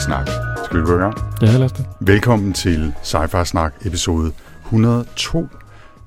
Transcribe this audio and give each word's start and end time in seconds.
Snak. 0.00 0.28
Skal 0.64 0.80
vi 0.80 0.84
gå 0.84 0.96
i 0.96 0.98
gang? 0.98 1.14
Ja, 1.42 1.46
lad 1.46 1.64
os 1.64 1.72
det. 1.72 1.86
Velkommen 2.00 2.52
til 2.52 2.92
Sci-Fi 3.02 3.44
Snak 3.44 3.74
episode 3.84 4.32
102. 4.64 5.48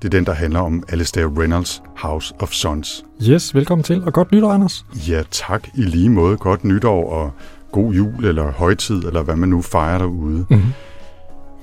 Det 0.02 0.08
er 0.08 0.09
den, 0.09 0.26
der 0.26 0.34
handler 0.34 0.59
om 0.59 0.84
Alistair 0.90 1.40
Reynolds 1.40 1.81
House 1.98 2.34
of 2.40 2.52
Sons. 2.52 3.05
Yes, 3.30 3.55
velkommen 3.55 3.84
til, 3.84 4.03
og 4.03 4.14
godt 4.14 4.31
nytår, 4.31 4.52
Anders. 4.52 4.86
Ja, 5.09 5.23
tak 5.31 5.67
i 5.76 5.81
lige 5.81 6.09
måde. 6.09 6.38
Godt 6.38 6.64
nytår 6.64 7.09
og 7.12 7.31
god 7.72 7.94
jul 7.94 8.26
eller 8.26 8.52
højtid, 8.52 9.03
eller 9.03 9.23
hvad 9.23 9.36
man 9.36 9.50
nu 9.50 9.62
fejrer 9.62 9.98
derude. 9.98 10.45
Mm-hmm. 10.50 10.73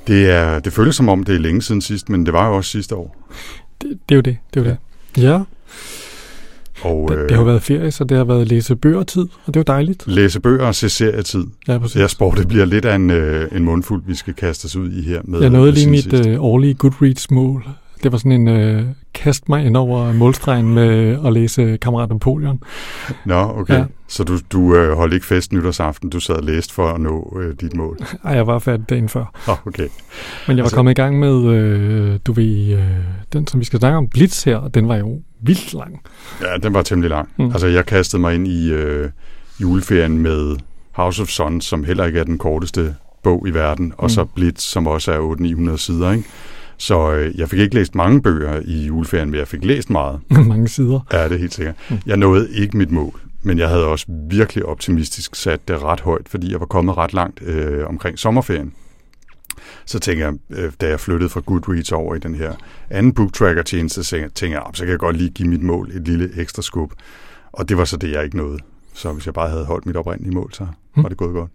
Det, 0.06 0.30
er, 0.30 0.58
det 0.58 0.72
føles 0.72 0.96
som 0.96 1.08
om, 1.08 1.24
det 1.24 1.34
er 1.34 1.38
længe 1.38 1.62
siden 1.62 1.80
sidst, 1.80 2.08
men 2.08 2.26
det 2.26 2.32
var 2.32 2.48
jo 2.48 2.56
også 2.56 2.70
sidste 2.70 2.94
år. 2.94 3.16
Det, 3.82 3.98
det 4.08 4.14
er 4.14 4.16
jo 4.16 4.22
det, 4.22 4.38
det 4.54 4.60
er 4.60 4.64
jo 4.64 4.70
det. 4.70 4.76
Ja, 5.22 5.40
Og 6.82 7.08
det, 7.10 7.18
det 7.18 7.30
har 7.30 7.38
jo 7.38 7.44
været 7.44 7.62
ferie, 7.62 7.90
så 7.90 8.04
det 8.04 8.16
har 8.16 8.24
været 8.24 8.48
læse 8.48 8.76
bøger-tid, 8.76 9.22
og 9.22 9.46
det 9.46 9.56
er 9.56 9.60
jo 9.60 9.64
dejligt. 9.66 10.04
læse 10.06 10.40
bøger 10.40 10.66
og 10.66 10.74
se 10.74 10.88
serietid. 10.88 11.44
Ja, 11.68 11.78
præcis. 11.78 12.00
Jeg 12.00 12.10
spår, 12.10 12.30
det 12.34 12.48
bliver 12.48 12.64
lidt 12.64 12.84
af 12.84 12.94
en, 12.94 13.10
øh, 13.10 13.48
en 13.52 13.64
mundfuld, 13.64 14.02
vi 14.06 14.14
skal 14.14 14.34
kaste 14.34 14.66
os 14.66 14.76
ud 14.76 14.92
i 14.92 15.02
her. 15.02 15.20
Med 15.24 15.40
Jeg 15.40 15.50
nåede 15.50 15.72
lige 15.72 15.90
mit 15.90 16.26
øh, 16.26 16.44
årlige 16.44 16.74
Goodreads-mål. 16.74 17.64
Det 18.02 18.12
var 18.12 18.18
sådan 18.18 18.32
en 18.32 18.48
øh, 18.48 18.84
kast 19.14 19.48
mig 19.48 19.66
ind 19.66 19.76
over 19.76 20.12
målstregen 20.12 20.74
med 20.74 21.18
at 21.26 21.32
læse 21.32 21.76
Kammerat 21.82 22.08
Napoleon. 22.08 22.62
Nå, 23.24 23.34
okay. 23.56 23.74
Ja. 23.74 23.84
Så 24.08 24.24
du, 24.24 24.38
du 24.52 24.74
øh, 24.76 24.96
holdt 24.96 25.14
ikke 25.14 25.26
fest 25.26 25.52
nytårsaften, 25.52 26.10
du 26.10 26.20
sad 26.20 26.34
og 26.34 26.42
læste 26.44 26.74
for 26.74 26.88
at 26.88 27.00
nå 27.00 27.38
øh, 27.42 27.54
dit 27.60 27.74
mål. 27.74 27.98
Ej, 28.24 28.32
jeg 28.34 28.46
var 28.46 28.58
færdig 28.58 28.90
dagen 28.90 29.08
før. 29.08 29.40
Oh, 29.48 29.66
okay. 29.66 29.82
Men 29.82 29.88
jeg 30.48 30.56
var 30.56 30.62
Altså- 30.62 30.76
kommet 30.76 30.90
i 30.92 30.94
gang 30.94 31.18
med, 31.18 31.44
øh, 31.44 32.18
du 32.26 32.32
ved, 32.32 32.72
øh, 32.78 32.84
den 33.32 33.46
som 33.46 33.60
vi 33.60 33.64
skal 33.64 33.78
snakke 33.78 33.98
om, 33.98 34.08
Blitz 34.08 34.42
her, 34.44 34.56
og 34.56 34.74
den 34.74 34.88
var 34.88 34.96
jo 34.96 35.22
vildt 35.42 35.74
lang. 35.74 36.00
Ja, 36.42 36.56
den 36.62 36.74
var 36.74 36.82
temmelig 36.82 37.10
lang. 37.10 37.28
Mm. 37.38 37.44
Altså, 37.44 37.66
jeg 37.66 37.86
kastede 37.86 38.20
mig 38.20 38.34
ind 38.34 38.48
i 38.48 38.70
øh, 38.70 39.10
juleferien 39.60 40.18
med 40.18 40.56
House 40.92 41.22
of 41.22 41.28
Sons, 41.28 41.64
som 41.64 41.84
heller 41.84 42.04
ikke 42.04 42.18
er 42.20 42.24
den 42.24 42.38
korteste 42.38 42.94
bog 43.22 43.48
i 43.48 43.50
verden, 43.50 43.92
og 43.98 44.04
Mm. 44.04 44.08
så 44.08 44.24
Blitz, 44.24 44.62
som 44.64 44.86
også 44.86 45.12
er 45.12 45.18
800-900 45.72 45.76
sider, 45.76 46.10
ikke? 46.12 46.24
Så 46.80 47.12
øh, 47.12 47.38
jeg 47.38 47.48
fik 47.48 47.58
ikke 47.60 47.74
læst 47.74 47.94
mange 47.94 48.22
bøger 48.22 48.60
i 48.64 48.86
juleferien, 48.86 49.30
men 49.30 49.38
jeg 49.38 49.48
fik 49.48 49.64
læst 49.64 49.90
meget. 49.90 50.20
Mange 50.48 50.68
sider. 50.68 51.00
Ja, 51.12 51.24
det 51.24 51.32
er 51.32 51.38
helt 51.38 51.54
sikkert. 51.54 51.74
Mm. 51.90 51.96
Jeg 52.06 52.16
nåede 52.16 52.48
ikke 52.54 52.76
mit 52.76 52.90
mål, 52.90 53.20
men 53.42 53.58
jeg 53.58 53.68
havde 53.68 53.86
også 53.86 54.06
virkelig 54.30 54.66
optimistisk 54.66 55.34
sat 55.34 55.68
det 55.68 55.82
ret 55.82 56.00
højt, 56.00 56.28
fordi 56.28 56.52
jeg 56.52 56.60
var 56.60 56.66
kommet 56.66 56.96
ret 56.96 57.12
langt 57.14 57.42
øh, 57.42 57.86
omkring 57.88 58.18
sommerferien. 58.18 58.72
Så 59.86 59.98
tænker 59.98 60.24
jeg, 60.24 60.34
øh, 60.58 60.72
da 60.80 60.88
jeg 60.88 61.00
flyttede 61.00 61.30
fra 61.30 61.40
Goodreads 61.46 61.92
over 61.92 62.14
i 62.14 62.18
den 62.18 62.34
her 62.34 62.52
anden 62.90 63.14
booktracker-tjeneste, 63.14 64.04
så 64.04 64.28
tænker 64.34 64.56
jeg, 64.58 64.64
"Ah, 64.66 64.74
så 64.74 64.84
kan 64.84 64.90
jeg 64.90 64.98
godt 64.98 65.16
lige 65.16 65.30
give 65.30 65.48
mit 65.48 65.62
mål 65.62 65.90
et 65.94 66.08
lille 66.08 66.30
ekstra 66.40 66.62
skub. 66.62 66.92
Og 67.52 67.68
det 67.68 67.76
var 67.78 67.84
så 67.84 67.96
det, 67.96 68.10
jeg 68.12 68.24
ikke 68.24 68.36
nåede. 68.36 68.58
Så 68.94 69.12
hvis 69.12 69.26
jeg 69.26 69.34
bare 69.34 69.48
havde 69.50 69.64
holdt 69.64 69.86
mit 69.86 69.96
oprindelige 69.96 70.34
mål, 70.34 70.52
så. 70.52 70.66
Var 71.02 71.08
det 71.08 71.18
gået 71.18 71.34
godt. 71.34 71.50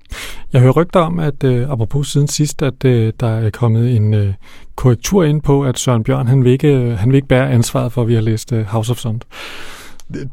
Jeg 0.53 0.61
hører 0.61 0.73
rygter 0.73 0.99
om, 0.99 1.19
at 1.19 1.43
øh, 1.43 1.71
apropos 1.71 2.11
siden 2.11 2.27
sidst, 2.27 2.61
at 2.61 2.85
øh, 2.85 3.13
der 3.19 3.27
er 3.27 3.49
kommet 3.49 3.95
en 3.95 4.13
øh, 4.13 4.33
korrektur 4.75 5.23
ind 5.23 5.41
på, 5.41 5.63
at 5.63 5.79
Søren 5.79 6.03
Bjørn, 6.03 6.27
han 6.27 6.43
vil 6.43 6.51
ikke, 6.51 6.67
øh, 6.67 6.97
han 6.97 7.09
vil 7.09 7.16
ikke 7.16 7.28
bære 7.28 7.51
ansvaret 7.51 7.91
for, 7.91 8.01
at 8.01 8.07
vi 8.07 8.13
har 8.13 8.22
læst 8.22 8.51
øh, 8.51 8.66
House 8.66 8.91
of 8.91 8.97
Sons. 8.97 9.23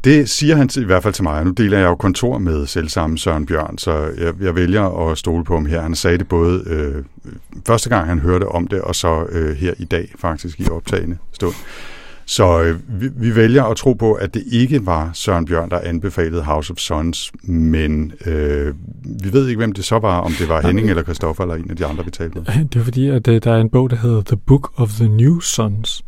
Det, 0.03 0.29
siger 0.29 0.55
han 0.55 0.69
i 0.77 0.83
hvert 0.83 1.03
fald 1.03 1.13
til 1.13 1.23
mig. 1.23 1.45
Nu 1.45 1.51
deler 1.51 1.77
jeg 1.77 1.85
jo 1.85 1.95
kontor 1.95 2.37
med 2.37 2.65
selvsamme 2.65 3.17
Søren 3.17 3.45
Bjørn, 3.45 3.77
så 3.77 3.91
jeg, 4.17 4.33
jeg 4.41 4.55
vælger 4.55 5.09
at 5.09 5.17
stole 5.17 5.43
på 5.43 5.53
ham 5.53 5.65
her. 5.65 5.81
Han 5.81 5.95
sagde 5.95 6.17
det 6.17 6.27
både 6.27 6.63
øh, 6.67 7.03
første 7.67 7.89
gang, 7.89 8.07
han 8.07 8.19
hørte 8.19 8.47
om 8.47 8.67
det, 8.67 8.81
og 8.81 8.95
så 8.95 9.25
øh, 9.29 9.55
her 9.55 9.73
i 9.77 9.85
dag 9.85 10.13
faktisk 10.19 10.59
i 10.59 10.69
optagende 10.69 11.17
stund. 11.31 11.53
Så 12.35 12.61
øh, 12.61 13.01
vi, 13.01 13.09
vi 13.15 13.35
vælger 13.35 13.63
at 13.63 13.77
tro 13.77 13.93
på, 13.93 14.13
at 14.13 14.33
det 14.33 14.43
ikke 14.51 14.85
var 14.85 15.11
Søren 15.13 15.45
Bjørn, 15.45 15.69
der 15.69 15.79
anbefalede 15.79 16.43
House 16.43 16.71
of 16.71 16.77
Sons, 16.77 17.31
men 17.43 18.13
øh, 18.25 18.73
vi 19.23 19.33
ved 19.33 19.47
ikke, 19.47 19.57
hvem 19.57 19.71
det 19.71 19.85
så 19.85 19.99
var, 19.99 20.19
om 20.19 20.31
det 20.39 20.49
var 20.49 20.61
Henning 20.61 20.89
eller 20.89 21.03
Christoffer 21.03 21.43
eller 21.43 21.55
en 21.55 21.69
af 21.69 21.75
de 21.75 21.85
andre, 21.85 22.05
vi 22.05 22.11
talte 22.11 22.35
med. 22.35 22.45
Det 22.73 22.79
er 22.79 22.83
fordi, 22.83 23.09
at 23.09 23.27
øh, 23.27 23.41
der 23.43 23.53
er 23.53 23.61
en 23.61 23.69
bog, 23.69 23.89
der 23.89 23.95
hedder 23.95 24.21
The 24.21 24.37
Book 24.37 24.71
of 24.75 24.89
the 24.89 25.07
New 25.07 25.39
Sons. 25.39 26.03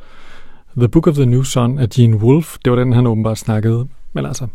The 0.77 0.89
Book 0.89 1.07
of 1.07 1.15
the 1.15 1.25
New 1.25 1.43
Son 1.43 1.79
af 1.79 1.89
Gene 1.89 2.17
Wolfe. 2.17 2.59
Det 2.65 2.71
var 2.71 2.79
den, 2.79 2.93
han 2.93 3.07
åbenbart 3.07 3.37
snakkede. 3.37 3.87
Men 4.13 4.25
altså, 4.25 4.47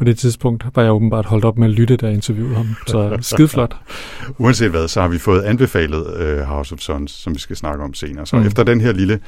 på 0.00 0.04
det 0.04 0.18
tidspunkt 0.18 0.64
var 0.74 0.82
jeg 0.82 0.92
åbenbart 0.92 1.26
holdt 1.26 1.44
op 1.44 1.58
med 1.58 1.68
at 1.68 1.74
lytte, 1.74 1.96
da 1.96 2.06
jeg 2.06 2.14
interviewede 2.14 2.54
ham. 2.54 2.66
Så 2.86 3.18
skide 3.20 3.48
flot. 3.48 3.76
Uanset 4.38 4.70
hvad, 4.70 4.88
så 4.88 5.00
har 5.00 5.08
vi 5.08 5.18
fået 5.18 5.42
anbefalet 5.42 6.16
øh, 6.16 6.38
House 6.38 6.74
of 6.74 6.78
Sons, 6.78 7.12
som 7.12 7.34
vi 7.34 7.38
skal 7.38 7.56
snakke 7.56 7.84
om 7.84 7.94
senere. 7.94 8.26
Så. 8.26 8.36
Mm. 8.36 8.46
efter 8.46 8.62
den 8.62 8.80
her 8.80 8.92
lille 8.92 9.20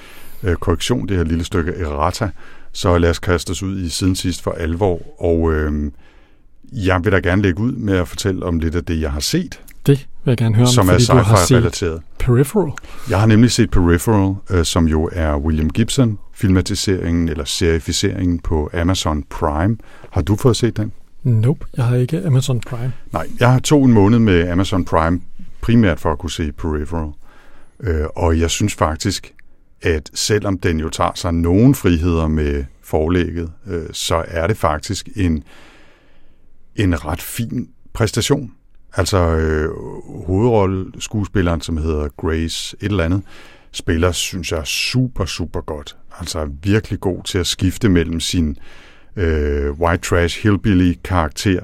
øh, 0.43 0.57
korrektion, 0.57 1.09
det 1.09 1.17
her 1.17 1.25
lille 1.25 1.45
stykke 1.45 1.73
errata, 1.73 2.31
så 2.73 2.99
lad 2.99 3.11
os 3.11 3.19
kaste 3.19 3.51
os 3.51 3.63
ud 3.63 3.81
i 3.81 3.89
siden 3.89 4.17
sidst 4.17 4.43
for 4.43 4.51
alvor. 4.51 5.23
Og 5.23 5.53
øh, 5.53 5.93
jeg 6.73 7.05
vil 7.05 7.13
da 7.13 7.19
gerne 7.19 7.43
lægge 7.43 7.61
ud 7.61 7.73
med 7.73 7.97
at 7.97 8.09
fortælle 8.09 8.47
om 8.47 8.59
lidt 8.59 8.75
af 8.75 8.85
det, 8.85 9.01
jeg 9.01 9.13
har 9.13 9.21
set, 9.21 9.61
Det 9.87 10.09
vil 10.25 10.31
jeg 10.33 10.37
gerne 10.37 10.55
høre 10.55 10.67
om, 10.67 10.73
som 10.73 10.89
er 10.89 10.93
fordi 10.93 11.07
du 11.07 11.13
har 11.13 11.37
set 11.37 11.45
sci-fi-relateret. 11.45 12.03
Peripheral. 12.19 12.73
Jeg 13.11 13.21
har 13.21 13.27
nemlig 13.27 13.51
set 13.51 13.71
Peripheral, 13.71 14.35
øh, 14.51 14.65
som 14.65 14.89
jo 14.89 15.11
er 15.13 15.37
William 15.37 15.71
Gibson, 15.71 16.19
filmatiseringen 16.35 17.29
eller 17.29 17.45
serificeringen 17.45 18.39
på 18.39 18.71
Amazon 18.75 19.23
Prime. 19.23 19.77
Har 20.11 20.23
du 20.23 20.37
fået 20.37 20.57
set 20.57 20.77
den? 20.77 20.93
Nope, 21.23 21.67
jeg 21.77 21.85
har 21.85 21.97
ikke 21.97 22.27
Amazon 22.27 22.61
Prime. 22.61 22.93
Nej, 23.13 23.27
jeg 23.41 23.53
har 23.53 23.59
to 23.59 23.85
en 23.85 23.93
måned 23.93 24.19
med 24.19 24.49
Amazon 24.49 24.85
Prime, 24.85 25.21
primært 25.61 26.01
for 26.01 26.13
at 26.13 26.19
kunne 26.19 26.31
se 26.31 26.53
Peripheral. 26.53 27.11
Øh, 27.81 28.05
og 28.17 28.41
jeg 28.41 28.51
synes 28.51 28.75
faktisk, 28.75 29.35
at 29.83 30.11
selvom 30.15 30.59
den 30.59 30.81
jo 30.81 30.89
tager 30.89 31.13
sig 31.15 31.35
nogle 31.35 31.75
friheder 31.75 32.29
med 32.29 32.65
forlægget, 32.83 33.53
øh, 33.67 33.87
så 33.93 34.25
er 34.29 34.47
det 34.47 34.57
faktisk 34.57 35.09
en, 35.17 35.43
en 36.77 37.05
ret 37.05 37.23
fin 37.23 37.69
præstation. 37.93 38.53
Altså 38.95 39.19
øh, 39.19 39.71
hovedrolleskuespilleren, 40.27 41.61
som 41.61 41.77
hedder 41.77 42.09
Grace 42.09 42.77
et 42.81 42.91
eller 42.91 43.05
andet, 43.05 43.23
spiller, 43.73 44.13
synes 44.13 44.53
jeg, 44.53 44.67
super, 44.67 45.25
super 45.25 45.61
godt. 45.61 45.97
Altså 46.19 46.39
er 46.39 46.47
virkelig 46.63 47.01
god 47.01 47.23
til 47.23 47.39
at 47.39 47.47
skifte 47.47 47.89
mellem 47.89 48.21
sin 48.21 48.57
øh, 49.17 49.71
white 49.71 50.03
trash 50.09 50.43
hillbilly 50.43 50.95
karakter 51.05 51.61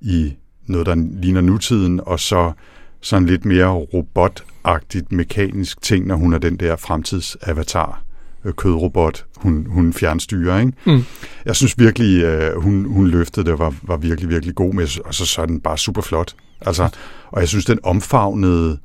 i 0.00 0.36
noget, 0.66 0.86
der 0.86 0.94
ligner 1.20 1.40
nutiden, 1.40 2.00
og 2.06 2.20
så 2.20 2.52
sådan 3.00 3.26
lidt 3.26 3.44
mere 3.44 3.68
robotagtigt 3.68 5.12
mekanisk 5.12 5.82
ting, 5.82 6.06
når 6.06 6.16
hun 6.16 6.32
er 6.32 6.38
den 6.38 6.56
der 6.56 6.76
fremtidsavatar, 6.76 8.02
øh, 8.44 8.52
kødrobot, 8.52 9.24
hun, 9.36 9.66
hun 9.70 9.92
fjernstyrer. 9.92 10.58
Ikke? 10.58 10.72
Mm. 10.86 11.04
Jeg 11.44 11.56
synes 11.56 11.78
virkelig, 11.78 12.22
øh, 12.22 12.62
hun, 12.62 12.84
hun 12.84 13.08
løftede 13.08 13.50
det, 13.50 13.58
var, 13.58 13.74
var 13.82 13.96
virkelig, 13.96 14.30
virkelig 14.30 14.54
god 14.54 14.74
med, 14.74 15.00
og 15.04 15.14
så, 15.14 15.26
så 15.26 15.42
er 15.42 15.46
den 15.46 15.60
bare 15.60 15.78
super 15.78 16.02
flot. 16.02 16.34
Altså, 16.60 16.88
og 17.30 17.40
jeg 17.40 17.48
synes, 17.48 17.64
den 17.64 17.78
omfavnede 17.82 18.78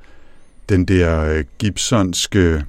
den 0.70 0.86
der 0.86 1.24
øh, 1.24 1.44
Gibsonske, 1.60 2.64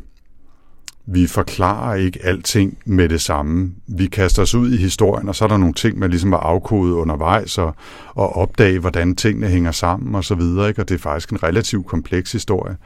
vi 1.06 1.26
forklarer 1.26 1.94
ikke 1.94 2.18
alting 2.22 2.78
med 2.86 3.08
det 3.08 3.20
samme. 3.20 3.72
Vi 3.86 4.06
kaster 4.06 4.42
os 4.42 4.54
ud 4.54 4.72
i 4.72 4.76
historien, 4.76 5.28
og 5.28 5.34
så 5.34 5.44
er 5.44 5.48
der 5.48 5.56
nogle 5.56 5.74
ting, 5.74 5.98
man 5.98 6.10
ligesom 6.10 6.32
har 6.32 6.38
afkodet 6.38 6.92
undervejs, 6.92 7.58
og, 7.58 7.74
og 8.14 8.36
opdage, 8.36 8.78
hvordan 8.78 9.16
tingene 9.16 9.48
hænger 9.48 9.72
sammen 9.72 10.14
og 10.14 10.24
så 10.24 10.34
videre. 10.34 10.68
Ikke? 10.68 10.82
Og 10.82 10.88
det 10.88 10.94
er 10.94 10.98
faktisk 10.98 11.30
en 11.30 11.42
relativt 11.42 11.86
kompleks 11.86 12.32
historie. 12.32 12.76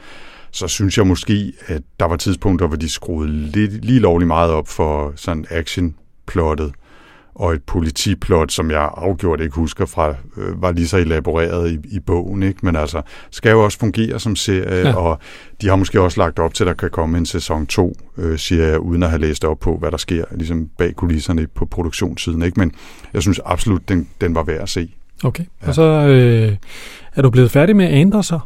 Så 0.50 0.68
synes 0.68 0.98
jeg 0.98 1.06
måske, 1.06 1.52
at 1.66 1.82
der 2.00 2.06
var 2.06 2.16
tidspunkter, 2.16 2.66
hvor 2.66 2.76
de 2.76 2.88
skruede 2.88 3.32
lidt, 3.32 3.84
lige 3.84 4.00
lovligt 4.00 4.26
meget 4.26 4.50
op 4.50 4.68
for 4.68 5.12
sådan 5.16 5.46
action-plottet, 5.50 6.72
og 7.38 7.54
et 7.54 7.62
politiplot, 7.62 8.52
som 8.52 8.70
jeg 8.70 8.90
afgjort 8.96 9.40
ikke 9.40 9.54
husker 9.54 9.86
fra, 9.86 10.14
øh, 10.36 10.62
var 10.62 10.72
lige 10.72 10.88
så 10.88 10.96
elaboreret 10.96 11.72
i, 11.72 11.96
i 11.96 12.00
bogen, 12.00 12.42
ikke? 12.42 12.58
men 12.62 12.76
altså, 12.76 13.02
skal 13.30 13.50
jo 13.50 13.64
også 13.64 13.78
fungere 13.78 14.20
som 14.20 14.36
serie, 14.36 14.88
ja. 14.88 14.94
Og 14.94 15.18
de 15.60 15.68
har 15.68 15.76
måske 15.76 16.00
også 16.00 16.20
lagt 16.20 16.38
op 16.38 16.54
til, 16.54 16.64
at 16.64 16.68
der 16.68 16.74
kan 16.74 16.90
komme 16.90 17.18
en 17.18 17.26
sæson 17.26 17.66
2, 17.66 17.96
øh, 18.18 18.38
siger 18.38 18.66
jeg, 18.66 18.78
uden 18.78 19.02
at 19.02 19.08
have 19.08 19.20
læst 19.20 19.44
op 19.44 19.60
på, 19.60 19.76
hvad 19.76 19.90
der 19.90 19.96
sker 19.96 20.24
ligesom 20.34 20.68
bag 20.78 20.94
kulisserne 20.94 21.46
på 21.46 21.64
produktionssiden, 21.64 22.42
ikke? 22.42 22.60
men 22.60 22.72
jeg 23.14 23.22
synes 23.22 23.40
absolut, 23.44 23.88
den, 23.88 24.08
den 24.20 24.34
var 24.34 24.42
værd 24.42 24.62
at 24.62 24.68
se. 24.68 24.94
Okay, 25.24 25.44
ja. 25.62 25.68
og 25.68 25.74
så 25.74 25.82
øh, 25.82 26.56
er 27.16 27.22
du 27.22 27.30
blevet 27.30 27.50
færdig 27.50 27.76
med 27.76 27.86
Andre 27.86 28.22
så? 28.22 28.38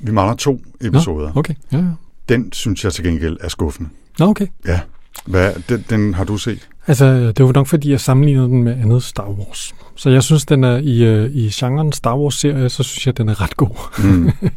Vi 0.00 0.12
mangler 0.12 0.36
to 0.36 0.60
episoder. 0.80 1.32
Nå. 1.34 1.40
Okay, 1.40 1.54
ja, 1.72 1.76
ja. 1.76 1.84
Den 2.28 2.52
synes 2.52 2.84
jeg 2.84 2.92
til 2.92 3.04
gengæld 3.04 3.36
er 3.40 3.48
skuffende. 3.48 3.90
Nå, 4.18 4.26
okay. 4.26 4.46
Ja. 4.66 4.80
Hvad, 5.26 5.52
den, 5.68 5.84
den 5.90 6.14
har 6.14 6.24
du 6.24 6.36
set? 6.36 6.68
Altså, 6.86 7.32
det 7.32 7.44
var 7.44 7.52
nok 7.52 7.66
fordi, 7.66 7.90
jeg 7.90 8.00
sammenlignede 8.00 8.48
den 8.48 8.62
med 8.62 8.72
andet 8.72 9.02
Star 9.02 9.28
Wars. 9.28 9.74
Så 9.96 10.10
jeg 10.10 10.22
synes, 10.22 10.46
den 10.46 10.64
er 10.64 10.76
i, 10.76 11.04
øh, 11.04 11.30
i 11.34 11.50
genren 11.52 11.92
Star 11.92 12.16
Wars-serie, 12.16 12.68
så 12.68 12.82
synes 12.82 13.06
jeg, 13.06 13.18
den 13.18 13.28
er 13.28 13.40
ret 13.40 13.56
god. 13.56 14.02
Mm. 14.04 14.30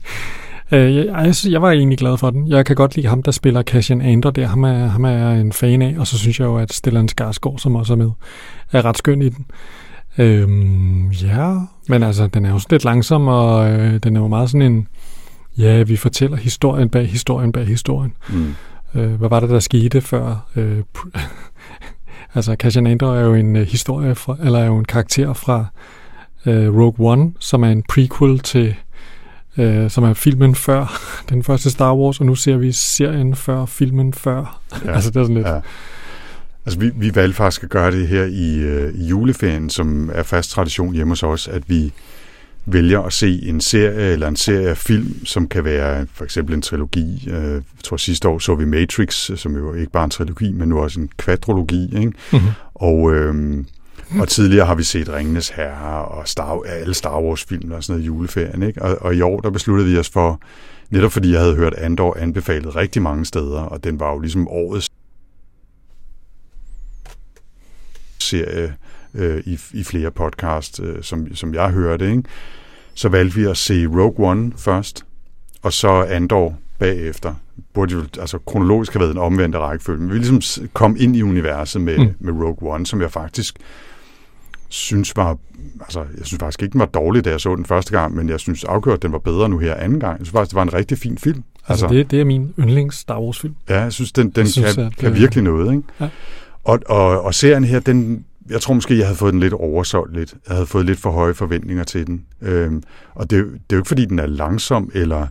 Øh, 0.71 0.95
jeg, 0.95 1.05
jeg, 1.05 1.51
jeg 1.51 1.61
var 1.61 1.71
egentlig 1.71 1.97
glad 1.97 2.17
for 2.17 2.29
den. 2.29 2.47
Jeg 2.47 2.65
kan 2.65 2.75
godt 2.75 2.95
lide 2.95 3.07
ham, 3.07 3.23
der 3.23 3.31
spiller 3.31 3.63
Cassian 3.63 4.01
Ander 4.01 4.31
der. 4.31 4.47
Ham 4.47 4.63
er, 4.63 4.85
ham 4.87 5.05
er 5.05 5.09
jeg 5.09 5.41
en 5.41 5.51
fan 5.53 5.81
af. 5.81 5.95
Og 5.99 6.07
så 6.07 6.17
synes 6.17 6.39
jeg 6.39 6.45
jo, 6.45 6.57
at 6.57 6.73
Stellan 6.73 7.09
Skarsgård, 7.09 7.59
som 7.59 7.75
også 7.75 7.93
er 7.93 7.97
med, 7.97 8.11
er 8.71 8.85
ret 8.85 8.97
skøn 8.97 9.21
i 9.21 9.29
den. 9.29 9.45
Øhm, 10.17 11.09
ja, 11.11 11.55
men 11.87 12.03
altså, 12.03 12.27
den 12.27 12.45
er 12.45 12.49
jo 12.49 12.59
lidt 12.69 12.83
langsom, 12.83 13.27
og 13.27 13.71
øh, 13.71 13.97
den 14.03 14.15
er 14.15 14.19
jo 14.19 14.27
meget 14.27 14.49
sådan 14.49 14.71
en... 14.71 14.87
Ja, 15.57 15.83
vi 15.83 15.95
fortæller 15.95 16.37
historien 16.37 16.89
bag 16.89 17.07
historien 17.07 17.51
bag 17.51 17.67
historien. 17.67 18.13
Mm. 18.29 18.55
Øh, 18.95 19.13
hvad 19.13 19.29
var 19.29 19.39
det, 19.39 19.49
der 19.49 19.59
skete 19.59 20.01
før? 20.01 20.49
Øh, 20.55 20.77
altså, 22.35 22.55
Cassian 22.59 22.87
Andor 22.87 23.15
er 23.15 23.21
jo 23.21 23.33
en 23.33 23.55
øh, 23.55 23.67
historie 23.67 24.15
fra, 24.15 24.37
eller 24.43 24.59
er 24.59 24.65
jo 24.65 24.77
en 24.77 24.85
karakter 24.85 25.33
fra 25.33 25.65
øh, 26.45 26.77
Rogue 26.77 27.11
One, 27.11 27.33
som 27.39 27.63
er 27.63 27.69
en 27.69 27.83
prequel 27.89 28.39
til, 28.39 28.75
øh, 29.57 29.89
som 29.89 30.03
er 30.03 30.13
filmen 30.13 30.55
før 30.55 31.01
den 31.29 31.43
første 31.43 31.69
Star 31.69 31.95
Wars, 31.95 32.19
og 32.19 32.25
nu 32.25 32.35
ser 32.35 32.57
vi 32.57 32.71
serien 32.71 33.35
før 33.35 33.65
filmen 33.65 34.13
før. 34.13 34.61
Ja, 34.85 34.91
altså, 34.95 35.09
det 35.09 35.17
er 35.17 35.23
sådan 35.23 35.35
lidt... 35.35 35.47
Ja. 35.47 35.59
Altså, 36.65 36.79
vi, 36.79 36.91
vi 36.95 37.15
valgte 37.15 37.35
faktisk 37.35 37.63
at 37.63 37.69
gøre 37.69 37.91
det 37.91 38.07
her 38.07 38.23
i, 38.23 38.57
øh, 38.57 38.93
i 38.93 39.07
juleferien, 39.07 39.69
som 39.69 40.11
er 40.13 40.23
fast 40.23 40.51
tradition 40.51 40.93
hjemme 40.93 41.11
hos 41.11 41.23
os, 41.23 41.47
at 41.47 41.69
vi 41.69 41.93
vælger 42.65 43.01
at 43.01 43.13
se 43.13 43.39
en 43.43 43.61
serie 43.61 44.11
eller 44.11 44.27
en 44.27 44.35
serie 44.35 44.69
af 44.69 44.77
film, 44.77 45.25
som 45.25 45.47
kan 45.47 45.63
være 45.63 46.07
for 46.13 46.23
eksempel 46.23 46.55
en 46.55 46.61
trilogi. 46.61 47.27
Øh, 47.27 47.53
jeg 47.53 47.61
tror 47.83 47.97
sidste 47.97 48.27
år 48.27 48.39
så 48.39 48.55
vi 48.55 48.65
Matrix, 48.65 49.31
som 49.35 49.55
jo 49.55 49.73
ikke 49.73 49.91
bare 49.91 50.03
en 50.03 50.09
trilogi, 50.09 50.51
men 50.51 50.69
nu 50.69 50.79
også 50.79 50.99
en 50.99 51.09
kvadrologi. 51.17 51.83
Ikke? 51.85 52.11
Mm-hmm. 52.31 52.49
Og, 52.73 53.13
øh, 53.13 53.63
og 54.19 54.27
tidligere 54.27 54.65
har 54.65 54.75
vi 54.75 54.83
set 54.83 55.09
Ringenes 55.13 55.49
Herre 55.49 56.05
og 56.05 56.27
Star, 56.27 56.61
alle 56.61 56.93
Star 56.93 57.21
Wars-film 57.21 57.71
og 57.71 57.83
sådan 57.83 57.93
noget 57.93 58.03
i 58.03 58.05
juleferien. 58.05 58.63
Ikke? 58.63 58.81
Og, 58.81 58.97
og 59.01 59.15
i 59.15 59.21
år 59.21 59.39
der 59.39 59.49
besluttede 59.49 59.89
vi 59.89 59.97
os 59.97 60.09
for, 60.09 60.41
netop 60.89 61.11
fordi 61.11 61.31
jeg 61.31 61.39
havde 61.39 61.55
hørt 61.55 61.73
Andor 61.73 62.17
anbefalet 62.19 62.75
rigtig 62.75 63.01
mange 63.01 63.25
steder, 63.25 63.61
og 63.61 63.83
den 63.83 63.99
var 63.99 64.13
jo 64.13 64.19
ligesom 64.19 64.47
årets 64.47 64.89
serie 68.19 68.75
øh, 69.15 69.43
i, 69.45 69.59
i 69.73 69.83
flere 69.83 70.11
podcast, 70.11 70.79
øh, 70.79 71.03
som, 71.03 71.35
som 71.35 71.53
jeg 71.53 71.69
hørte, 71.69 72.11
ikke? 72.11 72.23
så 72.93 73.09
valgte 73.09 73.35
vi 73.35 73.45
at 73.45 73.57
se 73.57 73.85
Rogue 73.87 74.27
One 74.29 74.51
først, 74.57 75.05
og 75.61 75.73
så 75.73 76.03
Andor 76.03 76.55
bagefter. 76.79 77.33
Burde 77.73 77.93
jo, 77.93 78.03
altså 78.19 78.37
kronologisk 78.45 78.93
have 78.93 78.99
været 78.99 79.11
en 79.11 79.17
omvendt 79.17 79.55
rækkefølge, 79.55 80.01
men 80.01 80.13
vi 80.13 80.17
ligesom 80.17 80.67
kom 80.73 80.95
ind 80.99 81.15
i 81.15 81.21
universet 81.21 81.81
med, 81.81 81.97
mm. 81.97 82.13
med 82.19 82.33
Rogue 82.33 82.73
One, 82.73 82.85
som 82.85 83.01
jeg 83.01 83.11
faktisk 83.11 83.59
synes 84.69 85.15
var, 85.15 85.37
altså 85.79 85.99
jeg 85.99 86.25
synes 86.25 86.39
faktisk 86.39 86.61
ikke, 86.63 86.73
den 86.73 86.79
var 86.79 86.85
dårlig, 86.85 87.25
da 87.25 87.29
jeg 87.29 87.41
så 87.41 87.55
den 87.55 87.65
første 87.65 87.91
gang, 87.91 88.15
men 88.15 88.29
jeg 88.29 88.39
synes 88.39 88.63
afgjort, 88.63 89.01
den 89.01 89.11
var 89.11 89.17
bedre 89.19 89.49
nu 89.49 89.57
her 89.57 89.75
anden 89.75 89.99
gang. 89.99 90.19
Jeg 90.19 90.25
synes 90.25 90.31
faktisk, 90.31 90.51
det 90.51 90.55
var 90.55 90.63
en 90.63 90.73
rigtig 90.73 90.97
fin 90.97 91.17
film. 91.17 91.43
Altså, 91.67 91.85
altså 91.85 91.97
det, 91.97 92.11
det 92.11 92.21
er 92.21 92.25
min 92.25 92.53
yndlings 92.59 92.97
Star 92.97 93.21
Wars 93.21 93.39
film. 93.39 93.55
Ja, 93.69 93.81
jeg 93.81 93.93
synes, 93.93 94.11
den, 94.11 94.29
den 94.29 94.37
jeg 94.37 94.47
synes, 94.47 94.75
kan, 94.75 94.85
at, 94.85 94.95
kan 94.95 95.15
virkelig 95.15 95.43
noget. 95.43 95.75
Ikke? 95.75 95.83
Ja. 96.01 96.09
Og, 96.63 96.79
og, 96.85 97.21
og 97.21 97.33
serien 97.33 97.63
her, 97.63 97.79
den, 97.79 98.25
jeg 98.49 98.61
tror 98.61 98.73
måske, 98.73 98.97
jeg 98.97 99.05
havde 99.05 99.17
fået 99.17 99.33
den 99.33 99.39
lidt 99.39 99.53
oversolgt 99.53 100.15
lidt. 100.15 100.35
Jeg 100.47 100.55
havde 100.55 100.67
fået 100.67 100.85
lidt 100.85 100.99
for 100.99 101.11
høje 101.11 101.33
forventninger 101.33 101.83
til 101.83 102.07
den. 102.07 102.25
Øhm, 102.41 102.83
og 103.13 103.29
det, 103.29 103.45
det 103.45 103.53
er 103.53 103.57
jo 103.73 103.77
ikke, 103.77 103.87
fordi 103.87 104.05
den 104.05 104.19
er 104.19 104.25
langsom, 104.25 104.91
eller 104.93 105.27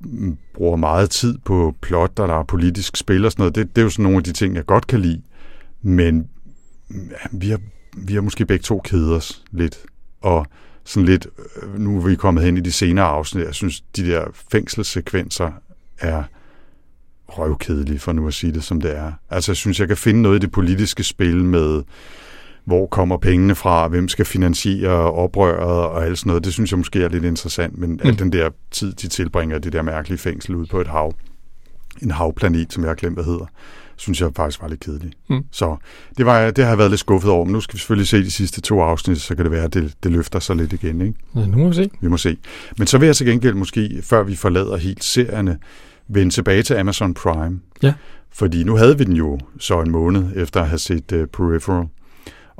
mm, 0.00 0.36
bruger 0.54 0.76
meget 0.76 1.10
tid 1.10 1.38
på 1.38 1.74
plot, 1.80 2.18
og 2.18 2.28
der 2.28 2.34
er 2.34 2.42
politisk 2.42 2.96
spil 2.96 3.24
og 3.24 3.32
sådan 3.32 3.42
noget. 3.42 3.54
Det, 3.54 3.76
det 3.76 3.82
er 3.82 3.84
jo 3.84 3.90
sådan 3.90 4.02
nogle 4.02 4.16
af 4.16 4.24
de 4.24 4.32
ting, 4.32 4.54
jeg 4.54 4.66
godt 4.66 4.86
kan 4.86 5.00
lide. 5.00 5.22
Men 5.82 6.28
mm, 6.88 7.10
ja, 7.10 7.38
vi, 7.38 7.50
har, 7.50 7.60
vi 7.96 8.14
har 8.14 8.20
måske 8.20 8.46
begge 8.46 8.62
to 8.62 8.80
keder 8.84 9.16
os 9.16 9.44
lidt. 9.50 9.78
Og 10.20 10.46
sådan 10.84 11.06
lidt, 11.06 11.26
øh, 11.62 11.78
nu 11.80 11.96
er 11.96 12.06
vi 12.06 12.14
kommet 12.14 12.44
hen 12.44 12.56
i 12.56 12.60
de 12.60 12.72
senere 12.72 13.06
afsnit, 13.06 13.44
jeg 13.44 13.54
synes, 13.54 13.80
de 13.80 14.06
der 14.06 14.24
fængselssekvenser 14.52 15.50
er 15.98 16.22
røvkedelige, 17.28 17.98
for 17.98 18.12
nu 18.12 18.26
at 18.26 18.34
sige 18.34 18.52
det, 18.52 18.64
som 18.64 18.80
det 18.80 18.96
er. 18.96 19.12
Altså, 19.30 19.52
jeg 19.52 19.56
synes, 19.56 19.80
jeg 19.80 19.88
kan 19.88 19.96
finde 19.96 20.22
noget 20.22 20.36
i 20.36 20.40
det 20.40 20.52
politiske 20.52 21.04
spil 21.04 21.44
med 21.44 21.82
hvor 22.64 22.86
kommer 22.86 23.16
pengene 23.16 23.54
fra, 23.54 23.88
hvem 23.88 24.08
skal 24.08 24.24
finansiere 24.24 25.12
oprøret 25.12 25.86
og 25.86 26.06
alt 26.06 26.18
sådan 26.18 26.30
noget. 26.30 26.44
Det 26.44 26.52
synes 26.52 26.70
jeg 26.70 26.78
måske 26.78 27.02
er 27.02 27.08
lidt 27.08 27.24
interessant, 27.24 27.78
men 27.78 27.90
mm. 27.90 28.00
al 28.04 28.18
den 28.18 28.32
der 28.32 28.50
tid, 28.70 28.92
de 28.92 29.08
tilbringer 29.08 29.58
det 29.58 29.72
der 29.72 29.82
mærkelige 29.82 30.18
fængsel 30.18 30.54
ude 30.54 30.66
på 30.66 30.80
et 30.80 30.86
hav, 30.86 31.14
en 32.02 32.10
havplanet, 32.10 32.72
som 32.72 32.82
jeg 32.82 32.90
har 32.90 32.94
glemt, 32.94 33.16
hvad 33.16 33.24
hedder, 33.24 33.46
synes 33.96 34.20
jeg 34.20 34.30
faktisk 34.36 34.62
var 34.62 34.68
lidt 34.68 34.80
kedeligt. 34.80 35.14
Mm. 35.28 35.44
Så 35.50 35.76
det, 36.18 36.26
var, 36.26 36.50
det 36.50 36.64
har 36.64 36.70
jeg 36.70 36.78
været 36.78 36.90
lidt 36.90 37.00
skuffet 37.00 37.30
over, 37.30 37.44
men 37.44 37.52
nu 37.52 37.60
skal 37.60 37.74
vi 37.74 37.78
selvfølgelig 37.78 38.08
se 38.08 38.24
de 38.24 38.30
sidste 38.30 38.60
to 38.60 38.80
afsnit, 38.80 39.20
så 39.20 39.34
kan 39.34 39.44
det 39.44 39.52
være, 39.52 39.64
at 39.64 39.74
det, 39.74 39.94
det 40.02 40.12
løfter 40.12 40.38
sig 40.38 40.56
lidt 40.56 40.72
igen. 40.72 41.00
Ikke? 41.00 41.14
Ja, 41.36 41.46
nu 41.46 41.58
må 41.58 41.68
vi 41.68 41.74
se. 41.74 41.90
Vi 42.00 42.08
må 42.08 42.16
se. 42.16 42.36
Men 42.78 42.86
så 42.86 42.98
vil 42.98 43.06
jeg 43.06 43.16
til 43.16 43.26
gengæld 43.26 43.54
måske, 43.54 44.00
før 44.02 44.22
vi 44.22 44.36
forlader 44.36 44.76
helt 44.76 45.04
serierne, 45.04 45.58
vende 46.08 46.34
tilbage 46.34 46.62
til 46.62 46.74
Amazon 46.74 47.14
Prime. 47.14 47.60
Ja. 47.82 47.94
Fordi 48.32 48.64
nu 48.64 48.76
havde 48.76 48.98
vi 48.98 49.04
den 49.04 49.16
jo 49.16 49.38
så 49.58 49.80
en 49.80 49.90
måned 49.90 50.24
efter 50.36 50.60
at 50.60 50.68
have 50.68 50.78
set 50.78 51.12
uh, 51.12 51.24
Peripheral. 51.24 51.86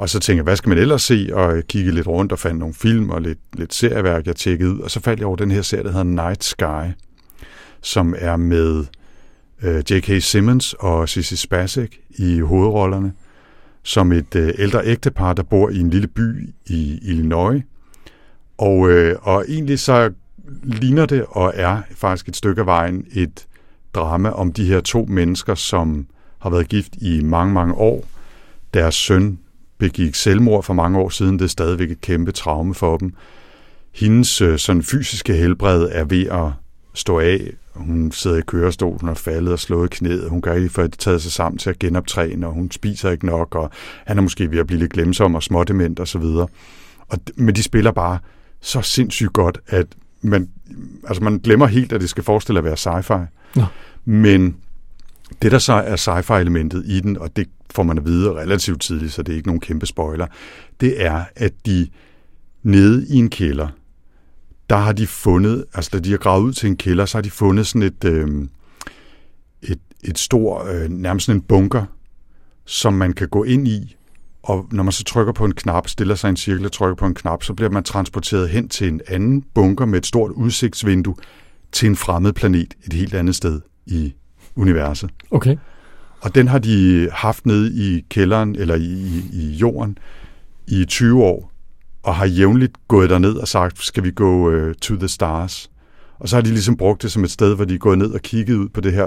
Og 0.00 0.08
så 0.08 0.20
tænkte 0.20 0.36
jeg, 0.36 0.42
hvad 0.42 0.56
skal 0.56 0.68
man 0.68 0.78
ellers 0.78 1.02
se? 1.02 1.30
Og 1.32 1.56
jeg 1.56 1.66
kiggede 1.66 1.94
lidt 1.94 2.06
rundt 2.06 2.32
og 2.32 2.38
fandt 2.38 2.58
nogle 2.58 2.74
film 2.74 3.10
og 3.10 3.22
lidt, 3.22 3.38
lidt 3.52 3.74
serieværk, 3.74 4.26
jeg 4.26 4.36
tjekkede 4.36 4.70
ud. 4.70 4.78
Og 4.78 4.90
så 4.90 5.00
faldt 5.00 5.20
jeg 5.20 5.26
over 5.26 5.36
den 5.36 5.50
her 5.50 5.62
serie, 5.62 5.84
der 5.84 5.90
hedder 5.90 6.04
Night 6.04 6.44
Sky, 6.44 6.94
som 7.80 8.14
er 8.18 8.36
med 8.36 8.84
øh, 9.62 9.82
J.K. 9.90 10.22
Simmons 10.22 10.74
og 10.78 11.08
Sissy 11.08 11.34
Spacek 11.34 12.00
i 12.10 12.40
hovedrollerne, 12.40 13.12
som 13.82 14.12
et 14.12 14.34
øh, 14.34 14.54
ældre 14.58 14.84
ægtepar, 14.84 15.32
der 15.32 15.42
bor 15.42 15.70
i 15.70 15.78
en 15.78 15.90
lille 15.90 16.08
by 16.08 16.48
i 16.66 16.98
Illinois. 17.02 17.62
Og, 18.58 18.90
øh, 18.90 19.16
og 19.22 19.44
egentlig 19.48 19.78
så 19.78 20.12
ligner 20.62 21.06
det 21.06 21.24
og 21.28 21.52
er 21.56 21.82
faktisk 21.94 22.28
et 22.28 22.36
stykke 22.36 22.60
af 22.60 22.66
vejen 22.66 23.06
et 23.12 23.46
drama 23.94 24.30
om 24.30 24.52
de 24.52 24.64
her 24.64 24.80
to 24.80 25.06
mennesker, 25.08 25.54
som 25.54 26.06
har 26.38 26.50
været 26.50 26.68
gift 26.68 26.96
i 26.96 27.22
mange, 27.22 27.54
mange 27.54 27.74
år. 27.74 28.04
Deres 28.74 28.94
søn 28.94 29.38
begik 29.80 30.14
selvmord 30.14 30.62
for 30.62 30.74
mange 30.74 30.98
år 30.98 31.08
siden. 31.08 31.38
Det 31.38 31.44
er 31.44 31.48
stadigvæk 31.48 31.90
et 31.90 32.00
kæmpe 32.00 32.32
traume 32.32 32.74
for 32.74 32.96
dem. 32.96 33.14
Hendes 33.94 34.40
øh, 34.40 34.58
sådan 34.58 34.82
fysiske 34.82 35.34
helbred 35.34 35.88
er 35.92 36.04
ved 36.04 36.26
at 36.26 36.52
stå 36.94 37.18
af. 37.18 37.52
Hun 37.74 38.12
sidder 38.12 38.36
i 38.36 38.42
kørestol, 38.46 38.98
hun 39.00 39.08
har 39.08 39.14
faldet 39.14 39.52
og 39.52 39.58
slået 39.58 39.90
knæet. 39.90 40.30
Hun 40.30 40.42
kan 40.42 40.56
ikke 40.56 40.68
få 40.68 40.86
taget 40.86 41.22
sig 41.22 41.32
sammen 41.32 41.58
til 41.58 41.70
at 41.70 41.78
genoptræne, 41.78 42.46
og 42.46 42.52
hun 42.52 42.70
spiser 42.70 43.10
ikke 43.10 43.26
nok, 43.26 43.54
og 43.54 43.70
han 44.06 44.18
er 44.18 44.22
måske 44.22 44.50
ved 44.50 44.58
at 44.58 44.66
blive 44.66 44.80
lidt 44.80 44.92
glemsom 44.92 45.34
og 45.34 45.42
smådement 45.42 46.00
og 46.00 46.08
så 46.08 46.18
videre. 46.18 46.46
Og, 47.08 47.18
men 47.36 47.54
de 47.54 47.62
spiller 47.62 47.90
bare 47.92 48.18
så 48.60 48.82
sindssygt 48.82 49.32
godt, 49.32 49.58
at 49.66 49.86
man, 50.22 50.48
altså 51.08 51.22
man 51.22 51.38
glemmer 51.38 51.66
helt, 51.66 51.92
at 51.92 52.00
det 52.00 52.10
skal 52.10 52.24
forestille 52.24 52.58
at 52.58 52.64
være 52.64 52.76
sci-fi. 52.76 53.26
Ja. 53.56 53.66
Men 54.04 54.56
det, 55.42 55.52
der 55.52 55.58
så 55.58 55.72
er 55.72 55.96
sci-fi-elementet 55.96 56.82
i 56.86 57.00
den, 57.00 57.18
og 57.18 57.36
det 57.36 57.46
får 57.70 57.82
man 57.82 57.98
at 57.98 58.04
vide 58.04 58.32
relativt 58.32 58.80
tidligt, 58.80 59.12
så 59.12 59.22
det 59.22 59.32
er 59.32 59.36
ikke 59.36 59.48
nogen 59.48 59.60
kæmpe 59.60 59.86
spoiler, 59.86 60.26
det 60.80 61.04
er, 61.04 61.24
at 61.36 61.52
de 61.66 61.88
nede 62.62 63.06
i 63.08 63.16
en 63.16 63.30
kælder, 63.30 63.68
der 64.70 64.76
har 64.76 64.92
de 64.92 65.06
fundet, 65.06 65.64
altså 65.74 65.90
da 65.92 65.98
de 65.98 66.10
har 66.10 66.18
gravet 66.18 66.42
ud 66.42 66.52
til 66.52 66.68
en 66.68 66.76
kælder, 66.76 67.06
så 67.06 67.18
har 67.18 67.22
de 67.22 67.30
fundet 67.30 67.66
sådan 67.66 67.82
et, 67.82 68.04
øh, 68.04 68.48
et, 69.62 69.80
et 70.04 70.18
stor, 70.18 70.64
øh, 70.64 70.88
nærmest 70.88 71.26
sådan 71.26 71.38
en 71.38 71.42
bunker, 71.42 71.84
som 72.64 72.94
man 72.94 73.12
kan 73.12 73.28
gå 73.28 73.44
ind 73.44 73.68
i, 73.68 73.96
og 74.42 74.66
når 74.72 74.82
man 74.82 74.92
så 74.92 75.04
trykker 75.04 75.32
på 75.32 75.44
en 75.44 75.54
knap, 75.54 75.88
stiller 75.88 76.14
sig 76.14 76.28
en 76.28 76.36
cirkel 76.36 76.64
og 76.64 76.72
trykker 76.72 76.94
på 76.94 77.06
en 77.06 77.14
knap, 77.14 77.42
så 77.42 77.54
bliver 77.54 77.70
man 77.70 77.84
transporteret 77.84 78.48
hen 78.48 78.68
til 78.68 78.88
en 78.88 79.00
anden 79.08 79.44
bunker 79.54 79.86
med 79.86 79.98
et 79.98 80.06
stort 80.06 80.30
udsigtsvindue 80.30 81.14
til 81.72 81.88
en 81.88 81.96
fremmed 81.96 82.32
planet 82.32 82.74
et 82.86 82.92
helt 82.92 83.14
andet 83.14 83.36
sted 83.36 83.60
i 83.86 84.14
universet. 84.56 85.10
Okay. 85.30 85.56
Og 86.20 86.34
den 86.34 86.48
har 86.48 86.58
de 86.58 87.08
haft 87.12 87.46
nede 87.46 87.72
i 87.74 88.04
kælderen, 88.10 88.56
eller 88.56 88.74
i, 88.74 89.22
i 89.32 89.56
jorden, 89.60 89.98
i 90.68 90.84
20 90.84 91.24
år, 91.24 91.52
og 92.02 92.14
har 92.14 92.26
jævnligt 92.26 92.72
gået 92.88 93.10
derned 93.10 93.34
og 93.34 93.48
sagt, 93.48 93.84
skal 93.84 94.04
vi 94.04 94.10
gå 94.10 94.54
uh, 94.54 94.72
to 94.72 94.96
the 94.96 95.08
stars? 95.08 95.70
Og 96.18 96.28
så 96.28 96.36
har 96.36 96.42
de 96.42 96.50
ligesom 96.50 96.76
brugt 96.76 97.02
det 97.02 97.12
som 97.12 97.24
et 97.24 97.30
sted, 97.30 97.56
hvor 97.56 97.64
de 97.64 97.74
er 97.74 97.78
gået 97.78 97.98
ned 97.98 98.10
og 98.10 98.20
kigget 98.20 98.56
ud 98.56 98.68
på 98.68 98.80
det 98.80 98.92
her 98.92 99.06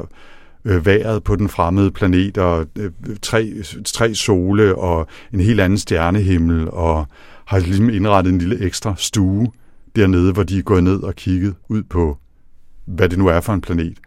øh, 0.65 0.85
vejret 0.85 1.23
på 1.23 1.35
den 1.35 1.49
fremmede 1.49 1.91
planet, 1.91 2.37
og 2.37 2.65
øh, 2.77 2.91
tre, 3.21 3.53
tre 3.85 4.15
sole, 4.15 4.75
og 4.75 5.07
en 5.33 5.39
helt 5.39 5.61
anden 5.61 5.79
stjernehimmel, 5.79 6.69
og 6.71 7.07
har 7.45 7.59
ligesom 7.59 7.89
indrettet 7.89 8.33
en 8.33 8.39
lille 8.39 8.65
ekstra 8.65 8.95
stue 8.97 9.51
dernede, 9.95 10.33
hvor 10.33 10.43
de 10.43 10.57
er 10.57 10.61
gået 10.61 10.83
ned 10.83 11.03
og 11.03 11.15
kigget 11.15 11.55
ud 11.69 11.83
på, 11.83 12.17
hvad 12.85 13.09
det 13.09 13.19
nu 13.19 13.27
er 13.27 13.39
for 13.39 13.53
en 13.53 13.61
planet 13.61 13.97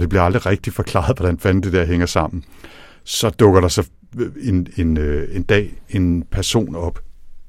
og 0.00 0.02
det 0.02 0.08
bliver 0.08 0.22
aldrig 0.22 0.46
rigtig 0.46 0.72
forklaret, 0.72 1.16
hvordan 1.16 1.38
fanden 1.38 1.62
det 1.62 1.72
der 1.72 1.84
hænger 1.84 2.06
sammen. 2.06 2.44
Så 3.04 3.30
dukker 3.30 3.60
der 3.60 3.68
så 3.68 3.88
en, 4.42 4.66
en, 4.76 4.96
øh, 4.96 5.36
en 5.36 5.42
dag 5.42 5.74
en 5.88 6.22
person 6.30 6.76
op 6.76 6.98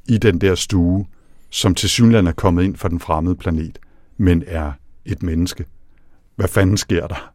i 0.08 0.18
den 0.18 0.42
der 0.42 0.56
stue, 0.56 1.06
som 1.50 1.76
til 1.76 1.90
synligheden 1.90 2.28
er 2.28 2.32
kommet 2.32 2.64
ind 2.64 2.76
fra 2.76 2.90
den 2.90 3.00
fremmede 3.00 3.36
planet, 3.36 3.80
men 4.18 4.44
er 4.48 4.72
et 5.06 5.24
menneske. 5.24 5.66
Hvad 6.36 6.48
fanden 6.48 6.78
sker 6.78 7.08
der? 7.08 7.32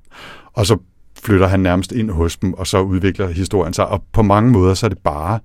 Og 0.53 0.67
så 0.67 0.79
flytter 1.23 1.47
han 1.47 1.61
nærmest 1.61 1.93
ind 1.93 2.11
hos 2.11 2.37
dem, 2.37 2.55
og 2.55 2.67
så 2.67 2.81
udvikler 2.81 3.29
historien 3.29 3.75
sig. 3.75 3.87
Og 3.87 4.05
på 4.13 4.23
mange 4.23 4.51
måder, 4.51 4.75
så 4.75 4.87
er 4.87 4.89
det 4.89 4.99
bare 4.99 5.39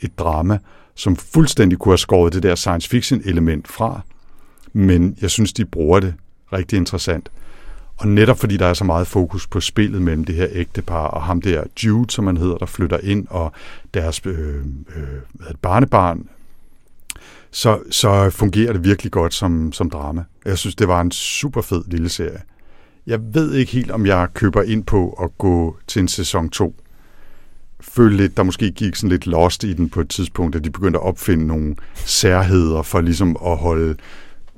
et 0.00 0.18
drama, 0.18 0.58
som 0.94 1.16
fuldstændig 1.16 1.78
kunne 1.78 1.92
have 1.92 1.98
skåret 1.98 2.32
det 2.32 2.42
der 2.42 2.54
science 2.54 2.88
fiction 2.88 3.22
element 3.24 3.68
fra. 3.68 4.00
Men 4.72 5.16
jeg 5.20 5.30
synes, 5.30 5.52
de 5.52 5.64
bruger 5.64 6.00
det 6.00 6.14
rigtig 6.52 6.76
interessant. 6.76 7.30
Og 7.96 8.08
netop 8.08 8.38
fordi 8.38 8.56
der 8.56 8.66
er 8.66 8.74
så 8.74 8.84
meget 8.84 9.06
fokus 9.06 9.46
på 9.46 9.60
spillet 9.60 10.02
mellem 10.02 10.24
det 10.24 10.34
her 10.34 10.48
ægtepar 10.50 11.06
og 11.06 11.22
ham 11.22 11.40
der 11.40 11.62
Jude, 11.84 12.10
som 12.10 12.24
man 12.24 12.36
hedder, 12.36 12.56
der 12.56 12.66
flytter 12.66 12.98
ind, 13.02 13.26
og 13.30 13.52
deres 13.94 14.20
øh, 14.26 14.56
øh, 14.96 15.54
barnebarn, 15.62 16.28
så, 17.50 17.78
så 17.90 18.30
fungerer 18.30 18.72
det 18.72 18.84
virkelig 18.84 19.12
godt 19.12 19.34
som, 19.34 19.72
som 19.72 19.90
drama. 19.90 20.24
Jeg 20.44 20.58
synes, 20.58 20.74
det 20.74 20.88
var 20.88 21.00
en 21.00 21.10
super 21.10 21.62
fed 21.62 21.82
lille 21.86 22.08
serie. 22.08 22.42
Jeg 23.06 23.20
ved 23.34 23.54
ikke 23.54 23.72
helt, 23.72 23.90
om 23.90 24.06
jeg 24.06 24.28
køber 24.34 24.62
ind 24.62 24.84
på 24.84 25.10
at 25.10 25.38
gå 25.38 25.76
til 25.86 26.00
en 26.00 26.08
sæson 26.08 26.48
2. 26.48 26.74
Følte 27.80 28.16
lidt, 28.16 28.36
der 28.36 28.42
måske 28.42 28.70
gik 28.70 28.96
sådan 28.96 29.10
lidt 29.10 29.26
lost 29.26 29.64
i 29.64 29.72
den 29.72 29.88
på 29.88 30.00
et 30.00 30.08
tidspunkt, 30.08 30.56
at 30.56 30.64
de 30.64 30.70
begyndte 30.70 30.98
at 30.98 31.04
opfinde 31.04 31.46
nogle 31.46 31.76
særheder 31.94 32.82
for 32.82 33.00
ligesom 33.00 33.36
at 33.46 33.56
holde 33.56 33.96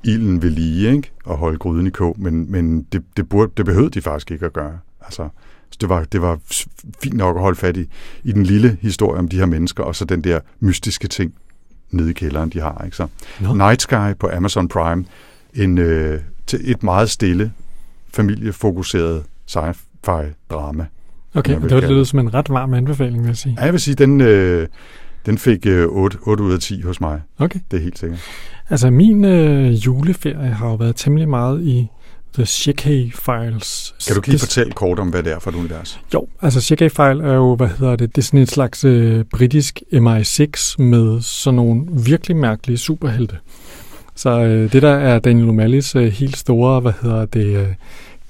ilden 0.04 0.42
ved 0.42 0.50
lige, 0.50 0.90
ikke? 0.90 1.10
og 1.24 1.36
holde 1.36 1.58
gryden 1.58 1.86
i 1.86 1.90
kog, 1.90 2.16
men, 2.18 2.52
men 2.52 2.82
det, 2.92 3.02
det, 3.16 3.28
burde, 3.28 3.52
det 3.56 3.64
behøvede 3.64 3.90
de 3.90 4.00
faktisk 4.00 4.30
ikke 4.30 4.46
at 4.46 4.52
gøre. 4.52 4.78
Altså, 5.00 5.28
det 5.80 5.88
var, 5.88 6.04
det 6.04 6.22
var 6.22 6.38
fint 7.02 7.14
nok 7.14 7.36
at 7.36 7.42
holde 7.42 7.56
fat 7.56 7.76
i, 7.76 7.88
i 8.24 8.32
den 8.32 8.42
lille 8.42 8.78
historie 8.80 9.18
om 9.18 9.28
de 9.28 9.38
her 9.38 9.46
mennesker, 9.46 9.84
og 9.84 9.96
så 9.96 10.04
den 10.04 10.24
der 10.24 10.40
mystiske 10.60 11.08
ting 11.08 11.34
nede 11.90 12.10
i 12.10 12.12
kælderen, 12.12 12.50
de 12.50 12.60
har. 12.60 12.82
Ikke? 12.84 12.96
Så 12.96 13.06
no. 13.40 13.54
Night 13.54 13.82
Sky 13.82 14.14
på 14.20 14.30
Amazon 14.32 14.68
Prime, 14.68 15.04
en, 15.54 15.78
øh, 15.78 16.20
et 16.60 16.82
meget 16.82 17.10
stille, 17.10 17.52
familiefokuseret 18.14 19.24
sci-fi 19.46 20.34
drama. 20.50 20.86
Okay, 21.34 21.60
det 21.60 21.74
var 21.74 21.80
det 21.80 22.08
som 22.08 22.18
en 22.18 22.34
ret 22.34 22.50
varm 22.50 22.74
anbefaling, 22.74 23.22
vil 23.22 23.28
jeg 23.28 23.36
sige. 23.36 23.56
Ja, 23.58 23.64
jeg 23.64 23.72
vil 23.72 23.80
sige, 23.80 23.94
den, 23.94 24.20
øh, 24.20 24.68
den 25.26 25.38
fik 25.38 25.66
øh, 25.66 25.86
8, 25.88 26.18
8 26.22 26.44
ud 26.44 26.52
af 26.52 26.60
10 26.60 26.82
hos 26.82 27.00
mig. 27.00 27.22
Okay. 27.38 27.60
Det 27.70 27.76
er 27.76 27.82
helt 27.82 27.98
sikkert. 27.98 28.20
Altså, 28.70 28.90
min 28.90 29.24
øh, 29.24 29.72
juleferie 29.72 30.48
har 30.48 30.68
jo 30.68 30.74
været 30.74 30.96
temmelig 30.96 31.28
meget 31.28 31.62
i 31.62 31.88
The 32.34 32.46
Shekhay 32.46 33.12
Files. 33.12 33.94
Kan 34.06 34.16
du 34.16 34.22
lige 34.26 34.38
fortælle 34.38 34.72
kort 34.72 34.98
om, 34.98 35.08
hvad 35.08 35.22
det 35.22 35.32
er 35.32 35.38
for 35.38 35.50
et 35.50 35.54
univers? 35.54 36.00
Jo, 36.14 36.26
altså 36.42 36.60
Shekhay 36.60 36.90
File 36.90 37.24
er 37.24 37.34
jo, 37.34 37.54
hvad 37.54 37.68
hedder 37.68 37.96
det, 37.96 38.16
det 38.16 38.22
er 38.22 38.26
sådan 38.26 38.40
et 38.40 38.50
slags 38.50 38.84
øh, 38.84 39.24
britisk 39.24 39.82
MI6 39.92 40.82
med 40.82 41.20
sådan 41.20 41.56
nogle 41.56 41.86
virkelig 42.06 42.36
mærkelige 42.36 42.78
superhelte. 42.78 43.36
Så 44.14 44.30
øh, 44.30 44.72
det 44.72 44.82
der 44.82 44.94
er 44.94 45.18
Daniel 45.18 45.48
O'Malley's 45.48 45.98
øh, 45.98 46.12
helt 46.12 46.36
store, 46.36 46.80
hvad 46.80 46.92
hedder 47.02 47.24
det, 47.24 47.46
øh, 47.46 47.68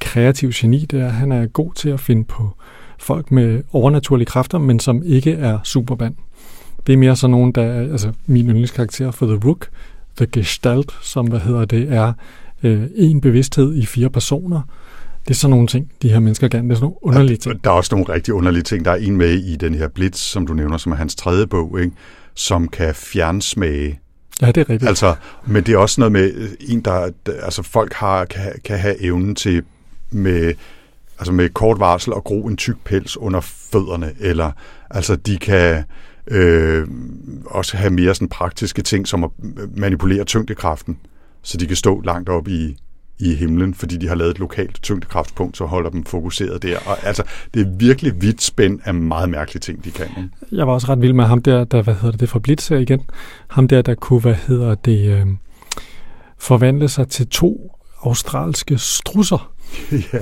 kreativ 0.00 0.50
geni, 0.50 0.86
det 0.90 1.00
er, 1.00 1.06
at 1.06 1.12
han 1.12 1.32
er 1.32 1.46
god 1.46 1.72
til 1.74 1.88
at 1.88 2.00
finde 2.00 2.24
på 2.24 2.50
folk 2.98 3.30
med 3.30 3.62
overnaturlige 3.72 4.26
kræfter, 4.26 4.58
men 4.58 4.80
som 4.80 5.02
ikke 5.04 5.32
er 5.32 5.58
superband. 5.64 6.14
Det 6.86 6.92
er 6.92 6.96
mere 6.96 7.16
sådan 7.16 7.30
nogen, 7.30 7.52
der 7.52 7.62
er, 7.62 7.80
altså 7.80 8.12
min 8.26 8.46
yndlingskarakter 8.46 9.10
for 9.10 9.26
The 9.26 9.48
Rook, 9.48 9.68
The 10.18 10.26
Gestalt, 10.32 10.92
som, 11.02 11.26
hvad 11.26 11.40
hedder 11.40 11.64
det, 11.64 11.92
er 11.92 12.12
øh, 12.62 12.82
en 12.94 13.20
bevidsthed 13.20 13.76
i 13.76 13.86
fire 13.86 14.10
personer. 14.10 14.62
Det 15.24 15.30
er 15.30 15.38
sådan 15.38 15.50
nogle 15.50 15.66
ting, 15.66 15.92
de 16.02 16.08
her 16.08 16.20
mennesker 16.20 16.48
kan. 16.48 16.64
Det 16.64 16.70
er 16.70 16.74
sådan 16.74 16.84
nogle 16.84 16.96
underlige 17.02 17.36
ting. 17.36 17.64
Der 17.64 17.70
er 17.70 17.74
også 17.74 17.94
nogle 17.94 18.12
rigtig 18.12 18.34
underlige 18.34 18.62
ting. 18.62 18.84
Der 18.84 18.90
er 18.90 18.96
en 18.96 19.16
med 19.16 19.30
i 19.30 19.56
den 19.56 19.74
her 19.74 19.88
Blitz, 19.88 20.18
som 20.18 20.46
du 20.46 20.54
nævner, 20.54 20.76
som 20.76 20.92
er 20.92 20.96
hans 20.96 21.14
tredje 21.14 21.46
bog, 21.46 21.80
ikke? 21.80 21.92
som 22.34 22.68
kan 22.68 22.94
fjernsmage 22.94 23.98
Ja, 24.40 24.46
det 24.46 24.56
er 24.56 24.70
rigtigt. 24.70 24.88
Altså, 24.88 25.14
men 25.46 25.62
det 25.62 25.74
er 25.74 25.78
også 25.78 26.00
noget 26.00 26.12
med 26.12 26.34
øh, 26.34 26.48
en, 26.60 26.80
der, 26.80 27.10
altså 27.42 27.62
folk 27.62 27.92
har, 27.92 28.24
kan, 28.24 28.52
kan 28.64 28.78
have 28.78 29.02
evnen 29.02 29.34
til 29.34 29.62
med, 30.10 30.54
altså 31.18 31.32
med 31.32 31.48
kort 31.48 31.80
varsel 31.80 32.12
at 32.16 32.24
gro 32.24 32.46
en 32.46 32.56
tyk 32.56 32.76
pels 32.84 33.16
under 33.16 33.40
fødderne, 33.40 34.12
eller 34.20 34.50
altså 34.90 35.16
de 35.16 35.38
kan 35.38 35.84
øh, 36.30 36.88
også 37.46 37.76
have 37.76 37.90
mere 37.90 38.14
sådan 38.14 38.28
praktiske 38.28 38.82
ting, 38.82 39.08
som 39.08 39.24
at 39.24 39.30
manipulere 39.76 40.24
tyngdekraften, 40.24 40.98
så 41.42 41.58
de 41.58 41.66
kan 41.66 41.76
stå 41.76 42.00
langt 42.00 42.28
op 42.28 42.48
i, 42.48 42.76
i 43.18 43.34
himlen, 43.34 43.74
fordi 43.74 43.96
de 43.96 44.08
har 44.08 44.14
lavet 44.14 44.30
et 44.30 44.38
lokalt 44.38 44.82
tyngdekraftspunkt, 44.82 45.56
så 45.56 45.64
holder 45.64 45.90
dem 45.90 46.04
fokuseret 46.04 46.62
der. 46.62 46.78
Og 46.86 47.06
altså, 47.06 47.22
det 47.54 47.66
er 47.66 47.70
virkelig 47.78 48.22
vidt 48.22 48.42
spænd 48.42 48.80
af 48.84 48.94
meget 48.94 49.28
mærkelige 49.28 49.60
ting, 49.60 49.84
de 49.84 49.90
kan. 49.90 50.06
Ikke? 50.06 50.28
Jeg 50.52 50.66
var 50.66 50.72
også 50.72 50.88
ret 50.88 51.00
vild 51.00 51.12
med 51.12 51.24
ham 51.24 51.42
der, 51.42 51.64
der 51.64 51.82
hvad 51.82 51.94
hedder 51.94 52.10
det, 52.10 52.20
det 52.20 52.28
fra 52.28 52.38
Blitz 52.38 52.68
her 52.68 52.76
igen. 52.76 53.00
Ham 53.48 53.68
der, 53.68 53.82
der 53.82 53.94
kunne, 53.94 54.20
hvad 54.20 54.34
hedder 54.34 54.74
det, 54.74 55.10
øh, 55.10 55.26
forvandle 56.38 56.88
sig 56.88 57.08
til 57.08 57.28
to 57.28 57.74
australske 58.02 58.78
strusser. 58.78 59.52
ja. 60.12 60.18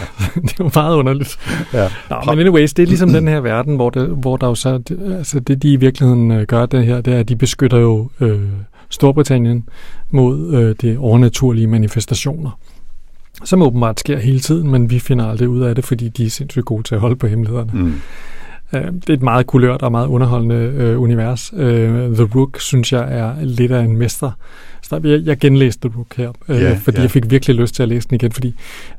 det 0.48 0.58
var 0.58 0.80
meget 0.80 0.96
underligt. 0.96 1.38
Ja. 1.72 1.88
Nå, 2.10 2.16
men 2.26 2.38
anyways, 2.38 2.74
det 2.74 2.82
er 2.82 2.86
ligesom 2.86 3.08
den 3.18 3.28
her 3.28 3.40
verden, 3.40 3.76
hvor, 3.76 3.90
det, 3.90 4.08
hvor 4.08 4.36
der 4.36 4.46
jo 4.46 4.54
så, 4.54 4.80
altså 5.18 5.40
det 5.40 5.62
de 5.62 5.72
i 5.72 5.76
virkeligheden 5.76 6.30
øh, 6.30 6.46
gør 6.46 6.66
det 6.66 6.86
her, 6.86 7.00
det 7.00 7.14
er, 7.14 7.18
at 7.18 7.28
de 7.28 7.36
beskytter 7.36 7.78
jo 7.78 8.10
øh, 8.20 8.40
Storbritannien 8.90 9.68
mod 10.10 10.54
øh, 10.54 10.74
de 10.82 10.98
overnaturlige 10.98 11.66
manifestationer, 11.66 12.58
som 13.44 13.62
åbenbart 13.62 14.00
sker 14.00 14.18
hele 14.18 14.40
tiden, 14.40 14.70
men 14.70 14.90
vi 14.90 14.98
finder 14.98 15.26
aldrig 15.26 15.48
ud 15.48 15.60
af 15.60 15.74
det, 15.74 15.84
fordi 15.84 16.08
de 16.08 16.26
er 16.26 16.30
sindssygt 16.30 16.64
gode 16.64 16.82
til 16.82 16.94
at 16.94 17.00
holde 17.00 17.16
på 17.16 17.26
hemmelighederne. 17.26 17.72
Mm. 17.74 18.00
Øh, 18.72 18.84
det 18.84 19.10
er 19.10 19.14
et 19.14 19.22
meget 19.22 19.46
kulørt 19.46 19.82
og 19.82 19.92
meget 19.92 20.06
underholdende 20.06 20.54
øh, 20.54 21.00
univers. 21.00 21.52
Øh, 21.56 22.14
The 22.14 22.28
Rook, 22.34 22.60
synes 22.60 22.92
jeg, 22.92 23.18
er 23.18 23.34
lidt 23.44 23.72
af 23.72 23.82
en 23.82 23.96
mester. 23.96 24.30
Så 24.82 25.00
jeg, 25.04 25.20
jeg 25.24 25.38
genlæste 25.38 25.88
The 25.88 25.98
Rook 25.98 26.16
her, 26.16 26.32
øh, 26.48 26.56
yeah, 26.56 26.78
fordi 26.78 26.96
yeah. 26.96 27.02
jeg 27.02 27.10
fik 27.10 27.30
virkelig 27.30 27.56
lyst 27.56 27.74
til 27.74 27.82
at 27.82 27.88
læse 27.88 28.08
den 28.08 28.14
igen, 28.14 28.32
fordi 28.32 28.54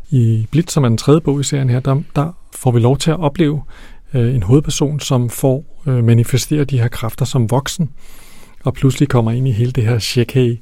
i 0.09 0.47
Blitz, 0.51 0.73
som 0.73 0.83
er 0.83 0.87
den 0.87 0.97
tredje 0.97 1.21
bog 1.21 1.39
i 1.39 1.43
serien 1.43 1.69
her, 1.69 1.79
der, 1.79 2.01
der 2.15 2.37
får 2.55 2.71
vi 2.71 2.79
lov 2.79 2.97
til 2.97 3.11
at 3.11 3.19
opleve 3.19 3.61
øh, 4.13 4.35
en 4.35 4.43
hovedperson, 4.43 4.99
som 4.99 5.29
får 5.29 5.83
øh, 5.87 6.03
manifesteret 6.03 6.69
de 6.69 6.79
her 6.79 6.87
kræfter 6.87 7.25
som 7.25 7.51
voksen, 7.51 7.89
og 8.63 8.73
pludselig 8.73 9.09
kommer 9.09 9.31
ind 9.31 9.47
i 9.47 9.51
hele 9.51 9.71
det 9.71 9.83
her 9.83 9.99
shekhay. 9.99 10.59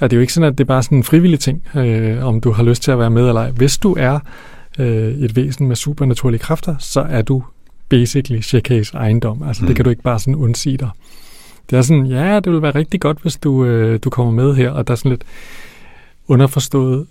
Og 0.00 0.10
det 0.10 0.16
er 0.16 0.18
jo 0.18 0.20
ikke 0.20 0.32
sådan, 0.32 0.52
at 0.52 0.58
det 0.58 0.64
er 0.64 0.68
bare 0.68 0.82
sådan 0.82 0.98
en 0.98 1.04
frivillig 1.04 1.40
ting, 1.40 1.62
øh, 1.76 2.24
om 2.24 2.40
du 2.40 2.52
har 2.52 2.62
lyst 2.62 2.82
til 2.82 2.90
at 2.90 2.98
være 2.98 3.10
med 3.10 3.28
eller 3.28 3.40
ej. 3.40 3.50
Hvis 3.50 3.78
du 3.78 3.96
er 3.98 4.18
øh, 4.78 5.14
et 5.14 5.36
væsen 5.36 5.68
med 5.68 5.76
supernaturlige 5.76 6.38
kræfter, 6.38 6.74
så 6.78 7.00
er 7.00 7.22
du 7.22 7.42
basically 7.88 8.40
Shekhays 8.40 8.90
ejendom. 8.90 9.42
Altså 9.42 9.62
mm. 9.62 9.66
det 9.66 9.76
kan 9.76 9.84
du 9.84 9.90
ikke 9.90 10.02
bare 10.02 10.18
sådan 10.18 10.34
undsige 10.34 10.76
dig. 10.76 10.90
Det 11.70 11.78
er 11.78 11.82
sådan, 11.82 12.06
ja, 12.06 12.40
det 12.40 12.52
vil 12.52 12.62
være 12.62 12.74
rigtig 12.74 13.00
godt, 13.00 13.18
hvis 13.22 13.36
du, 13.36 13.64
øh, 13.64 13.98
du 14.04 14.10
kommer 14.10 14.32
med 14.32 14.54
her, 14.54 14.70
og 14.70 14.86
der 14.86 14.92
er 14.92 14.96
sådan 14.96 15.10
lidt 15.10 15.24
underforstået, 16.28 17.06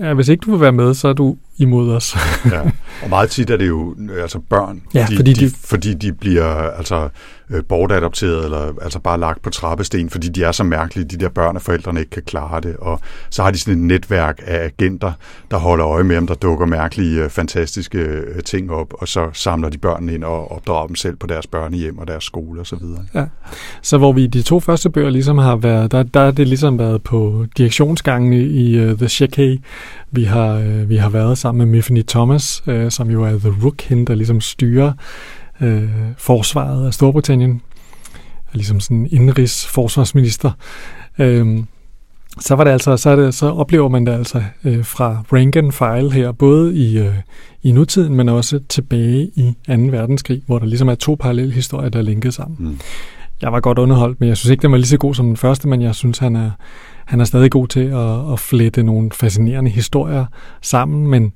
ja, 0.00 0.14
hvis 0.14 0.28
ikke 0.28 0.40
du 0.40 0.50
vil 0.50 0.60
være 0.60 0.72
med, 0.72 0.94
så 0.94 1.08
er 1.08 1.12
du 1.12 1.36
imod 1.56 1.90
os. 1.92 2.16
ja. 2.52 2.60
Og 3.02 3.08
meget 3.08 3.30
tit 3.30 3.50
er 3.50 3.56
det 3.56 3.68
jo 3.68 3.96
altså 4.20 4.38
børn, 4.38 4.82
ja, 4.94 5.06
de, 5.10 5.16
fordi, 5.16 5.32
de, 5.32 5.46
de, 5.46 5.54
fordi 5.64 5.94
de 5.94 6.12
bliver 6.12 6.70
altså 6.70 7.08
øh, 7.52 7.64
bortadopteret, 7.64 8.44
eller 8.44 8.72
altså 8.82 8.98
bare 8.98 9.20
lagt 9.20 9.42
på 9.42 9.50
trappesten, 9.50 10.10
fordi 10.10 10.28
de 10.28 10.44
er 10.44 10.52
så 10.52 10.64
mærkelige, 10.64 11.04
de 11.04 11.16
der 11.16 11.28
børn, 11.28 11.56
og 11.56 11.62
forældrene 11.62 12.00
ikke 12.00 12.10
kan 12.10 12.22
klare 12.22 12.60
det. 12.60 12.76
Og 12.76 13.00
så 13.30 13.42
har 13.42 13.50
de 13.50 13.58
sådan 13.58 13.74
et 13.74 13.86
netværk 13.86 14.40
af 14.46 14.64
agenter, 14.64 15.12
der 15.50 15.56
holder 15.56 15.86
øje 15.86 16.04
med 16.04 16.16
dem, 16.16 16.26
der 16.26 16.34
dukker 16.34 16.66
mærkelige, 16.66 17.24
øh, 17.24 17.30
fantastiske 17.30 17.98
øh, 17.98 18.42
ting 18.42 18.72
op, 18.72 18.94
og 18.98 19.08
så 19.08 19.30
samler 19.32 19.68
de 19.68 19.78
børnene 19.78 20.14
ind 20.14 20.24
og 20.24 20.52
opdrager 20.52 20.86
dem 20.86 20.96
selv 20.96 21.16
på 21.16 21.26
deres 21.26 21.46
børnehjem 21.46 21.98
og 21.98 22.08
deres 22.08 22.24
skole 22.24 22.60
osv. 22.60 22.64
Så, 22.64 22.76
videre. 22.76 23.04
ja. 23.14 23.24
så 23.82 23.98
hvor 23.98 24.12
vi 24.12 24.26
de 24.26 24.42
to 24.42 24.60
første 24.60 24.90
bøger 24.90 25.10
ligesom 25.10 25.38
har 25.38 25.56
været, 25.56 25.92
der, 25.92 26.02
der 26.02 26.20
er 26.20 26.30
det 26.30 26.48
ligesom 26.48 26.78
været 26.78 27.02
på 27.02 27.46
direktionsgangene 27.56 28.36
i 28.36 28.84
uh, 28.84 28.98
The 28.98 29.08
Shekhay. 29.08 29.60
Vi 30.10 30.24
har, 30.24 30.58
uh, 30.58 30.88
vi 30.88 30.96
har 30.96 31.08
været 31.08 31.38
sammen 31.38 31.58
med 31.58 31.76
Miffany 31.76 32.04
Thomas, 32.06 32.62
uh, 32.66 32.88
som 32.88 33.10
jo 33.10 33.22
er 33.24 33.38
The 33.38 33.54
Rook, 33.64 33.80
hende, 33.80 34.06
der 34.06 34.14
ligesom 34.14 34.40
styrer 34.40 34.92
øh, 35.62 35.90
forsvaret 36.18 36.86
af 36.86 36.94
Storbritannien, 36.94 37.60
ligesom 38.52 38.80
sådan 38.80 38.96
en 38.96 39.08
indrigs 39.10 39.66
forsvarsminister. 39.66 40.50
Øh, 41.18 41.58
så 42.40 42.54
var 42.54 42.64
det 42.64 42.70
altså, 42.70 42.96
så, 42.96 43.10
er 43.10 43.16
det, 43.16 43.34
så 43.34 43.46
oplever 43.46 43.88
man 43.88 44.06
det 44.06 44.12
altså 44.12 44.42
øh, 44.64 44.84
fra 44.84 45.24
Rankin-file 45.32 46.12
her, 46.12 46.32
både 46.32 46.76
i, 46.76 46.98
øh, 46.98 47.14
i 47.62 47.72
nutiden, 47.72 48.14
men 48.14 48.28
også 48.28 48.60
tilbage 48.68 49.30
i 49.34 49.54
2. 49.66 49.72
verdenskrig, 49.72 50.42
hvor 50.46 50.58
der 50.58 50.66
ligesom 50.66 50.88
er 50.88 50.94
to 50.94 51.16
parallelle 51.20 51.52
historier, 51.52 51.88
der 51.88 51.98
er 51.98 52.02
linket 52.02 52.34
sammen. 52.34 52.56
Mm. 52.68 52.78
Jeg 53.42 53.52
var 53.52 53.60
godt 53.60 53.78
underholdt, 53.78 54.20
men 54.20 54.28
jeg 54.28 54.36
synes 54.36 54.50
ikke, 54.50 54.62
den 54.62 54.72
var 54.72 54.78
lige 54.78 54.86
så 54.86 54.98
god 54.98 55.14
som 55.14 55.26
den 55.26 55.36
første, 55.36 55.68
men 55.68 55.82
jeg 55.82 55.94
synes, 55.94 56.18
han 56.18 56.36
er, 56.36 56.50
han 57.04 57.20
er 57.20 57.24
stadig 57.24 57.50
god 57.50 57.68
til 57.68 57.84
at, 57.84 58.32
at 58.32 58.40
flette 58.40 58.82
nogle 58.82 59.10
fascinerende 59.10 59.70
historier 59.70 60.26
sammen, 60.62 61.06
men 61.06 61.32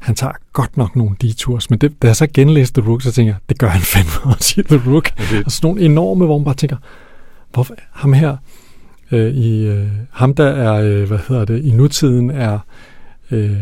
han 0.00 0.14
tager 0.14 0.32
godt 0.52 0.76
nok 0.76 0.96
nogle 0.96 1.16
detours, 1.22 1.70
men 1.70 1.78
det, 1.78 2.02
da 2.02 2.06
jeg 2.06 2.16
så 2.16 2.26
genlæste 2.34 2.80
The 2.80 2.90
Rook, 2.90 3.02
så 3.02 3.12
tænker 3.12 3.32
jeg, 3.32 3.38
det 3.48 3.58
gør 3.58 3.68
han 3.68 3.80
fandme 3.80 4.12
også 4.34 4.60
i 4.60 4.62
The 4.62 4.92
Rook. 4.92 5.10
Okay. 5.18 5.44
Og 5.44 5.52
sådan 5.52 5.68
nogle 5.68 5.82
enorme, 5.82 6.24
hvor 6.24 6.38
man 6.38 6.44
bare 6.44 6.54
tænker, 6.54 6.76
hvorfor 7.52 7.74
ham 7.92 8.12
her, 8.12 8.36
øh, 9.10 9.34
i, 9.34 9.66
øh, 9.66 9.86
ham 10.10 10.34
der 10.34 10.46
er, 10.46 10.74
øh, 10.74 11.08
hvad 11.08 11.18
hedder 11.28 11.44
det, 11.44 11.64
i 11.64 11.70
nutiden 11.70 12.30
er 12.30 12.58
øh, 13.30 13.56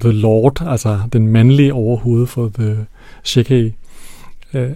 The 0.00 0.12
Lord, 0.12 0.62
altså 0.66 1.00
den 1.12 1.28
mandlige 1.28 1.74
overhoved 1.74 2.26
for 2.26 2.50
The 2.58 2.86
Shekhay. 3.22 3.72
Øh, 4.54 4.70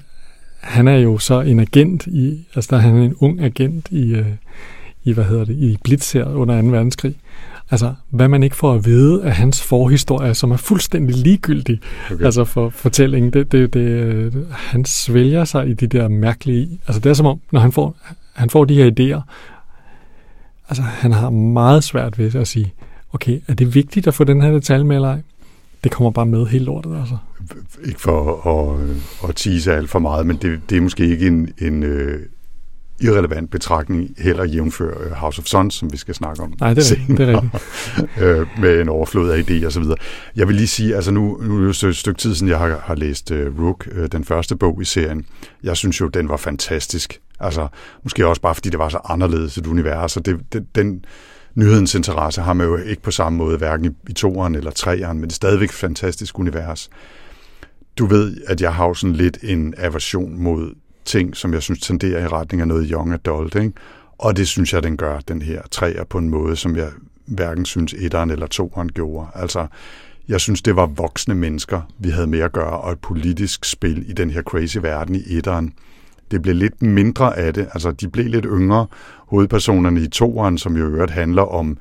han 0.61 0.89
er 0.89 0.97
jo 0.97 1.19
så 1.19 1.41
en 1.41 1.61
agent 1.61 2.07
i, 2.07 2.47
altså 2.55 2.69
der 2.71 2.77
er 2.77 2.81
han 2.81 2.95
en 2.95 3.15
ung 3.21 3.41
agent 3.41 3.89
i, 3.91 4.15
øh, 4.15 4.27
i 5.05 5.13
hvad 5.13 5.25
hedder 5.25 5.45
det, 5.45 5.55
i 5.55 5.79
Blitz 5.85 6.13
her 6.13 6.25
under 6.25 6.63
2. 6.63 6.69
verdenskrig. 6.69 7.17
Altså, 7.71 7.95
hvad 8.11 8.29
man 8.29 8.43
ikke 8.43 8.57
får 8.57 8.75
at 8.75 8.85
vide 8.85 9.25
af 9.25 9.33
hans 9.33 9.63
forhistorie, 9.63 10.35
som 10.35 10.51
er 10.51 10.57
fuldstændig 10.57 11.17
ligegyldig 11.17 11.81
okay. 12.13 12.25
altså 12.25 12.45
for 12.45 12.71
fortællingen. 12.71 13.33
Det, 13.33 13.53
det, 13.53 13.75
det, 13.75 14.47
han 14.51 14.85
svælger 14.85 15.45
sig 15.45 15.69
i 15.69 15.75
de 15.75 15.87
der 15.87 16.09
mærkelige... 16.09 16.81
Altså, 16.87 17.01
det 17.01 17.11
er 17.11 17.15
som 17.15 17.27
om, 17.27 17.41
når 17.53 17.61
han 17.61 17.73
får, 17.73 17.97
han 18.33 18.51
får 18.51 18.65
de 18.65 18.75
her 18.75 18.91
idéer, 18.91 19.21
altså, 20.69 20.83
han 20.83 21.13
har 21.13 21.31
meget 21.31 21.85
svært 21.85 22.19
ved 22.19 22.35
at 22.35 22.49
sige, 22.49 22.73
okay, 23.13 23.41
er 23.49 23.55
det 23.55 23.75
vigtigt 23.75 24.07
at 24.07 24.15
få 24.15 24.25
den 24.25 24.43
her 24.43 24.51
detalje 24.51 24.85
med 24.85 24.97
eller 24.97 25.09
ej? 25.09 25.21
Det 25.85 25.93
kommer 25.93 26.11
bare 26.11 26.27
med 26.27 26.47
helt 26.47 26.65
lortet, 26.65 26.97
altså. 27.01 27.17
Ikke 27.85 28.01
for 28.01 28.47
at, 28.49 29.29
at 29.29 29.37
tease 29.37 29.73
alt 29.73 29.91
for 29.91 29.99
meget, 29.99 30.27
men 30.27 30.37
det, 30.37 30.61
det 30.71 30.77
er 30.77 30.81
måske 30.81 31.09
ikke 31.09 31.27
en, 31.27 31.49
en 31.59 31.83
øh, 31.83 32.21
irrelevant 33.01 33.51
betragtning, 33.51 34.15
heller 34.19 34.45
jævnfør 34.45 35.01
øh, 35.01 35.11
House 35.13 35.41
of 35.41 35.47
Sons, 35.47 35.75
som 35.75 35.93
vi 35.93 35.97
skal 35.97 36.15
snakke 36.15 36.43
om 36.43 36.55
Nej, 36.61 36.75
det 36.75 36.79
er 36.79 36.85
senere, 36.85 37.27
det 37.27 37.35
er 37.35 37.43
rigtigt. 37.43 38.21
øh, 38.25 38.47
med 38.61 38.81
en 38.81 38.89
overflod 38.89 39.31
af 39.31 39.43
idéer 39.43 39.67
og 39.67 39.73
så 39.73 39.81
videre. 39.81 39.97
Jeg 40.37 40.49
vil 40.49 40.57
lige 40.57 40.67
sige, 40.67 40.95
altså 40.95 41.11
nu, 41.11 41.39
nu 41.43 41.55
er 41.55 41.59
det 41.73 41.83
jo 41.83 41.89
et 41.89 41.97
stykke 41.97 42.19
tid 42.19 42.35
siden, 42.35 42.49
jeg 42.49 42.59
har, 42.59 42.81
har 42.85 42.95
læst 42.95 43.31
uh, 43.31 43.65
Rook, 43.65 43.89
uh, 43.99 44.07
den 44.13 44.25
første 44.25 44.57
bog 44.57 44.83
i 44.83 44.85
serien. 44.85 45.27
Jeg 45.63 45.77
synes 45.77 46.01
jo, 46.01 46.09
den 46.09 46.29
var 46.29 46.37
fantastisk. 46.37 47.21
Altså, 47.41 47.69
måske 48.03 48.27
også 48.27 48.43
bare, 48.43 48.55
fordi 48.55 48.71
det 48.71 48.79
var 48.79 48.89
så 48.89 48.99
anderledes 49.05 49.59
et 49.59 49.67
univers, 49.67 50.17
og 50.17 50.27
det, 50.27 50.41
det, 50.53 50.67
den 50.75 51.05
nyhedens 51.55 51.95
interesse 51.95 52.41
har 52.41 52.53
man 52.53 52.67
jo 52.67 52.77
ikke 52.77 53.03
på 53.03 53.11
samme 53.11 53.39
måde, 53.39 53.59
hverken 53.59 53.85
i, 53.85 54.11
i 54.11 54.13
toeren 54.13 54.55
eller 54.55 54.71
treeren, 54.71 55.19
men 55.19 55.29
det 55.29 55.33
er 55.33 55.37
stadigvæk 55.37 55.69
et 55.69 55.75
fantastisk 55.75 56.39
univers. 56.39 56.91
Du 57.99 58.07
ved, 58.07 58.37
at 58.47 58.61
jeg 58.61 58.75
har 58.75 58.93
sådan 58.93 59.17
lidt 59.17 59.39
en 59.43 59.75
aversion 59.77 60.43
mod 60.43 60.75
ting, 61.09 61.37
som 61.37 61.55
jeg 61.55 61.63
synes 61.63 61.81
tenderer 61.81 62.25
i 62.25 62.29
retning 62.29 62.61
af 62.61 62.69
noget 62.69 62.89
young 62.91 63.13
adult, 63.13 63.55
ikke? 63.55 63.73
Og 64.19 64.37
det 64.37 64.49
synes 64.49 64.73
jeg, 64.73 64.83
den 64.83 64.97
gør, 64.97 65.19
den 65.29 65.43
her 65.43 65.63
træer, 65.71 66.05
på 66.05 66.19
en 66.19 66.29
måde, 66.29 66.57
som 66.57 66.77
jeg 66.77 66.89
hverken 67.27 67.65
synes 67.65 67.95
etteren 67.99 68.31
eller 68.31 68.47
toeren 68.47 68.89
gjorde. 68.89 69.29
Altså, 69.35 69.67
jeg 70.29 70.41
synes, 70.41 70.63
det 70.63 70.77
var 70.77 70.87
voksne 70.87 71.35
mennesker, 71.35 71.81
vi 71.99 72.11
havde 72.11 72.27
med 72.27 72.39
at 72.39 72.53
gøre, 72.53 72.81
og 72.81 72.93
et 72.93 72.99
politisk 72.99 73.65
spil 73.65 74.11
i 74.11 74.13
den 74.13 74.31
her 74.31 74.43
crazy 74.43 74.79
verden 74.79 75.15
i 75.15 75.37
etteren. 75.37 75.73
Det 76.31 76.43
blev 76.43 76.55
lidt 76.55 76.83
mindre 76.83 77.39
af 77.39 77.55
det. 77.55 77.69
Altså, 77.73 77.93
de 77.93 78.09
blev 78.09 78.27
lidt 78.27 78.47
yngre. 78.49 78.87
Hovedpersonerne 79.17 80.01
i 80.01 80.09
toeren, 80.09 80.59
som 80.59 80.77
jo 80.77 80.87
øvrigt 80.87 81.11
handler 81.11 81.43
om 81.43 81.79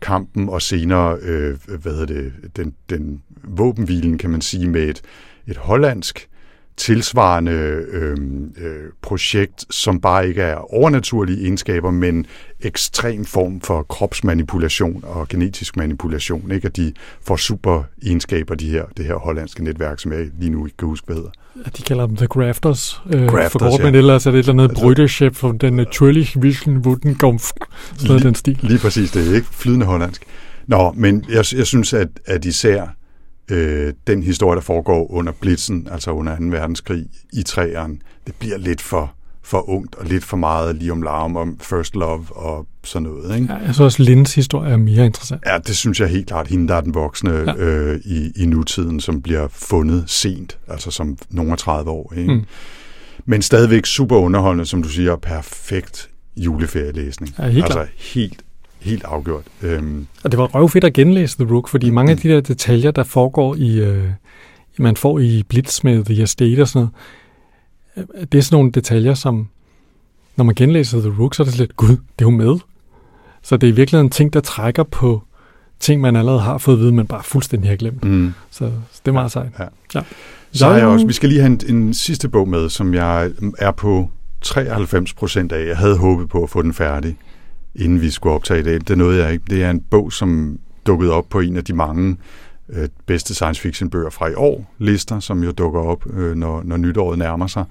kampen 0.00 0.48
og 0.48 0.62
senere, 0.62 1.18
øh, 1.22 1.58
hvad 1.82 1.92
hedder 1.92 2.06
det, 2.06 2.32
den, 2.56 2.74
den 2.90 3.22
våbenhvilen, 3.44 4.18
kan 4.18 4.30
man 4.30 4.40
sige, 4.40 4.68
med 4.68 4.82
et, 4.82 5.02
et 5.46 5.56
hollandsk 5.56 6.28
tilsvarende 6.76 7.52
øh, 7.52 8.16
øh, 8.56 8.90
projekt, 9.02 9.64
som 9.70 10.00
bare 10.00 10.28
ikke 10.28 10.42
er 10.42 10.74
overnaturlige 10.74 11.42
egenskaber, 11.42 11.90
men 11.90 12.26
ekstrem 12.60 13.24
form 13.24 13.60
for 13.60 13.82
kropsmanipulation 13.82 15.04
og 15.06 15.28
genetisk 15.28 15.76
manipulation. 15.76 16.50
Ikke? 16.50 16.66
At 16.66 16.76
de 16.76 16.92
får 17.26 17.36
super 17.36 17.82
egenskaber, 18.02 18.54
de 18.54 18.70
her, 18.70 18.84
det 18.96 19.04
her 19.04 19.14
hollandske 19.14 19.64
netværk, 19.64 20.00
som 20.00 20.12
jeg 20.12 20.26
lige 20.38 20.50
nu 20.50 20.66
ikke 20.66 20.76
kan 20.76 20.88
huske, 20.88 21.06
hvad 21.06 21.16
hedder. 21.16 21.30
De 21.76 21.82
kalder 21.82 22.06
dem 22.06 22.16
The 22.16 22.26
Grafters. 22.26 23.02
Øh, 23.10 23.26
Grafters, 23.26 23.52
for 23.52 23.58
kort, 23.58 23.78
ja. 23.80 23.84
men 23.84 23.94
ellers 23.94 24.26
er 24.26 24.30
det 24.30 24.38
et 24.38 24.48
eller 24.48 24.64
andet 24.64 24.78
Altså- 24.78 24.84
Brüdership 24.84 25.34
for 25.34 25.52
den 25.52 25.72
naturlige 25.72 26.40
vision, 26.40 26.76
wurden 26.76 27.14
kom 27.14 27.38
sådan 27.38 28.16
af 28.16 28.20
den 28.20 28.34
stil. 28.34 28.58
Lige 28.62 28.78
præcis, 28.78 29.10
det 29.10 29.30
er 29.30 29.34
ikke 29.34 29.48
flydende 29.50 29.86
hollandsk. 29.86 30.22
Nå, 30.66 30.92
men 30.96 31.24
jeg, 31.28 31.44
jeg 31.56 31.66
synes, 31.66 31.92
at, 31.92 32.08
at 32.26 32.44
især 32.44 32.95
øh, 33.50 33.92
den 34.06 34.22
historie, 34.22 34.56
der 34.56 34.62
foregår 34.62 35.10
under 35.12 35.32
Blitzen, 35.40 35.88
altså 35.92 36.10
under 36.10 36.36
2. 36.36 36.44
verdenskrig 36.44 37.06
i 37.32 37.42
træeren, 37.42 38.02
det 38.26 38.34
bliver 38.34 38.58
lidt 38.58 38.80
for, 38.82 39.12
for 39.42 39.68
ungt 39.68 39.94
og 39.94 40.06
lidt 40.06 40.24
for 40.24 40.36
meget 40.36 40.76
lige 40.76 40.92
om 40.92 41.02
larm 41.02 41.36
om 41.36 41.58
first 41.60 41.94
love 41.94 42.26
og 42.30 42.66
sådan 42.84 43.08
noget. 43.08 43.34
Ikke? 43.40 43.46
Ja, 43.52 43.58
jeg 43.58 43.64
synes 43.64 43.80
også, 43.80 44.02
Linds 44.02 44.34
historie 44.34 44.70
er 44.72 44.76
mere 44.76 45.06
interessant. 45.06 45.42
Ja, 45.46 45.58
det 45.58 45.76
synes 45.76 46.00
jeg 46.00 46.08
helt 46.08 46.26
klart. 46.26 46.48
Hende, 46.48 46.68
der 46.68 46.74
er 46.74 46.80
den 46.80 46.94
voksne 46.94 47.30
Ja. 47.32 47.54
øh, 47.56 48.00
i, 48.04 48.32
i 48.36 48.46
nutiden, 48.46 49.00
som 49.00 49.22
bliver 49.22 49.48
fundet 49.50 50.04
sent, 50.06 50.58
altså 50.68 50.90
som 50.90 51.18
nogen 51.30 51.52
af 51.52 51.58
30 51.58 51.90
år. 51.90 52.12
Ikke? 52.16 52.34
Mm. 52.34 52.44
Men 53.24 53.42
stadigvæk 53.42 53.86
super 53.86 54.16
underholdende, 54.16 54.66
som 54.66 54.82
du 54.82 54.88
siger, 54.88 55.16
perfekt 55.16 56.10
juleferielæsning. 56.36 57.34
Ja, 57.38 57.48
helt 57.48 57.64
altså 57.64 57.78
klart. 57.78 57.88
helt, 57.98 58.42
helt 58.80 59.04
afgjort. 59.04 59.44
Øhm, 59.62 60.06
Og 60.24 60.30
det 60.30 60.38
var 60.38 60.46
røvfedt 60.46 60.84
at 60.84 60.92
genlæse 60.92 61.38
The 61.38 61.54
Rook, 61.54 61.68
fordi 61.68 61.90
mange 61.90 62.12
af 62.12 62.18
de 62.18 62.28
der 62.28 62.40
detaljer, 62.40 62.90
der 62.90 63.02
foregår 63.02 63.54
i, 63.54 63.78
øh, 63.80 64.04
man 64.78 64.96
får 64.96 65.18
i 65.18 65.42
Blitz 65.48 65.84
med 65.84 66.04
The 66.04 66.22
Estate 66.22 66.62
og 66.62 66.68
sådan 66.68 66.88
noget, 67.96 68.08
øh, 68.20 68.26
det 68.32 68.38
er 68.38 68.42
sådan 68.42 68.56
nogle 68.56 68.72
detaljer, 68.72 69.14
som 69.14 69.48
når 70.36 70.44
man 70.44 70.54
genlæser 70.54 71.00
The 71.00 71.12
Rook, 71.20 71.34
så 71.34 71.42
er 71.42 71.44
det 71.44 71.58
lidt, 71.58 71.76
gud, 71.76 71.88
det 71.88 71.96
er 72.18 72.22
jo 72.24 72.30
med. 72.30 72.56
Så 73.42 73.56
det 73.56 73.66
er 73.68 73.72
i 73.72 73.76
virkeligheden 73.76 74.10
ting, 74.10 74.32
der 74.32 74.40
trækker 74.40 74.82
på 74.82 75.22
ting, 75.80 76.00
man 76.00 76.16
allerede 76.16 76.40
har 76.40 76.58
fået 76.58 76.74
at 76.76 76.80
vide, 76.80 76.92
men 76.92 77.06
bare 77.06 77.22
fuldstændig 77.22 77.70
har 77.70 77.76
glemt. 77.76 78.04
mm. 78.04 78.32
Så, 78.50 78.70
så 78.92 79.00
det 79.04 79.08
er 79.08 79.12
meget 79.12 79.32
sejt. 79.32 79.48
Ja. 79.58 79.64
Ja. 79.94 80.00
Så 80.52 80.66
har 80.66 80.76
jeg 80.76 80.86
også, 80.86 81.06
vi 81.06 81.12
skal 81.12 81.28
lige 81.28 81.40
have 81.40 81.52
en, 81.68 81.76
en 81.76 81.94
sidste 81.94 82.28
bog 82.28 82.48
med, 82.48 82.68
som 82.68 82.94
jeg 82.94 83.30
er 83.58 83.70
på 83.70 84.10
93 84.40 85.12
procent 85.14 85.52
af. 85.52 85.66
Jeg 85.68 85.76
havde 85.76 85.96
håbet 85.98 86.28
på 86.28 86.42
at 86.42 86.50
få 86.50 86.62
den 86.62 86.74
færdig, 86.74 87.16
inden 87.78 88.00
vi 88.00 88.10
skulle 88.10 88.34
optage 88.34 88.62
det. 88.62 88.88
Det 88.88 88.98
nåede 88.98 89.24
jeg 89.24 89.32
ikke. 89.32 89.44
Det 89.50 89.62
er 89.62 89.70
en 89.70 89.80
bog, 89.80 90.12
som 90.12 90.58
dukkede 90.86 91.12
op 91.12 91.28
på 91.28 91.40
en 91.40 91.56
af 91.56 91.64
de 91.64 91.72
mange 91.72 92.16
øh, 92.68 92.88
bedste 93.06 93.34
science 93.34 93.60
fiction 93.60 93.90
bøger 93.90 94.10
fra 94.10 94.28
i 94.28 94.34
år, 94.34 94.74
lister, 94.78 95.20
som 95.20 95.44
jo 95.44 95.50
dukker 95.50 95.80
op, 95.80 96.06
øh, 96.12 96.36
når, 96.36 96.62
når 96.64 96.76
nytåret 96.76 97.18
nærmer 97.18 97.46
sig. 97.46 97.64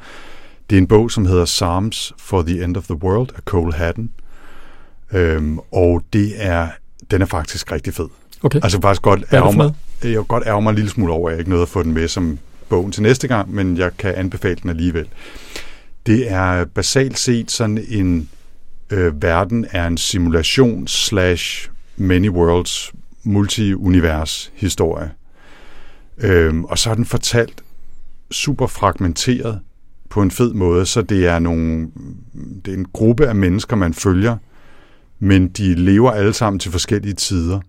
Det 0.69 0.75
er 0.75 0.81
en 0.81 0.87
bog, 0.87 1.11
som 1.11 1.25
hedder 1.25 1.45
Psalms 1.45 2.13
for 2.17 2.41
the 2.41 2.63
End 2.63 2.77
of 2.77 2.83
the 2.83 2.95
World 2.95 3.29
af 3.35 3.41
Cole 3.45 3.73
Haddon. 3.73 4.09
Øhm, 5.13 5.59
og 5.71 6.03
det 6.13 6.33
er, 6.35 6.67
den 7.11 7.21
er 7.21 7.25
faktisk 7.25 7.71
rigtig 7.71 7.93
fed. 7.93 8.07
Okay, 8.43 8.59
Altså 8.63 8.81
faktisk 8.81 9.01
godt 9.01 9.23
er 9.29 9.37
ærger 9.37 9.71
jeg 10.03 10.11
vil 10.11 10.23
godt 10.27 10.43
ærge 10.47 10.61
mig 10.61 10.69
en 10.69 10.75
lille 10.75 10.89
smule 10.89 11.13
over, 11.13 11.29
at 11.29 11.33
jeg 11.33 11.39
ikke 11.39 11.49
nåede 11.49 11.61
at 11.61 11.69
få 11.69 11.83
den 11.83 11.93
med 11.93 12.07
som 12.07 12.39
bogen 12.69 12.91
til 12.91 13.03
næste 13.03 13.27
gang, 13.27 13.53
men 13.53 13.77
jeg 13.77 13.97
kan 13.97 14.15
anbefale 14.15 14.55
den 14.61 14.69
alligevel. 14.69 15.07
Det 16.05 16.31
er 16.31 16.65
basalt 16.65 17.19
set 17.19 17.51
sådan 17.51 17.85
en 17.89 18.29
øh, 18.89 19.21
verden 19.21 19.65
er 19.71 19.87
en 19.87 19.97
simulation 19.97 20.87
slash 20.87 21.69
many 21.97 22.29
worlds 22.29 22.93
multi-univers 23.23 24.51
historie. 24.55 25.11
Øhm, 26.17 26.65
og 26.65 26.77
så 26.77 26.89
er 26.89 26.95
den 26.95 27.05
fortalt 27.05 27.63
super 28.31 28.67
fragmenteret 28.67 29.59
på 30.09 30.21
en 30.21 30.31
fed 30.31 30.53
måde, 30.53 30.85
så 30.85 31.01
det 31.01 31.27
er 31.27 31.39
nogle 31.39 31.89
det 32.65 32.73
er 32.73 32.77
en 32.77 32.87
gruppe 32.93 33.27
af 33.27 33.35
mennesker, 33.35 33.75
man 33.75 33.93
følger, 33.93 34.37
men 35.19 35.47
de 35.47 35.75
lever 35.75 36.11
alle 36.11 36.33
sammen 36.33 36.59
til 36.59 36.71
forskellige 36.71 37.13
tider. 37.13 37.59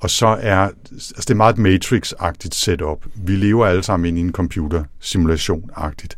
Og 0.00 0.10
så 0.10 0.26
er, 0.26 0.68
altså 0.92 1.14
det 1.18 1.30
er 1.30 1.34
meget 1.34 1.58
et 1.58 1.62
Matrix-agtigt 1.66 2.54
setup. 2.54 3.06
Vi 3.14 3.36
lever 3.36 3.66
alle 3.66 3.82
sammen 3.82 4.06
ind 4.06 4.18
i 4.18 4.20
en 4.20 4.32
computersimulation-agtigt. 4.32 6.16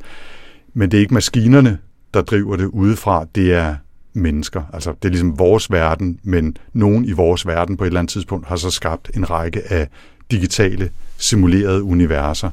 Men 0.74 0.90
det 0.90 0.96
er 0.96 1.00
ikke 1.00 1.14
maskinerne, 1.14 1.78
der 2.14 2.22
driver 2.22 2.56
det 2.56 2.64
udefra, 2.64 3.26
det 3.34 3.54
er 3.54 3.76
mennesker. 4.12 4.62
Altså 4.72 4.92
det 4.92 5.04
er 5.04 5.08
ligesom 5.08 5.38
vores 5.38 5.70
verden, 5.70 6.20
men 6.22 6.56
nogen 6.72 7.04
i 7.04 7.12
vores 7.12 7.46
verden 7.46 7.76
på 7.76 7.84
et 7.84 7.86
eller 7.86 8.00
andet 8.00 8.12
tidspunkt 8.12 8.46
har 8.46 8.56
så 8.56 8.70
skabt 8.70 9.10
en 9.14 9.30
række 9.30 9.72
af 9.72 9.88
digitale, 10.30 10.90
simulerede 11.16 11.82
universer. 11.82 12.50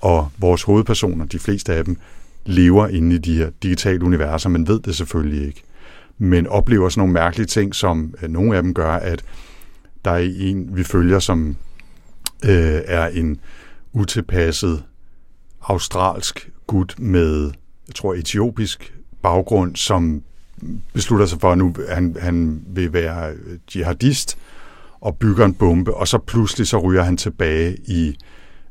Og 0.00 0.28
vores 0.38 0.62
hovedpersoner, 0.62 1.24
de 1.24 1.38
fleste 1.38 1.74
af 1.74 1.84
dem, 1.84 1.96
lever 2.46 2.88
inde 2.88 3.16
i 3.16 3.18
de 3.18 3.36
her 3.36 3.50
digitale 3.62 4.04
universer, 4.04 4.48
men 4.48 4.68
ved 4.68 4.80
det 4.80 4.96
selvfølgelig 4.96 5.46
ikke. 5.46 5.62
Men 6.18 6.46
oplever 6.46 6.88
sådan 6.88 7.00
nogle 7.00 7.12
mærkelige 7.12 7.46
ting, 7.46 7.74
som 7.74 8.14
øh, 8.22 8.28
nogle 8.30 8.56
af 8.56 8.62
dem 8.62 8.74
gør, 8.74 8.92
at 8.92 9.24
der 10.04 10.10
er 10.10 10.30
en, 10.38 10.76
vi 10.76 10.84
følger, 10.84 11.18
som 11.18 11.56
øh, 12.44 12.80
er 12.84 13.06
en 13.06 13.40
utilpasset 13.92 14.82
australsk 15.62 16.50
gut 16.66 16.94
med, 16.98 17.52
jeg 17.88 17.94
tror, 17.94 18.14
etiopisk 18.14 18.94
baggrund, 19.22 19.76
som 19.76 20.22
beslutter 20.92 21.26
sig 21.26 21.40
for, 21.40 21.52
at 21.52 21.58
nu 21.58 21.74
han, 21.88 22.16
han 22.20 22.62
vil 22.66 22.92
være 22.92 23.30
øh, 23.30 23.58
jihadist 23.76 24.38
og 25.00 25.16
bygger 25.16 25.44
en 25.44 25.54
bombe, 25.54 25.94
og 25.94 26.08
så 26.08 26.18
pludselig 26.18 26.66
så 26.66 26.78
ryger 26.78 27.02
han 27.02 27.16
tilbage 27.16 27.76
i 27.84 28.18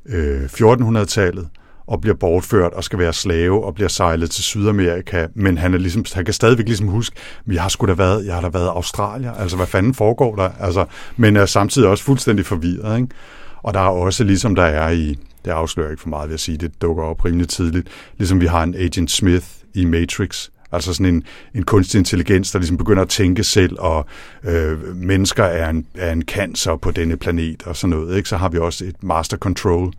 øh, 0.06 0.44
1400-tallet 0.44 1.48
og 1.88 2.02
bliver 2.02 2.16
bortført 2.16 2.74
og 2.74 2.84
skal 2.84 3.00
være 3.00 3.14
slave 3.14 3.66
og 3.66 3.76
bliver 3.76 3.88
sejlet 3.88 4.32
til 4.32 4.44
Sydamerika, 4.44 5.28
men 5.34 5.58
han, 5.58 5.74
er 5.74 5.78
ligesom, 5.78 6.06
han 6.14 6.26
kan 6.26 6.34
stadigvæk 6.34 6.66
ligesom 6.66 6.88
huske, 6.88 7.16
jeg 7.48 7.62
har 7.62 7.70
sgu 7.70 7.86
da 7.88 7.94
været, 7.94 8.26
jeg 8.26 8.34
har 8.34 8.42
da 8.42 8.48
været 8.48 8.68
australier, 8.68 9.32
altså 9.32 9.58
hvad 9.58 9.68
fanden 9.68 9.94
foregår 9.94 10.36
der? 10.36 10.50
Altså, 10.60 10.86
men 11.18 11.36
er 11.36 11.46
samtidig 11.46 11.90
også 11.90 12.04
fuldstændig 12.04 12.46
forvirret, 12.46 12.98
ikke? 12.98 13.16
Og 13.64 13.74
der 13.74 13.80
er 13.80 13.90
også, 13.90 14.24
ligesom 14.24 14.56
der 14.56 14.64
er 14.64 14.90
i, 14.90 15.20
det 15.46 15.52
afslører 15.52 15.90
ikke 15.90 16.02
for 16.02 16.10
meget 16.10 16.30
ved 16.30 16.34
at 16.34 16.40
sige, 16.40 16.58
det 16.58 16.82
dukker 16.82 17.04
op 17.04 17.26
rimelig 17.26 17.50
tidligt, 17.50 17.88
ligesom 18.18 18.42
vi 18.42 18.46
har 18.46 18.64
en 18.64 18.76
Agent 18.76 19.12
Smith 19.12 19.46
i 19.74 19.86
Matrix, 19.86 20.50
altså 20.76 20.94
sådan 20.94 21.14
en, 21.16 21.24
en 21.56 21.64
kunstig 21.64 21.98
intelligens, 22.00 22.52
der 22.52 22.60
ligesom 22.60 22.78
begynder 22.78 23.02
at 23.02 23.10
tænke 23.10 23.44
selv, 23.44 23.76
og 23.80 24.06
øh, 24.44 24.96
mennesker 24.96 25.44
er 25.44 25.70
en, 25.70 25.86
er 25.96 26.12
en 26.12 26.22
cancer 26.22 26.76
på 26.76 26.92
denne 26.92 27.18
planet 27.18 27.64
og 27.66 27.76
sådan 27.76 27.90
noget, 27.98 28.18
ikke? 28.18 28.30
Så 28.30 28.38
har 28.38 28.50
vi 28.50 28.58
også 28.58 28.86
et 28.86 29.04
Master 29.04 29.38
Control 29.38 29.94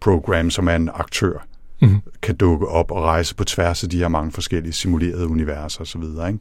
program, 0.00 0.50
som 0.50 0.68
er 0.68 0.76
en 0.76 0.90
aktør, 0.94 1.46
Mhm. 1.82 1.96
kan 2.22 2.36
dukke 2.36 2.66
op 2.66 2.90
og 2.90 3.02
rejse 3.02 3.34
på 3.34 3.44
tværs 3.44 3.82
af 3.84 3.90
de 3.90 3.98
her 3.98 4.08
mange 4.08 4.32
forskellige 4.32 4.72
simulerede 4.72 5.28
universer 5.28 5.80
osv. 5.80 6.02
Ikke? 6.02 6.38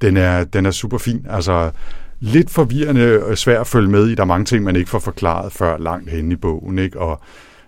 den 0.00 0.16
er, 0.16 0.44
den 0.44 0.66
er 0.66 0.70
super 0.70 0.98
fin. 0.98 1.26
Altså, 1.30 1.70
lidt 2.20 2.50
forvirrende 2.50 3.24
og 3.24 3.38
svær 3.38 3.60
at 3.60 3.66
følge 3.66 3.90
med 3.90 4.08
i. 4.08 4.14
Der 4.14 4.22
er 4.22 4.26
mange 4.26 4.44
ting, 4.44 4.64
man 4.64 4.76
ikke 4.76 4.90
får 4.90 4.98
forklaret 4.98 5.52
før 5.52 5.78
langt 5.78 6.10
hen 6.10 6.32
i 6.32 6.36
bogen, 6.36 6.78
ikke? 6.78 7.00
Og 7.00 7.20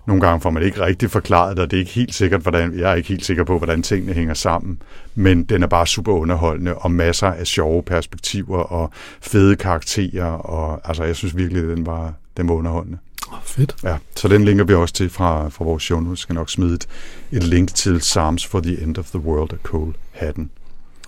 nogle 0.07 0.21
gange 0.21 0.41
får 0.41 0.51
man 0.51 0.63
ikke 0.63 0.81
rigtig 0.81 1.11
forklaret 1.11 1.57
det, 1.57 1.65
og 1.65 1.71
det 1.71 1.77
er 1.77 1.81
ikke 1.81 1.93
helt 1.93 2.15
sikkert, 2.15 2.41
hvordan, 2.41 2.79
jeg 2.79 2.91
er 2.91 2.95
ikke 2.95 3.09
helt 3.09 3.25
sikker 3.25 3.45
på, 3.45 3.59
hvordan 3.59 3.83
tingene 3.83 4.13
hænger 4.13 4.35
sammen. 4.35 4.83
Men 5.15 5.45
den 5.45 5.63
er 5.63 5.67
bare 5.67 5.87
super 5.87 6.13
underholdende, 6.13 6.75
og 6.75 6.91
masser 6.91 7.27
af 7.27 7.47
sjove 7.47 7.83
perspektiver, 7.83 8.59
og 8.59 8.91
fede 9.21 9.57
karakterer, 9.57 10.27
og 10.27 10.81
altså, 10.85 11.05
jeg 11.05 11.17
synes 11.17 11.37
virkelig, 11.37 11.63
at 11.63 11.77
den 11.77 11.87
var, 11.87 12.13
den 12.37 12.49
var 12.49 12.55
underholdende. 12.55 12.99
Oh, 13.33 13.39
fedt. 13.45 13.77
Ja, 13.85 13.97
så 14.17 14.29
den 14.29 14.45
linker 14.45 14.65
vi 14.65 14.75
også 14.75 14.95
til 14.95 15.11
fra, 15.11 15.49
fra 15.49 15.65
vores 15.65 15.83
show. 15.83 16.01
Nu 16.01 16.17
skal 16.17 16.35
nok 16.35 16.51
smide 16.51 16.75
et, 16.75 16.87
et 17.33 17.43
link 17.43 17.75
til 17.75 17.99
Psalms 17.99 18.47
for 18.47 18.61
the 18.61 18.83
End 18.83 18.99
of 18.99 19.07
the 19.07 19.19
World 19.19 19.53
af 19.53 19.59
Cole 19.63 19.93
Hatten. 20.13 20.51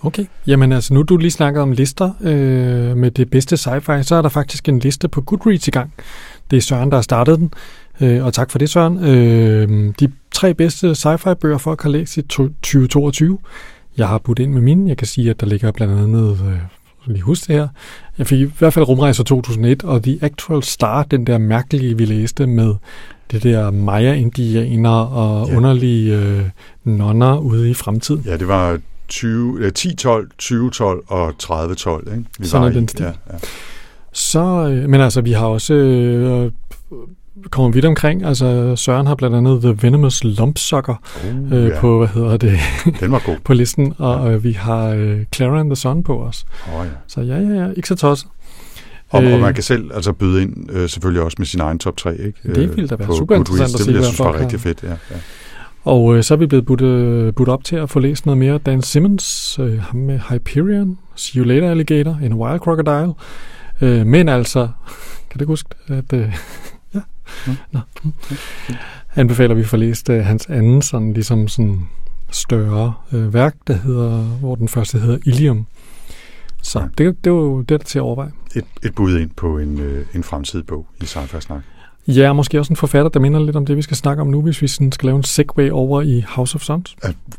Okay, 0.03 0.25
jamen 0.47 0.71
altså 0.71 0.93
nu 0.93 1.03
du 1.03 1.17
lige 1.17 1.31
snakket 1.31 1.61
om 1.61 1.71
lister 1.71 2.11
øh, 2.21 2.97
med 2.97 3.11
det 3.11 3.29
bedste 3.29 3.55
sci-fi, 3.55 4.03
så 4.03 4.15
er 4.15 4.21
der 4.21 4.29
faktisk 4.29 4.69
en 4.69 4.79
liste 4.79 5.07
på 5.07 5.21
Goodreads 5.21 5.67
i 5.67 5.71
gang. 5.71 5.93
Det 6.51 6.57
er 6.57 6.61
Søren, 6.61 6.89
der 6.89 6.97
har 6.97 7.01
startet 7.01 7.39
den, 7.39 7.53
øh, 8.01 8.25
og 8.25 8.33
tak 8.33 8.51
for 8.51 8.59
det 8.59 8.69
Søren. 8.69 9.03
Øh, 9.03 9.93
de 9.99 10.11
tre 10.31 10.53
bedste 10.53 10.91
sci-fi 10.91 11.33
bøger 11.33 11.57
folk 11.57 11.81
har 11.81 11.89
læst 11.89 12.17
i 12.17 12.21
2022. 12.21 13.39
Jeg 13.97 14.07
har 14.07 14.17
budt 14.17 14.39
ind 14.39 14.53
med 14.53 14.61
mine. 14.61 14.89
Jeg 14.89 14.97
kan 14.97 15.07
sige, 15.07 15.29
at 15.29 15.39
der 15.39 15.45
ligger 15.45 15.71
blandt 15.71 15.99
andet, 15.99 16.39
øh, 16.47 16.57
lige 17.05 17.21
huske 17.21 17.47
det 17.47 17.55
her, 17.55 17.67
jeg 18.17 18.27
fik 18.27 18.39
i 18.39 18.51
hvert 18.59 18.73
fald 18.73 18.87
Rumrejser 18.87 19.23
2001 19.23 19.83
og 19.83 20.03
The 20.03 20.19
Actual 20.21 20.63
Star, 20.63 21.03
den 21.03 21.27
der 21.27 21.37
mærkelige, 21.37 21.97
vi 21.97 22.05
læste 22.05 22.47
med 22.47 22.75
det 23.31 23.43
der 23.43 23.71
Maya-indianer 23.71 24.99
og 24.99 25.49
ja. 25.49 25.55
underlige 25.55 26.17
øh, 26.17 26.43
nonner 26.83 27.37
ude 27.37 27.69
i 27.69 27.73
fremtiden. 27.73 28.23
Ja, 28.25 28.37
det 28.37 28.47
var 28.47 28.79
20, 29.07 29.71
10, 29.71 29.95
12, 29.95 30.29
20, 30.37 30.71
12 30.71 31.03
og 31.07 31.37
30, 31.39 31.75
12. 31.75 32.07
Ikke? 32.11 32.25
Vi 32.39 32.47
Sådan 32.47 32.67
er 32.67 32.71
den 32.71 32.87
stil. 32.87 33.03
Ja, 33.03 33.11
ja. 33.33 33.37
Så, 34.13 34.39
øh, 34.39 34.89
men 34.89 35.01
altså, 35.01 35.21
vi 35.21 35.31
har 35.31 35.45
også 35.45 35.73
øh, 35.73 36.51
kommer 37.49 37.71
vidt 37.71 37.85
omkring. 37.85 38.25
Altså, 38.25 38.75
Søren 38.75 39.07
har 39.07 39.15
blandt 39.15 39.35
andet 39.35 39.61
The 39.61 39.77
Venomous 39.81 40.23
Lumpsucker 40.23 40.95
uh, 41.23 41.53
øh, 41.53 41.67
ja. 41.67 41.79
på, 41.79 41.97
hvad 41.97 42.07
hedder 42.07 42.37
det? 42.37 42.59
Den 42.99 43.11
var 43.11 43.21
god. 43.25 43.37
på 43.43 43.53
listen, 43.53 43.93
og 43.97 44.27
ja. 44.27 44.33
øh, 44.33 44.43
vi 44.43 44.51
har 44.51 44.87
øh, 44.87 45.25
Clara 45.35 45.59
and 45.59 45.69
the 45.69 45.75
Sun 45.75 46.03
på 46.03 46.23
os. 46.23 46.45
Oh, 46.67 46.85
ja. 46.85 46.91
Så 47.07 47.21
ja, 47.21 47.37
ja, 47.37 47.63
ja, 47.63 47.71
ikke 47.75 47.87
så 47.87 47.95
tosset. 47.95 48.27
Og, 49.09 49.23
øh, 49.23 49.33
og 49.33 49.39
man 49.39 49.53
kan 49.53 49.63
selv 49.63 49.91
altså 49.93 50.13
byde 50.13 50.41
ind 50.41 50.71
øh, 50.71 50.89
selvfølgelig 50.89 51.23
også 51.23 51.35
med 51.39 51.45
sin 51.45 51.59
egen 51.59 51.79
top 51.79 51.97
3, 51.97 52.17
ikke? 52.17 52.39
Det 52.55 52.75
ville 52.75 52.87
da 52.87 52.95
være 52.95 53.17
super 53.17 53.35
interessant 53.35 53.73
at 53.73 53.79
se, 53.79 53.87
Det 53.87 53.95
jeg 53.95 54.05
synes 54.05 54.19
var 54.19 54.39
rigtig 54.39 54.59
fedt, 54.59 54.83
ja. 54.83 54.89
ja. 54.89 55.15
Og 55.83 56.15
øh, 56.15 56.23
så 56.23 56.33
er 56.33 56.37
vi 56.37 56.45
blevet 56.45 56.65
budt, 56.65 56.81
øh, 56.81 57.33
budt 57.33 57.49
op 57.49 57.63
til 57.63 57.75
at 57.75 57.89
få 57.89 57.99
læst 57.99 58.25
noget 58.25 58.37
mere. 58.37 58.57
Dan 58.57 58.81
Simmons, 58.81 59.59
øh, 59.59 59.79
ham 59.79 59.95
med 59.95 60.19
Hyperion, 60.29 60.97
See 61.15 61.41
You 61.41 61.47
Later 61.47 61.71
Alligator, 61.71 62.19
a 62.23 62.35
Wild 62.35 62.59
Crocodile. 62.59 63.13
Øh, 63.81 64.05
men 64.05 64.29
altså, 64.29 64.67
kan 65.31 65.39
du 65.39 65.45
huske, 65.45 65.69
at... 65.87 66.13
Øh, 66.13 66.35
mm. 67.47 67.55
Nå. 67.71 67.79
Anbefaler 69.15 69.55
vi 69.55 69.63
får 69.63 69.77
læst 69.77 70.09
øh, 70.09 70.25
hans 70.25 70.45
anden 70.45 70.81
sådan, 70.81 71.13
ligesom 71.13 71.47
sådan 71.47 71.87
større 72.31 72.93
øh, 73.11 73.33
værk, 73.33 73.55
der 73.67 73.73
hedder, 73.73 74.23
hvor 74.23 74.55
den 74.55 74.67
første 74.67 74.99
hedder 74.99 75.17
Ilium. 75.25 75.65
Så 76.61 76.79
ja. 76.79 76.85
det, 76.85 77.23
det 77.23 77.29
er 77.29 77.33
jo 77.33 77.61
det, 77.61 77.79
der 77.79 77.85
til 77.85 77.99
at 77.99 78.03
overveje. 78.03 78.31
Et, 78.55 78.65
et 78.83 78.95
bud 78.95 79.19
ind 79.19 79.29
på 79.29 79.57
en, 79.57 79.79
øh, 79.79 80.05
en 80.13 80.23
fremtidig 80.23 80.65
bog 80.65 80.87
i 81.01 81.05
sci 81.05 81.19
snak. 81.39 81.61
Ja, 82.07 82.33
måske 82.33 82.59
også 82.59 82.73
en 82.73 82.77
forfatter, 82.77 83.09
der 83.09 83.19
minder 83.19 83.39
lidt 83.39 83.55
om 83.55 83.65
det, 83.65 83.77
vi 83.77 83.81
skal 83.81 83.97
snakke 83.97 84.21
om 84.21 84.27
nu, 84.27 84.41
hvis 84.41 84.61
vi 84.61 84.67
sådan 84.67 84.91
skal 84.91 85.05
lave 85.05 85.17
en 85.17 85.23
segue 85.23 85.71
over 85.71 86.01
i 86.01 86.25
House 86.27 86.55
of 86.55 86.61
Sons. 86.61 86.97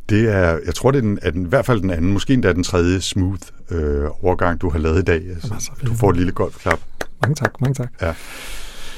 Det 0.09 0.29
er, 0.29 0.59
jeg 0.67 0.75
tror, 0.75 0.91
det 0.91 0.99
er, 0.99 1.03
den, 1.03 1.19
er 1.23 1.31
den, 1.31 1.47
i 1.47 1.49
hvert 1.49 1.67
fald 1.67 1.81
den 1.81 1.91
anden, 1.91 2.13
måske 2.13 2.35
endda 2.35 2.53
den 2.53 2.63
tredje 2.63 3.01
smooth 3.01 3.41
øh, 3.71 4.05
overgang, 4.23 4.61
du 4.61 4.71
har 4.71 4.79
lavet 4.79 4.99
i 4.99 5.03
dag. 5.03 5.23
Altså, 5.29 5.55
altså, 5.55 5.71
du 5.87 5.95
får 5.95 6.11
et 6.11 6.17
lille 6.17 6.33
golfklap. 6.33 6.81
Mange 7.23 7.35
tak, 7.35 7.61
mange 7.61 7.75
tak. 7.75 7.93
Ja. 8.03 8.15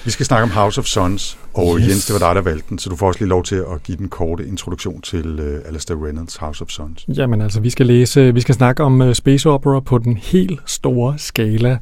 Vi 0.05 0.11
skal 0.11 0.27
snakke 0.27 0.43
om 0.43 0.51
House 0.51 0.81
of 0.81 0.85
Sons, 0.85 1.39
og 1.55 1.79
yes. 1.79 1.89
Jens, 1.89 2.07
det 2.07 2.21
var 2.21 2.29
dig, 2.29 2.35
der 2.35 2.51
valgte 2.51 2.67
den, 2.69 2.79
så 2.79 2.91
du 2.91 2.97
får 2.97 3.07
også 3.07 3.21
lige 3.21 3.29
lov 3.29 3.45
til 3.45 3.55
at 3.57 3.83
give 3.85 3.97
den 3.99 4.09
korte 4.09 4.47
introduktion 4.47 5.01
til 5.01 5.41
uh, 5.41 5.69
Alastair 5.69 6.05
Reynolds 6.07 6.37
House 6.37 6.63
of 6.63 6.69
Sons. 6.69 7.07
Jamen 7.09 7.41
altså, 7.41 7.61
vi 7.61 7.71
skal 7.71 7.87
læse, 7.87 8.35
vi 8.35 8.41
skal 8.41 8.55
snakke 8.55 8.83
om 8.83 9.01
uh, 9.01 9.13
space 9.13 9.49
opera 9.49 9.81
på 9.81 9.99
den 9.99 10.17
helt 10.17 10.61
store 10.67 11.19
skala. 11.19 11.79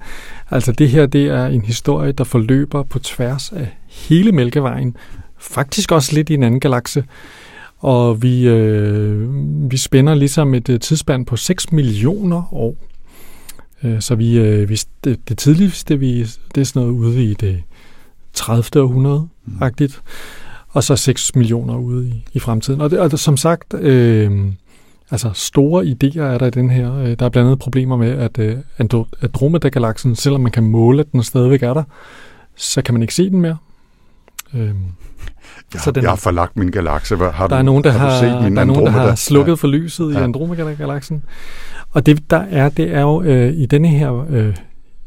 Altså 0.51 0.73
det 0.73 0.89
her, 0.89 1.07
det 1.07 1.27
er 1.27 1.47
en 1.47 1.63
historie, 1.63 2.13
der 2.13 2.25
forløber 2.25 2.83
på 2.83 2.99
tværs 2.99 3.53
af 3.53 3.69
hele 3.89 4.33
Mælkevejen, 4.33 4.97
faktisk 5.39 5.93
også 5.93 6.15
lidt 6.15 6.31
i 6.31 6.35
en 6.35 6.43
anden 6.43 6.61
galakse. 6.61 7.05
Og 7.79 8.23
vi, 8.23 8.49
øh, 8.49 9.29
vi 9.71 9.77
spænder 9.77 10.15
ligesom 10.15 10.55
et 10.55 10.69
øh, 10.69 10.81
tidsspand 10.81 11.27
på 11.27 11.37
6 11.37 11.73
millioner 11.73 12.55
år. 12.55 12.77
Øh, 13.85 14.01
så 14.01 14.15
vi, 14.15 14.39
øh, 14.39 14.69
vi 14.69 14.81
det, 15.05 15.29
det 15.29 15.39
tidligste, 15.39 15.99
vi, 15.99 16.23
det 16.55 16.61
er 16.61 16.65
sådan 16.65 16.83
noget 16.83 16.93
ude 16.93 17.25
i 17.25 17.35
det 17.35 17.63
30. 18.41 18.83
århundrede-agtigt, 18.83 20.01
mm. 20.05 20.11
og 20.69 20.85
så 20.85 20.97
6 20.97 21.35
millioner 21.35 21.77
ude 21.77 22.09
i, 22.09 22.25
i 22.33 22.39
fremtiden. 22.39 22.81
Og, 22.81 22.91
det, 22.91 22.99
og 22.99 23.11
det, 23.11 23.21
som 23.21 23.37
sagt, 23.37 23.75
øh, 23.75 24.53
altså 25.11 25.31
store 25.35 25.85
idéer 25.85 26.21
er 26.21 26.39
der 26.39 26.47
i 26.47 26.51
den 26.51 26.71
her. 26.71 26.95
Øh, 26.95 27.17
der 27.19 27.25
er 27.25 27.29
blandt 27.29 27.47
andet 27.47 27.59
problemer 27.59 27.97
med, 27.97 28.11
at 28.11 28.39
øh, 28.39 28.57
Andromeda-galaksen, 28.79 30.17
selvom 30.17 30.41
man 30.41 30.53
kan 30.53 30.65
måle, 30.65 31.01
at 31.01 31.13
den 31.13 31.23
stadigvæk 31.23 31.63
er 31.63 31.75
der, 31.75 31.83
så 32.57 32.83
kan 32.83 32.95
man 32.95 33.03
ikke 33.03 33.15
se 33.15 33.31
den 33.31 33.41
mere. 33.41 33.57
Øh, 34.55 34.75
jeg, 35.75 35.81
så 35.81 35.91
den, 35.91 36.03
jeg 36.03 36.11
har 36.11 36.17
forlagt 36.17 36.57
min 36.57 36.71
galakse. 36.71 37.17
Har 37.17 37.49
der 37.49 37.57
er 37.57 37.63
nogen, 37.63 37.85
der 37.85 37.91
har, 37.91 37.99
har, 37.99 38.21
set 38.21 38.43
min 38.43 38.57
der 38.57 38.61
er 38.61 38.67
nogen, 38.67 38.87
der 38.87 38.91
har 38.91 39.15
slukket 39.15 39.53
ja. 39.53 39.55
for 39.55 39.69
lyset 39.69 40.15
ja. 40.15 40.21
i 40.21 40.23
Andromeda-galaksen. 40.23 41.23
Og 41.91 42.07
det, 42.07 42.31
der 42.31 42.45
er, 42.51 42.69
det 42.69 42.95
er 42.95 43.01
jo 43.01 43.23
øh, 43.23 43.53
i 43.53 43.67
denne 43.67 43.89
her 43.89 44.27
øh, 44.31 44.57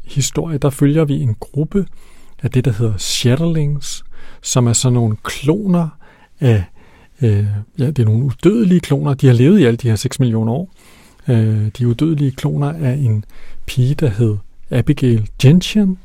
historie, 0.04 0.58
der 0.58 0.70
følger 0.70 1.04
vi 1.04 1.20
en 1.20 1.36
gruppe 1.40 1.86
af 2.44 2.50
det, 2.50 2.64
der 2.64 2.72
hedder 2.72 2.96
Shatterlings, 2.96 4.04
som 4.42 4.66
er 4.66 4.72
sådan 4.72 4.94
nogle 4.94 5.16
kloner 5.22 5.88
af, 6.40 6.64
øh, 7.22 7.46
ja, 7.78 7.86
det 7.86 7.98
er 7.98 8.04
nogle 8.04 8.24
udødelige 8.24 8.80
kloner. 8.80 9.14
De 9.14 9.26
har 9.26 9.34
levet 9.34 9.58
i 9.60 9.64
alle 9.64 9.76
de 9.76 9.88
her 9.88 9.96
6 9.96 10.20
millioner 10.20 10.52
år. 10.52 10.70
Øh, 11.28 11.70
de 11.78 11.88
udødelige 11.88 12.30
kloner 12.30 12.72
af 12.72 12.92
en 12.92 13.24
pige, 13.66 13.94
der 13.94 14.08
hed 14.08 14.36
Abigail 14.70 15.28
Gentian. 15.42 15.98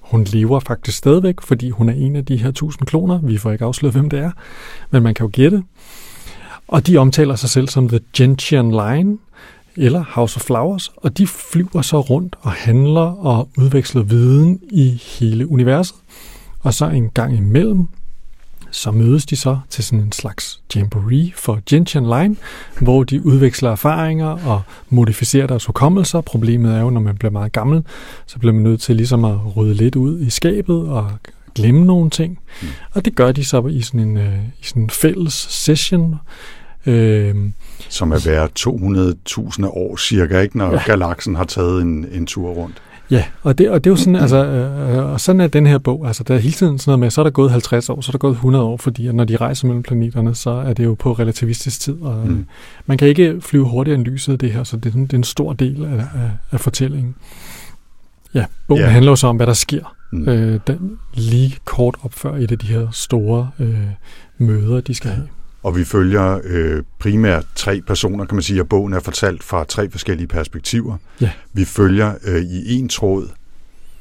Hun 0.00 0.24
lever 0.24 0.60
faktisk 0.60 0.98
stadigvæk, 0.98 1.40
fordi 1.40 1.70
hun 1.70 1.88
er 1.88 1.92
en 1.92 2.16
af 2.16 2.24
de 2.24 2.36
her 2.36 2.48
1000 2.48 2.86
kloner. 2.86 3.18
Vi 3.18 3.38
får 3.38 3.52
ikke 3.52 3.64
afsløret, 3.64 3.94
hvem 3.94 4.10
det 4.10 4.18
er, 4.18 4.30
men 4.90 5.02
man 5.02 5.14
kan 5.14 5.26
jo 5.26 5.30
gætte. 5.32 5.62
Og 6.68 6.86
de 6.86 6.96
omtaler 6.96 7.36
sig 7.36 7.50
selv 7.50 7.68
som 7.68 7.88
The 7.88 8.00
Gentian 8.16 8.70
Line, 8.70 9.18
eller 9.78 10.04
House 10.08 10.36
of 10.36 10.42
Flowers, 10.42 10.92
og 10.96 11.18
de 11.18 11.26
flyver 11.26 11.82
så 11.82 12.00
rundt 12.00 12.36
og 12.40 12.52
handler 12.52 13.26
og 13.26 13.48
udveksler 13.58 14.02
viden 14.02 14.60
i 14.70 15.02
hele 15.18 15.50
universet. 15.50 15.96
Og 16.60 16.74
så 16.74 16.86
en 16.88 17.10
gang 17.10 17.36
imellem, 17.36 17.86
så 18.70 18.90
mødes 18.90 19.26
de 19.26 19.36
så 19.36 19.58
til 19.70 19.84
sådan 19.84 20.04
en 20.04 20.12
slags 20.12 20.60
jamboree 20.74 21.32
for 21.36 21.60
Gentian 21.66 22.04
Line, 22.04 22.36
hvor 22.80 23.04
de 23.04 23.26
udveksler 23.26 23.70
erfaringer 23.70 24.46
og 24.46 24.62
modificerer 24.90 25.46
deres 25.46 25.64
hukommelser. 25.64 26.20
Problemet 26.20 26.74
er 26.74 26.80
jo, 26.80 26.90
når 26.90 27.00
man 27.00 27.16
bliver 27.16 27.32
meget 27.32 27.52
gammel, 27.52 27.82
så 28.26 28.38
bliver 28.38 28.52
man 28.52 28.62
nødt 28.62 28.80
til 28.80 28.96
ligesom 28.96 29.24
at 29.24 29.56
rydde 29.56 29.74
lidt 29.74 29.96
ud 29.96 30.20
i 30.20 30.30
skabet 30.30 30.88
og 30.88 31.10
glemme 31.54 31.84
nogle 31.84 32.10
ting. 32.10 32.38
Mm. 32.62 32.68
Og 32.92 33.04
det 33.04 33.14
gør 33.14 33.32
de 33.32 33.44
så 33.44 33.66
i 33.66 33.80
sådan 33.80 34.00
en, 34.00 34.16
øh, 34.16 34.38
i 34.60 34.64
sådan 34.64 34.82
en 34.82 34.90
fælles 34.90 35.34
session, 35.34 36.16
Øh, 36.86 37.36
Som 37.88 38.12
er 38.12 38.18
hver 38.18 38.46
200.000 39.60 39.66
år 39.66 39.96
cirka, 39.96 40.40
ikke, 40.40 40.58
når 40.58 40.72
ja. 40.72 40.82
galaksen 40.86 41.34
har 41.36 41.44
taget 41.44 41.82
en, 41.82 42.06
en 42.12 42.26
tur 42.26 42.50
rundt. 42.50 42.82
Ja, 43.10 43.24
og 43.42 43.58
det, 43.58 43.70
og 43.70 43.84
det 43.84 43.90
er 43.90 43.92
jo 43.92 43.96
sådan, 43.96 44.16
altså, 44.16 44.44
øh, 44.44 45.12
og 45.12 45.20
sådan 45.20 45.40
er 45.40 45.46
den 45.46 45.66
her 45.66 45.78
bog. 45.78 46.06
Altså, 46.06 46.24
der 46.24 46.34
er 46.34 46.38
hele 46.38 46.54
tiden 46.54 46.78
sådan 46.78 46.90
noget 46.90 47.00
med, 47.00 47.10
så 47.10 47.20
er 47.20 47.22
der 47.22 47.30
gået 47.30 47.50
50 47.50 47.88
år, 47.88 48.00
så 48.00 48.10
er 48.10 48.12
der 48.12 48.18
gået 48.18 48.32
100 48.32 48.64
år, 48.64 48.76
fordi 48.76 49.12
når 49.12 49.24
de 49.24 49.36
rejser 49.36 49.66
mellem 49.66 49.82
planeterne, 49.82 50.34
så 50.34 50.50
er 50.50 50.72
det 50.72 50.84
jo 50.84 50.94
på 50.94 51.12
relativistisk 51.12 51.80
tid. 51.80 52.02
Og, 52.02 52.26
mm. 52.26 52.46
Man 52.86 52.98
kan 52.98 53.08
ikke 53.08 53.40
flyve 53.40 53.64
hurtigere 53.64 53.98
end 53.98 54.06
lyset 54.06 54.40
det 54.40 54.52
her, 54.52 54.64
så 54.64 54.76
det, 54.76 54.92
det 54.92 55.12
er 55.12 55.16
en 55.16 55.24
stor 55.24 55.52
del 55.52 55.84
af, 55.84 55.98
af, 55.98 56.30
af 56.50 56.60
fortællingen. 56.60 57.14
Ja, 58.34 58.44
bogen 58.68 58.82
ja. 58.82 58.88
handler 58.88 59.12
jo 59.12 59.16
så 59.16 59.26
om, 59.26 59.36
hvad 59.36 59.46
der 59.46 59.52
sker. 59.52 59.94
Mm. 60.12 60.28
Øh, 60.28 60.60
den, 60.66 60.98
lige 61.14 61.56
kort 61.64 61.96
op 62.02 62.14
før 62.14 62.34
et 62.36 62.52
af 62.52 62.58
de 62.58 62.66
her 62.66 62.88
store 62.92 63.50
øh, 63.58 63.78
møder, 64.38 64.80
de 64.80 64.94
skal 64.94 65.10
have. 65.10 65.28
Og 65.62 65.76
vi 65.76 65.84
følger 65.84 66.40
øh, 66.44 66.82
primært 66.98 67.46
tre 67.54 67.80
personer, 67.86 68.24
kan 68.24 68.36
man 68.36 68.42
sige, 68.42 68.60
at 68.60 68.68
bogen 68.68 68.92
er 68.92 69.00
fortalt 69.00 69.42
fra 69.42 69.64
tre 69.64 69.90
forskellige 69.90 70.26
perspektiver. 70.26 70.96
Ja. 71.20 71.30
Vi 71.52 71.64
følger 71.64 72.14
øh, 72.24 72.42
i 72.42 72.74
en 72.74 72.88
tråd 72.88 73.28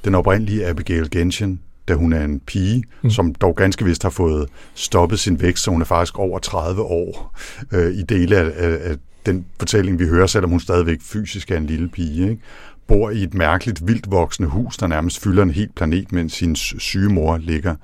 den 0.06 0.16
oprindelige 0.16 0.68
Abigail 0.68 1.10
Gentian, 1.10 1.60
da 1.88 1.94
hun 1.94 2.14
er 2.14 2.24
en 2.24 2.40
pige, 2.40 2.84
mm. 3.02 3.10
som 3.10 3.36
dog 3.36 3.56
ganske 3.56 3.86
vist 3.86 4.04
har 4.04 4.10
fået 4.10 4.50
stoppet 4.74 5.20
sin 5.20 5.42
vækst, 5.42 5.64
så 5.64 5.72
hun 5.72 5.82
er 5.82 5.86
faktisk 5.86 6.20
over 6.20 6.40
30 6.40 6.82
år 6.82 7.38
øh, 7.72 7.94
i 7.94 8.02
dele 8.02 8.38
af, 8.38 8.52
af, 8.56 8.90
af 8.90 8.96
den 9.26 9.46
fortælling, 9.60 10.00
vi 10.00 10.08
hører, 10.08 10.28
selvom 10.28 10.50
hun 10.50 10.60
stadigvæk 10.60 10.98
fysisk 11.02 11.52
er 11.52 11.58
en 11.58 11.66
lille 11.66 11.90
pige. 11.90 12.30
Ikke? 12.30 12.42
Bor 12.88 13.10
i 13.10 13.24
et 13.24 13.34
mærkeligt, 13.34 13.88
vildt 13.88 14.12
voksende 14.12 14.50
hus, 14.50 14.78
der 14.78 14.88
nærmest 14.88 15.24
fylder 15.24 15.44
en 15.44 15.52
hel 15.52 15.70
planet, 15.76 16.12
mens 16.12 16.34
sin 16.34 16.56
syge 16.56 17.10
mor 17.10 17.38
ligger 17.38 17.76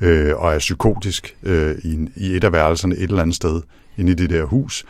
øh, 0.00 0.36
og 0.36 0.54
er 0.54 0.58
psykotisk 0.58 1.36
øh, 1.42 1.74
i, 1.84 2.08
i 2.16 2.36
et 2.36 2.44
af 2.44 2.52
værelserne 2.52 2.94
et 2.94 3.02
eller 3.02 3.22
andet 3.22 3.36
sted 3.36 3.62
inde 3.98 4.12
i 4.12 4.14
det 4.14 4.30
der 4.30 4.44
hus. 4.44 4.84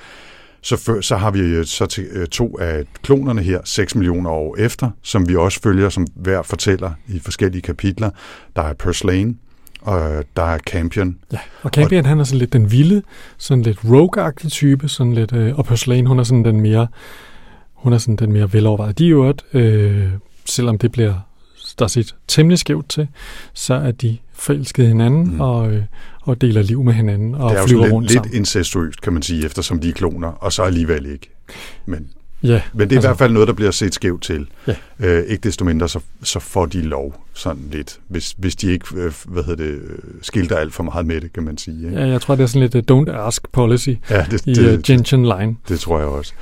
Så, 0.62 0.76
før, 0.76 1.00
så 1.00 1.16
har 1.16 1.30
vi 1.30 1.40
øh, 1.40 1.64
så 1.64 1.86
til, 1.86 2.06
øh, 2.12 2.26
to 2.26 2.58
af 2.58 2.84
klonerne 3.02 3.42
her, 3.42 3.60
6 3.64 3.94
millioner 3.94 4.30
år 4.30 4.56
efter, 4.56 4.90
som 5.02 5.28
vi 5.28 5.36
også 5.36 5.60
følger, 5.62 5.88
som 5.88 6.06
hver 6.14 6.42
fortæller 6.42 6.90
i 7.08 7.18
forskellige 7.18 7.62
kapitler. 7.62 8.10
Der 8.56 8.62
er 8.62 8.72
Purslane, 8.72 9.34
og 9.80 10.24
der 10.36 10.42
er 10.42 10.58
Campion. 10.58 11.16
Ja, 11.32 11.38
og 11.62 11.70
Campion, 11.70 12.04
og, 12.04 12.08
han 12.08 12.20
er 12.20 12.24
sådan 12.24 12.38
lidt 12.38 12.52
den 12.52 12.72
vilde, 12.72 13.02
sådan 13.38 13.62
lidt 13.62 13.78
rogue 13.84 14.32
type, 14.32 14.88
sådan 14.88 15.12
lidt, 15.12 15.32
øh, 15.32 15.58
og 15.58 15.64
Purslane, 15.64 16.08
hun 16.08 16.18
er 16.18 16.22
sådan 16.22 16.44
den 16.44 16.60
mere, 16.60 16.86
hun 17.74 17.92
er 17.92 17.98
sådan 17.98 18.16
den 18.16 18.32
mere 18.32 18.52
velovervejede. 18.52 18.92
De 18.92 19.06
er 19.06 19.10
jo 19.10 19.34
øh, 19.52 20.08
selvom 20.44 20.78
det 20.78 20.92
bliver 20.92 21.14
der 21.80 21.86
set 21.86 22.14
temmelig 22.28 22.58
skævt 22.58 22.88
til, 22.88 23.08
så 23.54 23.74
er 23.74 23.90
de 23.90 24.18
forelskede 24.32 24.88
hinanden 24.88 25.34
mm. 25.34 25.40
og, 25.40 25.72
øh, 25.72 25.82
og 26.22 26.40
deler 26.40 26.62
liv 26.62 26.84
med 26.84 26.92
hinanden 26.92 27.34
og 27.34 27.50
det 27.50 27.58
er 27.58 27.66
flyver 27.66 27.86
jo 27.86 27.92
rundt 27.92 28.08
lidt, 28.08 28.12
sammen. 28.12 28.30
lidt 28.30 28.38
incestuøst, 28.38 29.00
kan 29.00 29.12
man 29.12 29.22
sige, 29.22 29.46
eftersom 29.46 29.80
de 29.80 29.88
er 29.88 29.92
kloner, 29.92 30.28
og 30.28 30.52
så 30.52 30.62
alligevel 30.62 31.06
ikke. 31.06 31.30
Men, 31.86 32.08
ja, 32.42 32.62
men 32.72 32.80
det 32.80 32.92
er 32.92 32.96
altså, 32.96 32.98
i 32.98 33.00
hvert 33.08 33.18
fald 33.18 33.32
noget, 33.32 33.48
der 33.48 33.54
bliver 33.54 33.70
set 33.70 33.94
skævt 33.94 34.22
til. 34.22 34.46
Ja. 34.66 34.74
Øh, 35.00 35.24
ikke 35.24 35.40
desto 35.40 35.64
mindre, 35.64 35.88
så, 35.88 36.00
så 36.22 36.40
får 36.40 36.66
de 36.66 36.82
lov 36.82 37.26
sådan 37.34 37.68
lidt, 37.72 38.00
hvis, 38.08 38.34
hvis 38.38 38.56
de 38.56 38.72
ikke 38.72 38.86
øh, 38.96 39.12
hvad 39.24 39.42
hedder 39.42 39.64
det, 39.64 39.72
øh, 39.72 39.98
skilter 40.22 40.56
alt 40.56 40.74
for 40.74 40.82
meget 40.82 41.06
med 41.06 41.20
det, 41.20 41.32
kan 41.32 41.42
man 41.42 41.58
sige. 41.58 41.86
Ikke? 41.86 42.00
Ja, 42.00 42.06
jeg 42.06 42.20
tror, 42.20 42.34
det 42.34 42.42
er 42.42 42.46
sådan 42.46 42.68
lidt 42.70 42.90
uh, 42.90 42.96
don't 42.96 43.10
ask 43.10 43.52
policy 43.52 43.90
ja, 44.10 44.26
det, 44.30 44.46
i 44.46 44.54
det, 44.54 44.76
uh, 44.76 44.82
Gentian 44.82 45.22
Line. 45.22 45.56
Det 45.68 45.80
tror 45.80 45.98
jeg 45.98 46.08
også. 46.08 46.32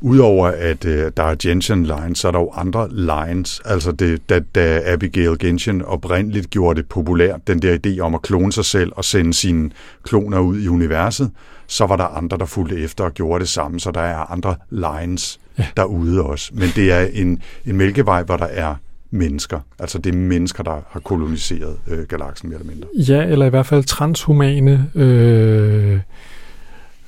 Udover 0.00 0.46
at 0.46 0.84
øh, 0.84 1.12
der 1.16 1.22
er 1.22 1.34
Gentian 1.42 1.82
lines, 1.82 2.18
så 2.18 2.28
er 2.28 2.32
der 2.32 2.38
jo 2.38 2.50
andre 2.54 2.88
lines. 2.90 3.60
Altså 3.64 3.92
det, 3.92 4.28
da, 4.28 4.40
da 4.54 4.92
Abigail 4.92 5.38
Gentian 5.38 5.82
oprindeligt 5.82 6.50
gjorde 6.50 6.80
det 6.80 6.88
populært, 6.88 7.46
den 7.46 7.62
der 7.62 7.78
idé 7.86 8.00
om 8.00 8.14
at 8.14 8.22
klone 8.22 8.52
sig 8.52 8.64
selv 8.64 8.92
og 8.96 9.04
sende 9.04 9.34
sine 9.34 9.70
kloner 10.02 10.38
ud 10.38 10.58
i 10.60 10.68
universet, 10.68 11.30
så 11.66 11.86
var 11.86 11.96
der 11.96 12.04
andre, 12.04 12.38
der 12.38 12.44
fulgte 12.44 12.76
efter 12.78 13.04
og 13.04 13.14
gjorde 13.14 13.40
det 13.40 13.48
samme, 13.48 13.80
så 13.80 13.90
der 13.90 14.00
er 14.00 14.32
andre 14.32 14.56
lines 14.70 15.40
ja. 15.58 15.64
derude 15.76 16.22
også. 16.22 16.50
Men 16.54 16.68
det 16.76 16.92
er 16.92 17.06
en, 17.12 17.42
en 17.66 17.76
mælkevej, 17.76 18.22
hvor 18.22 18.36
der 18.36 18.46
er 18.46 18.74
mennesker. 19.10 19.60
Altså 19.78 19.98
det 19.98 20.14
er 20.14 20.18
mennesker, 20.18 20.62
der 20.62 20.80
har 20.90 21.00
koloniseret 21.00 21.76
øh, 21.88 22.06
galaksen 22.08 22.48
mere 22.48 22.60
eller 22.60 22.72
mindre. 22.72 22.88
Ja, 22.94 23.24
eller 23.24 23.46
i 23.46 23.48
hvert 23.48 23.66
fald 23.66 23.84
transhumane 23.84 24.90
øh, 24.94 25.98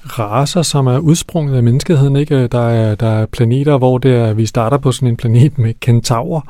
raser, 0.05 0.63
som 0.63 0.87
er 0.87 0.99
udsprunget 0.99 1.57
af 1.57 1.63
menneskeheden. 1.63 2.17
Ikke? 2.17 2.47
Der, 2.47 2.69
er, 2.69 2.95
der 2.95 3.07
er 3.07 3.27
planeter, 3.27 3.79
hvor 3.79 3.99
det 3.99 4.15
er, 4.15 4.33
vi 4.33 4.47
starter 4.47 4.79
på 4.79 4.93
sådan 4.93 5.09
en 5.09 5.17
planet 5.17 5.59
med 5.59 5.75
kentaurer. 5.81 6.41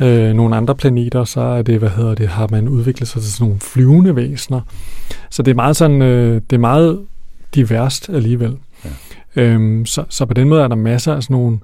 Øh, 0.00 0.32
nogle 0.32 0.56
andre 0.56 0.74
planeter, 0.74 1.24
så 1.24 1.40
er 1.40 1.62
det, 1.62 1.78
hvad 1.78 1.90
hedder 1.90 2.14
det, 2.14 2.28
har 2.28 2.48
man 2.50 2.68
udviklet 2.68 3.08
sig 3.08 3.22
til 3.22 3.32
sådan 3.32 3.44
nogle 3.44 3.60
flyvende 3.60 4.16
væsener. 4.16 4.60
Så 5.30 5.42
det 5.42 5.50
er 5.50 5.54
meget 5.54 5.76
sådan, 5.76 6.02
øh, 6.02 6.40
det 6.50 6.56
er 6.56 6.60
meget 6.60 7.00
diverst 7.54 8.08
alligevel. 8.08 8.56
Øhm, 9.36 9.86
så, 9.86 10.04
så 10.08 10.26
på 10.26 10.34
den 10.34 10.48
måde 10.48 10.62
er 10.62 10.68
der 10.68 10.76
masser 10.76 11.14
af 11.14 11.22
sådan 11.22 11.34
nogle 11.34 11.58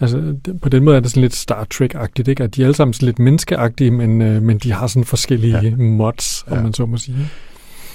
Altså, 0.00 0.34
på 0.62 0.68
den 0.68 0.84
måde 0.84 0.96
er 0.96 1.00
det 1.00 1.10
sådan 1.10 1.20
lidt 1.20 1.34
Star 1.34 1.66
Trek-agtigt, 1.74 2.28
ikke? 2.28 2.44
At 2.44 2.56
de 2.56 2.62
er 2.62 2.66
alle 2.66 2.76
sammen 2.76 2.94
sådan 2.94 3.06
lidt 3.06 3.18
menneskeagtige, 3.18 3.90
men, 3.90 4.22
øh, 4.22 4.42
men 4.42 4.58
de 4.58 4.72
har 4.72 4.86
sådan 4.86 5.04
forskellige 5.04 5.58
ja. 5.58 5.76
mods, 5.76 6.44
om 6.46 6.56
ja. 6.56 6.62
man 6.62 6.74
så 6.74 6.86
må 6.86 6.96
sige. 6.96 7.30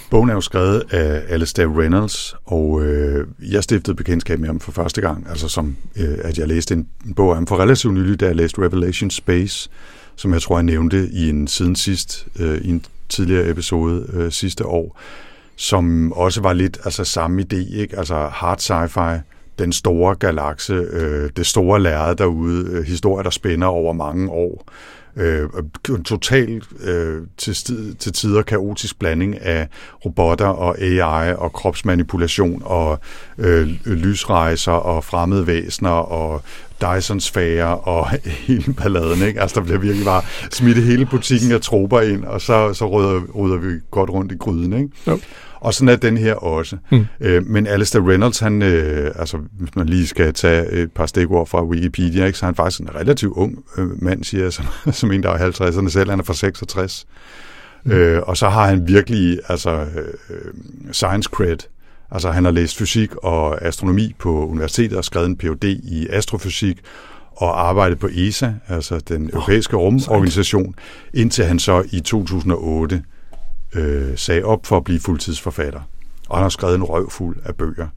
Bogen 0.10 0.29
er 0.29 0.33
jo 0.33 0.41
skrevet 0.41 0.83
af 0.91 1.23
Alistair 1.29 1.79
Reynolds, 1.79 2.36
og 2.45 2.86
øh, 2.86 3.27
jeg 3.51 3.63
stiftede 3.63 3.95
bekendtskab 3.95 4.39
med 4.39 4.47
ham 4.47 4.60
for 4.60 4.71
første 4.71 5.01
gang, 5.01 5.27
altså 5.29 5.47
som 5.47 5.75
øh, 5.95 6.17
at 6.23 6.38
jeg 6.38 6.47
læste 6.47 6.73
en, 6.73 6.88
en 7.05 7.13
bog 7.13 7.29
af 7.29 7.36
ham 7.36 7.47
for 7.47 7.60
relativt 7.60 7.93
nylig, 7.93 8.19
da 8.19 8.25
jeg 8.25 8.36
læste 8.36 8.62
Revelation 8.62 9.10
Space, 9.10 9.69
som 10.15 10.33
jeg 10.33 10.41
tror, 10.41 10.57
jeg 10.57 10.63
nævnte 10.63 11.10
i 11.13 11.29
en 11.29 11.47
siden 11.47 11.75
sidst, 11.75 12.27
øh, 12.39 12.57
i 12.62 12.69
en 12.69 12.86
tidligere 13.10 13.49
episode 13.49 14.05
øh, 14.13 14.31
sidste 14.31 14.65
år, 14.65 14.99
som 15.58 16.12
også 16.12 16.41
var 16.41 16.54
lidt 16.54 16.78
altså 16.86 17.04
samme 17.04 17.41
idé, 17.41 17.80
ikke? 17.80 17.98
Altså 17.98 18.28
hard 18.32 18.60
sci-fi, 18.60 19.22
den 19.60 19.74
store 19.74 20.15
galakse, 20.15 20.74
øh, 20.74 21.30
det 21.38 21.46
store 21.46 21.82
lærred 21.82 22.15
derude, 22.15 22.72
øh, 22.72 22.84
historier, 22.84 23.24
der 23.24 23.30
spænder 23.30 23.67
over 23.67 23.93
mange 23.93 24.30
år. 24.30 24.65
Øh, 25.15 25.50
en 25.89 26.04
total 26.04 26.62
øh, 26.84 27.22
til, 27.38 27.56
til 28.00 28.13
tider 28.13 28.41
kaotisk 28.41 29.00
blanding 29.00 29.41
af 29.41 29.67
robotter 30.06 30.46
og 30.46 30.82
AI 30.82 31.34
og 31.34 31.54
kropsmanipulation 31.54 32.62
og 32.65 33.00
øh, 33.38 33.67
lysrejser 33.86 34.72
og 34.72 35.04
fremmede 35.04 35.48
væsener 35.48 35.89
og 35.89 36.41
Dyson-sfære 36.82 37.78
og 37.78 38.10
hele 38.48 38.74
balladen. 38.74 39.28
Ikke? 39.28 39.41
Altså, 39.41 39.60
der 39.60 39.65
bliver 39.65 39.80
virkelig 39.80 40.06
bare 40.06 40.22
smidt 40.52 40.84
hele 40.84 41.06
butikken 41.06 41.52
af 41.52 41.62
troper 41.62 42.02
ind, 42.02 42.26
og 42.26 42.41
så, 42.41 42.74
så 42.74 42.89
rydder, 42.89 43.22
rydder 43.36 43.58
vi 43.58 43.80
godt 43.91 44.10
rundt 44.10 44.32
i 44.32 44.36
gryden. 44.36 44.74
Ikke? 44.74 44.89
Jo. 45.08 45.20
Og 45.60 45.74
sådan 45.74 45.89
er 45.89 45.96
den 45.96 46.17
her 46.17 46.34
også. 46.34 46.78
Mm. 46.91 47.06
Øh, 47.20 47.46
men 47.46 47.67
Alistair 47.67 48.10
Reynolds, 48.10 48.39
han, 48.39 48.62
øh, 48.62 49.12
altså, 49.15 49.38
hvis 49.60 49.76
man 49.76 49.89
lige 49.89 50.08
skal 50.08 50.34
tage 50.34 50.72
et 50.72 50.91
par 50.91 51.06
stikord 51.06 51.48
fra 51.48 51.63
Wikipedia, 51.63 52.26
ikke, 52.26 52.39
så 52.39 52.46
er 52.46 52.48
han 52.48 52.56
faktisk 52.56 52.82
en 52.82 52.96
relativt 52.96 53.34
ung 53.34 53.63
øh, 53.78 54.04
mand, 54.04 54.24
siger 54.24 54.43
jeg, 54.43 54.54
som, 54.58 54.65
som 54.91 55.12
en, 55.12 55.24
der 55.24 55.30
er 55.30 55.52
50'erne 55.52 55.89
selv. 55.89 56.10
Han 56.10 56.20
er 56.20 56.24
fra 56.24 56.34
66. 56.34 57.06
Mm. 57.84 57.91
Øh, 57.91 58.22
og 58.24 58.38
så 58.38 58.50
har 58.50 58.67
han 58.67 58.88
virkelig 58.88 59.39
altså, 59.48 59.86
øh, 60.30 60.54
science 60.91 61.30
cred. 61.34 61.58
Altså 62.12 62.32
han 62.32 62.46
har 62.46 62.52
læst 62.52 62.78
fysik 62.78 63.15
og 63.15 63.65
astronomi 63.65 64.15
på 64.20 64.48
universitetet 64.48 64.98
og 64.98 65.06
skrevet 65.06 65.28
en 65.28 65.38
Ph.D. 65.38 65.63
i 65.63 66.08
astrofysik 66.10 66.80
og 67.36 67.67
arbejdet 67.67 68.00
på 68.00 68.10
ESA, 68.12 68.54
altså 68.67 69.00
den 69.00 69.30
europæiske 69.34 69.76
rumorganisation, 69.76 70.76
indtil 71.13 71.46
han 71.46 71.60
så 71.60 71.84
i 71.91 72.00
2008 72.00 73.04
øh, 73.75 74.17
sagde 74.17 74.43
op 74.43 74.65
for 74.65 74.77
at 74.77 74.84
blive 74.84 74.99
fuldtidsforfatter. 74.99 75.82
Og 76.30 76.38
han 76.38 76.43
har 76.43 76.49
skrevet 76.49 76.75
en 76.75 76.84
røvfuld 76.84 77.38
af 77.45 77.56
bøger 77.56 77.88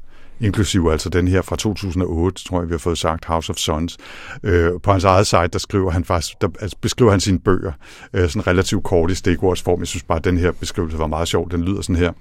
inklusive 0.40 0.92
altså 0.92 1.08
den 1.08 1.28
her 1.28 1.42
fra 1.42 1.56
2008, 1.56 2.44
tror 2.44 2.60
jeg, 2.60 2.68
vi 2.68 2.74
har 2.74 2.78
fået 2.78 2.98
sagt, 2.98 3.24
House 3.24 3.50
of 3.50 3.56
Sons. 3.56 3.98
Øh, 4.42 4.72
på 4.82 4.92
hans 4.92 5.04
eget 5.04 5.26
site, 5.26 5.48
der 5.48 5.58
skriver 5.58 5.90
han 5.90 6.04
faktisk, 6.04 6.40
der 6.40 6.48
altså, 6.60 6.76
beskriver 6.80 7.10
han 7.10 7.20
sine 7.20 7.38
bøger, 7.38 7.72
øh, 8.12 8.28
sådan 8.28 8.46
relativt 8.46 8.84
kort 8.84 9.10
i 9.10 9.14
stikordsform. 9.14 9.80
Jeg 9.80 9.86
synes 9.86 10.02
bare, 10.02 10.18
at 10.18 10.24
den 10.24 10.38
her 10.38 10.52
beskrivelse 10.52 10.98
var 10.98 11.06
meget 11.06 11.28
sjov. 11.28 11.50
Den 11.50 11.64
lyder 11.64 11.82
sådan 11.82 11.96
her. 11.96 12.12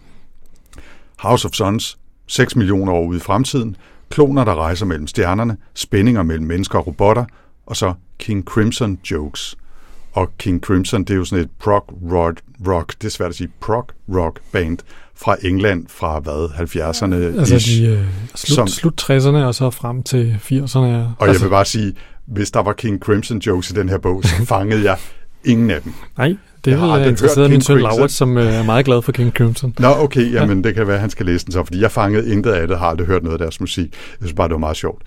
House 1.19 1.47
of 1.47 1.53
Sons, 1.53 1.97
6 2.27 2.55
millioner 2.55 2.93
år 2.93 3.05
ude 3.05 3.17
i 3.17 3.21
fremtiden, 3.21 3.75
kloner, 4.09 4.43
der 4.43 4.55
rejser 4.55 4.85
mellem 4.85 5.07
stjernerne, 5.07 5.57
spændinger 5.73 6.23
mellem 6.23 6.47
mennesker 6.47 6.79
og 6.79 6.87
robotter, 6.87 7.25
og 7.65 7.75
så 7.75 7.93
King 8.19 8.43
Crimson 8.43 8.99
Jokes– 9.11 9.55
og 10.13 10.29
King 10.37 10.61
Crimson, 10.61 11.03
det 11.03 11.09
er 11.09 11.17
jo 11.17 11.25
sådan 11.25 11.43
et 11.43 11.51
prog 11.59 11.83
rock, 12.11 12.41
rock 12.67 12.93
det 13.01 13.07
er 13.07 13.11
svært 13.11 13.29
at 13.29 13.35
sige, 13.35 13.49
prog 13.59 13.85
rock 14.15 14.39
band 14.51 14.77
fra 15.15 15.35
England 15.41 15.85
fra 15.89 16.19
hvad, 16.19 16.49
70'erne? 16.49 17.39
Altså 17.39 17.71
de, 17.71 17.85
øh, 17.85 18.03
slut, 18.35 18.55
som, 18.55 18.67
slut 18.67 19.09
60'erne 19.09 19.37
og 19.37 19.55
så 19.55 19.69
frem 19.69 20.03
til 20.03 20.39
80'erne. 20.43 20.77
Og 20.77 21.13
altså, 21.19 21.31
jeg 21.31 21.41
vil 21.41 21.49
bare 21.49 21.65
sige, 21.65 21.93
hvis 22.25 22.51
der 22.51 22.59
var 22.59 22.73
King 22.73 22.99
Crimson 22.99 23.37
jokes 23.37 23.69
i 23.69 23.73
den 23.73 23.89
her 23.89 23.97
bog, 23.97 24.23
så 24.23 24.35
fangede 24.55 24.83
jeg 24.83 24.97
ingen 25.45 25.71
af 25.71 25.81
dem. 25.81 25.93
Nej, 26.17 26.35
det 26.65 26.73
er 26.73 26.97
vel 26.97 27.07
interesseret 27.07 27.43
af 27.43 27.49
min 27.49 27.61
søn 27.61 27.81
Laurits, 27.81 28.13
som 28.13 28.37
øh, 28.37 28.53
er 28.53 28.63
meget 28.63 28.85
glad 28.85 29.01
for 29.01 29.11
King 29.11 29.31
Crimson. 29.31 29.73
Nå, 29.79 29.87
okay, 29.87 30.33
jamen 30.33 30.57
ja. 30.57 30.67
det 30.67 30.75
kan 30.75 30.87
være, 30.87 30.95
at 30.95 31.01
han 31.01 31.09
skal 31.09 31.25
læse 31.25 31.45
den 31.45 31.51
så, 31.51 31.63
fordi 31.63 31.81
jeg 31.81 31.91
fangede 31.91 32.31
intet 32.31 32.51
af 32.51 32.67
det, 32.67 32.79
har 32.79 32.87
aldrig 32.87 33.07
hørt 33.07 33.23
noget 33.23 33.33
af 33.33 33.39
deres 33.39 33.59
musik. 33.59 33.85
Jeg 33.91 34.17
synes 34.21 34.33
bare, 34.33 34.47
det 34.47 34.53
var 34.53 34.59
meget 34.59 34.77
sjovt. 34.77 35.01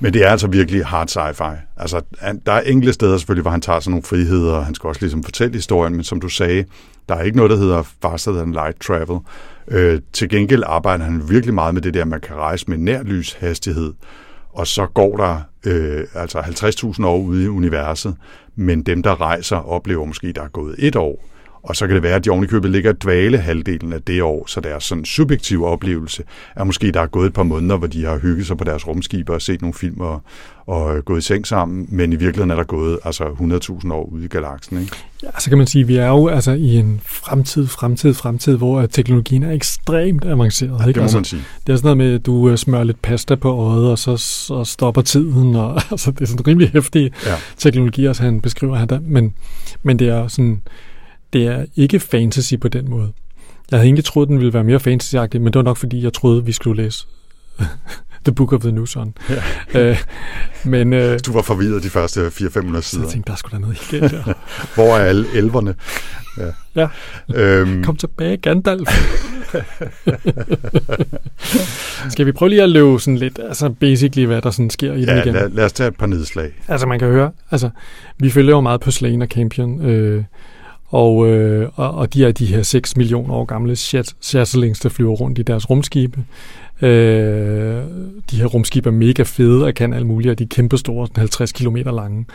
Men 0.00 0.12
det 0.12 0.24
er 0.24 0.30
altså 0.30 0.46
virkelig 0.46 0.86
hard 0.86 1.10
sci-fi. 1.10 1.56
Altså, 1.76 2.00
der 2.46 2.52
er 2.52 2.60
enkelte 2.60 2.92
steder 2.92 3.18
selvfølgelig, 3.18 3.42
hvor 3.42 3.50
han 3.50 3.60
tager 3.60 3.80
sådan 3.80 3.90
nogle 3.90 4.02
friheder, 4.02 4.54
og 4.54 4.66
han 4.66 4.74
skal 4.74 4.88
også 4.88 5.00
ligesom 5.00 5.22
fortælle 5.22 5.54
historien, 5.54 5.94
men 5.94 6.04
som 6.04 6.20
du 6.20 6.28
sagde, 6.28 6.64
der 7.08 7.14
er 7.14 7.22
ikke 7.22 7.36
noget, 7.36 7.50
der 7.50 7.56
hedder 7.56 7.82
faster 8.02 8.32
than 8.32 8.52
light 8.52 8.80
travel. 8.80 9.18
Øh, 9.68 10.00
til 10.12 10.28
gengæld 10.28 10.62
arbejder 10.66 11.04
han 11.04 11.22
virkelig 11.28 11.54
meget 11.54 11.74
med 11.74 11.82
det 11.82 11.94
der, 11.94 12.02
at 12.02 12.08
man 12.08 12.20
kan 12.20 12.36
rejse 12.36 12.64
med 12.68 12.78
nærlyshastighed, 12.78 13.92
og 14.52 14.66
så 14.66 14.86
går 14.86 15.16
der 15.16 15.40
øh, 15.66 16.04
altså 16.14 16.38
50.000 16.38 17.06
år 17.06 17.18
ude 17.18 17.44
i 17.44 17.48
universet, 17.48 18.16
men 18.56 18.82
dem, 18.82 19.02
der 19.02 19.20
rejser, 19.20 19.56
oplever 19.56 20.04
måske, 20.04 20.32
der 20.32 20.42
er 20.42 20.48
gået 20.48 20.74
et 20.78 20.96
år. 20.96 21.24
Og 21.66 21.76
så 21.76 21.86
kan 21.86 21.94
det 21.94 22.02
være, 22.02 22.14
at 22.14 22.24
de 22.24 22.30
ovenikøbet 22.30 22.70
ligger 22.70 22.92
dvale 22.92 23.38
halvdelen 23.38 23.92
af 23.92 24.02
det 24.02 24.22
år, 24.22 24.46
så 24.46 24.60
deres 24.60 24.84
sådan 24.84 25.04
subjektive 25.04 25.66
oplevelse 25.66 26.22
er 26.56 26.64
måske, 26.64 26.92
der 26.92 27.00
er 27.00 27.06
gået 27.06 27.26
et 27.26 27.32
par 27.32 27.42
måneder, 27.42 27.76
hvor 27.76 27.86
de 27.86 28.04
har 28.04 28.18
hygget 28.18 28.46
sig 28.46 28.56
på 28.56 28.64
deres 28.64 28.86
rumskib 28.86 29.30
og 29.30 29.42
set 29.42 29.62
nogle 29.62 29.74
film 29.74 30.00
og, 30.00 30.22
og 30.66 31.04
gået 31.04 31.18
i 31.18 31.20
seng 31.20 31.46
sammen, 31.46 31.86
men 31.88 32.12
i 32.12 32.16
virkeligheden 32.16 32.50
er 32.50 32.54
der 32.54 32.64
gået 32.64 32.98
altså 33.04 33.24
100.000 33.24 33.92
år 33.92 34.04
ude 34.12 34.24
i 34.24 34.28
galaksen. 34.28 34.80
Ikke? 34.80 34.96
Ja, 35.22 35.28
så 35.38 35.48
kan 35.48 35.58
man 35.58 35.66
sige, 35.66 35.82
at 35.82 35.88
vi 35.88 35.96
er 35.96 36.08
jo 36.08 36.28
altså 36.28 36.52
i 36.52 36.76
en 36.76 37.00
fremtid, 37.04 37.66
fremtid, 37.66 38.14
fremtid, 38.14 38.56
hvor 38.56 38.86
teknologien 38.86 39.42
er 39.42 39.52
ekstremt 39.52 40.24
avanceret. 40.24 40.80
Ja, 40.80 40.86
ikke? 40.86 40.86
det 40.86 40.96
må 40.96 41.02
altså, 41.02 41.18
man 41.18 41.24
sige. 41.24 41.42
Det 41.66 41.72
er 41.72 41.76
sådan 41.76 41.86
noget 41.86 41.96
med, 41.96 42.14
at 42.14 42.26
du 42.26 42.48
øh, 42.48 42.56
smører 42.56 42.84
lidt 42.84 43.02
pasta 43.02 43.34
på 43.34 43.50
øjet, 43.50 43.90
og 43.90 43.98
så, 43.98 44.16
så 44.16 44.64
stopper 44.64 45.02
tiden, 45.02 45.56
og 45.56 45.80
altså, 45.90 46.10
det 46.10 46.20
er 46.20 46.26
sådan 46.26 46.46
rimelig 46.46 46.70
hæftig 46.72 47.12
ja. 47.26 47.34
teknologi, 47.56 48.04
også 48.04 48.22
han 48.22 48.40
beskriver 48.40 48.76
her. 48.76 49.00
Men, 49.02 49.34
men 49.82 49.98
det 49.98 50.08
er 50.08 50.28
sådan 50.28 50.62
det 51.36 51.46
er 51.46 51.64
ikke 51.76 52.00
fantasy 52.00 52.54
på 52.60 52.68
den 52.68 52.90
måde. 52.90 53.12
Jeg 53.70 53.78
havde 53.78 53.86
egentlig 53.86 54.04
troet, 54.04 54.28
den 54.28 54.38
ville 54.38 54.52
være 54.52 54.64
mere 54.64 54.80
fantasy 54.80 55.16
men 55.16 55.46
det 55.46 55.54
var 55.54 55.62
nok 55.62 55.76
fordi, 55.76 56.02
jeg 56.04 56.12
troede, 56.12 56.44
vi 56.44 56.52
skulle 56.52 56.82
læse 56.82 57.06
The 58.24 58.34
Book 58.34 58.52
of 58.52 58.60
the 58.60 58.72
New 58.72 58.84
Sun. 58.84 59.14
Ja. 59.30 59.42
Øh, 59.80 59.98
men, 60.64 60.92
øh, 60.92 61.18
du 61.26 61.32
var 61.32 61.42
forvirret 61.42 61.82
de 61.82 61.90
første 61.90 62.26
400-500 62.26 62.30
sider. 62.32 62.80
Så 62.80 63.00
jeg 63.00 63.08
tænkte, 63.08 63.30
der 63.30 63.36
skulle 63.36 63.52
da 63.52 63.60
noget 63.60 63.78
helt 63.90 64.12
der. 64.12 64.32
Hvor 64.74 64.96
er 64.96 65.04
alle 65.04 65.26
elverne? 65.34 65.74
Ja. 66.38 66.50
ja. 66.74 66.88
Øhm. 67.34 67.84
Kom 67.84 67.96
tilbage, 67.96 68.36
Gandalf. 68.36 68.88
Skal 72.10 72.26
vi 72.26 72.32
prøve 72.32 72.48
lige 72.48 72.62
at 72.62 72.70
løbe 72.70 73.00
sådan 73.00 73.18
lidt, 73.18 73.38
altså 73.48 73.68
basically, 73.68 74.26
hvad 74.26 74.42
der 74.42 74.50
sådan 74.50 74.70
sker 74.70 74.92
i 74.92 75.00
ja, 75.00 75.10
den 75.10 75.18
igen? 75.18 75.34
Lad, 75.34 75.50
lad 75.50 75.64
os 75.64 75.72
tage 75.72 75.88
et 75.88 75.96
par 75.96 76.06
nedslag. 76.06 76.52
Altså 76.68 76.86
man 76.86 76.98
kan 76.98 77.08
høre, 77.08 77.30
altså 77.50 77.70
vi 78.18 78.30
følger 78.30 78.54
jo 78.54 78.60
meget 78.60 78.80
på 78.80 78.90
Slane 78.90 79.24
og 79.24 79.28
Campion, 79.28 79.86
øh, 79.86 80.24
og, 80.88 81.28
øh, 81.28 81.68
og, 81.74 81.94
og 81.94 82.14
de 82.14 82.24
er 82.24 82.32
de 82.32 82.46
her 82.46 82.62
6 82.62 82.96
millioner 82.96 83.34
år 83.34 83.44
gamle 83.44 83.76
Chatterlings, 84.22 84.80
der 84.80 84.88
flyver 84.88 85.12
rundt 85.12 85.38
i 85.38 85.42
deres 85.42 85.70
rumskibe. 85.70 86.24
Øh, 86.82 87.82
de 88.30 88.36
her 88.36 88.46
rumskibe 88.46 88.88
er 88.88 88.92
mega 88.92 89.22
fede 89.22 89.64
og 89.64 89.74
kan 89.74 89.92
alt 89.92 90.06
muligt, 90.06 90.30
og 90.30 90.38
de 90.38 90.44
er 90.44 90.48
kæmpestore, 90.48 91.08
50 91.16 91.52
km 91.52 91.76
lange. 91.76 92.26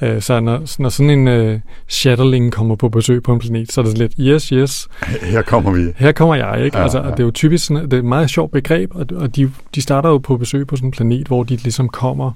Øh, 0.00 0.22
så 0.22 0.40
når, 0.40 0.82
når 0.82 0.88
sådan 0.88 1.10
en 1.10 1.28
øh, 1.28 1.60
Shatterling 1.88 2.52
kommer 2.52 2.76
på 2.76 2.88
besøg 2.88 3.22
på 3.22 3.32
en 3.32 3.38
planet, 3.38 3.72
så 3.72 3.80
er 3.80 3.84
det 3.84 3.98
lidt, 3.98 4.12
yes, 4.20 4.48
yes. 4.48 4.88
Her 5.32 5.42
kommer 5.42 5.72
vi. 5.72 5.82
Her 5.96 6.12
kommer 6.12 6.34
jeg, 6.34 6.64
ikke? 6.64 6.76
Ja, 6.76 6.82
altså, 6.82 6.98
ja. 6.98 7.10
Det 7.10 7.20
er 7.20 7.24
jo 7.24 7.30
typisk 7.30 7.66
sådan, 7.66 7.84
det 7.84 7.92
er 7.92 7.98
et 7.98 8.04
meget 8.04 8.30
sjovt 8.30 8.52
begreb, 8.52 8.94
og, 8.94 9.06
og 9.16 9.36
de, 9.36 9.52
de 9.74 9.82
starter 9.82 10.08
jo 10.08 10.18
på 10.18 10.36
besøg 10.36 10.66
på 10.66 10.76
sådan 10.76 10.88
en 10.88 10.92
planet, 10.92 11.26
hvor 11.26 11.42
de 11.42 11.56
ligesom 11.56 11.88
kommer 11.88 12.32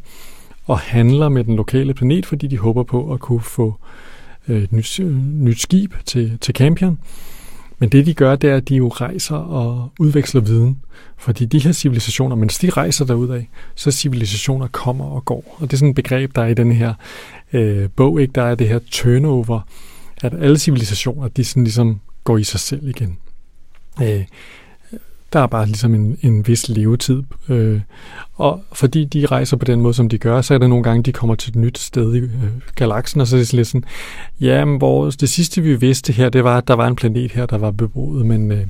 og 0.66 0.78
handler 0.78 1.28
med 1.28 1.44
den 1.44 1.56
lokale 1.56 1.94
planet, 1.94 2.26
fordi 2.26 2.46
de 2.46 2.58
håber 2.58 2.82
på 2.82 3.12
at 3.12 3.20
kunne 3.20 3.40
få 3.40 3.66
øh, 3.66 4.11
et 4.48 4.72
nyt, 4.72 5.00
nyt 5.18 5.60
skib 5.60 5.94
til, 6.06 6.38
til 6.40 6.54
Campion. 6.54 6.98
Men 7.78 7.88
det 7.88 8.06
de 8.06 8.14
gør, 8.14 8.36
det 8.36 8.50
er, 8.50 8.56
at 8.56 8.68
de 8.68 8.76
jo 8.76 8.88
rejser 8.88 9.36
og 9.36 9.92
udveksler 9.98 10.40
viden. 10.40 10.78
Fordi 11.18 11.44
de 11.44 11.58
her 11.58 11.72
civilisationer, 11.72 12.36
mens 12.36 12.58
de 12.58 12.70
rejser 12.70 13.04
derudad, 13.04 13.42
så 13.74 13.90
civilisationer 13.90 14.66
kommer 14.66 15.04
og 15.04 15.24
går. 15.24 15.56
Og 15.58 15.70
det 15.70 15.72
er 15.72 15.76
sådan 15.76 15.90
et 15.90 15.96
begreb, 15.96 16.34
der 16.34 16.42
er 16.42 16.46
i 16.46 16.54
den 16.54 16.72
her 16.72 16.94
øh, 17.52 17.88
bog, 17.96 18.20
ikke? 18.20 18.32
der 18.32 18.42
er 18.42 18.54
det 18.54 18.68
her 18.68 18.78
turnover, 18.90 19.60
at 20.22 20.34
alle 20.40 20.58
civilisationer, 20.58 21.28
de 21.28 21.44
sådan 21.44 21.64
ligesom 21.64 22.00
går 22.24 22.38
i 22.38 22.44
sig 22.44 22.60
selv 22.60 22.88
igen. 22.88 23.18
Øh, 24.02 24.24
der 25.32 25.40
er 25.40 25.46
bare 25.46 25.66
ligesom 25.66 25.94
en, 25.94 26.18
en 26.22 26.46
vis 26.46 26.68
levetid. 26.68 27.22
Øh, 27.48 27.80
og 28.34 28.62
fordi 28.72 29.04
de 29.04 29.26
rejser 29.26 29.56
på 29.56 29.64
den 29.64 29.80
måde, 29.80 29.94
som 29.94 30.08
de 30.08 30.18
gør, 30.18 30.40
så 30.40 30.54
er 30.54 30.58
der 30.58 30.66
nogle 30.66 30.84
gange, 30.84 31.02
de 31.02 31.12
kommer 31.12 31.34
til 31.34 31.50
et 31.50 31.56
nyt 31.56 31.78
sted 31.78 32.14
i 32.14 32.18
øh, 32.18 32.30
galaksen, 32.74 33.20
og 33.20 33.26
så 33.26 33.36
er 33.36 33.40
det 33.40 33.52
lidt 33.52 33.68
sådan, 33.68 33.84
ja, 34.40 34.64
men 34.64 34.80
vores, 34.80 35.16
det 35.16 35.28
sidste 35.28 35.62
vi 35.62 35.74
vidste 35.74 36.12
her, 36.12 36.28
det 36.28 36.44
var, 36.44 36.58
at 36.58 36.68
der 36.68 36.74
var 36.74 36.86
en 36.86 36.96
planet 36.96 37.32
her, 37.32 37.46
der 37.46 37.58
var 37.58 37.70
beboet, 37.70 38.26
men, 38.26 38.52
øh, 38.52 38.66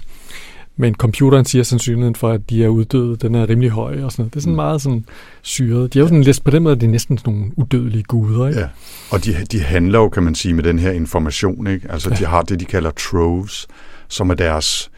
men 0.77 0.94
computeren 0.94 1.44
siger 1.44 1.62
sandsynligheden 1.62 2.14
for, 2.14 2.31
at 2.31 2.51
de 2.51 2.64
er 2.64 2.68
uddøde, 2.68 3.16
den 3.16 3.35
er 3.35 3.48
rimelig 3.48 3.70
høj 3.70 4.03
og 4.03 4.12
sådan 4.12 4.22
noget. 4.22 4.35
Det 4.35 4.38
er 4.38 4.42
sådan 4.42 4.53
mm. 4.53 4.57
meget 4.57 4.83
sådan 4.83 5.05
syret. 5.42 5.94
De 5.94 5.98
er 5.98 6.01
jo 6.01 6.07
sådan 6.07 6.22
lidt, 6.22 6.44
på 6.44 6.51
den 6.51 6.62
måde, 6.62 6.75
det 6.75 6.83
er 6.83 6.88
næsten 6.88 7.18
sådan 7.18 7.33
nogle 7.33 7.51
udødelige 7.57 8.03
guder, 8.03 8.48
ikke? 8.48 8.61
Ja, 8.61 8.66
og 9.11 9.25
de, 9.25 9.35
de 9.53 9.61
handler 9.61 9.98
jo, 9.98 10.09
kan 10.09 10.22
man 10.22 10.35
sige, 10.35 10.55
med 10.55 10.62
den 10.62 10.79
her 10.79 10.90
information, 10.90 11.66
ikke? 11.66 11.92
Altså, 11.92 12.11
ja. 12.11 12.16
de 12.16 12.27
har 12.27 12.42
det, 12.42 12.61
de 12.61 12.64
kalder 12.64 12.90
troves, 12.90 13.66
som 14.09 14.31
er 14.31 14.35
deres 14.35 14.90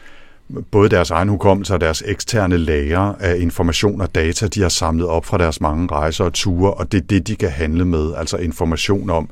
både 0.71 0.89
deres 0.89 1.11
egen 1.11 1.29
hukommelse 1.29 1.73
og 1.73 1.81
deres 1.81 2.03
eksterne 2.05 2.57
lager 2.57 3.13
af 3.19 3.37
information 3.39 4.01
og 4.01 4.15
data, 4.15 4.47
de 4.47 4.61
har 4.61 4.69
samlet 4.69 5.07
op 5.07 5.25
fra 5.25 5.37
deres 5.37 5.61
mange 5.61 5.87
rejser 5.91 6.23
og 6.23 6.33
ture, 6.33 6.73
og 6.73 6.91
det 6.91 6.97
er 6.97 7.07
det, 7.07 7.27
de 7.27 7.35
kan 7.35 7.49
handle 7.49 7.85
med. 7.85 8.13
Altså 8.17 8.37
information 8.37 9.09
om, 9.09 9.29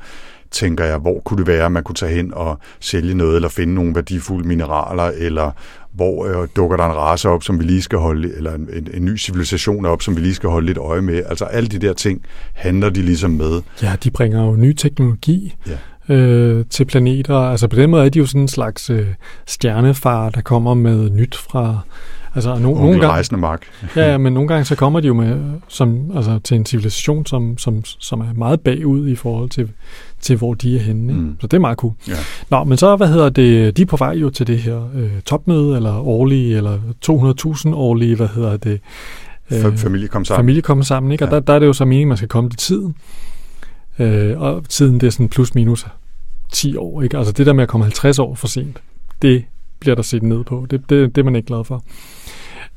tænker 0.51 0.85
jeg, 0.85 0.97
hvor 0.97 1.19
kunne 1.19 1.37
det 1.37 1.47
være, 1.47 1.65
at 1.65 1.71
man 1.71 1.83
kunne 1.83 1.95
tage 1.95 2.15
hen 2.15 2.33
og 2.33 2.59
sælge 2.79 3.13
noget, 3.13 3.35
eller 3.35 3.49
finde 3.49 3.73
nogle 3.73 3.95
værdifulde 3.95 4.47
mineraler, 4.47 5.11
eller 5.17 5.51
hvor 5.93 6.25
øh, 6.25 6.47
dukker 6.55 6.77
der 6.77 6.85
en 6.85 6.95
race 6.95 7.29
op, 7.29 7.43
som 7.43 7.59
vi 7.59 7.63
lige 7.63 7.81
skal 7.81 7.99
holde, 7.99 8.35
eller 8.35 8.53
en, 8.53 8.69
en, 8.73 8.87
en 8.93 9.05
ny 9.05 9.17
civilisation 9.17 9.85
op, 9.85 10.01
som 10.01 10.15
vi 10.15 10.21
lige 10.21 10.35
skal 10.35 10.49
holde 10.49 10.67
lidt 10.67 10.77
øje 10.77 11.01
med. 11.01 11.23
Altså 11.29 11.45
alle 11.45 11.69
de 11.69 11.79
der 11.79 11.93
ting 11.93 12.21
handler 12.53 12.89
de 12.89 13.01
ligesom 13.01 13.31
med. 13.31 13.61
Ja, 13.81 13.95
de 14.03 14.11
bringer 14.11 14.45
jo 14.45 14.55
ny 14.55 14.73
teknologi. 14.73 15.55
Ja 15.67 15.77
øh, 16.09 16.65
til 16.69 16.85
planeter. 16.85 17.37
Altså 17.37 17.67
på 17.67 17.75
den 17.75 17.89
måde 17.89 18.05
er 18.05 18.09
de 18.09 18.19
jo 18.19 18.25
sådan 18.25 18.41
en 18.41 18.47
slags 18.47 18.89
øh, 18.89 19.07
stjernefar, 19.47 20.29
der 20.29 20.41
kommer 20.41 20.73
med 20.73 21.09
nyt 21.09 21.35
fra... 21.35 21.79
Altså, 22.35 22.55
no, 22.55 22.59
nogle 22.59 22.91
gange, 22.91 23.07
rejsende 23.07 23.41
mark. 23.41 23.61
ja, 23.95 24.11
ja, 24.11 24.17
men 24.17 24.33
nogle 24.33 24.47
gange 24.47 24.65
så 24.65 24.75
kommer 24.75 24.99
de 24.99 25.07
jo 25.07 25.13
med 25.13 25.39
som, 25.67 26.11
altså, 26.15 26.39
til 26.39 26.57
en 26.57 26.65
civilisation, 26.65 27.25
som, 27.25 27.57
som, 27.57 27.83
som 27.85 28.21
er 28.21 28.33
meget 28.35 28.61
bagud 28.61 29.07
i 29.07 29.15
forhold 29.15 29.49
til, 29.49 29.69
til 30.21 30.35
hvor 30.35 30.53
de 30.53 30.75
er 30.75 30.79
henne. 30.79 31.13
Mm. 31.13 31.37
Så 31.41 31.47
det 31.47 31.57
er 31.57 31.61
meget 31.61 31.77
cool. 31.77 31.93
Ja. 32.07 32.13
Nå, 32.49 32.63
men 32.63 32.77
så, 32.77 32.95
hvad 32.95 33.07
hedder 33.07 33.29
det, 33.29 33.77
de 33.77 33.81
er 33.81 33.85
på 33.85 33.97
vej 33.97 34.13
jo 34.13 34.29
til 34.29 34.47
det 34.47 34.57
her 34.57 34.89
øh, 34.95 35.11
topmøde, 35.25 35.75
eller 35.75 35.99
årlige, 35.99 36.57
eller 36.57 36.77
200.000 37.67 37.75
årlige, 37.75 38.15
hvad 38.15 38.27
hedder 38.27 38.57
det, 38.57 38.79
øh, 39.51 39.77
familie 39.77 40.07
kom 40.07 40.25
sammen. 40.25 40.39
Familie 40.39 40.61
kommer 40.61 40.83
sammen, 40.83 41.11
ikke? 41.11 41.25
Og 41.25 41.31
ja. 41.31 41.35
der, 41.35 41.41
der 41.41 41.53
er 41.53 41.59
det 41.59 41.65
jo 41.65 41.73
så 41.73 41.85
meningen, 41.85 42.07
at 42.07 42.09
man 42.09 42.17
skal 42.17 42.29
komme 42.29 42.49
til 42.49 42.59
tiden. 42.59 42.95
Øh, 43.99 44.41
og 44.41 44.69
tiden 44.69 44.99
det 44.99 45.07
er 45.07 45.11
sådan 45.11 45.29
plus 45.29 45.55
minus 45.55 45.85
10 46.51 46.77
år. 46.77 47.01
Ikke? 47.01 47.17
Altså 47.17 47.33
det 47.33 47.45
der 47.45 47.53
med 47.53 47.63
at 47.63 47.69
komme 47.69 47.85
50 47.85 48.19
år 48.19 48.35
for 48.35 48.47
sent, 48.47 48.77
det 49.21 49.45
bliver 49.79 49.95
der 49.95 50.03
set 50.03 50.23
ned 50.23 50.43
på. 50.43 50.65
Det, 50.69 50.89
det, 50.89 51.15
det 51.15 51.21
er 51.21 51.25
man 51.25 51.35
ikke 51.35 51.47
glad 51.47 51.63
for. 51.63 51.83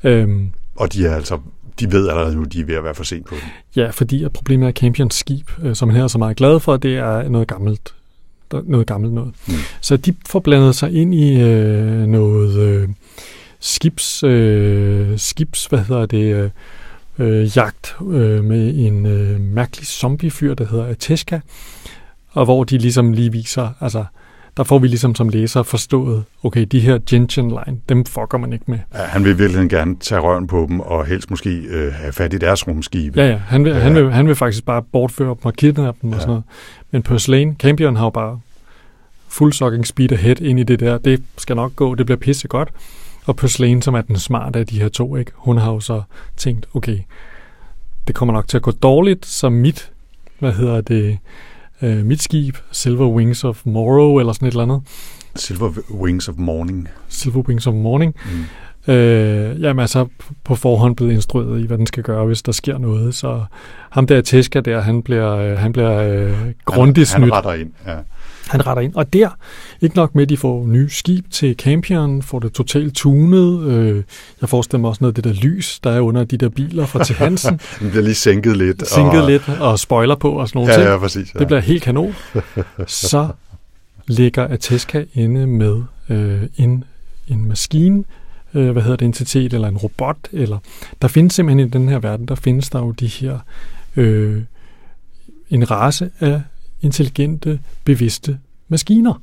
Øhm, 0.05 0.53
og 0.77 0.93
de 0.93 1.07
er 1.07 1.15
altså 1.15 1.39
de 1.81 1.93
ved 1.93 2.09
allerede 2.09 2.37
nu, 2.37 2.45
de 2.45 2.61
er 2.61 2.65
ved 2.65 2.75
at 2.75 2.85
være 2.85 2.95
for 2.95 3.05
sent 3.05 3.27
på 3.27 3.35
den. 3.35 3.43
Ja, 3.77 3.91
fordi 3.91 4.25
at 4.25 4.33
problemet 4.33 4.69
er 4.69 4.73
Campions 4.73 5.15
skib, 5.15 5.51
øh, 5.63 5.75
som 5.75 5.91
han 5.91 6.03
er 6.03 6.07
så 6.07 6.19
meget 6.19 6.37
glad 6.37 6.61
for, 6.61 6.77
det 6.77 6.97
er 6.97 7.29
noget 7.29 7.49
gammelt 7.49 7.95
noget 8.65 8.87
gammelt 8.87 9.15
noget. 9.15 9.35
Mm. 9.49 9.55
Så 9.81 9.97
de 9.97 10.15
får 10.27 10.41
blandet 10.41 10.75
sig 10.77 10.95
ind 10.95 11.15
i 11.15 11.41
øh, 11.41 12.07
noget 12.07 12.59
øh, 12.59 12.89
skibs, 13.61 14.23
øh, 14.23 15.19
skibs, 15.19 15.67
hvad 15.67 15.79
hedder 15.79 16.07
det, 16.07 16.35
øh, 16.35 16.51
øh, 17.19 17.57
jagt 17.57 17.97
øh, 18.01 18.45
med 18.45 18.75
en 18.75 19.07
øh, 19.07 19.41
mærkelig 19.41 19.87
zombiefyr, 19.87 20.55
der 20.55 20.67
hedder 20.67 20.87
Ateshka, 20.87 21.41
og 22.31 22.45
hvor 22.45 22.65
de 22.65 22.79
ligesom 22.79 23.13
lige 23.13 23.33
viser, 23.33 23.69
altså 23.81 24.05
der 24.57 24.65
får 24.65 24.79
vi 24.79 24.89
ligesom 24.89 25.15
som 25.15 25.29
læser 25.29 25.63
forstået, 25.63 26.25
okay, 26.43 26.67
de 26.73 26.81
her 26.81 26.99
Gentian 27.11 27.49
line, 27.49 27.81
dem 27.89 28.05
fucker 28.05 28.39
man 28.39 28.53
ikke 28.53 28.65
med. 28.69 28.79
Ja, 28.95 29.03
han 29.03 29.25
vil 29.25 29.39
virkelig 29.39 29.71
gerne 29.71 29.97
tage 29.97 30.21
røven 30.21 30.47
på 30.47 30.67
dem, 30.69 30.81
og 30.81 31.07
helst 31.07 31.31
måske 31.31 31.51
øh, 31.51 31.93
have 31.93 32.13
fat 32.13 32.35
i 32.35 32.39
deres 32.39 32.69
rumskibe. 32.69 33.21
Ja, 33.21 33.29
ja, 33.29 33.37
han 33.37 33.65
vil, 33.65 33.73
ja. 33.73 33.79
Han, 33.79 33.95
vil, 33.95 34.13
han 34.13 34.29
vil 34.29 34.35
faktisk 34.35 34.65
bare 34.65 34.83
bortføre 34.83 35.29
dem 35.29 35.37
og 35.43 35.55
kidnappe 35.55 35.99
dem 36.03 36.11
ja. 36.11 36.17
og 36.17 36.21
sådan 36.21 36.31
noget. 36.31 36.45
Men 36.91 37.03
Purslane, 37.03 37.55
Campion 37.59 37.97
har 37.97 38.05
jo 38.05 38.11
bare 38.11 38.41
fuld 39.29 39.53
sucking 39.53 39.87
speed 39.87 40.13
ahead 40.13 40.41
ind 40.41 40.61
i 40.61 40.63
det 40.63 40.81
der. 40.81 40.99
Det 40.99 41.23
skal 41.39 41.57
nok 41.57 41.77
gå, 41.77 41.95
det 41.95 42.07
bliver 42.07 42.19
pisse 42.19 42.49
godt. 42.49 42.69
Og 43.27 43.37
Purslane, 43.37 43.83
som 43.83 43.95
er 43.95 44.01
den 44.01 44.19
smarte 44.19 44.59
af 44.59 44.67
de 44.67 44.81
her 44.81 44.89
to, 44.89 45.17
ikke? 45.17 45.33
hun 45.35 45.59
har 45.59 45.73
jo 45.73 45.81
så 45.81 46.03
tænkt, 46.37 46.67
okay, 46.75 46.99
det 48.07 48.15
kommer 48.15 48.33
nok 48.33 48.49
til 48.49 48.57
at 48.57 48.63
gå 48.63 48.71
dårligt, 48.71 49.27
så 49.27 49.49
mit, 49.49 49.93
hvad 50.39 50.53
hedder 50.53 50.81
det, 50.81 51.19
øh, 51.83 52.05
mit 52.05 52.23
skib, 52.23 52.57
Silver 52.73 53.09
Wings 53.09 53.45
of 53.45 53.63
Morrow, 53.65 54.19
eller 54.19 54.33
sådan 54.33 54.49
et 54.49 54.53
eller 54.53 54.63
andet. 54.63 54.83
Silver 55.37 55.73
Wings 55.91 56.29
of 56.29 56.35
Morning. 56.39 56.89
Silver 57.09 57.43
Wings 57.49 57.67
of 57.67 57.75
Morning. 57.75 58.15
Mm. 58.25 58.93
Øh, 58.93 59.63
jamen 59.63 59.81
altså 59.81 60.07
på 60.45 60.55
forhånd 60.55 60.97
blevet 60.97 61.13
instrueret 61.13 61.61
i, 61.61 61.67
hvad 61.67 61.79
den 61.79 61.87
skal 61.87 62.03
gøre, 62.03 62.27
hvis 62.27 62.43
der 62.43 62.53
sker 62.53 62.79
noget. 62.79 63.15
Så 63.15 63.45
ham 63.91 64.07
der 64.07 64.21
Teska 64.21 64.61
der, 64.61 64.81
han 64.81 65.03
bliver, 65.03 65.37
øh, 65.37 65.59
han 65.59 65.73
bliver 65.73 66.03
øh, 66.03 66.53
grundigt 66.65 67.09
snydt. 67.09 67.25
Han 67.25 67.33
retter 67.33 67.53
ind, 67.53 67.73
ja. 67.87 67.97
Han 68.47 68.67
retter 68.67 68.83
ind. 68.83 68.95
Og 68.95 69.13
der, 69.13 69.29
ikke 69.81 69.97
nok 69.97 70.15
med, 70.15 70.23
at 70.23 70.29
de 70.29 70.37
får 70.37 70.67
ny 70.67 70.87
skib 70.89 71.31
til 71.31 71.57
Campion, 71.57 72.23
får 72.23 72.39
det 72.39 72.53
totalt 72.53 72.95
tunet. 72.95 73.63
Øh, 73.63 74.03
jeg 74.41 74.49
forestiller 74.49 74.81
mig 74.81 74.89
også 74.89 75.05
noget 75.05 75.19
af 75.19 75.23
det 75.23 75.35
der 75.35 75.41
lys, 75.43 75.81
der 75.85 75.91
er 75.91 76.01
under 76.01 76.25
de 76.25 76.37
der 76.37 76.49
biler 76.49 76.87
fra 76.87 77.05
til 77.05 77.15
Hansen. 77.15 77.61
den 77.81 77.91
bliver 77.91 78.03
lige 78.03 78.15
sænket 78.15 78.57
lidt. 78.57 78.89
Sænket 78.89 79.23
og... 79.23 79.31
lidt 79.31 79.49
og 79.49 79.79
spoiler 79.79 80.15
på 80.15 80.31
og 80.31 80.49
sådan 80.49 80.59
noget. 80.59 80.73
ja, 80.73 80.77
ting. 80.77 80.89
Ja, 80.89 80.99
præcis. 80.99 81.35
Ja. 81.35 81.39
Det 81.39 81.47
bliver 81.47 81.61
helt 81.61 81.83
kanon. 81.83 82.15
Så 82.87 83.29
ligger 84.07 84.45
Ateska 84.49 85.05
inde 85.15 85.47
med 85.47 85.83
øh, 86.09 86.43
en, 86.57 86.85
en 87.29 87.49
maskine, 87.49 88.05
øh, 88.55 88.71
hvad 88.71 88.83
hedder 88.83 88.97
det, 88.97 89.05
entitet, 89.07 89.53
eller 89.53 89.69
en 89.69 89.77
robot, 89.77 90.17
eller 90.33 90.59
der 91.03 91.09
findes 91.09 91.35
simpelthen 91.35 91.67
i 91.67 91.71
den 91.71 91.89
her 91.89 91.99
verden, 91.99 92.29
der 92.29 92.35
findes 92.35 92.71
der 92.71 92.79
jo 92.79 92.91
de 92.91 93.07
her 93.07 93.39
øh, 93.97 94.43
en 95.51 95.71
race 95.71 96.11
af 96.21 96.43
intelligente, 96.83 97.61
bevidste 97.85 98.39
maskiner. 98.69 99.23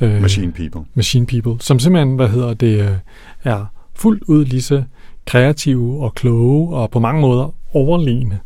Øh, 0.00 0.22
machine 0.22 0.52
people. 0.52 0.80
Machine 0.94 1.26
people, 1.26 1.56
som 1.60 1.78
simpelthen, 1.78 2.16
hvad 2.16 2.28
hedder 2.28 2.54
det, 2.54 2.80
øh, 2.80 2.96
er 3.44 3.66
fuldt 3.94 4.22
ud 4.22 4.44
lige 4.44 4.62
så 4.62 4.82
kreative 5.26 6.04
og 6.04 6.14
kloge 6.14 6.76
og 6.76 6.90
på 6.90 6.98
mange 6.98 7.20
måder 7.20 7.54
overlegne 7.72 8.40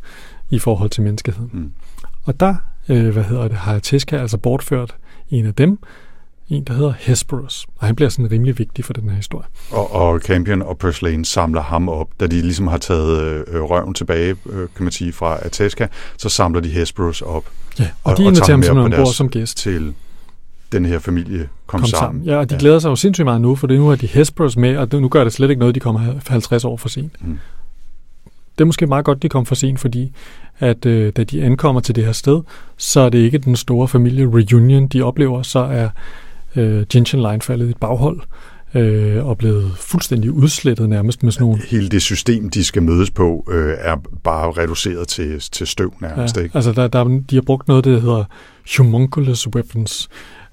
i 0.50 0.58
forhold 0.58 0.90
til 0.90 1.02
menneskeheden. 1.02 1.50
Mm. 1.52 1.72
Og 2.24 2.40
der, 2.40 2.54
øh, 2.88 3.08
hvad 3.08 3.24
hedder 3.24 3.48
det, 3.48 3.56
har 3.56 3.78
Teska 3.78 4.16
altså 4.16 4.38
bortført 4.38 4.96
en 5.30 5.46
af 5.46 5.54
dem, 5.54 5.78
en, 6.54 6.64
der 6.64 6.72
hedder 6.72 6.92
Hesperus, 6.98 7.66
og 7.78 7.86
han 7.86 7.96
bliver 7.96 8.08
sådan 8.08 8.30
rimelig 8.30 8.58
vigtig 8.58 8.84
for 8.84 8.92
den 8.92 9.08
her 9.08 9.16
historie. 9.16 9.46
Og, 9.70 9.92
og 9.92 10.20
Campion 10.20 10.62
og 10.62 10.78
Purslane 10.78 11.24
samler 11.24 11.62
ham 11.62 11.88
op, 11.88 12.08
da 12.20 12.26
de 12.26 12.40
ligesom 12.40 12.66
har 12.66 12.78
taget 12.78 13.44
øh, 13.48 13.62
røven 13.62 13.94
tilbage, 13.94 14.36
øh, 14.46 14.68
kan 14.76 14.84
man 14.84 14.92
sige, 14.92 15.12
fra 15.12 15.38
Ateska, 15.42 15.86
så 16.16 16.28
samler 16.28 16.60
de 16.60 16.68
Hesperus 16.68 17.22
op. 17.22 17.44
Ja, 17.78 17.84
og, 18.04 18.12
og 18.12 18.18
de 18.18 18.22
inviterer 18.22 18.50
ham 18.50 18.62
simpelthen 18.62 18.92
ombord 18.92 19.12
som 19.12 19.28
gæst. 19.28 19.56
Til 19.56 19.94
den 20.72 20.86
her 20.86 20.98
familie 20.98 21.48
kom, 21.66 21.80
kom 21.80 21.88
sammen. 21.88 22.00
sammen. 22.00 22.24
Ja, 22.24 22.36
og 22.36 22.50
de 22.50 22.54
ja. 22.54 22.60
glæder 22.60 22.78
sig 22.78 22.88
jo 22.88 22.96
sindssygt 22.96 23.24
meget 23.24 23.40
nu, 23.40 23.54
for 23.54 23.66
det 23.66 23.78
nu 23.78 23.88
har 23.88 23.96
de 23.96 24.06
Hesperus 24.06 24.56
med, 24.56 24.76
og 24.76 25.00
nu 25.00 25.08
gør 25.08 25.24
det 25.24 25.32
slet 25.32 25.50
ikke 25.50 25.60
noget, 25.60 25.74
de 25.74 25.80
kommer 25.80 26.14
50 26.28 26.64
år 26.64 26.76
for 26.76 26.88
sent. 26.88 27.12
Mm. 27.20 27.38
det 28.58 28.60
er 28.60 28.64
måske 28.64 28.86
meget 28.86 29.04
godt, 29.04 29.22
de 29.22 29.28
kom 29.28 29.46
for 29.46 29.54
sent, 29.54 29.80
fordi 29.80 30.12
at 30.58 30.86
øh, 30.86 31.12
da 31.16 31.24
de 31.24 31.42
ankommer 31.42 31.80
til 31.80 31.94
det 31.94 32.04
her 32.04 32.12
sted, 32.12 32.42
så 32.76 33.00
er 33.00 33.08
det 33.08 33.18
ikke 33.18 33.38
den 33.38 33.56
store 33.56 33.88
familie 33.88 34.26
reunion, 34.26 34.86
de 34.86 35.02
oplever, 35.02 35.42
så 35.42 35.58
er 35.58 35.88
øh, 36.56 36.86
Gentian 36.92 37.22
Line 37.22 37.42
faldet 37.42 37.66
i 37.66 37.70
et 37.70 37.76
baghold 37.76 38.20
øh, 38.74 39.26
og 39.26 39.38
blevet 39.38 39.72
fuldstændig 39.76 40.32
udslettet 40.32 40.88
nærmest 40.88 41.22
med 41.22 41.32
sådan 41.32 41.46
nogle... 41.46 41.62
Hele 41.70 41.88
det 41.88 42.02
system, 42.02 42.50
de 42.50 42.64
skal 42.64 42.82
mødes 42.82 43.10
på, 43.10 43.48
øh, 43.50 43.74
er 43.78 43.96
bare 44.24 44.52
reduceret 44.52 45.08
til, 45.08 45.40
til 45.40 45.66
støv 45.66 45.94
nærmest. 46.00 46.36
Ja, 46.36 46.42
ikke? 46.42 46.56
altså 46.56 46.72
der, 46.72 46.88
der, 46.88 47.04
de 47.30 47.34
har 47.34 47.42
brugt 47.42 47.68
noget, 47.68 47.84
der 47.84 48.00
hedder 48.00 48.24
homunculus 48.76 49.48
weapons, 49.54 50.08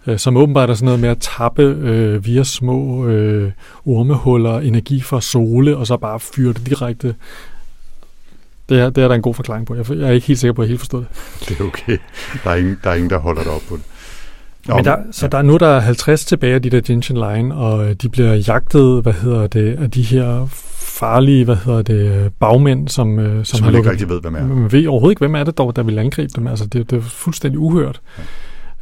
øh, 0.07 0.19
som 0.19 0.37
åbenbart 0.37 0.69
er 0.69 0.73
sådan 0.73 0.85
noget 0.85 0.99
med 0.99 1.09
at 1.09 1.17
tappe 1.19 1.63
øh, 1.63 2.25
via 2.25 2.43
små 2.43 3.07
øh, 3.07 3.51
ormehuller 3.85 4.59
energi 4.59 5.01
fra 5.01 5.21
sole, 5.21 5.77
og 5.77 5.87
så 5.87 5.97
bare 5.97 6.19
fyre 6.19 6.53
det 6.53 6.65
direkte 6.65 7.15
det 8.69 8.79
er, 8.79 8.89
det 8.89 9.03
er 9.03 9.07
der 9.07 9.15
en 9.15 9.21
god 9.21 9.33
forklaring 9.33 9.65
på. 9.65 9.75
Jeg, 9.75 9.89
jeg 9.89 10.07
er 10.07 10.11
ikke 10.11 10.27
helt 10.27 10.39
sikker 10.39 10.53
på, 10.53 10.61
at 10.61 10.65
jeg 10.65 10.69
helt 10.69 10.79
forstod 10.79 10.99
det. 10.99 11.09
Det 11.49 11.59
er 11.59 11.63
okay. 11.63 11.97
Der 12.43 12.49
er 12.49 12.55
ingen, 12.55 12.79
der, 12.83 12.89
er 12.89 12.95
ingen, 12.95 13.09
der 13.09 13.17
holder 13.17 13.43
det 13.43 13.51
op 13.51 13.61
på 13.69 13.75
det. 13.75 13.83
Nå, 14.69 14.75
men 14.75 14.85
der, 14.85 14.97
så 15.11 15.27
der, 15.27 15.41
nu 15.41 15.57
der 15.57 15.67
er 15.67 15.79
50 15.79 16.25
tilbage 16.25 16.55
af 16.55 16.61
de 16.61 16.69
der 16.69 16.81
Gentian 16.81 17.17
Line, 17.17 17.55
og 17.55 17.89
øh, 17.89 17.93
de 17.93 18.09
bliver 18.09 18.33
jagtet, 18.33 19.03
hvad 19.03 19.13
hedder 19.13 19.47
det, 19.47 19.79
af 19.79 19.91
de 19.91 20.01
her 20.01 20.47
farlige, 20.79 21.45
hvad 21.45 21.55
hedder 21.55 21.81
det, 21.81 22.31
bagmænd, 22.39 22.87
som, 22.87 23.19
øh, 23.19 23.45
som, 23.45 23.57
som 23.57 23.65
man 23.65 23.75
ikke 23.75 23.91
rigtig 23.91 24.09
ved, 24.09 24.21
hvem 24.21 24.35
er. 24.35 24.47
Man 24.47 24.71
ved 24.71 24.87
overhovedet 24.87 25.11
ikke, 25.11 25.19
hvem 25.19 25.35
er 25.35 25.43
det 25.43 25.57
dog, 25.57 25.75
der 25.75 25.83
vil 25.83 25.99
angribe 25.99 26.31
dem. 26.35 26.47
Altså, 26.47 26.65
det, 26.65 26.91
det 26.91 26.97
er 26.97 27.01
fuldstændig 27.01 27.59
uhørt. 27.59 28.01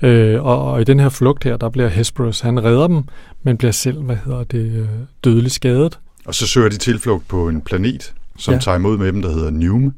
Ja. 0.01 0.07
Øh, 0.07 0.45
og, 0.45 0.71
og 0.71 0.81
i 0.81 0.83
den 0.83 0.99
her 0.99 1.09
flugt 1.09 1.43
her, 1.43 1.57
der 1.57 1.69
bliver 1.69 1.88
Hesperus, 1.88 2.39
han 2.39 2.63
redder 2.63 2.88
dem, 2.88 3.03
men 3.43 3.57
bliver 3.57 3.71
selv, 3.71 4.01
hvad 4.01 4.17
hedder 4.25 4.43
det, 4.43 4.71
øh, 4.71 4.88
dødeligt 5.23 5.53
skadet. 5.53 5.99
Og 6.25 6.35
så 6.35 6.47
søger 6.47 6.69
de 6.69 6.77
tilflugt 6.77 7.27
på 7.27 7.49
en 7.49 7.61
planet, 7.61 8.13
som 8.38 8.53
ja. 8.53 8.59
tager 8.59 8.77
imod 8.77 8.97
med 8.97 9.11
dem, 9.11 9.21
der 9.21 9.33
hedder 9.33 9.49
Nume 9.49 9.91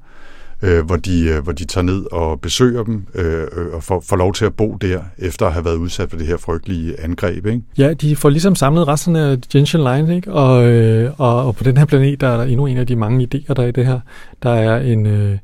øh, 0.61 0.85
hvor, 0.85 0.95
de, 0.95 1.25
øh, 1.25 1.43
hvor 1.43 1.51
de 1.51 1.65
tager 1.65 1.85
ned 1.85 2.05
og 2.11 2.41
besøger 2.41 2.83
dem 2.83 3.07
øh, 3.15 3.47
øh, 3.57 3.73
og 3.73 3.83
får, 3.83 4.03
får 4.09 4.15
lov 4.15 4.33
til 4.33 4.45
at 4.45 4.53
bo 4.53 4.77
der, 4.81 4.99
efter 5.17 5.45
at 5.45 5.53
have 5.53 5.65
været 5.65 5.75
udsat 5.75 6.09
for 6.09 6.17
det 6.17 6.27
her 6.27 6.37
frygtelige 6.37 7.01
angreb. 7.01 7.45
Ikke? 7.45 7.61
Ja, 7.77 7.93
de 7.93 8.15
får 8.15 8.29
ligesom 8.29 8.55
samlet 8.55 8.87
resten 8.87 9.15
af 9.15 9.37
Gentian 9.51 9.83
Line, 9.83 10.15
ikke? 10.15 10.31
Og, 10.33 10.67
øh, 10.67 11.11
og, 11.17 11.45
og 11.45 11.55
på 11.55 11.63
den 11.63 11.77
her 11.77 11.85
planet, 11.85 12.21
der 12.21 12.27
er 12.27 12.37
der 12.37 12.43
endnu 12.43 12.65
en 12.65 12.77
af 12.77 12.87
de 12.87 12.95
mange 12.95 13.27
idéer, 13.33 13.53
der 13.53 13.63
er 13.63 13.67
i 13.67 13.71
det 13.71 13.85
her. 13.85 13.99
Der 14.43 14.51
er 14.51 14.79
en... 14.79 15.05
Øh, 15.05 15.37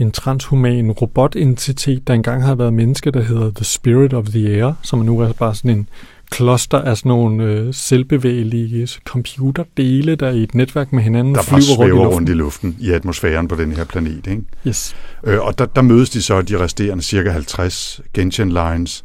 en 0.00 0.12
transhuman 0.12 0.90
robotentitet, 0.90 2.08
der 2.08 2.14
engang 2.14 2.44
har 2.44 2.54
været 2.54 2.72
menneske, 2.72 3.10
der 3.10 3.22
hedder 3.22 3.50
The 3.50 3.64
Spirit 3.64 4.14
of 4.14 4.26
the 4.26 4.48
Air, 4.48 4.72
som 4.82 4.98
nu 4.98 5.20
er 5.20 5.32
bare 5.32 5.54
sådan 5.54 5.70
en 5.70 5.88
kloster 6.30 6.78
af 6.78 6.96
sådan 6.96 7.08
nogle 7.08 7.44
øh, 7.44 7.74
selvbevægelige 7.74 8.88
computerdele, 9.04 10.14
der 10.16 10.30
i 10.30 10.42
et 10.42 10.54
netværk 10.54 10.92
med 10.92 11.02
hinanden 11.02 11.34
der 11.34 11.42
flyver 11.42 11.76
rundt 11.76 11.88
i, 11.88 11.92
luften. 11.92 12.14
rundt 12.14 12.28
i 12.28 12.32
luften 12.32 12.76
i 12.80 12.90
atmosfæren 12.90 13.48
på 13.48 13.56
den 13.56 13.72
her 13.72 13.84
planet. 13.84 14.26
Ikke? 14.26 14.42
Yes. 14.66 14.96
Øh, 15.24 15.40
og 15.40 15.58
der, 15.58 15.66
der 15.66 15.82
mødes 15.82 16.10
de 16.10 16.22
så, 16.22 16.42
de 16.42 16.58
resterende 16.58 17.04
cirka 17.04 17.30
50 17.30 18.00
Gentian 18.14 18.48
Lines, 18.48 19.04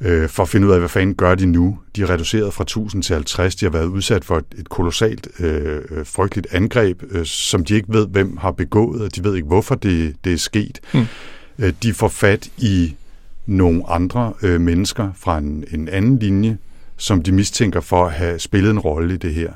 øh, 0.00 0.28
for 0.28 0.42
at 0.42 0.48
finde 0.48 0.66
ud 0.66 0.72
af, 0.72 0.78
hvad 0.78 0.88
fanden 0.88 1.14
gør 1.14 1.34
de 1.34 1.46
nu. 1.46 1.78
De 1.96 2.02
er 2.02 2.10
reduceret 2.10 2.54
fra 2.54 2.62
1000 2.64 3.02
til 3.02 3.14
50. 3.14 3.56
De 3.56 3.64
har 3.64 3.70
været 3.70 3.86
udsat 3.86 4.24
for 4.24 4.36
et, 4.38 4.44
et 4.58 4.68
kolossalt, 4.68 5.28
øh, 5.40 5.80
frygteligt 6.04 6.46
angreb, 6.50 7.02
øh, 7.10 7.26
som 7.26 7.64
de 7.64 7.74
ikke 7.74 7.92
ved, 7.92 8.06
hvem 8.06 8.36
har 8.36 8.50
begået, 8.50 9.02
og 9.02 9.16
de 9.16 9.24
ved 9.24 9.34
ikke, 9.34 9.48
hvorfor 9.48 9.74
det, 9.74 10.14
det 10.24 10.32
er 10.32 10.38
sket. 10.38 10.80
Mm. 10.94 11.06
Øh, 11.58 11.72
de 11.82 11.94
får 11.94 12.08
fat 12.08 12.48
i 12.58 12.94
nogle 13.46 13.82
andre 13.88 14.32
øh, 14.42 14.60
mennesker 14.60 15.10
fra 15.16 15.38
en, 15.38 15.64
en 15.72 15.88
anden 15.88 16.18
linje, 16.18 16.58
som 16.96 17.22
de 17.22 17.32
mistænker 17.32 17.80
for 17.80 18.04
at 18.04 18.12
have 18.12 18.38
spillet 18.38 18.70
en 18.70 18.78
rolle 18.78 19.14
i 19.14 19.16
det 19.16 19.34
her 19.34 19.52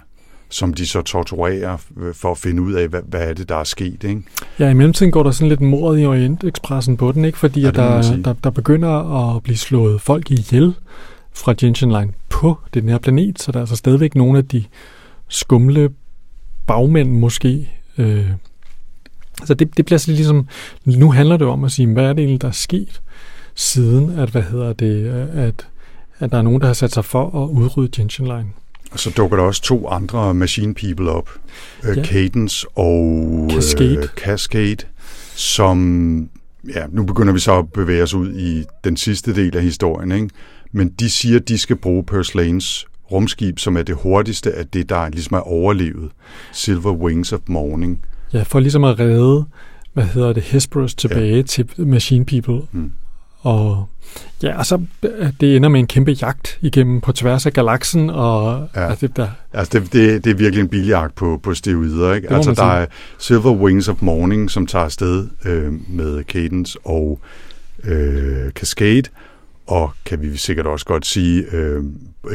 som 0.48 0.74
de 0.74 0.86
så 0.86 1.02
torturerer 1.02 1.76
øh, 2.00 2.14
for 2.14 2.30
at 2.30 2.38
finde 2.38 2.62
ud 2.62 2.72
af, 2.72 2.88
hvad, 2.88 3.00
hvad 3.08 3.28
er 3.28 3.34
det, 3.34 3.48
der 3.48 3.56
er 3.56 3.64
sket. 3.64 4.04
Ikke? 4.04 4.22
Ja, 4.58 4.68
i 4.68 4.74
mellemtiden 4.74 5.12
går 5.12 5.22
der 5.22 5.30
sådan 5.30 5.48
lidt 5.48 5.60
mordet 5.60 6.02
i 6.02 6.06
Orientekspressen 6.06 6.96
på 6.96 7.12
den, 7.12 7.24
ikke? 7.24 7.38
fordi 7.38 7.60
ja, 7.60 7.70
der, 7.70 8.16
der, 8.24 8.32
der 8.44 8.50
begynder 8.50 9.34
at 9.36 9.42
blive 9.42 9.56
slået 9.56 10.00
folk 10.00 10.30
ihjel 10.30 10.74
fra 11.34 11.54
Gentian 11.58 11.92
Line 11.92 12.12
på 12.28 12.58
den 12.74 12.88
her 12.88 12.98
planet, 12.98 13.42
så 13.42 13.52
der 13.52 13.58
er 13.58 13.62
altså 13.62 13.76
stadigvæk 13.76 14.14
nogle 14.14 14.38
af 14.38 14.44
de 14.44 14.64
skumle 15.28 15.90
bagmænd 16.66 17.10
måske. 17.10 17.70
Øh. 17.98 18.26
Så 19.44 19.54
det, 19.54 19.76
det 19.76 19.84
bliver 19.84 19.98
så 19.98 20.10
ligesom, 20.10 20.48
nu 20.84 21.10
handler 21.10 21.36
det 21.36 21.46
om 21.46 21.64
at 21.64 21.72
sige, 21.72 21.92
hvad 21.92 22.04
er 22.04 22.12
det 22.12 22.18
egentlig, 22.18 22.42
der 22.42 22.48
er 22.48 22.52
sket? 22.52 23.00
Siden, 23.56 24.18
at, 24.18 24.30
hvad 24.30 24.42
hedder 24.42 24.72
det, 24.72 25.06
at, 25.34 25.68
at 26.18 26.32
der 26.32 26.38
er 26.38 26.42
nogen, 26.42 26.60
der 26.60 26.66
har 26.66 26.74
sat 26.74 26.92
sig 26.92 27.04
for 27.04 27.44
at 27.44 27.48
udrydde 27.48 27.88
Gentian 27.92 28.28
Line. 28.28 28.46
Og 28.92 28.98
så 28.98 29.10
dukker 29.10 29.36
der 29.36 29.44
også 29.44 29.62
to 29.62 29.88
andre 29.88 30.34
Machine 30.34 30.74
People 30.74 31.10
op. 31.10 31.30
Øh, 31.84 31.96
ja. 31.96 32.04
Cadence 32.04 32.66
og 32.74 33.48
Cascade. 33.52 33.96
Øh, 33.96 34.08
Cascade, 34.16 34.76
som... 35.34 36.28
Ja, 36.74 36.86
nu 36.90 37.04
begynder 37.04 37.32
vi 37.32 37.38
så 37.38 37.58
at 37.58 37.72
bevæge 37.72 38.02
os 38.02 38.14
ud 38.14 38.34
i 38.34 38.64
den 38.84 38.96
sidste 38.96 39.34
del 39.34 39.56
af 39.56 39.62
historien, 39.62 40.12
ikke? 40.12 40.28
Men 40.72 40.88
de 40.88 41.10
siger, 41.10 41.36
at 41.36 41.48
de 41.48 41.58
skal 41.58 41.76
bruge 41.76 42.04
Purslanes 42.04 42.86
rumskib, 43.12 43.58
som 43.58 43.76
er 43.76 43.82
det 43.82 43.94
hurtigste 43.94 44.52
af 44.52 44.66
det, 44.66 44.88
der 44.88 45.08
ligesom 45.08 45.34
er 45.34 45.40
overlevet. 45.40 46.10
Silver 46.52 46.92
Wings 46.92 47.32
of 47.32 47.40
Morning. 47.46 48.02
Ja, 48.32 48.42
for 48.42 48.60
ligesom 48.60 48.84
at 48.84 48.98
redde, 48.98 49.44
hvad 49.92 50.04
hedder 50.04 50.32
det, 50.32 50.42
Hesperus 50.42 50.94
tilbage 50.94 51.36
ja. 51.36 51.42
til 51.42 51.66
Machine 51.76 52.24
People. 52.24 52.60
Mm. 52.72 52.92
Og 53.46 53.88
ja, 54.42 54.58
og 54.58 54.66
så 54.66 54.82
det 55.40 55.56
ender 55.56 55.68
med 55.68 55.80
en 55.80 55.86
kæmpe 55.86 56.10
jagt 56.10 56.58
igennem 56.60 57.00
på 57.00 57.12
tværs 57.12 57.46
af 57.46 57.52
galaksen. 57.52 58.10
Og, 58.10 58.68
ja. 58.74 58.88
altså, 58.88 59.06
det, 59.06 59.16
der, 59.16 59.28
altså 59.52 59.78
det, 59.78 59.92
det, 59.92 60.24
det 60.24 60.30
er 60.30 60.34
virkelig 60.34 60.62
en 60.62 60.68
biljagt 60.68 61.14
på, 61.14 61.40
på 61.42 61.54
steroider. 61.54 62.14
Ikke? 62.14 62.32
Altså 62.32 62.52
der 62.54 62.64
er 62.64 62.86
Silver 63.18 63.52
Wings 63.52 63.88
of 63.88 63.96
Morning, 64.00 64.50
som 64.50 64.66
tager 64.66 64.84
afsted 64.84 65.28
øh, 65.44 65.72
med 65.88 66.24
Cadence 66.24 66.78
og 66.84 67.20
øh, 67.84 68.50
Cascade. 68.50 69.02
Og 69.66 69.92
kan 70.04 70.22
vi 70.22 70.36
sikkert 70.36 70.66
også 70.66 70.86
godt 70.86 71.06
sige 71.06 71.44
øh, 71.52 71.84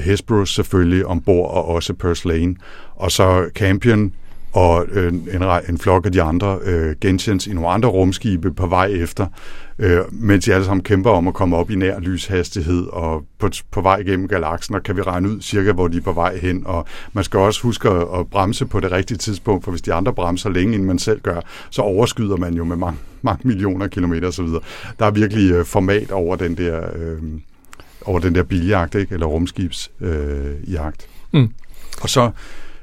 Hesperus 0.04 0.56
selvfølgelig 0.56 1.06
ombord, 1.06 1.52
og 1.52 1.68
også 1.68 1.94
Purslane. 1.94 2.56
Og 2.96 3.12
så 3.12 3.50
Campion 3.56 4.14
og 4.54 4.86
øh, 4.92 5.14
en, 5.14 5.44
en 5.70 5.78
flok 5.78 6.06
af 6.06 6.12
de 6.12 6.22
andre 6.22 6.60
øh, 6.64 6.96
Gentians 7.02 7.48
i 7.48 7.54
nogle 7.54 7.70
andre 7.70 7.90
rumskibe 7.90 8.52
på 8.52 8.68
vej 8.68 8.88
efter, 8.88 9.28
øh, 9.80 10.00
mens 10.12 10.46
de 10.46 10.54
alle 10.54 10.66
sammen 10.66 10.84
kæmper 10.84 11.10
om 11.10 11.28
at 11.28 11.34
komme 11.34 11.58
op 11.58 11.72
i 11.72 11.76
nær 11.76 12.00
lyshastighed 12.00 12.88
og 12.88 13.24
på, 13.40 13.50
på 13.72 13.82
vej 13.82 14.04
gennem 14.04 14.28
galaksen, 14.28 14.76
og 14.76 14.84
kan 14.84 14.96
vi 14.96 15.02
regne 15.02 15.30
ud 15.30 15.42
cirka, 15.42 15.72
hvor 15.72 15.88
de 15.88 15.98
er 15.98 16.02
på 16.02 16.12
vej 16.12 16.38
hen. 16.38 16.64
Og 16.66 16.86
man 17.14 17.24
skal 17.24 17.40
også 17.40 17.62
huske 17.62 17.90
at, 17.90 18.08
at 18.20 18.28
bremse 18.28 18.66
på 18.66 18.80
det 18.80 18.92
rigtige 18.92 19.18
tidspunkt, 19.18 19.64
for 19.64 19.72
hvis 19.72 19.82
de 19.82 19.94
andre 19.94 20.14
bremser 20.14 20.50
længe, 20.50 20.74
inden 20.74 20.88
man 20.88 21.00
selv 21.00 21.22
gør, 21.22 21.42
så 21.70 21.82
overskyder 21.82 22.38
man 22.38 22.54
jo 22.54 22.64
med 22.64 22.76
mange, 22.76 23.00
mange 23.22 23.48
millioner 23.48 23.88
kilometer 23.88 24.28
osv. 24.28 24.48
Der 25.00 25.06
er 25.06 25.12
virkelig 25.12 25.52
øh, 25.52 25.66
format 25.66 26.12
over 26.12 26.36
den 26.36 26.58
der, 26.58 26.82
øh, 26.96 27.20
over 28.06 28.20
den 28.20 28.36
der 28.36 28.44
biljagt, 28.44 28.96
ikke? 28.96 29.14
eller 29.14 29.26
rumskibsjagt. 29.26 31.08
Øh, 31.34 31.42
mm. 31.42 31.50
Og 32.02 32.10
så 32.10 32.32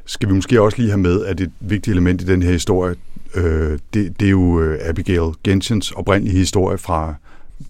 skal 0.09 0.29
vi 0.29 0.35
måske 0.35 0.63
også 0.63 0.79
lige 0.79 0.91
have 0.91 1.01
med, 1.01 1.25
at 1.25 1.41
et 1.41 1.51
vigtigt 1.61 1.95
element 1.95 2.23
i 2.23 2.25
den 2.25 2.43
her 2.43 2.53
historie, 2.53 2.95
øh, 3.35 3.79
det, 3.95 4.21
det 4.21 4.27
er 4.27 4.31
jo 4.31 4.61
øh, 4.61 4.79
Abigail 4.83 5.33
Gentians 5.45 5.91
oprindelige 5.91 6.39
historie 6.39 6.79
fra 6.79 7.15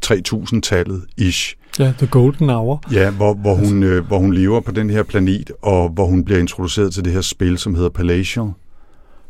3000-tallet 0.07 1.03
ish. 1.17 1.57
Ja, 1.79 1.93
The 1.99 2.07
Golden 2.07 2.51
Hour. 2.51 2.83
Ja, 2.93 3.11
hvor, 3.11 3.35
hvor, 3.35 3.55
hun, 3.55 3.83
øh, 3.83 4.07
hvor 4.07 4.19
hun 4.19 4.35
lever 4.35 4.61
på 4.61 4.73
den 4.73 4.91
her 4.91 5.03
planet, 5.03 5.51
og 5.63 5.89
hvor 5.89 6.07
hun 6.07 6.25
bliver 6.25 6.41
introduceret 6.41 6.95
til 6.95 7.05
det 7.05 7.13
her 7.13 7.21
spil, 7.21 7.59
som 7.59 7.75
hedder 7.75 7.91
Palatial, 7.91 8.51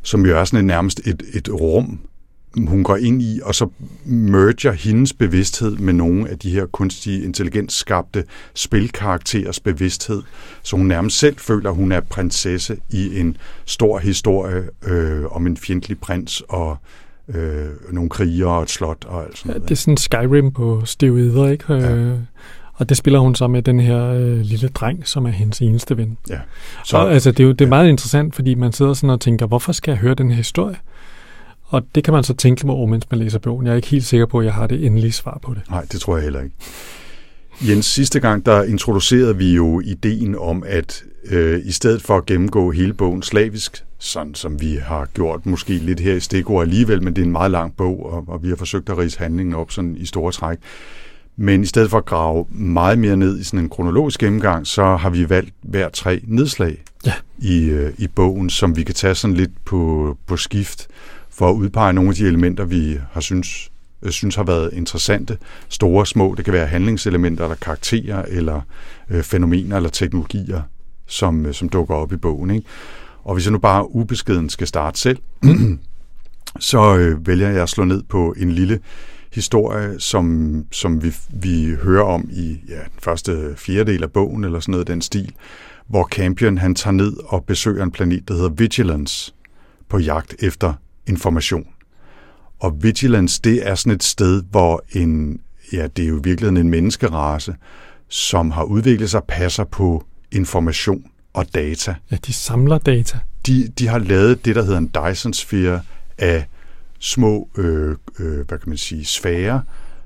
som 0.02 0.26
jo 0.26 0.38
er 0.38 0.44
sådan 0.44 0.59
et, 0.59 0.64
nærmest 0.64 1.00
et, 1.06 1.22
et 1.34 1.48
rum, 1.52 2.00
hun 2.66 2.84
går 2.84 2.96
ind 2.96 3.22
i, 3.22 3.40
og 3.44 3.54
så 3.54 3.68
merger 4.04 4.72
hendes 4.72 5.12
bevidsthed 5.12 5.76
med 5.76 5.92
nogle 5.92 6.28
af 6.28 6.38
de 6.38 6.50
her 6.50 6.66
kunstige, 6.66 7.24
intelligent 7.24 7.72
skabte 7.72 8.24
spilkarakterers 8.54 9.61
bevidsthed, 9.61 10.22
så 10.62 10.76
hun 10.76 10.86
nærmest 10.86 11.18
selv 11.18 11.36
føler, 11.38 11.70
at 11.70 11.76
hun 11.76 11.92
er 11.92 12.00
prinsesse 12.00 12.76
i 12.90 13.20
en 13.20 13.36
stor 13.64 13.98
historie 13.98 14.62
øh, 14.86 15.24
om 15.36 15.46
en 15.46 15.56
fjendtlig 15.56 15.98
prins 15.98 16.42
og 16.48 16.76
øh, 17.34 17.66
nogle 17.90 18.11
krigere 18.11 18.56
og 18.56 18.62
et 18.62 18.70
slot 18.70 19.04
og 19.04 19.24
alt 19.24 19.38
sådan 19.38 19.48
noget. 19.48 19.61
Ja, 19.61 19.64
det 19.64 19.70
er 19.70 19.76
sådan 19.76 19.96
Skyrim 19.96 20.52
på 20.52 20.82
steroider, 20.84 21.48
ikke? 21.48 21.72
Ja. 21.72 21.94
Øh, 21.94 22.18
og 22.74 22.88
det 22.88 22.96
spiller 22.96 23.18
hun 23.18 23.34
så 23.34 23.46
med 23.46 23.62
den 23.62 23.80
her 23.80 24.04
øh, 24.04 24.40
lille 24.40 24.68
dreng, 24.68 25.09
som 25.09 25.26
er 25.26 25.30
hendes 25.30 25.61
eneste 25.61 25.96
ven. 25.96 26.18
Ja. 26.30 26.38
Så, 26.84 26.96
og, 26.96 27.12
altså, 27.12 27.30
det 27.30 27.40
er 27.40 27.44
jo 27.44 27.52
det 27.52 27.64
er 27.64 27.68
meget 27.68 27.88
interessant, 27.88 28.34
fordi 28.34 28.54
man 28.54 28.72
sidder 28.72 28.94
sådan 28.94 29.11
og 29.11 29.20
tænker, 29.20 29.46
hvorfor 29.46 29.72
skal 29.72 29.92
jeg 29.92 29.98
høre 29.98 30.14
den 30.14 30.30
her 30.30 30.36
historie? 30.36 30.76
Og 31.68 31.82
det 31.94 32.04
kan 32.04 32.14
man 32.14 32.24
så 32.24 32.34
tænke 32.34 32.66
mig 32.66 32.74
over, 32.74 32.86
mens 32.86 33.10
man 33.10 33.20
læser 33.20 33.38
bogen. 33.38 33.66
Jeg 33.66 33.72
er 33.72 33.76
ikke 33.76 33.88
helt 33.88 34.04
sikker 34.04 34.26
på, 34.26 34.38
at 34.38 34.44
jeg 34.44 34.54
har 34.54 34.66
det 34.66 34.86
endelige 34.86 35.12
svar 35.12 35.38
på 35.42 35.54
det. 35.54 35.62
Nej, 35.70 35.86
det 35.92 36.00
tror 36.00 36.16
jeg 36.16 36.24
heller 36.24 36.40
ikke. 36.42 36.54
Jens, 37.60 37.86
sidste 37.86 38.20
gang 38.20 38.46
der 38.46 38.62
introducerede 38.62 39.36
vi 39.36 39.54
jo 39.54 39.80
ideen 39.80 40.38
om, 40.38 40.62
at 40.66 41.04
øh, 41.24 41.60
i 41.64 41.72
stedet 41.72 42.02
for 42.02 42.16
at 42.16 42.26
gennemgå 42.26 42.70
hele 42.70 42.94
bogen 42.94 43.22
slavisk, 43.22 43.84
sådan 43.98 44.34
som 44.34 44.60
vi 44.60 44.78
har 44.82 45.08
gjort 45.14 45.46
måske 45.46 45.72
lidt 45.72 46.00
her 46.00 46.14
i 46.14 46.20
stikord 46.20 46.62
alligevel, 46.62 47.02
men 47.02 47.16
det 47.16 47.22
er 47.22 47.26
en 47.26 47.32
meget 47.32 47.50
lang 47.50 47.76
bog, 47.76 48.12
og, 48.12 48.24
og 48.28 48.42
vi 48.42 48.48
har 48.48 48.56
forsøgt 48.56 48.88
at 48.88 48.98
rise 48.98 49.18
handlingen 49.18 49.54
op 49.54 49.72
sådan 49.72 49.96
i 49.96 50.06
store 50.06 50.32
træk. 50.32 50.58
Men 51.36 51.62
i 51.62 51.66
stedet 51.66 51.90
for 51.90 51.98
at 51.98 52.04
grave 52.04 52.46
meget 52.50 52.98
mere 52.98 53.16
ned 53.16 53.38
i 53.38 53.44
sådan 53.44 53.58
en 53.58 53.68
kronologisk 53.68 54.20
gennemgang, 54.20 54.66
så 54.66 54.96
har 54.96 55.10
vi 55.10 55.30
valgt 55.30 55.54
hver 55.62 55.88
tre 55.88 56.20
nedslag 56.24 56.82
ja. 57.06 57.12
i, 57.38 57.64
øh, 57.64 57.92
i 57.98 58.06
bogen, 58.06 58.50
som 58.50 58.76
vi 58.76 58.82
kan 58.82 58.94
tage 58.94 59.14
sådan 59.14 59.36
lidt 59.36 59.64
på, 59.64 60.16
på 60.26 60.36
skift 60.36 60.88
for 61.39 61.51
at 61.51 61.55
udpege 61.55 61.93
nogle 61.93 62.11
af 62.11 62.14
de 62.14 62.26
elementer, 62.26 62.64
vi 62.64 62.99
har 63.11 63.20
synes, 63.20 63.70
øh, 64.03 64.11
synes 64.11 64.36
har 64.36 64.43
været 64.43 64.70
interessante. 64.72 65.39
Store, 65.68 66.07
små, 66.07 66.34
det 66.34 66.45
kan 66.45 66.55
være 66.55 66.66
handlingselementer, 66.66 67.45
eller 67.45 67.57
karakterer, 67.57 68.24
eller 68.28 68.61
øh, 69.11 69.22
fænomener, 69.22 69.76
eller 69.76 69.91
teknologier, 69.91 70.62
som, 71.07 71.47
øh, 71.47 71.55
som 71.55 71.68
dukker 71.68 71.95
op 71.95 72.12
i 72.12 72.16
bogen. 72.16 72.51
Ikke? 72.51 72.66
Og 73.24 73.34
hvis 73.34 73.47
jeg 73.47 73.53
nu 73.53 73.59
bare 73.59 73.95
ubeskeden 73.95 74.49
skal 74.49 74.66
starte 74.66 74.99
selv, 75.01 75.18
så 76.70 76.97
øh, 76.97 77.26
vælger 77.26 77.49
jeg 77.49 77.62
at 77.62 77.68
slå 77.68 77.84
ned 77.84 78.03
på 78.03 78.34
en 78.39 78.53
lille 78.53 78.80
historie, 79.32 80.01
som, 80.01 80.64
som 80.72 81.03
vi, 81.03 81.14
vi 81.30 81.76
hører 81.82 82.05
om 82.05 82.28
i 82.32 82.61
ja, 82.68 82.74
den 82.74 83.01
første 83.03 83.55
fjerdedel 83.57 84.03
af 84.03 84.12
bogen, 84.12 84.45
eller 84.45 84.61
sådan 84.61 84.72
noget 84.72 84.86
den 84.86 85.03
stil, 85.03 85.32
hvor 85.86 86.05
Campion 86.05 86.59
han 86.59 86.74
tager 86.74 86.95
ned 86.95 87.12
og 87.24 87.45
besøger 87.45 87.82
en 87.84 87.91
planet, 87.91 88.28
der 88.28 88.34
hedder 88.34 88.49
Vigilance, 88.49 89.34
på 89.89 89.99
jagt 89.99 90.34
efter 90.39 90.74
information. 91.09 91.66
Og 92.59 92.82
Vigilance, 92.82 93.40
det 93.44 93.68
er 93.68 93.74
sådan 93.74 93.92
et 93.92 94.02
sted, 94.02 94.42
hvor 94.50 94.84
en, 94.92 95.40
ja, 95.72 95.86
det 95.86 96.04
er 96.04 96.09
jo 96.09 96.20
virkelig 96.24 96.48
en 96.48 96.68
menneskerace, 96.68 97.54
som 98.09 98.50
har 98.50 98.62
udviklet 98.62 99.11
sig 99.11 99.22
passer 99.28 99.64
på 99.64 100.04
information 100.32 101.04
og 101.32 101.54
data. 101.54 101.94
Ja, 102.11 102.16
de 102.26 102.32
samler 102.32 102.78
data. 102.78 103.18
De, 103.46 103.68
de 103.78 103.88
har 103.88 103.98
lavet 103.98 104.44
det, 104.44 104.56
der 104.56 104.62
hedder 104.62 104.78
en 104.78 104.90
Dyson-sfære 104.94 105.80
af 106.18 106.46
små, 106.98 107.48
øh, 107.56 107.96
øh, 108.18 108.46
hvad 108.48 108.59
kan 108.59 108.68
man 108.68 108.76
sige, 108.76 109.04
sfærer, 109.04 109.61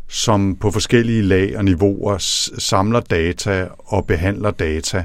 som 0.08 0.56
på 0.56 0.70
forskellige 0.70 1.22
lag 1.22 1.56
og 1.56 1.64
niveauer 1.64 2.16
samler 2.58 3.00
data 3.00 3.68
og 3.78 4.06
behandler 4.06 4.50
data, 4.50 5.04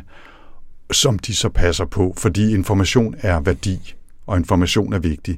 som 0.91 1.19
de 1.19 1.35
så 1.35 1.49
passer 1.49 1.85
på, 1.85 2.13
fordi 2.17 2.53
information 2.53 3.15
er 3.19 3.39
værdi, 3.39 3.95
og 4.27 4.37
information 4.37 4.93
er 4.93 4.99
vigtig. 4.99 5.37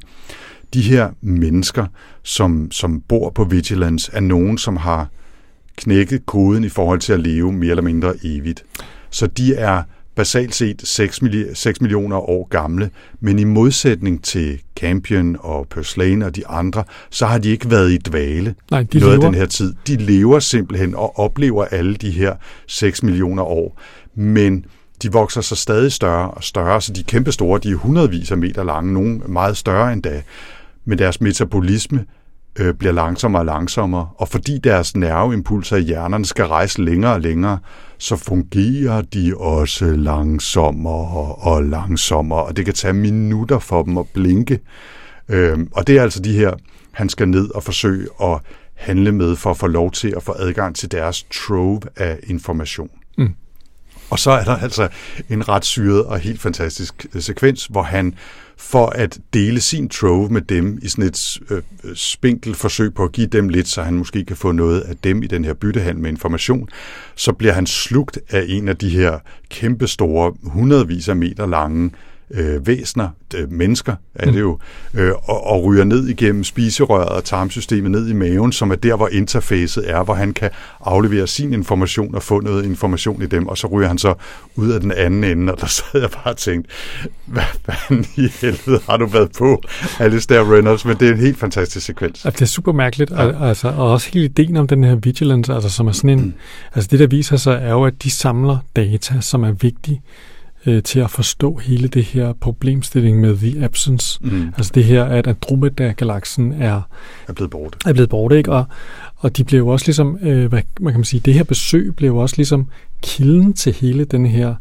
De 0.73 0.81
her 0.81 1.09
mennesker, 1.21 1.85
som, 2.23 2.71
som 2.71 3.01
bor 3.01 3.29
på 3.29 3.43
Vigilance, 3.43 4.11
er 4.13 4.19
nogen, 4.19 4.57
som 4.57 4.77
har 4.77 5.07
knækket 5.77 6.25
koden 6.25 6.63
i 6.63 6.69
forhold 6.69 6.99
til 6.99 7.13
at 7.13 7.19
leve 7.19 7.51
mere 7.53 7.69
eller 7.69 7.83
mindre 7.83 8.13
evigt. 8.23 8.63
Så 9.09 9.27
de 9.27 9.55
er 9.55 9.83
basalt 10.15 10.55
set 10.55 10.81
6, 10.83 11.21
milli- 11.23 11.53
6 11.53 11.81
millioner 11.81 12.17
år 12.17 12.47
gamle, 12.49 12.89
men 13.19 13.39
i 13.39 13.43
modsætning 13.43 14.23
til 14.23 14.61
Campion 14.75 15.37
og 15.39 15.67
Purslane 15.69 16.25
og 16.25 16.35
de 16.35 16.47
andre, 16.47 16.83
så 17.09 17.25
har 17.25 17.37
de 17.37 17.49
ikke 17.49 17.71
været 17.71 17.91
i 17.91 17.97
dvale 17.97 18.55
Nej, 18.71 18.83
de 18.83 18.99
noget 18.99 19.13
lever. 19.15 19.25
af 19.25 19.31
den 19.31 19.39
her 19.39 19.45
tid. 19.47 19.73
De 19.87 19.95
lever 19.95 20.39
simpelthen 20.39 20.95
og 20.95 21.19
oplever 21.19 21.65
alle 21.65 21.95
de 21.95 22.11
her 22.11 22.35
6 22.67 23.03
millioner 23.03 23.43
år, 23.43 23.79
men 24.15 24.65
de 25.03 25.11
vokser 25.11 25.41
så 25.41 25.55
stadig 25.55 25.91
større 25.91 26.31
og 26.31 26.43
større, 26.43 26.81
så 26.81 26.93
de 26.93 26.99
er 26.99 27.03
kæmpe 27.03 27.31
store, 27.31 27.59
de 27.63 27.71
er 27.71 27.75
hundredvis 27.75 28.31
af 28.31 28.37
meter 28.37 28.63
lange, 28.63 28.93
nogle 28.93 29.19
meget 29.27 29.57
større 29.57 29.93
end 29.93 30.03
da. 30.03 30.21
Men 30.89 30.97
deres 30.97 31.21
metabolisme 31.21 32.05
øh, 32.59 32.73
bliver 32.73 32.93
langsommere 32.93 33.41
og 33.41 33.45
langsommere, 33.45 34.09
og 34.15 34.27
fordi 34.27 34.57
deres 34.57 34.95
nerveimpulser 34.95 35.77
i 35.77 35.81
hjernerne 35.81 36.25
skal 36.25 36.45
rejse 36.45 36.81
længere 36.81 37.13
og 37.13 37.21
længere, 37.21 37.59
så 37.97 38.15
fungerer 38.15 39.01
de 39.01 39.33
også 39.37 39.85
langsommere 39.85 41.35
og 41.35 41.63
langsommere, 41.63 42.43
og 42.43 42.57
det 42.57 42.65
kan 42.65 42.73
tage 42.73 42.93
minutter 42.93 43.59
for 43.59 43.83
dem 43.83 43.97
at 43.97 44.05
blinke. 44.13 44.59
Øh, 45.29 45.59
og 45.71 45.87
det 45.87 45.97
er 45.97 46.01
altså 46.01 46.19
de 46.19 46.33
her, 46.33 46.53
han 46.91 47.09
skal 47.09 47.27
ned 47.27 47.49
og 47.55 47.63
forsøge 47.63 48.07
at 48.21 48.39
handle 48.75 49.11
med 49.11 49.35
for 49.35 49.49
at 49.49 49.57
få 49.57 49.67
lov 49.67 49.91
til 49.91 50.13
at 50.17 50.23
få 50.23 50.35
adgang 50.39 50.75
til 50.75 50.91
deres 50.91 51.23
trove 51.23 51.81
af 51.95 52.19
information. 52.23 52.89
Mm. 53.17 53.33
Og 54.09 54.19
så 54.19 54.31
er 54.31 54.43
der 54.43 54.55
altså 54.55 54.87
en 55.29 55.49
ret 55.49 55.65
syret 55.65 56.05
og 56.05 56.19
helt 56.19 56.41
fantastisk 56.41 57.05
øh, 57.15 57.21
sekvens, 57.21 57.65
hvor 57.65 57.83
han 57.83 58.15
for 58.57 58.85
at 58.85 59.19
dele 59.33 59.61
sin 59.61 59.89
trove 59.89 60.29
med 60.29 60.41
dem 60.41 60.79
i 60.81 60.87
sådan 60.87 61.05
et 61.05 61.37
øh, 61.49 61.61
spinkelt 61.95 62.57
forsøg 62.57 62.93
på 62.93 63.03
at 63.03 63.11
give 63.11 63.27
dem 63.27 63.49
lidt, 63.49 63.67
så 63.67 63.81
han 63.81 63.93
måske 63.93 64.25
kan 64.25 64.35
få 64.35 64.51
noget 64.51 64.81
af 64.81 64.97
dem 64.97 65.23
i 65.23 65.27
den 65.27 65.45
her 65.45 65.53
byttehandel 65.53 66.01
med 66.01 66.09
information, 66.09 66.69
så 67.15 67.33
bliver 67.33 67.53
han 67.53 67.67
slugt 67.67 68.19
af 68.29 68.45
en 68.47 68.67
af 68.67 68.77
de 68.77 68.89
her 68.89 69.19
kæmpestore, 69.49 70.33
hundredvis 70.43 71.09
af 71.09 71.15
meter 71.15 71.45
lange 71.45 71.91
øh, 72.31 72.67
væsner, 72.67 73.09
øh, 73.35 73.51
mennesker 73.51 73.95
er 74.15 74.31
det 74.31 74.39
jo, 74.39 74.59
øh, 74.93 75.11
og, 75.23 75.47
og 75.47 75.63
ryger 75.63 75.83
ned 75.83 76.07
igennem 76.07 76.43
spiserøret 76.43 77.09
og 77.09 77.23
tarmsystemet 77.23 77.91
ned 77.91 78.07
i 78.07 78.13
maven, 78.13 78.51
som 78.51 78.71
er 78.71 78.75
der, 78.75 78.95
hvor 78.95 79.07
interfacet 79.07 79.89
er, 79.89 80.03
hvor 80.03 80.13
han 80.13 80.33
kan 80.33 80.49
aflevere 80.81 81.27
sin 81.27 81.53
information 81.53 82.15
og 82.15 82.23
få 82.23 82.39
noget 82.39 82.65
information 82.65 83.21
i 83.21 83.25
dem, 83.25 83.47
og 83.47 83.57
så 83.57 83.67
ryger 83.67 83.87
han 83.87 83.97
så 83.97 84.13
ud 84.55 84.69
af 84.69 84.81
den 84.81 84.91
anden 84.91 85.23
ende, 85.23 85.53
og 85.53 85.61
der 85.61 85.67
sad 85.77 86.01
jeg 86.01 86.09
bare 86.09 86.33
og 86.33 86.37
tænkte, 86.37 86.71
hvad 87.25 87.43
fanden 87.65 88.05
i 88.15 88.27
helvede 88.41 88.81
har 88.89 88.97
du 88.97 89.05
været 89.05 89.31
på, 89.37 89.61
Alistair 89.99 90.53
Reynolds, 90.53 90.85
men 90.85 90.97
det 90.99 91.07
er 91.07 91.11
en 91.11 91.19
helt 91.19 91.39
fantastisk 91.39 91.85
sekvens. 91.85 92.21
Det 92.21 92.41
er 92.41 92.45
super 92.45 92.71
mærkeligt, 92.71 93.11
ja. 93.11 93.25
og, 93.25 93.47
altså, 93.47 93.67
og 93.67 93.91
også 93.91 94.09
hele 94.13 94.25
ideen 94.25 94.57
om 94.57 94.67
den 94.67 94.83
her 94.83 94.95
vigilance, 94.95 95.53
altså, 95.53 95.69
som 95.69 95.87
er 95.87 95.91
sådan 95.91 96.09
en, 96.09 96.25
mm. 96.25 96.33
altså 96.75 96.87
det 96.91 96.99
der 96.99 97.07
viser 97.07 97.37
sig, 97.37 97.59
er 97.63 97.71
jo, 97.71 97.85
at 97.85 98.03
de 98.03 98.11
samler 98.11 98.57
data, 98.75 99.21
som 99.21 99.43
er 99.43 99.51
vigtige 99.51 100.01
øh, 100.65 100.83
til 100.83 100.99
at 100.99 101.11
forstå 101.11 101.57
hele 101.57 101.87
det 101.87 102.03
her 102.03 102.33
problemstilling 102.33 103.19
med 103.19 103.37
The 103.37 103.63
Absence. 103.63 104.19
Mm. 104.21 104.47
Altså 104.57 104.71
det 104.75 104.83
her, 104.83 105.03
at 105.03 105.27
Andromeda-galaksen 105.27 106.53
er, 106.61 106.81
er 107.27 107.33
blevet 107.33 107.51
borte. 107.51 107.77
Er 107.85 107.93
blevet 107.93 108.09
borte, 108.09 108.37
ikke? 108.37 108.51
Og, 108.51 108.65
og 109.17 109.37
de 109.37 109.43
blev 109.43 109.59
jo 109.59 109.67
også 109.67 109.85
ligesom, 109.87 110.17
øh, 110.21 110.49
hvad 110.49 110.61
man 110.79 110.93
kan 110.93 110.99
man 110.99 111.05
sige, 111.05 111.19
det 111.19 111.33
her 111.33 111.43
besøg 111.43 111.95
blev 111.95 112.15
også 112.15 112.35
ligesom 112.37 112.67
kilden 113.01 113.53
til 113.53 113.73
hele 113.73 114.05
den 114.05 114.25
her 114.25 114.55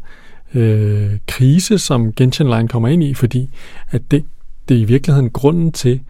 øh, 0.53 1.11
krise, 1.27 1.77
som 1.77 2.13
Genshin 2.13 2.49
Line 2.49 2.67
kommer 2.67 2.89
ind 2.89 3.03
i, 3.03 3.13
fordi 3.13 3.49
at 3.91 4.01
det, 4.11 4.25
det 4.69 4.77
er 4.77 4.81
i 4.81 4.83
virkeligheden 4.83 5.29
grunden 5.29 5.71
til, 5.71 6.01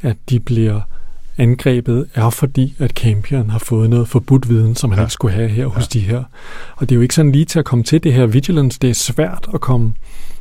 at 0.00 0.16
de 0.30 0.40
bliver 0.40 0.80
angrebet, 1.38 2.06
er 2.14 2.30
fordi, 2.30 2.74
at 2.78 2.90
Campion 2.90 3.50
har 3.50 3.58
fået 3.58 3.90
noget 3.90 4.08
forbudt 4.08 4.48
viden, 4.48 4.76
som 4.76 4.90
han 4.90 4.98
ja. 4.98 5.04
ikke 5.04 5.12
skulle 5.12 5.34
have 5.34 5.48
her 5.48 5.66
hos 5.66 5.94
ja. 5.94 5.98
de 5.98 6.04
her. 6.04 6.22
Og 6.76 6.88
det 6.88 6.92
er 6.94 6.96
jo 6.96 7.02
ikke 7.02 7.14
sådan 7.14 7.32
lige 7.32 7.44
til 7.44 7.58
at 7.58 7.64
komme 7.64 7.84
til 7.84 8.04
det 8.04 8.12
her 8.12 8.26
Vigilance. 8.26 8.78
Det 8.82 8.90
er 8.90 8.94
svært 8.94 9.48
at 9.54 9.60
komme 9.60 9.92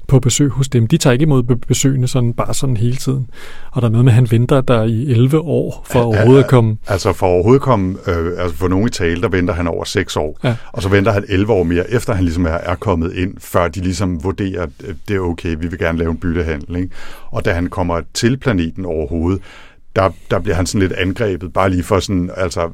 på 0.08 0.20
besøg 0.20 0.50
hos 0.50 0.70
dem. 0.70 0.88
De 0.88 0.98
tager 0.98 1.12
ikke 1.12 1.24
imod 1.24 1.44
besøgende 1.44 2.08
sådan 2.08 2.34
bare 2.34 2.54
sådan 2.54 2.78
hele 2.78 2.96
tiden. 2.96 3.30
Og 3.72 3.82
der 3.82 3.88
er 3.88 3.92
noget 3.92 4.06
med, 4.06 4.12
at 4.12 4.16
han 4.16 4.32
venter 4.32 4.62
der 4.62 4.84
i 4.84 5.12
11 5.12 5.40
år 5.40 5.86
for 5.90 6.00
ja, 6.00 6.06
overhovedet 6.06 6.44
at 6.44 6.50
komme... 6.50 6.78
Altså 6.88 7.14
for 7.14 7.28
overhovedet 7.28 7.60
at 7.60 7.64
komme... 7.64 7.98
Øh, 8.08 8.32
altså 8.38 8.58
for 8.58 8.68
nogen 8.68 8.88
i 8.88 8.90
tale, 8.90 9.22
der 9.22 9.30
venter 9.30 9.54
han 9.54 9.68
over 9.68 9.84
6 9.84 10.18
år. 10.18 10.40
Ja. 10.44 10.56
Og 10.72 10.82
så 10.82 10.90
venter 10.90 11.12
han 11.12 11.26
11 11.30 11.54
år 11.54 11.64
mere, 11.64 11.92
efter 11.92 12.14
han 12.14 12.24
ligesom 12.24 12.46
er, 12.46 12.50
er 12.50 12.76
kommet 12.76 13.14
ind, 13.14 13.34
før 13.40 13.68
de 13.68 13.80
ligesom 13.80 14.24
vurderer, 14.24 14.64
at 14.64 14.96
det 15.08 15.16
er 15.16 15.20
okay, 15.20 15.56
vi 15.60 15.68
vil 15.68 15.80
gerne 15.80 15.98
lave 15.98 16.12
en 16.12 16.18
byttehandel. 16.18 16.76
Ikke? 16.76 16.90
Og 17.32 17.46
da 17.46 17.54
han 17.54 17.68
kommer 17.68 18.02
til 18.14 18.38
planeten 18.38 18.86
overhovedet, 18.86 19.42
der, 19.98 20.10
der 20.32 20.40
bliver 20.40 20.56
han 20.56 20.66
sådan 20.66 20.82
lidt 20.82 20.92
angrebet, 20.92 21.54
bare 21.54 21.70
lige 21.70 21.84
for 21.84 22.00
sådan, 22.00 22.32
altså, 22.38 22.70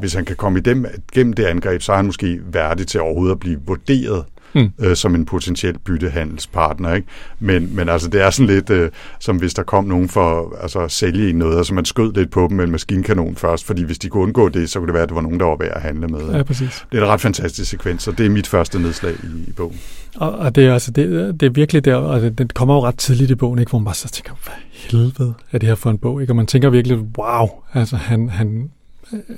hvis 0.00 0.14
han 0.14 0.24
kan 0.24 0.36
komme 0.36 0.58
i 0.58 0.62
dem, 0.62 0.86
gennem 1.12 1.32
det 1.32 1.44
angreb, 1.44 1.82
så 1.82 1.92
er 1.92 1.96
han 1.96 2.06
måske 2.06 2.40
værdig 2.52 2.86
til 2.86 3.00
overhovedet 3.00 3.34
at 3.34 3.40
blive 3.40 3.60
vurderet 3.66 4.24
mm. 4.54 4.70
øh, 4.78 4.96
som 4.96 5.14
en 5.14 5.24
potentiel 5.24 5.78
byttehandelspartner. 5.78 6.94
Ikke? 6.94 7.08
Men, 7.40 7.76
men 7.76 7.88
altså, 7.88 8.08
det 8.08 8.22
er 8.22 8.30
sådan 8.30 8.46
lidt, 8.46 8.70
øh, 8.70 8.90
som 9.20 9.36
hvis 9.36 9.54
der 9.54 9.62
kom 9.62 9.84
nogen 9.84 10.08
for 10.08 10.56
altså, 10.62 10.78
at 10.78 10.92
sælge 10.92 11.28
i 11.28 11.32
noget, 11.32 11.58
og 11.58 11.66
så 11.66 11.74
man 11.74 11.84
skød 11.84 12.12
lidt 12.12 12.30
på 12.30 12.46
dem 12.48 12.56
med 12.56 12.64
en 12.64 12.70
maskinkanon 12.70 13.36
først, 13.36 13.66
fordi 13.66 13.82
hvis 13.82 13.98
de 13.98 14.08
kunne 14.08 14.22
undgå 14.22 14.48
det, 14.48 14.70
så 14.70 14.78
kunne 14.78 14.86
det 14.86 14.94
være, 14.94 15.02
at 15.02 15.08
det 15.08 15.16
var 15.16 15.22
nogen, 15.22 15.40
der 15.40 15.46
var 15.46 15.56
værd 15.56 15.72
at 15.74 15.82
handle 15.82 16.08
med. 16.08 16.36
Ja, 16.36 16.42
præcis. 16.42 16.86
Det 16.92 16.98
er 16.98 17.02
en 17.02 17.08
ret 17.08 17.20
fantastisk 17.20 17.70
sekvens, 17.70 18.08
og 18.08 18.18
det 18.18 18.26
er 18.26 18.30
mit 18.30 18.46
første 18.46 18.78
nedslag 18.78 19.12
i, 19.12 19.50
i 19.50 19.52
bogen. 19.52 19.80
Og, 20.16 20.32
og 20.32 20.54
det, 20.54 20.66
er, 20.66 20.72
altså, 20.72 20.90
det, 20.90 21.40
det 21.40 21.46
er 21.46 21.50
virkelig 21.50 21.84
der, 21.84 21.94
og 21.94 22.20
det, 22.20 22.38
det 22.38 22.54
kommer 22.54 22.74
jo 22.74 22.80
ret 22.80 22.98
tidligt 22.98 23.30
i 23.30 23.34
bogen, 23.34 23.58
ikke, 23.58 23.70
hvor 23.70 23.78
man 23.78 23.84
bare 23.84 23.94
så 23.94 24.08
tænker, 24.08 24.32
hvad 24.44 24.54
helvede 24.70 25.34
er 25.52 25.58
det 25.58 25.68
her 25.68 25.74
for 25.74 25.90
en 25.90 25.98
bog? 25.98 26.20
Ikke? 26.20 26.32
Og 26.32 26.36
man 26.36 26.46
tænker 26.46 26.70
virkelig, 26.70 26.98
wow, 27.18 27.48
altså 27.74 27.96
han, 27.96 28.28
han, 28.28 28.70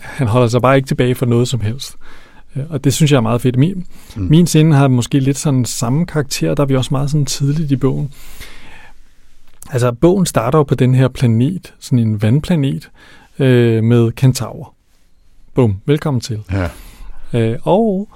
han 0.01 0.27
holder 0.27 0.49
sig 0.49 0.63
bare 0.63 0.77
ikke 0.77 0.87
tilbage 0.87 1.15
for 1.15 1.27
noget 1.27 1.49
som 1.49 1.61
helst. 1.61 1.97
Og 2.69 2.85
det 2.85 2.95
synes 2.95 3.13
jeg 3.13 3.17
er 3.17 3.23
meget 3.23 3.41
fedt. 3.41 3.57
Min, 3.57 3.87
mm. 4.17 4.23
min 4.23 4.47
scene 4.47 4.75
har 4.75 4.89
måske 4.89 5.21
lidt 5.21 5.39
sådan 5.39 5.65
samme 5.65 6.07
karakter, 6.07 6.55
der 6.55 6.63
er 6.63 6.67
vi 6.67 6.77
også 6.77 6.89
meget 6.95 7.11
sådan 7.11 7.27
tidligt 7.27 7.71
i 7.71 7.77
bogen. 7.77 8.13
Altså, 9.71 9.93
bogen 9.93 10.27
starter 10.27 10.59
jo 10.59 10.63
på 10.63 10.75
den 10.75 10.95
her 10.95 11.09
planet, 11.09 11.75
sådan 11.79 11.99
en 11.99 12.23
vandplanet, 12.23 12.91
øh, 13.39 13.85
med 13.85 14.13
kentaurer. 14.13 14.75
Bum, 15.55 15.77
velkommen 15.87 16.21
til. 16.21 16.41
Ja. 16.53 16.69
Øh, 17.33 17.59
og 17.63 18.09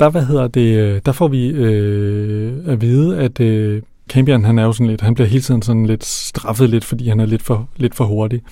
der, 0.00 0.10
hvad 0.10 0.24
hedder 0.24 0.48
det, 0.48 1.06
der 1.06 1.12
får 1.12 1.28
vi 1.28 1.48
øh, 1.48 2.56
at 2.66 2.80
vide, 2.80 3.18
at 3.18 3.40
øh, 3.40 3.82
Campion, 4.08 4.44
han 4.44 4.58
er 4.58 4.62
jo 4.62 4.72
sådan 4.72 4.86
lidt, 4.86 5.00
han 5.00 5.14
bliver 5.14 5.28
hele 5.28 5.42
tiden 5.42 5.62
sådan 5.62 5.86
lidt 5.86 6.04
straffet 6.04 6.70
lidt, 6.70 6.84
fordi 6.84 7.08
han 7.08 7.20
er 7.20 7.26
lidt 7.26 7.42
for, 7.42 7.68
lidt 7.76 7.94
for 7.94 8.04
hurtig, 8.04 8.42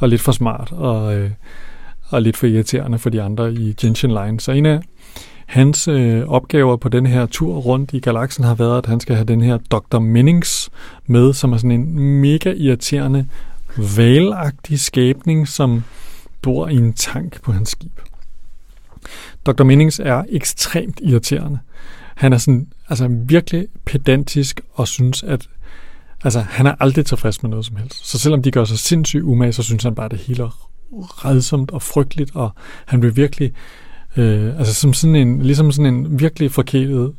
og 0.00 0.08
lidt 0.08 0.20
for 0.20 0.32
smart, 0.32 0.72
og, 0.72 1.14
øh, 1.14 1.30
og 2.10 2.22
lidt 2.22 2.36
for 2.36 2.46
irriterende 2.46 2.98
for 2.98 3.10
de 3.10 3.22
andre 3.22 3.52
i 3.52 3.74
Genshin 3.80 4.10
Line. 4.10 4.40
Så 4.40 4.52
en 4.52 4.66
af 4.66 4.80
hans 5.46 5.88
øh, 5.88 6.28
opgaver 6.28 6.76
på 6.76 6.88
den 6.88 7.06
her 7.06 7.26
tur 7.26 7.56
rundt 7.56 7.92
i 7.92 8.00
galaksen 8.00 8.44
har 8.44 8.54
været, 8.54 8.78
at 8.78 8.86
han 8.86 9.00
skal 9.00 9.14
have 9.16 9.24
den 9.24 9.42
her 9.42 9.58
Dr. 9.70 9.98
Mennings 9.98 10.70
med, 11.06 11.32
som 11.32 11.52
er 11.52 11.56
sådan 11.56 11.70
en 11.70 11.98
mega 11.98 12.52
irriterende, 12.52 13.26
valagtig 13.96 14.80
skabning, 14.80 15.48
som 15.48 15.84
bor 16.42 16.68
i 16.68 16.76
en 16.76 16.92
tank 16.92 17.42
på 17.42 17.52
hans 17.52 17.68
skib. 17.68 18.00
Dr. 19.46 19.64
Mennings 19.64 20.00
er 20.04 20.24
ekstremt 20.28 21.00
irriterende. 21.02 21.58
Han 22.16 22.32
er 22.32 22.38
sådan, 22.38 22.68
altså 22.88 23.08
virkelig 23.10 23.66
pedantisk 23.84 24.60
og 24.72 24.88
synes, 24.88 25.22
at 25.22 25.48
Altså, 26.24 26.40
han 26.40 26.66
er 26.66 26.74
aldrig 26.80 27.06
tilfreds 27.06 27.42
med 27.42 27.50
noget 27.50 27.66
som 27.66 27.76
helst. 27.76 28.06
Så 28.06 28.18
selvom 28.18 28.42
de 28.42 28.50
gør 28.50 28.64
sig 28.64 28.78
sindssygt 28.78 29.22
umage, 29.22 29.52
så 29.52 29.62
synes 29.62 29.82
han 29.82 29.94
bare, 29.94 30.04
at 30.04 30.10
det 30.10 30.18
hele 30.18 30.42
er 30.42 30.69
redsomt 30.92 31.70
og 31.70 31.82
frygteligt, 31.82 32.30
og 32.34 32.50
han 32.86 33.02
vil 33.02 33.16
virkelig, 33.16 33.52
øh, 34.16 34.58
altså 34.58 34.74
som 34.74 34.92
sådan 34.92 35.16
en, 35.16 35.42
ligesom 35.42 35.72
sådan 35.72 35.94
en 35.94 36.20
virkelig 36.20 36.52
forkælet 36.52 37.12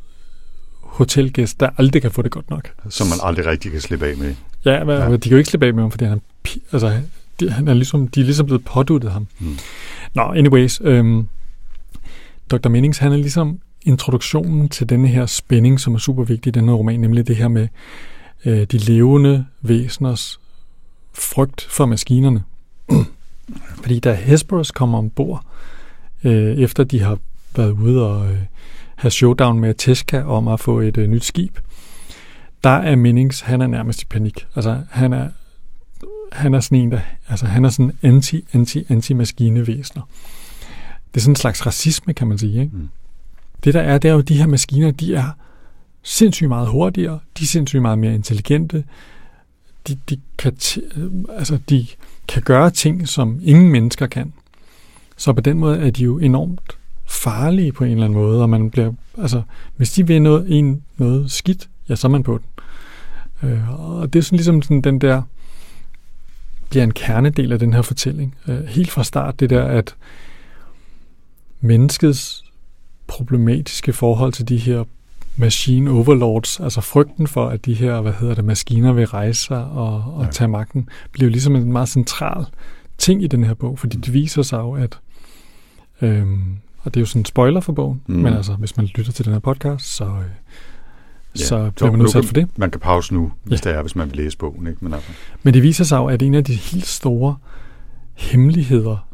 hotelgæst, 0.82 1.60
der 1.60 1.68
aldrig 1.78 2.02
kan 2.02 2.10
få 2.10 2.22
det 2.22 2.30
godt 2.30 2.50
nok. 2.50 2.70
Som 2.88 3.06
man 3.06 3.18
aldrig 3.22 3.46
rigtig 3.46 3.72
kan 3.72 3.80
slippe 3.80 4.06
af 4.06 4.16
med. 4.16 4.34
Ja, 4.64 4.84
men 4.84 4.96
ja. 4.96 5.12
de 5.12 5.18
kan 5.18 5.30
jo 5.30 5.36
ikke 5.36 5.50
slippe 5.50 5.66
af 5.66 5.74
med 5.74 5.82
ham, 5.82 5.90
fordi 5.90 6.04
han 6.04 6.20
er, 6.44 6.48
altså, 6.72 7.00
de, 7.40 7.50
han 7.50 7.68
er 7.68 7.74
ligesom, 7.74 8.08
de 8.08 8.20
er 8.20 8.24
ligesom 8.24 8.46
blevet 8.46 8.64
påduttet 8.64 9.12
ham. 9.12 9.26
Mm. 9.38 9.58
Nå, 10.14 10.22
anyways, 10.22 10.80
øhm, 10.84 11.28
Dr. 12.50 12.68
Mennings, 12.68 12.98
han 12.98 13.12
er 13.12 13.16
ligesom 13.16 13.58
introduktionen 13.82 14.68
til 14.68 14.88
denne 14.88 15.08
her 15.08 15.26
spænding, 15.26 15.80
som 15.80 15.94
er 15.94 15.98
super 15.98 16.24
vigtig 16.24 16.50
i 16.50 16.52
den 16.52 16.68
her 16.68 16.74
roman, 16.74 17.00
nemlig 17.00 17.28
det 17.28 17.36
her 17.36 17.48
med 17.48 17.68
øh, 18.44 18.66
de 18.72 18.78
levende 18.78 19.46
væseners 19.62 20.40
frygt 21.14 21.66
for 21.70 21.86
maskinerne. 21.86 22.42
Fordi 23.82 23.98
da 23.98 24.14
Hesperus 24.14 24.70
kommer 24.70 24.98
ombord, 24.98 25.46
øh, 26.24 26.58
efter 26.58 26.84
de 26.84 27.00
har 27.00 27.18
været 27.56 27.70
ude 27.70 28.10
og 28.10 28.30
øh, 28.30 28.38
have 28.96 29.10
showdown 29.10 29.60
med 29.60 29.74
Teska 29.74 30.22
om 30.22 30.48
at 30.48 30.60
få 30.60 30.80
et 30.80 30.96
øh, 30.96 31.08
nyt 31.08 31.24
skib, 31.24 31.58
der 32.64 32.70
er 32.70 32.96
Mennings, 32.96 33.40
han 33.40 33.60
er 33.60 33.66
nærmest 33.66 34.02
i 34.02 34.06
panik. 34.06 34.46
Altså, 34.56 34.80
han 34.90 35.12
er, 35.12 35.28
han 36.32 36.54
er 36.54 36.60
sådan 36.60 36.78
en, 36.78 36.92
der, 36.92 37.00
altså, 37.28 37.46
han 37.46 37.64
er 37.64 37.68
sådan 37.68 37.92
anti, 38.02 38.44
anti, 38.52 38.84
anti 38.88 39.12
maskinevæsener. 39.14 40.02
Det 41.14 41.16
er 41.16 41.20
sådan 41.20 41.32
en 41.32 41.36
slags 41.36 41.66
racisme, 41.66 42.14
kan 42.14 42.26
man 42.26 42.38
sige. 42.38 42.60
Ikke? 42.60 42.76
Mm. 42.76 42.88
Det 43.64 43.74
der 43.74 43.80
er, 43.80 43.98
det 43.98 44.08
er 44.08 44.12
jo, 44.12 44.20
de 44.20 44.36
her 44.36 44.46
maskiner, 44.46 44.90
de 44.90 45.14
er 45.14 45.30
sindssygt 46.02 46.48
meget 46.48 46.68
hurtigere, 46.68 47.18
de 47.38 47.42
er 47.42 47.46
sindssygt 47.46 47.82
meget 47.82 47.98
mere 47.98 48.14
intelligente, 48.14 48.84
de, 49.88 49.98
de, 50.10 50.20
kan, 50.38 50.52
t- 50.62 51.00
altså, 51.32 51.58
de 51.70 51.86
kan 52.28 52.42
gøre 52.42 52.70
ting, 52.70 53.08
som 53.08 53.40
ingen 53.42 53.72
mennesker 53.72 54.06
kan. 54.06 54.32
Så 55.16 55.32
på 55.32 55.40
den 55.40 55.58
måde 55.58 55.78
er 55.78 55.90
de 55.90 56.04
jo 56.04 56.18
enormt 56.18 56.78
farlige 57.06 57.72
på 57.72 57.84
en 57.84 57.90
eller 57.90 58.04
anden 58.04 58.18
måde, 58.18 58.42
og 58.42 58.50
man 58.50 58.70
bliver, 58.70 58.92
altså, 59.18 59.42
hvis 59.76 59.92
de 59.92 60.06
vil 60.06 60.22
noget, 60.22 60.46
en, 60.48 60.82
noget 60.96 61.30
skidt, 61.30 61.68
ja, 61.88 61.96
så 61.96 62.06
er 62.06 62.10
man 62.10 62.22
på 62.22 62.38
den. 62.38 62.46
Øh, 63.50 63.80
og 63.80 64.12
det 64.12 64.18
er 64.18 64.22
sådan 64.22 64.36
ligesom 64.36 64.62
sådan 64.62 64.80
den 64.80 65.00
der, 65.00 65.22
bliver 66.72 66.84
en 66.84 66.92
kernedel 66.92 67.52
af 67.52 67.58
den 67.58 67.72
her 67.72 67.82
fortælling. 67.82 68.34
Øh, 68.48 68.64
helt 68.64 68.90
fra 68.90 69.04
start, 69.04 69.40
det 69.40 69.50
der, 69.50 69.64
at 69.64 69.96
menneskets 71.60 72.44
problematiske 73.06 73.92
forhold 73.92 74.32
til 74.32 74.48
de 74.48 74.56
her 74.56 74.84
machine 75.36 75.90
overlords, 75.90 76.60
altså 76.60 76.80
frygten 76.80 77.26
for, 77.26 77.48
at 77.48 77.64
de 77.66 77.74
her, 77.74 78.00
hvad 78.00 78.12
hedder 78.20 78.34
det, 78.34 78.44
maskiner 78.44 78.92
vil 78.92 79.06
rejse 79.06 79.42
sig 79.44 79.64
og, 79.64 80.04
og 80.16 80.24
Ja. 80.24 80.30
tage 80.30 80.48
magten, 80.48 80.88
bliver 81.12 81.26
jo 81.26 81.30
ligesom 81.30 81.56
en 81.56 81.72
meget 81.72 81.88
central 81.88 82.44
ting 82.98 83.22
i 83.22 83.26
den 83.26 83.44
her 83.44 83.54
bog, 83.54 83.78
fordi 83.78 83.96
det 83.96 84.12
viser 84.14 84.42
sig 84.42 84.58
jo, 84.58 84.72
at 84.72 84.98
øhm, 86.02 86.56
og 86.82 86.94
det 86.94 87.00
er 87.00 87.02
jo 87.02 87.06
sådan 87.06 87.20
en 87.20 87.24
spoiler 87.24 87.60
for 87.60 87.72
bogen, 87.72 88.02
Mm. 88.06 88.14
men 88.14 88.34
altså, 88.34 88.52
hvis 88.54 88.76
man 88.76 88.86
lytter 88.86 89.12
til 89.12 89.24
den 89.24 89.32
her 89.32 89.40
podcast, 89.40 89.96
så, 89.96 90.04
øh, 90.04 90.10
Ja. 91.40 91.44
så 91.44 91.70
bliver 91.76 91.90
man 91.90 92.00
udsat 92.02 92.24
for 92.24 92.32
det. 92.34 92.48
Man 92.56 92.70
kan 92.70 92.80
pause 92.80 93.14
nu, 93.14 93.32
hvis 93.44 93.64
Ja. 93.64 93.70
det 93.70 93.78
er, 93.78 93.82
hvis 93.82 93.96
man 93.96 94.08
vil 94.10 94.16
læse 94.16 94.38
bogen. 94.38 94.66
Ikke? 94.66 94.78
Men 94.84 94.94
altså, 94.94 95.08
Men 95.42 95.54
det 95.54 95.62
viser 95.62 95.84
sig 95.84 95.96
jo, 95.96 96.06
at 96.06 96.22
en 96.22 96.34
af 96.34 96.44
de 96.44 96.54
helt 96.54 96.86
store 96.86 97.36
hemmeligheder, 98.14 99.08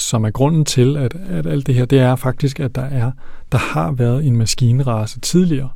som 0.00 0.24
er 0.24 0.30
grunden 0.30 0.64
til, 0.64 0.96
at, 0.96 1.14
at 1.28 1.46
alt 1.46 1.66
det 1.66 1.74
her, 1.74 1.84
det 1.84 1.98
er 1.98 2.16
faktisk, 2.16 2.60
at 2.60 2.74
der 2.74 2.82
er, 2.82 3.12
der 3.52 3.58
har 3.58 3.92
været 3.92 4.26
en 4.26 4.36
maskinrace 4.36 5.20
tidligere, 5.20 5.68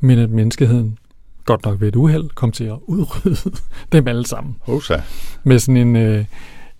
men 0.00 0.18
at 0.18 0.30
menneskeheden 0.30 0.98
godt 1.44 1.64
nok 1.64 1.80
ved 1.80 1.88
et 1.88 1.96
uheld 1.96 2.28
kom 2.34 2.52
til 2.52 2.64
at 2.64 2.78
udrydde 2.86 3.50
dem 3.92 4.08
alle 4.08 4.26
sammen. 4.26 4.56
Hosa. 4.60 5.00
Med 5.44 5.58
sådan 5.58 5.76
en, 5.76 5.96
øh, 5.96 6.24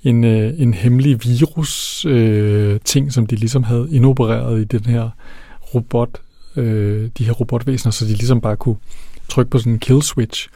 en, 0.03 0.25
øh, 0.25 0.61
en 0.61 0.75
hemmelig 0.75 1.25
virus 1.25 2.05
øh, 2.05 2.81
ting, 2.85 3.13
som 3.13 3.27
de 3.27 3.37
ligesom 3.37 3.63
havde 3.63 3.89
indopereret 3.91 4.61
i 4.61 4.65
den 4.65 4.85
her 4.85 5.11
robot, 5.75 6.21
øh, 6.57 7.11
de 7.19 7.25
her 7.25 7.33
robotvæsener, 7.33 7.91
så 7.91 8.05
de 8.05 8.11
ligesom 8.11 8.41
bare 8.41 8.57
kunne 8.57 8.77
trykke 9.29 9.51
på 9.51 9.59
sådan 9.59 9.73
en 9.73 9.79
kill 9.79 10.03
switch. 10.03 10.49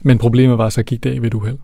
Men 0.00 0.18
problemet 0.18 0.58
var, 0.58 0.68
så 0.68 0.82
gik 0.82 1.04
det 1.04 1.14
af 1.14 1.22
ved 1.22 1.26
et 1.26 1.34
uheld. 1.34 1.58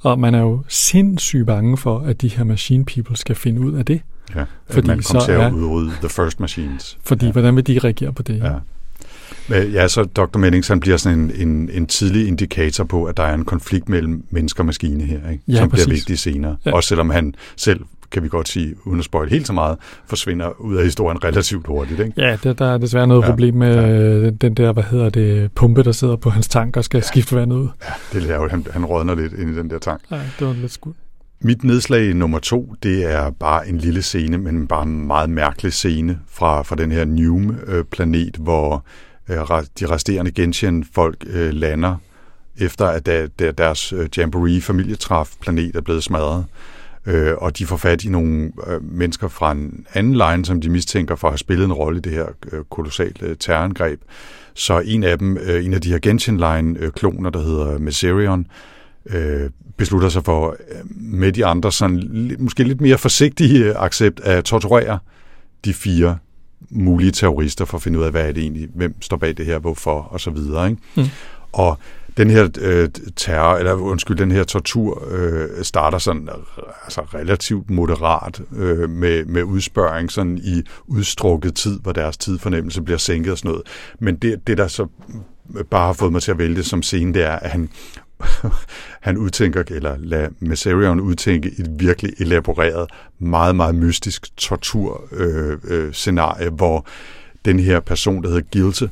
Og 0.00 0.18
man 0.20 0.34
er 0.34 0.40
jo 0.40 0.62
sindssygt 0.68 1.46
bange 1.46 1.76
for, 1.76 1.98
at 1.98 2.20
de 2.22 2.28
her 2.28 2.44
machine 2.44 2.84
people 2.84 3.16
skal 3.16 3.34
finde 3.36 3.60
ud 3.60 3.72
af 3.72 3.84
det. 3.84 4.00
Ja. 4.34 4.44
Fordi 4.70 4.86
man 4.86 4.96
kom 4.96 5.20
så 5.20 5.26
til 5.26 5.32
at 5.32 5.52
udrydde 5.52 5.90
The 6.00 6.08
First 6.08 6.40
Machines. 6.40 6.98
Fordi 7.04 7.26
Ja. 7.26 7.32
hvordan 7.32 7.56
vil 7.56 7.66
de 7.66 7.78
reagere 7.78 8.12
på 8.12 8.22
det? 8.22 8.38
Ja. 8.38 8.52
Ja, 9.50 9.88
så 9.88 10.04
Dr. 10.04 10.38
Mennings, 10.38 10.68
han 10.68 10.80
bliver 10.80 10.96
sådan 10.96 11.18
en, 11.18 11.48
en, 11.48 11.70
en 11.72 11.86
tidlig 11.86 12.28
indikator 12.28 12.84
på, 12.84 13.04
at 13.04 13.16
der 13.16 13.22
er 13.22 13.34
en 13.34 13.44
konflikt 13.44 13.88
mellem 13.88 14.24
menneske 14.30 14.60
og 14.60 14.66
maskine 14.66 15.04
her, 15.04 15.30
ikke? 15.30 15.42
Ja, 15.48 15.56
som 15.56 15.70
præcis. 15.70 15.86
bliver 15.86 15.96
vigtig 15.96 16.18
senere. 16.18 16.56
Ja. 16.66 16.72
Også 16.72 16.88
selvom 16.88 17.10
han 17.10 17.34
selv, 17.56 17.80
kan 18.10 18.22
vi 18.22 18.28
godt 18.28 18.48
sige, 18.48 18.74
uden 18.84 18.98
at 18.98 19.04
spoil 19.04 19.30
helt 19.30 19.46
så 19.46 19.52
meget, 19.52 19.76
forsvinder 20.06 20.60
ud 20.60 20.76
af 20.76 20.84
historien 20.84 21.24
relativt 21.24 21.66
hurtigt. 21.66 22.00
Ikke? 22.00 22.12
Ja, 22.16 22.38
der, 22.42 22.52
der 22.52 22.66
er 22.74 22.78
desværre 22.78 23.06
noget 23.06 23.22
Ja, 23.22 23.26
ja, 23.26 23.30
problem 23.30 23.54
med 23.54 23.74
ja. 23.74 24.24
ja. 24.24 24.30
den, 24.30 24.54
der, 24.54 24.72
hvad 24.72 24.82
hedder 24.82 25.10
det, 25.10 25.52
pumpe, 25.52 25.82
der 25.82 25.92
sidder 25.92 26.16
på 26.16 26.30
hans 26.30 26.48
tank 26.48 26.76
og 26.76 26.84
skal 26.84 26.98
ja. 26.98 27.02
skifte 27.02 27.36
vandet 27.36 27.56
ud. 27.56 27.68
Det 28.12 28.30
er 28.30 28.36
jo, 28.36 28.48
han, 28.48 28.66
han 28.70 28.84
rådner 28.84 29.14
lidt 29.14 29.32
ind 29.32 29.50
i 29.50 29.58
den 29.58 29.70
der 29.70 29.78
tank. 29.78 30.00
Ja, 30.10 30.20
det 30.38 30.46
var 30.46 30.52
lidt 30.52 30.72
skud. 30.72 30.92
Mit 31.40 31.64
nedslag 31.64 32.14
nummer 32.14 32.38
to, 32.38 32.74
det 32.82 33.12
er 33.12 33.30
bare 33.30 33.68
en 33.68 33.78
lille 33.78 34.02
scene, 34.02 34.38
men 34.38 34.66
bare 34.66 34.82
en 34.82 35.06
meget 35.06 35.30
mærkelig 35.30 35.72
scene 35.72 36.18
fra, 36.30 36.62
fra 36.62 36.76
den 36.76 36.92
her 36.92 37.04
Nume-planet, 37.04 38.36
hvor 38.36 38.84
øh, 39.28 39.36
de 39.80 39.86
resterende 39.86 40.30
Gentian-folk 40.30 41.24
øh, 41.26 41.52
lander, 41.52 41.96
efter 42.56 42.86
at 42.86 43.06
der, 43.06 43.26
der, 43.38 43.52
deres 43.52 43.92
øh, 43.92 44.08
Jamboree-familietræf-planet 44.16 45.76
er 45.76 45.80
blevet 45.80 46.04
smadret. 46.04 46.44
Øh, 47.08 47.34
og 47.38 47.58
de 47.58 47.66
får 47.66 47.76
fat 47.76 48.04
i 48.04 48.08
nogle 48.08 48.52
øh, 48.66 48.84
mennesker 48.84 49.28
fra 49.28 49.52
en 49.52 49.86
anden 49.94 50.12
line, 50.12 50.44
som 50.44 50.60
de 50.60 50.68
mistænker 50.68 51.16
for 51.16 51.28
at 51.28 51.32
have 51.32 51.38
spillet 51.38 51.64
en 51.64 51.72
rolle 51.72 51.98
i 51.98 52.00
det 52.00 52.12
her 52.12 52.26
øh, 52.52 52.64
kolossalt 52.70 53.22
øh, 53.22 53.36
terrorangreb. 53.36 54.00
Så 54.54 54.80
en 54.84 55.04
af 55.04 55.18
dem, 55.18 55.36
øh, 55.36 55.64
en 55.64 55.74
af 55.74 55.80
de 55.80 55.90
her 55.90 55.98
Gentian-line-kloner, 55.98 57.30
der 57.30 57.42
hedder 57.42 57.78
Meserion, 57.78 58.46
øh, 59.06 59.50
beslutter 59.76 60.08
sig 60.08 60.24
for 60.24 60.56
øh, 60.70 60.76
med 60.96 61.32
de 61.32 61.46
andre 61.46 61.72
sådan 61.72 62.36
måske 62.38 62.64
lidt 62.64 62.80
mere 62.80 62.98
forsigtige 62.98 63.64
øh, 63.64 63.74
accept 63.76 64.20
at 64.20 64.44
torturere 64.44 64.98
de 65.64 65.74
fire 65.74 66.18
mulige 66.70 67.10
terrorister 67.10 67.64
for 67.64 67.76
at 67.76 67.82
finde 67.82 67.98
ud 67.98 68.04
af, 68.04 68.10
hvad 68.10 68.28
er 68.28 68.32
det 68.32 68.42
egentlig, 68.42 68.68
hvem 68.74 69.02
står 69.02 69.16
bag 69.16 69.36
det 69.36 69.46
her, 69.46 69.58
hvorfor 69.58 70.00
og 70.00 70.20
så 70.20 70.30
videre. 70.30 70.70
Ikke? 70.70 70.82
Mm. 70.96 71.04
Og 71.52 71.78
den 72.18 72.30
her 72.30 72.48
øh, 72.60 72.88
terror, 73.16 73.56
eller 73.56 73.72
undskyld, 73.72 74.16
den 74.16 74.30
her 74.30 74.44
tortur 74.44 75.08
øh, 75.10 75.64
starter 75.64 75.98
sådan 75.98 76.28
altså 76.84 77.00
relativt 77.00 77.70
moderat 77.70 78.40
øh, 78.56 78.90
med, 78.90 79.24
med 79.24 79.42
udspørring 79.42 80.12
sådan 80.12 80.38
i 80.38 80.62
udstrukket 80.86 81.54
tid, 81.54 81.80
hvor 81.80 81.92
deres 81.92 82.16
tidfornemmelse 82.16 82.82
bliver 82.82 82.98
sænket 82.98 83.32
og 83.32 83.38
sådan 83.38 83.48
noget. 83.50 83.66
Men 83.98 84.16
det, 84.16 84.46
det 84.46 84.58
der 84.58 84.68
så 84.68 84.86
bare 85.70 85.86
har 85.86 85.92
fået 85.92 86.12
mig 86.12 86.22
til 86.22 86.30
at 86.30 86.38
vælge 86.38 86.62
som 86.62 86.82
scene, 86.82 87.14
det 87.14 87.22
er, 87.22 87.36
at 87.36 87.50
han 87.50 87.68
han 89.00 89.16
udtænker, 89.16 89.62
eller 89.70 89.96
lader 89.98 90.28
Messerion 90.40 91.00
udtænke 91.00 91.48
et 91.58 91.70
virkelig 91.78 92.12
elaboreret, 92.18 92.90
meget, 93.18 93.56
meget 93.56 93.74
mystisk 93.74 94.36
torturscenarie, 94.36 95.58
øh, 95.72 95.86
øh, 95.86 95.92
scenarie, 95.92 96.50
hvor 96.50 96.86
den 97.44 97.60
her 97.60 97.80
person, 97.80 98.22
der 98.22 98.28
hedder 98.28 98.42
Gilte, 98.42 98.90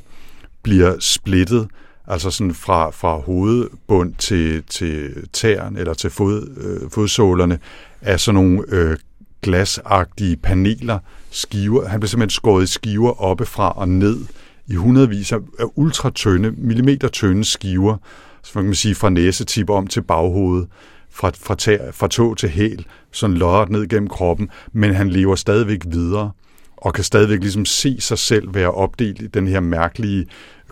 bliver 0.62 0.96
splittet, 1.00 1.68
altså 2.06 2.30
sådan 2.30 2.54
fra, 2.54 2.90
fra 2.90 3.16
hovedbund 3.16 4.14
til, 4.14 4.62
til 4.62 5.14
tæren, 5.32 5.76
eller 5.76 5.94
til 5.94 6.10
fod, 6.10 6.48
øh, 6.56 6.90
fodsålerne, 6.90 7.58
af 8.00 8.20
sådan 8.20 8.34
nogle 8.34 8.64
øh, 8.68 8.96
glasagtige 9.42 10.36
paneler, 10.36 10.98
skiver. 11.30 11.88
Han 11.88 12.00
bliver 12.00 12.08
simpelthen 12.08 12.30
skåret 12.30 12.62
i 12.62 12.66
skiver 12.66 13.22
oppefra 13.22 13.72
og 13.76 13.88
ned 13.88 14.18
i 14.66 14.74
hundredvis 14.74 15.32
af 15.32 15.38
af 15.58 15.64
ultratynde, 15.74 16.50
millimeter 16.50 17.08
tynde 17.08 17.44
skiver, 17.44 17.96
så 18.42 18.52
man 18.54 18.64
kan 18.64 18.74
sige 18.74 18.94
fra 18.94 19.10
næsetip 19.10 19.70
om 19.70 19.86
til 19.86 20.02
baghovedet, 20.02 20.68
fra, 21.10 21.30
fra, 21.40 21.54
tær, 21.54 21.92
fra 21.92 22.08
tog 22.08 22.36
til 22.36 22.48
hæl, 22.48 22.86
sådan 23.12 23.36
lodret 23.36 23.70
ned 23.70 23.88
gennem 23.88 24.08
kroppen, 24.08 24.48
men 24.72 24.94
han 24.94 25.08
lever 25.08 25.34
stadigvæk 25.34 25.80
videre, 25.86 26.30
og 26.76 26.94
kan 26.94 27.04
stadigvæk 27.04 27.40
ligesom 27.40 27.64
se 27.64 28.00
sig 28.00 28.18
selv 28.18 28.54
være 28.54 28.70
opdelt 28.70 29.22
i 29.22 29.26
den 29.26 29.48
her 29.48 29.60
mærkelige 29.60 30.26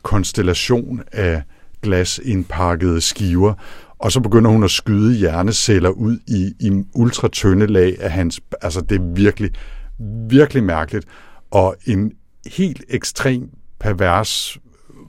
konstellation 0.04 1.02
af 1.12 1.42
glasindpakkede 1.82 3.00
skiver, 3.00 3.54
og 3.98 4.12
så 4.12 4.20
begynder 4.20 4.50
hun 4.50 4.64
at 4.64 4.70
skyde 4.70 5.14
hjerneceller 5.14 5.90
ud 5.90 6.18
i, 6.26 6.66
i 6.66 6.82
ultratynde 6.94 7.66
lag 7.66 7.96
af 8.00 8.10
hans... 8.10 8.40
Altså, 8.62 8.80
det 8.80 9.00
er 9.00 9.14
virkelig, 9.14 9.50
virkelig 10.28 10.64
mærkeligt. 10.64 11.06
Og 11.50 11.76
en 11.86 12.12
helt 12.46 12.84
ekstrem 12.88 13.48
pervers 13.80 14.58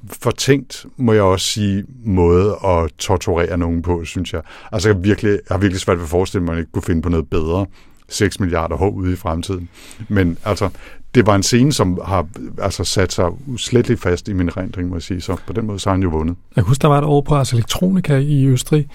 fortænkt, 0.07 0.85
må 0.97 1.13
jeg 1.13 1.23
også 1.23 1.45
sige, 1.45 1.85
måde 2.05 2.57
at 2.65 2.91
torturere 2.97 3.57
nogen 3.57 3.81
på, 3.81 4.05
synes 4.05 4.33
jeg. 4.33 4.41
Altså, 4.71 4.89
jeg, 4.89 5.03
virkelig, 5.03 5.29
jeg 5.29 5.39
har 5.51 5.57
virkelig 5.57 5.81
svært 5.81 5.97
ved 5.97 6.03
at 6.03 6.09
forestille 6.09 6.43
mig, 6.43 6.51
at 6.51 6.55
man 6.55 6.61
ikke 6.61 6.71
kunne 6.71 6.83
finde 6.83 7.01
på 7.01 7.09
noget 7.09 7.29
bedre 7.29 7.65
6 8.09 8.39
milliarder 8.39 8.81
år 8.81 8.89
ude 8.89 9.13
i 9.13 9.15
fremtiden. 9.15 9.69
Men 10.07 10.37
altså, 10.45 10.69
det 11.15 11.25
var 11.25 11.35
en 11.35 11.43
scene, 11.43 11.73
som 11.73 11.99
har 12.05 12.27
altså, 12.61 12.83
sat 12.83 13.13
sig 13.13 13.25
slet 13.57 13.99
fast 13.99 14.27
i 14.27 14.33
min 14.33 14.57
rendring, 14.57 14.89
må 14.89 14.95
jeg 14.95 15.01
sige. 15.01 15.21
Så 15.21 15.35
på 15.47 15.53
den 15.53 15.65
måde 15.65 15.79
så 15.79 15.89
har 15.89 15.95
han 15.95 16.03
jo 16.03 16.09
vundet. 16.09 16.35
Jeg 16.55 16.63
husker, 16.63 16.81
der 16.81 16.93
var 16.93 16.97
et 16.97 17.03
år 17.03 17.21
på 17.21 17.35
Ars 17.35 17.53
Electronica 17.53 18.17
i 18.17 18.45
Østrig, 18.45 18.87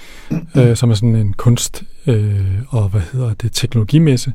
øh, 0.57 0.77
som 0.77 0.91
er 0.91 0.95
sådan 0.95 1.17
en 1.17 1.35
kunst- 1.43 1.83
øh, 2.07 2.45
og 2.69 2.89
hvad 2.89 3.01
hedder 3.13 3.35
det, 3.35 3.53
teknologimesse, 3.53 4.33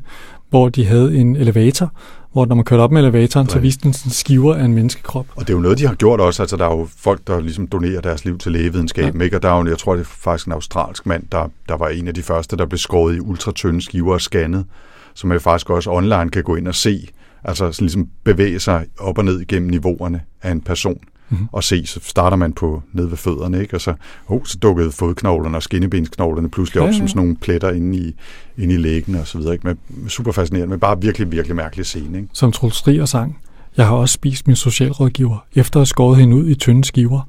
hvor 0.50 0.68
de 0.68 0.84
havde 0.84 1.16
en 1.16 1.36
elevator, 1.36 1.92
hvor 2.32 2.46
når 2.46 2.54
man 2.54 2.64
kørte 2.64 2.80
op 2.80 2.92
med 2.92 3.02
elevatoren, 3.02 3.48
så 3.48 3.58
viste 3.58 3.82
den 3.82 3.92
sådan 3.92 4.12
skiver 4.12 4.54
af 4.54 4.64
en 4.64 4.74
menneskekrop. 4.74 5.26
Og 5.36 5.40
det 5.40 5.50
er 5.50 5.56
jo 5.56 5.60
noget, 5.60 5.78
de 5.78 5.86
har 5.86 5.94
gjort 5.94 6.20
også. 6.20 6.42
Altså, 6.42 6.56
der 6.56 6.64
er 6.64 6.76
jo 6.76 6.88
folk, 6.96 7.26
der 7.26 7.40
ligesom 7.40 7.66
donerer 7.66 8.00
deres 8.00 8.24
liv 8.24 8.38
til 8.38 8.52
lægevidenskaben, 8.52 9.20
ja. 9.20 9.24
ikke? 9.24 9.36
Og 9.36 9.42
der 9.42 9.50
er 9.50 9.58
jo, 9.58 9.66
jeg 9.66 9.78
tror, 9.78 9.92
det 9.92 10.00
er 10.00 10.04
faktisk 10.04 10.46
en 10.46 10.52
australsk 10.52 11.06
mand, 11.06 11.24
der, 11.32 11.50
der 11.68 11.76
var 11.76 11.88
en 11.88 12.08
af 12.08 12.14
de 12.14 12.22
første, 12.22 12.56
der 12.56 12.66
blev 12.66 12.78
skåret 12.78 13.16
i 13.16 13.20
ultratynde 13.20 13.82
skiver 13.82 14.12
og 14.12 14.20
scannet, 14.20 14.64
som 15.14 15.28
man 15.28 15.40
faktisk 15.40 15.70
også 15.70 15.90
online 15.90 16.30
kan 16.30 16.42
gå 16.42 16.54
ind 16.54 16.68
og 16.68 16.74
se, 16.74 17.08
altså 17.44 17.72
så 17.72 17.82
ligesom 17.82 18.08
bevæge 18.24 18.60
sig 18.60 18.86
op 19.00 19.18
og 19.18 19.24
ned 19.24 19.40
igennem 19.40 19.70
niveauerne 19.70 20.20
af 20.42 20.50
en 20.50 20.60
person 20.60 21.00
mm-hmm. 21.28 21.48
og 21.52 21.64
se, 21.64 21.86
så 21.86 22.00
starter 22.02 22.36
man 22.36 22.52
på 22.52 22.82
ned 22.92 23.06
ved 23.06 23.16
fødderne, 23.16 23.60
ikke? 23.60 23.76
og 23.76 23.80
så, 23.80 23.94
oh, 24.26 24.40
så 24.44 24.58
dukkede 24.58 24.92
fodknoglerne 24.92 25.56
og 25.56 25.62
skinnebensknoglerne 25.62 26.50
pludselig 26.50 26.82
op 26.82 26.86
ja, 26.86 26.92
ja. 26.92 26.98
som 26.98 27.08
sådan 27.08 27.20
nogle 27.20 27.36
pletter 27.36 27.70
inde 27.70 27.98
i, 27.98 28.14
inde 28.58 28.74
i 28.74 28.76
lægen 28.76 29.14
og 29.14 29.26
så 29.26 29.38
videre. 29.38 29.52
Ikke? 29.52 29.66
Men, 29.66 30.08
super 30.08 30.32
fascinerende, 30.32 30.70
men 30.70 30.80
bare 30.80 31.00
virkelig, 31.00 31.32
virkelig 31.32 31.56
mærkelig 31.56 31.86
scene. 31.86 32.18
Ikke? 32.18 32.28
Som 32.32 32.52
Troels 32.52 32.76
Strier 32.76 33.04
sang, 33.04 33.38
jeg 33.76 33.86
har 33.86 33.94
også 33.94 34.12
spist 34.12 34.46
min 34.46 34.56
socialrådgiver, 34.56 35.46
efter 35.54 35.76
at 35.76 35.80
have 35.80 35.86
skåret 35.86 36.18
hende 36.18 36.36
ud 36.36 36.48
i 36.48 36.54
tynde 36.54 36.84
skiver. 36.84 37.20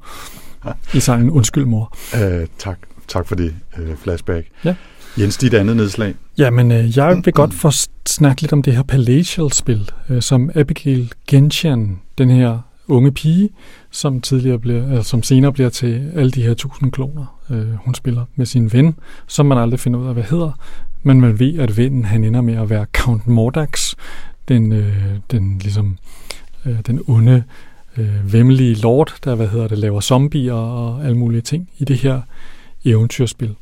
I 0.94 1.00
sangen 1.00 1.30
Undskyld 1.30 1.64
mor. 1.64 1.96
Uh, 2.14 2.46
tak. 2.58 2.78
tak 3.08 3.26
for 3.26 3.34
det 3.34 3.54
uh, 3.78 3.96
flashback. 3.96 4.46
Ja. 4.64 4.74
Jens, 5.18 5.36
dit 5.36 5.54
andet 5.54 5.76
nedslag? 5.76 6.14
Jamen, 6.38 6.72
øh, 6.72 6.96
jeg 6.96 7.20
vil 7.24 7.32
godt 7.32 7.54
få 7.54 7.70
snakke 8.08 8.42
lidt 8.42 8.52
om 8.52 8.62
det 8.62 8.76
her 8.76 8.82
Palatial-spil, 8.82 9.90
øh, 10.08 10.22
som 10.22 10.50
Abigail 10.54 11.12
Gentian, 11.28 12.00
den 12.18 12.30
her 12.30 12.58
unge 12.88 13.12
pige, 13.12 13.50
som, 13.90 14.20
tidligere 14.20 14.58
bliver, 14.58 14.82
eller 14.82 15.02
som 15.02 15.22
senere 15.22 15.52
bliver 15.52 15.68
til 15.68 16.12
alle 16.14 16.30
de 16.30 16.42
her 16.42 16.54
tusind 16.54 16.92
kloner. 16.92 17.38
Øh, 17.50 17.74
hun 17.74 17.94
spiller 17.94 18.24
med 18.36 18.46
sin 18.46 18.72
ven, 18.72 18.96
som 19.26 19.46
man 19.46 19.58
aldrig 19.58 19.80
finder 19.80 20.00
ud 20.00 20.06
af, 20.06 20.14
hvad 20.14 20.24
hedder, 20.24 20.52
men 21.02 21.20
man 21.20 21.38
ved, 21.38 21.58
at 21.58 21.76
vennen 21.76 22.04
han 22.04 22.24
ender 22.24 22.40
med 22.40 22.54
at 22.54 22.70
være 22.70 22.86
Count 22.92 23.26
Mordax, 23.26 23.94
den, 24.48 24.72
øh, 24.72 24.94
den, 25.30 25.58
ligesom, 25.58 25.98
øh, 26.66 26.76
den 26.86 27.00
onde, 27.06 27.44
øh, 27.96 28.32
vemmelige 28.32 28.74
lord, 28.74 29.14
der 29.24 29.34
hvad 29.34 29.48
hedder 29.48 29.68
det, 29.68 29.78
laver 29.78 30.00
zombier 30.00 30.52
og 30.52 31.04
alle 31.04 31.18
mulige 31.18 31.40
ting 31.40 31.68
i 31.78 31.84
det 31.84 31.96
her 31.96 32.20
eventyrspil. 32.84 33.54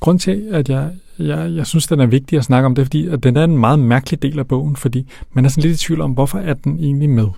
Grunden 0.00 0.18
til, 0.18 0.48
at 0.50 0.68
jeg, 0.68 0.90
jeg, 1.18 1.52
jeg 1.54 1.66
synes, 1.66 1.86
den 1.86 2.00
er 2.00 2.06
vigtig 2.06 2.38
at 2.38 2.44
snakke 2.44 2.66
om, 2.66 2.74
det 2.74 2.82
er, 2.82 2.86
fordi 2.86 3.08
at 3.08 3.22
den 3.22 3.36
er 3.36 3.44
en 3.44 3.58
meget 3.58 3.78
mærkelig 3.78 4.22
del 4.22 4.38
af 4.38 4.48
bogen, 4.48 4.76
fordi 4.76 5.12
man 5.32 5.44
er 5.44 5.48
sådan 5.48 5.62
lidt 5.62 5.82
i 5.82 5.86
tvivl 5.86 6.00
om, 6.00 6.12
hvorfor 6.12 6.38
er 6.38 6.54
den 6.54 6.78
egentlig 6.78 7.10
med? 7.10 7.28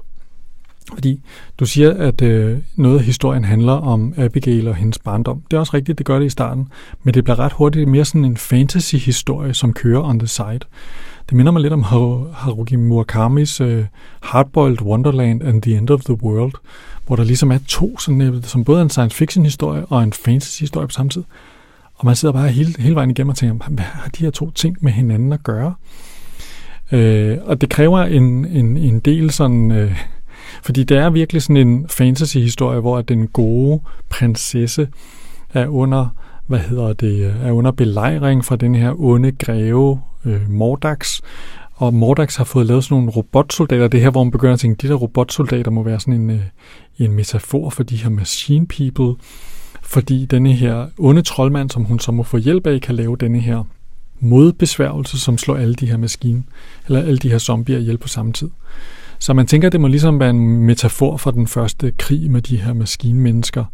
Fordi 0.95 1.21
du 1.59 1.67
siger, 1.67 1.95
at 1.95 2.23
øh, 2.23 2.59
noget 2.77 2.99
af 2.99 3.05
historien 3.05 3.45
handler 3.45 3.73
om 3.73 4.15
Abigail 4.17 4.69
og 4.69 4.75
hendes 4.75 4.99
barndom. 4.99 5.43
Det 5.51 5.57
er 5.57 5.61
også 5.61 5.75
rigtigt, 5.75 5.99
det 5.99 6.07
gør 6.07 6.19
det 6.19 6.27
i 6.27 6.31
starten, 6.31 6.69
men 7.03 7.15
det 7.15 7.25
bliver 7.25 7.39
ret 7.39 7.53
hurtigt 7.53 7.89
mere 7.89 8.05
sådan 8.05 8.25
en 8.25 8.37
fantasy-historie, 8.37 9.55
som 9.55 9.73
kører 9.73 10.03
on 10.03 10.19
the 10.19 10.29
side. 10.29 10.61
Det 11.29 11.33
minder 11.33 11.53
mig 11.53 11.63
lidt 11.63 11.73
om 11.73 11.83
Haruki 11.83 12.77
Murakamis 12.77 13.61
øh, 13.61 13.85
Hardboiled 14.23 14.83
Wonderland 14.83 15.43
and 15.43 15.63
the 15.63 15.77
End 15.77 15.91
of 15.91 16.01
the 16.01 16.23
World, 16.23 16.53
hvor 17.07 17.17
der 17.17 17.25
ligesom 17.25 17.51
er 17.53 17.59
to, 17.69 17.99
sådan, 17.99 18.21
øh, 18.21 18.43
som 18.43 18.65
både 18.65 18.79
er 18.79 18.83
en 18.83 18.91
science 18.91 19.17
fiction-historie 19.17 19.87
og 19.87 20.03
en 20.03 20.13
fantasy-historie 20.13 20.87
på 20.87 20.93
samme 20.93 21.11
tid. 21.11 21.23
Og 21.95 22.07
man 22.07 22.17
sidder 22.17 22.33
bare 22.33 22.49
hele, 22.49 22.75
hele 22.79 22.95
vejen 22.95 23.11
igennem 23.11 23.29
og 23.29 23.37
tænker, 23.37 23.69
hvad 23.69 23.85
har 23.85 24.09
de 24.09 24.25
her 24.25 24.31
to 24.31 24.51
ting 24.51 24.77
med 24.81 24.93
hinanden 24.93 25.33
at 25.33 25.43
gøre? 25.43 25.75
Øh, 26.93 27.39
og 27.45 27.61
det 27.61 27.71
kræver 27.71 28.01
en, 28.01 28.45
en, 28.45 28.77
en 28.77 29.01
del 29.01 29.31
sådan... 29.31 29.71
Øh, 29.71 29.97
fordi 30.63 30.85
det 30.85 30.97
er 30.97 31.11
virkelig 31.11 31.43
sådan 31.43 31.57
en 31.57 31.89
fantasy-historie, 31.89 32.81
hvor 32.81 33.03
den 33.03 33.27
gode 33.27 33.81
prinsesse 34.09 34.89
er 35.55 35.67
under, 35.67 36.07
hvad 36.47 36.59
hedder 36.59 36.93
det, 36.93 37.35
er 37.43 37.53
under 37.53 37.71
belejring 37.71 38.45
fra 38.45 38.57
den 38.57 38.75
her 38.75 39.01
onde 39.01 39.33
greve 39.33 40.01
øh, 40.25 40.51
Mordax, 40.51 41.21
og 41.75 41.95
Mordax 41.95 42.37
har 42.37 42.45
fået 42.45 42.67
lavet 42.67 42.85
sådan 42.85 42.95
nogle 42.95 43.11
robotsoldater. 43.11 43.89
Det 43.89 44.01
her, 44.01 44.11
hvor 44.11 44.25
man 44.25 44.31
begynder 44.31 44.55
at 44.55 44.61
tænke, 44.61 44.83
de 44.83 44.89
der 44.89 44.95
robotsoldater 44.95 45.71
må 45.71 45.83
være 45.83 46.01
sådan 46.01 46.15
en, 46.15 46.31
øh, 46.31 46.41
en 46.99 47.13
metafor 47.13 47.71
for 47.71 47.83
de 47.83 47.97
her 47.97 48.11
machine 48.11 48.67
people, 48.67 49.15
fordi 49.83 50.25
denne 50.25 50.53
her 50.53 50.87
onde 50.99 51.23
troldmand, 51.23 51.71
som 51.71 51.85
hun 51.85 51.99
så 51.99 52.13
må 52.13 52.23
få 52.23 52.37
hjælp 52.37 52.67
af, 52.67 52.81
kan 52.81 52.95
lave 52.95 53.17
denne 53.17 53.41
her 53.41 53.65
modbesværgelse, 54.21 55.21
som 55.21 55.39
slår 55.39 55.57
alle 55.57 55.75
de 55.75 55.87
her 55.87 55.97
maskine, 55.97 56.43
eller 56.87 57.01
alle 57.01 57.19
de 57.19 57.31
her 57.31 57.39
zombier 57.39 57.79
ihjel 57.79 57.99
på 57.99 58.09
samme 58.09 58.33
tid. 58.33 58.51
Så 59.19 59.35
man 59.35 59.47
tænker, 59.47 59.69
det 59.69 59.81
må 59.81 59.89
ligesom 59.89 60.21
være 60.21 60.31
en 60.31 60.61
metafor 60.61 61.17
for 61.17 61.31
den 61.31 61.47
første 61.47 61.93
krig 61.99 62.31
med 62.31 62.43
de 62.43 62.57
her 62.57 62.73
maskinmennesker. 62.73 63.65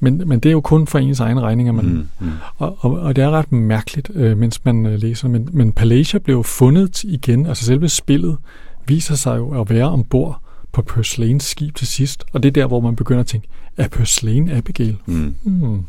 Men, 0.00 0.22
men 0.26 0.40
det 0.40 0.48
er 0.48 0.52
jo 0.52 0.60
kun 0.60 0.86
for 0.86 0.98
ens 0.98 1.20
egen 1.20 1.42
regning, 1.42 1.74
man, 1.74 1.84
mm, 1.84 2.08
mm. 2.20 2.32
Og, 2.56 2.76
og, 2.80 2.90
og 2.90 3.16
det 3.16 3.24
er 3.24 3.30
ret 3.30 3.52
mærkeligt, 3.52 4.10
øh, 4.14 4.38
mens 4.38 4.64
man 4.64 4.86
øh, 4.86 5.00
læser. 5.00 5.28
Men, 5.28 5.48
men 5.52 5.72
Palacia 5.72 6.18
blev 6.18 6.44
fundet 6.44 7.04
igen, 7.04 7.46
altså 7.46 7.64
selve 7.64 7.88
spillet 7.88 8.36
viser 8.86 9.14
sig 9.14 9.36
jo 9.36 9.60
at 9.60 9.70
være 9.70 9.90
ombord 9.90 10.40
på 10.72 10.82
Purslanes 10.82 11.42
skib 11.42 11.74
til 11.74 11.86
sidst. 11.86 12.24
Og 12.32 12.42
det 12.42 12.48
er 12.48 12.52
der, 12.52 12.66
hvor 12.66 12.80
man 12.80 12.96
begynder 12.96 13.20
at 13.20 13.26
tænke, 13.26 13.48
Purslane 13.90 14.56
Abigail? 14.56 14.96
Mm. 15.06 15.34
Mm. 15.44 15.82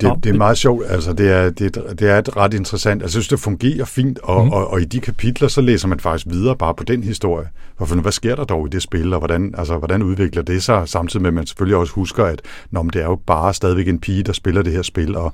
Det, 0.00 0.12
det 0.24 0.30
er 0.30 0.36
meget 0.36 0.58
sjovt, 0.58 0.84
altså 0.88 1.12
det 1.12 1.30
er, 1.30 1.50
det, 1.50 1.74
det 1.98 2.10
er 2.10 2.18
et 2.18 2.36
ret 2.36 2.54
interessant, 2.54 3.02
altså 3.02 3.18
jeg 3.18 3.24
synes 3.24 3.28
det 3.28 3.40
fungerer 3.40 3.84
fint, 3.84 4.18
og, 4.18 4.44
mm. 4.44 4.50
og, 4.50 4.70
og 4.70 4.80
i 4.80 4.84
de 4.84 5.00
kapitler, 5.00 5.48
så 5.48 5.60
læser 5.60 5.88
man 5.88 6.00
faktisk 6.00 6.26
videre 6.30 6.56
bare 6.56 6.74
på 6.74 6.84
den 6.84 7.02
historie, 7.02 7.48
for 7.78 8.00
hvad 8.00 8.12
sker 8.12 8.34
der 8.34 8.44
dog 8.44 8.66
i 8.66 8.70
det 8.70 8.82
spil, 8.82 9.12
og 9.12 9.18
hvordan, 9.18 9.54
altså, 9.58 9.78
hvordan 9.78 10.02
udvikler 10.02 10.42
det 10.42 10.62
sig, 10.62 10.88
samtidig 10.88 11.22
med 11.22 11.28
at 11.28 11.34
man 11.34 11.46
selvfølgelig 11.46 11.76
også 11.76 11.92
husker, 11.92 12.24
at 12.24 12.42
når 12.70 12.82
det 12.82 13.02
er 13.02 13.06
jo 13.06 13.18
bare 13.26 13.54
stadigvæk 13.54 13.88
en 13.88 13.98
pige, 13.98 14.22
der 14.22 14.32
spiller 14.32 14.62
det 14.62 14.72
her 14.72 14.82
spil, 14.82 15.16
og 15.16 15.32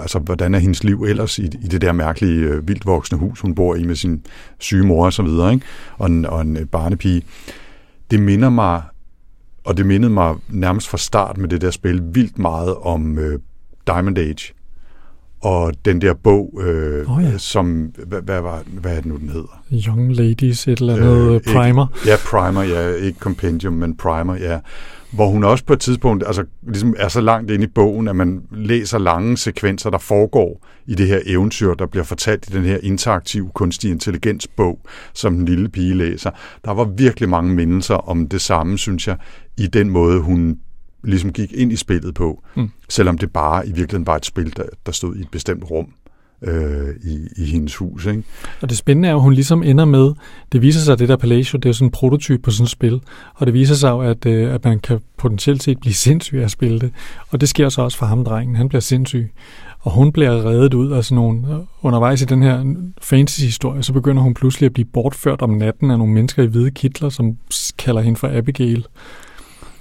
altså, 0.00 0.18
hvordan 0.18 0.54
er 0.54 0.58
hendes 0.58 0.84
liv 0.84 1.04
ellers 1.04 1.38
i, 1.38 1.44
i 1.44 1.68
det 1.70 1.80
der 1.80 1.92
mærkelige 1.92 2.40
øh, 2.40 2.68
vildt 2.68 2.86
voksne 2.86 3.18
hus, 3.18 3.40
hun 3.40 3.54
bor 3.54 3.74
i 3.74 3.84
med 3.84 3.96
sin 3.96 4.22
syge 4.58 4.86
mor 4.86 5.04
og 5.04 5.12
så 5.12 5.22
videre, 5.22 5.52
ikke? 5.52 5.66
Og, 5.98 6.06
en, 6.06 6.26
og 6.26 6.40
en 6.40 6.66
barnepige. 6.72 7.22
Det 8.10 8.20
minder 8.20 8.50
mig 8.50 8.82
og 9.68 9.76
det 9.76 9.86
mindede 9.86 10.12
mig 10.12 10.34
nærmest 10.48 10.88
fra 10.88 10.98
start 10.98 11.38
med 11.38 11.48
det 11.48 11.60
der 11.60 11.70
spil 11.70 12.02
vildt 12.04 12.38
meget 12.38 12.74
om 12.74 13.18
øh, 13.18 13.38
Diamond 13.86 14.18
Age. 14.18 14.54
Og 15.40 15.72
den 15.84 16.00
der 16.00 16.14
bog, 16.14 16.60
øh, 16.62 17.16
oh, 17.16 17.24
ja. 17.24 17.38
som, 17.38 17.92
hvad, 18.06 18.22
hvad, 18.22 18.40
var, 18.40 18.62
hvad 18.66 18.92
er 18.92 18.96
det 18.96 19.06
nu, 19.06 19.16
den 19.16 19.28
hedder? 19.28 19.62
Young 19.72 20.16
Ladies, 20.16 20.68
et 20.68 20.78
eller 20.78 20.96
andet 20.96 21.34
øh, 21.34 21.54
Primer. 21.54 21.86
Ikke, 21.96 22.10
ja, 22.10 22.16
Primer, 22.26 22.62
ja, 22.62 22.94
ikke 22.94 23.18
Compendium, 23.18 23.72
men 23.72 23.96
Primer, 23.96 24.34
ja. 24.34 24.58
Hvor 25.10 25.28
hun 25.28 25.44
også 25.44 25.64
på 25.64 25.72
et 25.72 25.80
tidspunkt 25.80 26.24
altså, 26.26 26.44
ligesom 26.62 26.94
er 26.98 27.08
så 27.08 27.20
langt 27.20 27.50
inde 27.50 27.64
i 27.64 27.68
bogen, 27.74 28.08
at 28.08 28.16
man 28.16 28.42
læser 28.50 28.98
lange 28.98 29.36
sekvenser, 29.36 29.90
der 29.90 29.98
foregår 29.98 30.66
i 30.86 30.94
det 30.94 31.06
her 31.06 31.20
eventyr, 31.26 31.74
der 31.74 31.86
bliver 31.86 32.04
fortalt 32.04 32.48
i 32.50 32.52
den 32.52 32.64
her 32.64 32.78
interaktiv 32.82 33.50
kunstig 33.54 33.90
intelligens 33.90 34.46
bog, 34.46 34.80
som 35.14 35.34
den 35.36 35.44
lille 35.44 35.68
pige 35.68 35.94
læser. 35.94 36.30
Der 36.64 36.70
var 36.70 36.84
virkelig 36.84 37.28
mange 37.28 37.54
mindelser 37.54 37.94
om 37.94 38.28
det 38.28 38.40
samme, 38.40 38.78
synes 38.78 39.08
jeg, 39.08 39.16
i 39.58 39.66
den 39.66 39.90
måde, 39.90 40.20
hun 40.20 40.58
ligesom 41.04 41.32
gik 41.32 41.52
ind 41.52 41.72
i 41.72 41.76
spillet 41.76 42.14
på, 42.14 42.42
mm. 42.56 42.70
selvom 42.88 43.18
det 43.18 43.32
bare 43.32 43.66
i 43.66 43.72
virkeligheden 43.72 44.06
var 44.06 44.16
et 44.16 44.26
spil, 44.26 44.56
der, 44.56 44.64
der 44.86 44.92
stod 44.92 45.16
i 45.16 45.20
et 45.20 45.30
bestemt 45.30 45.70
rum 45.70 45.86
øh, 46.42 46.88
i, 47.04 47.28
i 47.36 47.44
hendes 47.44 47.76
hus. 47.76 48.06
Ikke? 48.06 48.22
Og 48.62 48.68
det 48.68 48.78
spændende 48.78 49.08
er 49.08 49.12
jo, 49.12 49.18
at 49.18 49.22
hun 49.22 49.32
ligesom 49.32 49.62
ender 49.62 49.84
med, 49.84 50.12
det 50.52 50.62
viser 50.62 50.80
sig, 50.80 50.92
at 50.92 50.98
det 50.98 51.08
der 51.08 51.16
Palazzo, 51.16 51.58
det 51.58 51.64
er 51.64 51.68
jo 51.68 51.74
sådan 51.74 51.86
en 51.86 51.90
prototyp 51.90 52.42
på 52.42 52.50
sådan 52.50 52.64
et 52.64 52.70
spil, 52.70 53.00
og 53.34 53.46
det 53.46 53.54
viser 53.54 53.74
sig 53.74 53.90
jo, 53.90 54.00
at, 54.00 54.26
øh, 54.26 54.54
at 54.54 54.64
man 54.64 54.78
kan 54.78 55.00
potentielt 55.16 55.62
set 55.62 55.80
blive 55.80 55.94
sindssyg 55.94 56.38
af 56.38 56.44
at 56.44 56.50
spille 56.50 56.80
det, 56.80 56.90
og 57.28 57.40
det 57.40 57.48
sker 57.48 57.68
så 57.68 57.82
også 57.82 57.98
for 57.98 58.06
ham, 58.06 58.24
drengen, 58.24 58.56
han 58.56 58.68
bliver 58.68 58.80
sindssyg, 58.80 59.30
og 59.80 59.92
hun 59.92 60.12
bliver 60.12 60.44
reddet 60.44 60.74
ud 60.74 60.92
af 60.92 61.04
sådan 61.04 61.16
nogle, 61.16 61.44
undervejs 61.82 62.22
i 62.22 62.24
den 62.24 62.42
her 62.42 62.74
fantasy-historie, 63.02 63.82
så 63.82 63.92
begynder 63.92 64.22
hun 64.22 64.34
pludselig 64.34 64.66
at 64.66 64.72
blive 64.72 64.84
bortført 64.92 65.42
om 65.42 65.50
natten 65.50 65.90
af 65.90 65.98
nogle 65.98 66.12
mennesker 66.12 66.42
i 66.42 66.46
hvide 66.46 66.70
kitler, 66.70 67.08
som 67.08 67.36
kalder 67.78 68.00
hende 68.00 68.18
for 68.18 68.28
Abigail. 68.32 68.86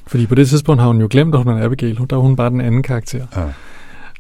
Fordi 0.08 0.26
på 0.26 0.36
det 0.36 0.50
tidspunkt 0.50 0.82
har 0.82 0.88
hun 0.88 1.02
jo 1.02 1.08
glemt, 1.10 1.36
at 1.36 1.44
hun 1.44 1.54
er 1.54 1.66
Abigail. 1.66 2.00
Der 2.10 2.16
er 2.16 2.22
hun 2.22 2.36
bare 2.36 2.50
den 2.50 2.62
anden 2.62 2.84
karakter. 2.84 3.26
Ja. 3.36 3.44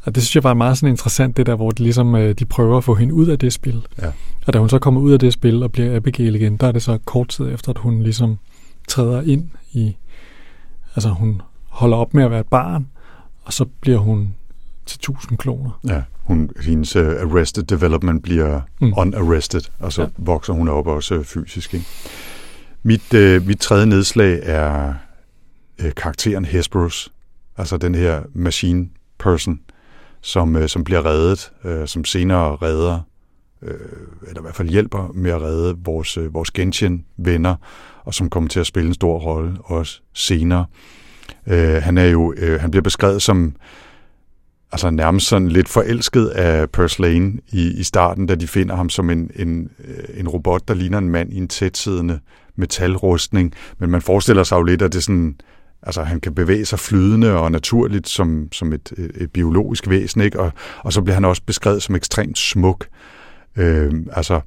Og 0.08 0.16
det 0.16 0.24
synes 0.24 0.36
jeg 0.36 0.44
var 0.44 0.54
meget 0.54 0.78
sådan 0.78 0.90
interessant, 0.90 1.38
det 1.38 1.46
der, 1.46 1.56
hvor 1.56 1.72
de, 1.72 1.84
ligesom, 1.84 2.16
øh, 2.16 2.36
de 2.40 2.46
prøver 2.46 2.78
at 2.78 2.84
få 2.84 2.96
hende 2.96 3.14
ud 3.14 3.28
af 3.28 3.40
det 3.40 3.54
spil. 3.54 3.88
Ja. 4.02 4.12
Og 4.48 4.54
da 4.54 4.60
hun 4.60 4.70
så 4.70 4.80
kommer 4.80 5.02
ud 5.02 5.12
af 5.12 5.20
det 5.20 5.34
spil 5.34 5.64
og 5.64 5.72
bliver 5.72 5.96
Abigail 5.96 6.36
igen, 6.36 6.58
der 6.58 6.68
er 6.68 6.72
det 6.72 6.84
så 6.84 6.98
kort 7.06 7.30
tid 7.30 7.54
efter, 7.54 7.72
at 7.72 7.78
hun 7.78 8.04
ligesom 8.04 8.38
træder 8.88 9.22
ind 9.22 9.50
i... 9.74 9.98
Altså 10.96 11.10
hun 11.10 11.42
holder 11.70 11.98
op 11.98 12.14
med 12.14 12.24
at 12.24 12.32
være 12.32 12.40
et 12.40 12.48
barn, 12.48 12.88
og 13.44 13.54
så 13.54 13.66
bliver 13.82 13.98
hun 13.98 14.36
til 14.86 15.00
tusind 15.00 15.38
kloner. 15.38 15.80
Ja, 15.88 16.02
hun, 16.24 16.50
hendes 16.62 16.96
uh, 16.96 17.06
arrested 17.06 17.64
development 17.64 18.24
bliver 18.24 18.62
mm. 18.82 18.94
unarrested, 18.98 19.62
og 19.80 19.94
så 19.94 20.02
ja. 20.02 20.08
vokser 20.18 20.54
hun 20.54 20.68
op 20.68 20.88
også 20.88 21.16
uh, 21.16 21.24
fysisk. 21.26 21.74
Ikke? 21.74 21.86
Mit, 22.84 23.14
uh, 23.14 23.48
mit 23.48 23.60
tredje 23.60 23.86
nedslag 23.86 24.40
er 24.44 24.94
uh, 25.84 25.92
karakteren 25.96 26.46
Hesperus, 26.46 27.12
altså 27.58 27.78
den 27.78 27.96
her 27.96 28.22
machine 28.34 28.88
person, 29.20 29.60
som, 30.28 30.56
øh, 30.56 30.70
som 30.70 30.84
bliver 30.84 31.06
reddet, 31.06 31.52
øh, 31.64 31.88
som 31.88 32.06
senere 32.06 32.56
redder 32.56 33.00
øh, 33.62 33.78
eller 34.28 34.42
i 34.42 34.44
hvert 34.44 34.56
fald 34.56 34.70
hjælper 34.70 35.12
med 35.14 35.32
at 35.32 35.42
redde 35.42 35.76
vores, 35.84 36.18
øh, 36.18 36.34
vores 36.34 36.52
Genshin-venner, 36.52 37.56
og 38.04 38.14
som 38.14 38.30
kommer 38.30 38.50
til 38.50 38.60
at 38.60 38.68
spille 38.68 38.88
en 38.88 38.94
stor 38.94 39.20
rolle 39.20 39.58
også 39.64 40.02
senere. 40.14 40.66
Øh, 41.48 41.84
han 41.84 41.98
er 41.98 42.06
jo, 42.06 42.34
øh, 42.38 42.62
han 42.62 42.72
bliver 42.72 42.84
beskrevet 42.84 43.22
som 43.22 43.56
altså 44.72 44.90
nærmest 44.90 45.28
sådan 45.28 45.50
lidt 45.50 45.70
forelsket 45.70 46.28
af 46.28 46.70
Purslane 46.70 47.34
i, 47.52 47.80
i 47.80 47.84
starten, 47.84 48.26
da 48.26 48.36
de 48.36 48.48
finder 48.48 48.76
ham 48.76 48.90
som 48.90 49.10
en, 49.10 49.32
en, 49.36 49.70
øh, 49.88 50.20
en 50.20 50.28
robot, 50.28 50.68
der 50.68 50.74
ligner 50.74 50.98
en 50.98 51.10
mand 51.10 51.34
i 51.34 51.38
en 51.38 51.48
tætsiddende 51.48 52.20
metalrustning. 52.56 53.54
Men 53.78 53.90
man 53.90 54.02
forestiller 54.02 54.44
sig 54.44 54.56
jo 54.56 54.64
lidt, 54.64 54.82
at 54.82 54.92
det 54.92 54.98
er 54.98 55.02
sådan, 55.02 55.36
altså 55.88 56.04
han 56.04 56.20
kan 56.20 56.36
bevæge 56.36 56.66
sig 56.66 56.80
flydende 56.80 57.34
og 57.34 57.52
naturligt 57.52 58.10
som, 58.10 58.48
som 58.52 58.74
et, 58.74 58.94
øh, 58.98 59.10
et, 59.16 59.32
biologisk 59.32 59.90
væsen, 59.90 60.22
ikke? 60.22 60.40
Og, 60.40 60.52
og 60.84 60.94
så 60.94 61.02
bliver 61.02 61.14
han 61.14 61.26
også 61.26 61.42
beskrevet 61.46 61.84
som 61.84 61.96
ekstremt 61.96 62.38
smuk. 62.38 62.88
Øh, 63.58 63.94
altså 64.12 64.42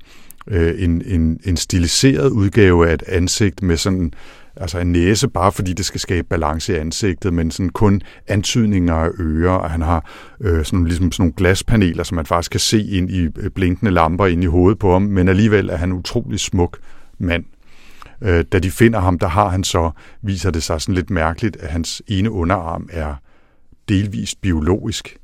øh, 0.46 0.74
en, 0.78 1.02
en, 1.06 1.40
en 1.44 1.56
stiliseret 1.56 2.30
udgave 2.30 2.88
af 2.88 2.94
et 2.94 3.02
ansigt 3.06 3.62
med 3.62 3.76
sådan 3.76 4.12
altså 4.56 4.78
en 4.78 4.92
næse, 4.92 5.28
bare 5.28 5.52
fordi 5.52 5.72
det 5.72 5.84
skal 5.84 6.00
skabe 6.00 6.28
balance 6.28 6.72
i 6.72 6.76
ansigtet, 6.76 7.34
men 7.34 7.50
sådan 7.50 7.70
kun 7.70 8.00
antydninger 8.28 8.94
af 8.94 9.10
ører, 9.20 9.52
og 9.52 9.70
han 9.70 9.82
har 9.82 10.10
øh, 10.40 10.64
sådan, 10.64 10.84
ligesom 10.84 11.12
sådan 11.12 11.22
nogle 11.22 11.34
glaspaneler, 11.36 12.04
som 12.04 12.16
man 12.16 12.26
faktisk 12.26 12.50
kan 12.50 12.60
se 12.60 12.82
ind 12.82 13.10
i 13.10 13.20
øh, 13.20 13.50
blinkende 13.50 13.90
lamper 13.90 14.26
ind 14.26 14.42
i 14.42 14.46
hovedet 14.46 14.78
på 14.78 14.92
ham, 14.92 15.02
men 15.02 15.28
alligevel 15.28 15.68
er 15.68 15.76
han 15.76 15.88
en 15.88 15.98
utrolig 15.98 16.40
smuk 16.40 16.78
mand. 17.18 17.44
Øh, 18.22 18.44
da 18.52 18.58
de 18.58 18.70
finder 18.70 19.00
ham, 19.00 19.18
der 19.18 19.28
har 19.28 19.48
han 19.48 19.64
så, 19.64 19.90
viser 20.22 20.50
det 20.50 20.62
sig 20.62 20.80
sådan 20.80 20.94
lidt 20.94 21.10
mærkeligt, 21.10 21.56
at 21.56 21.68
hans 21.68 22.02
ene 22.06 22.30
underarm 22.30 22.88
er 22.92 23.14
delvist 23.88 24.40
biologisk. 24.40 25.16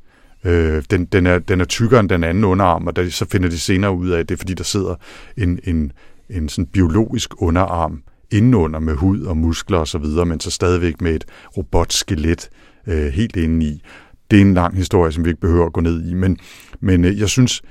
Øh, 0.44 0.82
den, 0.90 1.04
den, 1.04 1.26
er, 1.26 1.38
den 1.38 1.60
er 1.60 1.64
tykkere 1.64 2.00
end 2.00 2.08
den 2.08 2.24
anden 2.24 2.44
underarm, 2.44 2.86
og 2.86 2.96
der, 2.96 3.10
så 3.10 3.26
finder 3.28 3.48
de 3.48 3.58
senere 3.58 3.92
ud 3.92 4.10
af, 4.10 4.18
at 4.18 4.28
det 4.28 4.34
er 4.34 4.38
fordi, 4.38 4.54
der 4.54 4.64
sidder 4.64 4.94
en, 5.36 5.58
en, 5.64 5.92
en 6.30 6.48
sådan 6.48 6.66
biologisk 6.66 7.42
underarm 7.42 8.02
indenunder 8.30 8.80
med 8.80 8.94
hud 8.94 9.22
og 9.22 9.36
muskler 9.36 9.78
osv., 9.78 10.04
men 10.26 10.40
så 10.40 10.50
stadigvæk 10.50 11.00
med 11.00 11.14
et 11.14 11.24
robotskelet 11.56 12.48
øh, 12.86 13.06
helt 13.06 13.36
indeni. 13.36 13.82
Det 14.30 14.36
er 14.36 14.40
en 14.40 14.54
lang 14.54 14.76
historie, 14.76 15.12
som 15.12 15.24
vi 15.24 15.30
ikke 15.30 15.40
behøver 15.40 15.66
at 15.66 15.72
gå 15.72 15.80
ned 15.80 16.10
i, 16.10 16.14
men, 16.14 16.38
men 16.80 17.04
øh, 17.04 17.20
jeg 17.20 17.28
synes, 17.28 17.62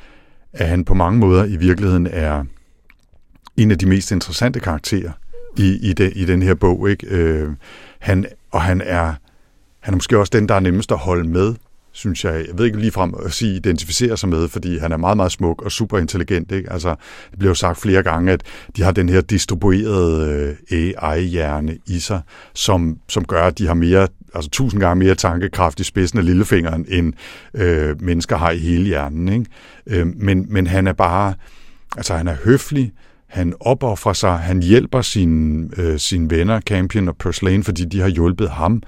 at 0.54 0.68
han 0.68 0.86
på 0.86 0.94
mange 0.94 1.20
måder 1.20 1.46
i 1.46 1.56
virkeligheden 1.56 2.08
er 2.08 2.44
en 3.58 3.72
af 3.72 3.78
de 3.78 3.86
mest 3.86 4.12
interessante 4.12 4.60
karakterer 4.60 5.12
i, 5.58 5.90
i, 5.90 5.94
de, 5.94 6.12
i 6.12 6.26
den 6.26 6.42
her 6.42 6.54
bog. 6.54 6.90
Ikke? 6.90 7.08
Øh, 7.08 7.50
han, 8.00 8.26
og 8.52 8.62
han 8.62 8.82
er, 8.82 9.14
han 9.80 9.94
er 9.94 9.96
måske 9.96 10.18
også 10.18 10.32
den, 10.34 10.50
der 10.50 10.56
er 10.56 10.60
nemmest 10.60 10.92
at 10.92 10.98
holde 10.98 11.30
med 11.30 11.56
synes 11.96 12.26
jeg, 12.26 12.34
jeg 12.34 12.58
ved 12.58 12.66
ikke 12.66 12.80
lige 12.80 12.92
frem 12.92 13.14
at 13.26 13.34
sige, 13.34 13.56
identificere 13.56 14.18
sig 14.18 14.30
med, 14.30 14.48
fordi 14.48 14.78
han 14.78 14.92
er 14.92 14.98
meget, 14.98 15.18
meget 15.18 15.32
smuk 15.32 15.62
og 15.62 15.72
super 15.72 15.98
intelligent. 15.98 16.52
Ikke? 16.52 16.72
Altså, 16.72 16.96
det 17.32 17.40
bliver 17.40 17.50
jo 17.50 17.56
sagt 17.56 17.82
flere 17.82 18.04
gange, 18.04 18.32
at 18.32 18.44
de 18.78 18.84
har 18.84 18.92
den 18.92 19.10
her 19.10 19.22
distribuerede 19.22 20.58
øh, 20.72 20.94
AI-hjerne 21.02 21.78
i 21.88 22.00
sig, 22.00 22.22
som, 22.54 22.98
som 23.10 23.26
gør, 23.26 23.44
at 23.44 23.58
de 23.58 23.68
har 23.68 23.74
mere, 23.74 24.08
altså 24.34 24.50
tusind 24.50 24.82
gange 24.82 25.06
mere 25.06 25.16
tankekraft 25.16 25.80
i 25.80 25.84
spidsen 25.84 26.20
af 26.20 26.26
lillefingeren, 26.26 26.86
end 26.90 27.14
øh, 27.54 28.02
mennesker 28.02 28.38
har 28.38 28.52
i 28.52 28.60
hele 28.60 28.86
hjernen. 28.86 29.30
Ikke? 29.30 29.46
Øh, 29.88 30.08
men, 30.08 30.46
men 30.50 30.68
han 30.68 30.88
er 30.88 30.94
bare, 30.94 31.34
altså 31.98 32.16
han 32.16 32.28
er 32.28 32.36
høflig, 32.44 32.94
han 33.28 33.54
opoffrer 33.60 34.14
sig, 34.14 34.38
han 34.38 34.62
hjælper 34.62 35.02
sine, 35.02 35.70
øh, 35.78 36.00
sine 36.00 36.30
venner, 36.30 36.62
Campion 36.62 37.08
og 37.08 37.18
Purslane, 37.18 37.64
fordi 37.64 37.86
de 37.86 38.02
har 38.02 38.08
hjulpet 38.08 38.50
ham. 38.50 38.84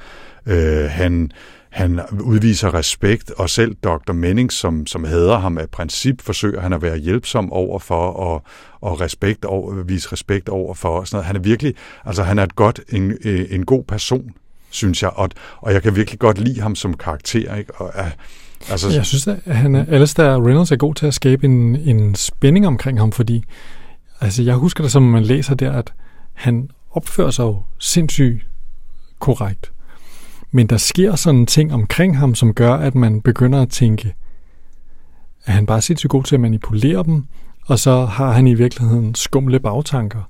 Øh, 0.46 0.86
han 0.90 1.32
han 1.70 2.00
udviser 2.22 2.74
respekt, 2.74 3.32
og 3.32 3.50
selv 3.50 3.76
Dr. 3.84 4.14
Mennings, 4.14 4.56
som, 4.56 4.88
som 4.88 5.04
hader 5.04 5.38
ham 5.38 5.58
af 5.58 5.70
princip, 5.70 6.22
forsøger 6.22 6.62
han 6.62 6.74
at 6.74 6.82
være 6.82 6.98
hjælpsom 6.98 7.54
over 7.54 7.80
for 7.80 8.10
og, 8.10 8.44
og 8.82 9.02
respekt 9.02 9.46
over, 9.46 9.84
vise 9.84 10.12
respekt 10.12 10.50
over 10.50 10.74
for. 10.74 10.90
Og 10.90 11.08
sådan 11.08 11.16
noget. 11.16 11.26
Han 11.26 11.36
er 11.36 11.40
virkelig, 11.40 11.74
altså 12.06 12.24
han 12.24 12.40
er 12.40 12.44
et 12.44 12.56
godt, 12.56 12.82
en, 12.90 13.14
øh, 13.24 13.46
en 13.50 13.66
god 13.66 13.84
person, 13.84 14.32
synes 14.70 15.04
jeg, 15.04 15.10
og, 15.10 15.30
og 15.58 15.74
jeg 15.74 15.84
kan 15.84 15.96
virkelig 15.96 16.20
godt 16.20 16.40
lide 16.40 16.62
ham 16.62 16.76
som 16.76 16.94
karakter. 16.94 17.56
Ikke? 17.56 17.76
Og, 17.76 17.92
altså, 18.70 18.90
jeg 18.90 19.06
synes, 19.06 19.28
at 19.28 19.56
han 19.56 19.76
er, 19.76 19.86
Alistair 19.90 20.46
Reynolds 20.46 20.72
er 20.72 20.76
god 20.76 20.96
til 20.96 21.06
at 21.06 21.14
skabe 21.14 21.46
en, 21.46 21.76
en 21.76 22.16
spænding 22.16 22.68
omkring 22.68 23.00
ham, 23.00 23.12
fordi 23.12 23.44
altså, 24.22 24.44
jeg 24.44 24.56
husker 24.56 24.84
det, 24.84 24.92
som 24.92 25.04
man 25.04 25.24
læser 25.24 25.56
der, 25.56 25.72
at 25.72 25.94
han 26.34 26.70
opfører 26.92 27.32
sig 27.32 27.44
jo 27.44 27.62
sindssygt 27.80 28.48
korrekt. 29.20 29.72
Men 30.52 30.68
der 30.68 30.78
sker 30.78 31.16
sådan 31.16 31.46
ting 31.46 31.74
omkring 31.74 32.18
ham, 32.18 32.36
som 32.36 32.54
gør, 32.54 32.74
at 32.74 32.96
man 32.96 33.22
begynder 33.22 33.62
at 33.62 33.70
tænke, 33.70 34.14
at 35.46 35.54
han 35.54 35.66
bare 35.66 35.78
er 35.78 35.82
sindssygt 35.82 36.10
god 36.10 36.24
til 36.24 36.36
at 36.36 36.42
manipulere 36.42 37.04
dem, 37.04 37.24
og 37.66 37.80
så 37.80 38.06
har 38.06 38.32
han 38.32 38.48
i 38.48 38.54
virkeligheden 38.54 39.16
skumle 39.16 39.60
bagtanker. 39.60 40.30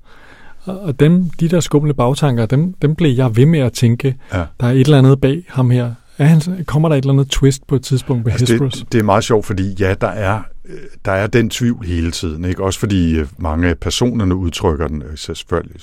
Og 0.66 1.00
dem, 1.00 1.30
de 1.30 1.48
der 1.48 1.60
skumle 1.60 1.94
bagtanker, 1.94 2.46
dem, 2.46 2.74
dem 2.74 2.96
blev 2.96 3.16
jeg 3.16 3.36
ved 3.36 3.46
med 3.46 3.60
at 3.60 3.74
tænke, 3.74 4.16
ja. 4.34 4.44
der 4.60 4.68
er 4.68 4.72
et 4.72 4.80
eller 4.80 4.98
andet 4.98 5.22
bag 5.22 5.44
ham 5.48 5.70
her. 5.70 5.94
Er 6.18 6.26
han, 6.26 6.42
kommer 6.66 6.90
der 6.90 6.96
et 6.96 7.02
eller 7.02 7.14
andet 7.14 7.30
twist 7.30 7.68
på 7.68 7.76
et 7.76 7.82
tidspunkt 7.82 8.26
med 8.26 8.32
altså 8.32 8.54
Hesperus? 8.54 8.74
Det, 8.74 8.92
det 8.92 9.00
er 9.00 9.04
meget 9.04 9.24
sjovt, 9.24 9.46
fordi 9.46 9.76
ja, 9.80 9.94
der 10.02 10.08
er, 10.08 10.42
der 11.06 11.12
er 11.12 11.28
den 11.28 11.50
tvivl 11.50 11.86
hele 11.86 12.12
tiden. 12.12 12.46
Ikke? 12.46 12.64
Også 12.64 12.80
fordi 12.80 13.18
øh, 13.18 13.28
mange 13.38 13.68
af 13.68 13.78
personerne 13.78 14.36
udtrykker 14.36 14.88
den, 14.88 15.02
øh, 15.02 15.18
selvfølgelig, 15.18 15.82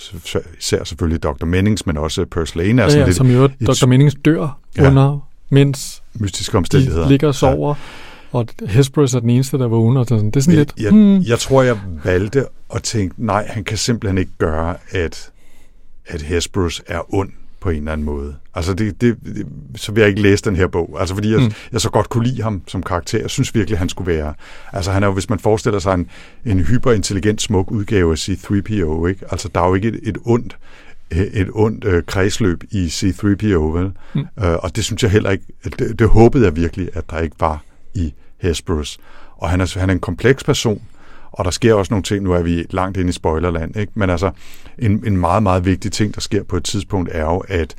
især 0.59 0.85
selvfølgelig 0.85 1.22
Dr. 1.22 1.45
Mennings, 1.45 1.87
men 1.87 1.97
også 1.97 2.24
Percy 2.24 2.57
Lane. 2.57 2.82
Er 2.82 2.87
ja, 2.87 2.99
ja, 2.99 3.05
lidt, 3.05 3.16
som 3.16 3.30
jo 3.30 3.47
Dr. 3.47 3.87
Mennings 3.87 4.16
dør 4.24 4.59
ja, 4.76 4.89
under, 4.89 5.28
mens 5.51 6.03
mystiske 6.14 6.59
omstændigheder. 6.59 7.03
de 7.03 7.09
ligger 7.09 7.28
og 7.28 7.35
sover. 7.35 7.68
Ja. 7.68 8.39
Og 8.39 8.47
Hesperus 8.66 9.14
er 9.14 9.20
den 9.20 9.30
eneste, 9.30 9.59
der 9.59 9.66
vågner. 9.66 10.01
Og 10.01 10.07
sådan. 10.07 10.26
Det 10.26 10.37
er 10.37 10.41
sådan 10.41 10.59
jeg, 10.59 10.59
lidt... 10.59 10.74
Jeg, 10.80 10.91
hmm. 10.91 11.20
jeg 11.20 11.39
tror, 11.39 11.62
jeg 11.62 11.78
valgte 12.05 12.47
at 12.74 12.82
tænke, 12.82 13.14
nej, 13.26 13.47
han 13.51 13.64
kan 13.64 13.76
simpelthen 13.78 14.18
ikke 14.18 14.32
gøre, 14.39 14.76
at, 14.91 15.30
at 16.07 16.22
Hesperus 16.22 16.82
er 16.87 17.14
ond 17.14 17.30
på 17.65 17.71
en 17.71 17.77
eller 17.77 17.93
anden 17.93 18.05
måde. 18.05 18.35
Altså, 18.55 18.75
det, 18.75 19.01
det, 19.01 19.17
det, 19.25 19.47
så 19.77 19.93
vil 19.93 20.01
jeg 20.01 20.09
ikke 20.09 20.23
læse 20.23 20.45
den 20.45 20.57
her 20.57 20.67
bog. 20.67 20.97
Altså, 21.01 21.15
fordi 21.15 21.33
jeg, 21.33 21.41
mm. 21.41 21.53
jeg 21.73 21.81
så 21.81 21.91
godt 21.91 22.09
kunne 22.09 22.27
lide 22.27 22.43
ham 22.43 22.62
som 22.67 22.83
karakter. 22.83 23.19
Jeg 23.21 23.31
synes 23.31 23.55
virkelig, 23.55 23.79
han 23.79 23.89
skulle 23.89 24.12
være... 24.12 24.35
Altså, 24.73 24.93
han 24.93 25.03
er 25.03 25.07
jo, 25.07 25.12
hvis 25.12 25.31
man 25.31 25.39
forestiller 25.39 25.79
sig 25.79 25.95
en, 25.95 26.09
en 26.45 26.61
hyperintelligent, 26.61 27.43
smuk 27.43 27.71
udgave 27.71 28.12
af 28.12 28.19
C-3PO, 28.19 29.07
ikke? 29.07 29.27
Altså, 29.31 29.49
der 29.55 29.61
er 29.61 29.69
jo 29.69 29.75
ikke 29.75 29.89
et, 29.89 30.01
et 30.03 30.19
ondt 30.25 30.57
et 31.11 31.49
ondt 31.53 31.85
øh, 31.85 32.03
kredsløb 32.07 32.65
i 32.71 32.89
C-3PO, 32.89 33.77
vel? 33.79 33.93
Mm. 34.15 34.21
Øh, 34.21 34.57
og 34.62 34.77
det 34.77 34.85
synes 34.85 35.03
jeg 35.03 35.11
heller 35.11 35.31
ikke... 35.31 35.45
Det, 35.79 35.99
det 35.99 36.09
håbede 36.09 36.45
jeg 36.45 36.57
virkelig, 36.57 36.89
at 36.95 37.11
der 37.11 37.19
ikke 37.19 37.37
var 37.41 37.62
i 37.95 38.15
Hesperus. 38.39 38.99
Og 39.37 39.51
han 39.51 39.61
er, 39.61 39.79
han 39.79 39.91
er 39.91 39.95
en 39.95 40.01
kompleks 40.01 40.45
person, 40.45 40.83
og 41.35 41.45
der 41.45 41.51
sker 41.51 41.74
også 41.74 41.93
nogle 41.93 42.03
ting, 42.03 42.24
nu 42.24 42.32
er 42.32 42.43
vi 42.43 42.64
langt 42.70 42.99
inde 42.99 43.09
i 43.09 43.12
spoilerland, 43.12 43.76
ikke? 43.76 43.93
men 43.95 44.11
altså 44.11 44.30
en, 44.78 45.03
en 45.07 45.16
meget, 45.16 45.43
meget 45.43 45.64
vigtig 45.66 45.93
ting, 45.93 46.14
der 46.14 46.20
sker 46.20 46.43
på 46.43 46.57
et 46.57 46.64
tidspunkt, 46.64 47.11
er 47.12 47.24
jo, 47.24 47.39
at 47.39 47.74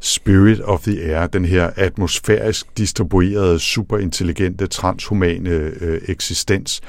Spirit 0.00 0.60
of 0.60 0.80
the 0.80 1.02
Air, 1.02 1.26
den 1.26 1.44
her 1.44 1.70
atmosfærisk 1.76 2.78
distribuerede, 2.78 3.58
superintelligente, 3.58 4.66
transhumane 4.66 5.50
øh, 5.50 6.00
eksistens, 6.08 6.80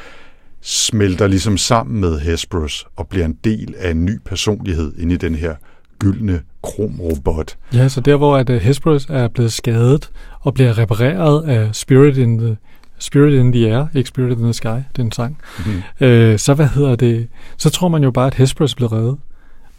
smelter 0.61 1.27
ligesom 1.27 1.57
sammen 1.57 2.01
med 2.01 2.19
Hesperus 2.19 2.85
og 2.95 3.07
bliver 3.07 3.25
en 3.25 3.37
del 3.43 3.75
af 3.77 3.91
en 3.91 4.05
ny 4.05 4.19
personlighed 4.25 4.93
inde 4.97 5.13
i 5.13 5.17
den 5.17 5.35
her 5.35 5.55
gyldne 5.99 6.41
kromrobot. 6.63 7.57
Ja, 7.73 7.89
så 7.89 8.01
der 8.01 8.15
hvor 8.15 8.37
at 8.37 8.49
øh, 8.49 8.61
Hesperus 8.61 9.05
er 9.09 9.27
blevet 9.27 9.53
skadet 9.53 10.09
og 10.41 10.53
bliver 10.53 10.77
repareret 10.77 11.49
af 11.49 11.75
Spirit 11.75 12.17
in 12.17 12.37
the 12.37 12.57
Spirit 12.99 13.33
in 13.33 13.51
the 13.51 13.67
Air, 13.67 13.87
ikke 13.95 14.07
Spirit 14.07 14.37
in 14.37 14.43
the 14.43 14.53
Sky, 14.53 14.67
det 14.67 14.99
er 14.99 15.03
en 15.03 15.11
sang. 15.11 15.37
Mm-hmm. 15.57 15.81
Øh, 16.07 16.39
så 16.39 16.53
hvad 16.53 16.67
hedder 16.67 16.95
det? 16.95 17.27
Så 17.57 17.69
tror 17.69 17.87
man 17.87 18.03
jo 18.03 18.11
bare, 18.11 18.27
at 18.27 18.33
Hesperus 18.33 18.75
blev 18.75 18.87
reddet. 18.87 19.17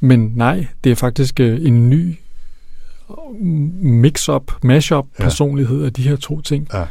Men 0.00 0.32
nej, 0.34 0.66
det 0.84 0.92
er 0.92 0.96
faktisk 0.96 1.40
øh, 1.40 1.66
en 1.66 1.90
ny 1.90 2.14
mix-up, 3.80 4.52
mash-up 4.62 5.06
ja. 5.18 5.24
personlighed 5.24 5.84
af 5.84 5.92
de 5.92 6.02
her 6.02 6.16
to 6.16 6.40
ting. 6.40 6.68
Ja. 6.74 6.84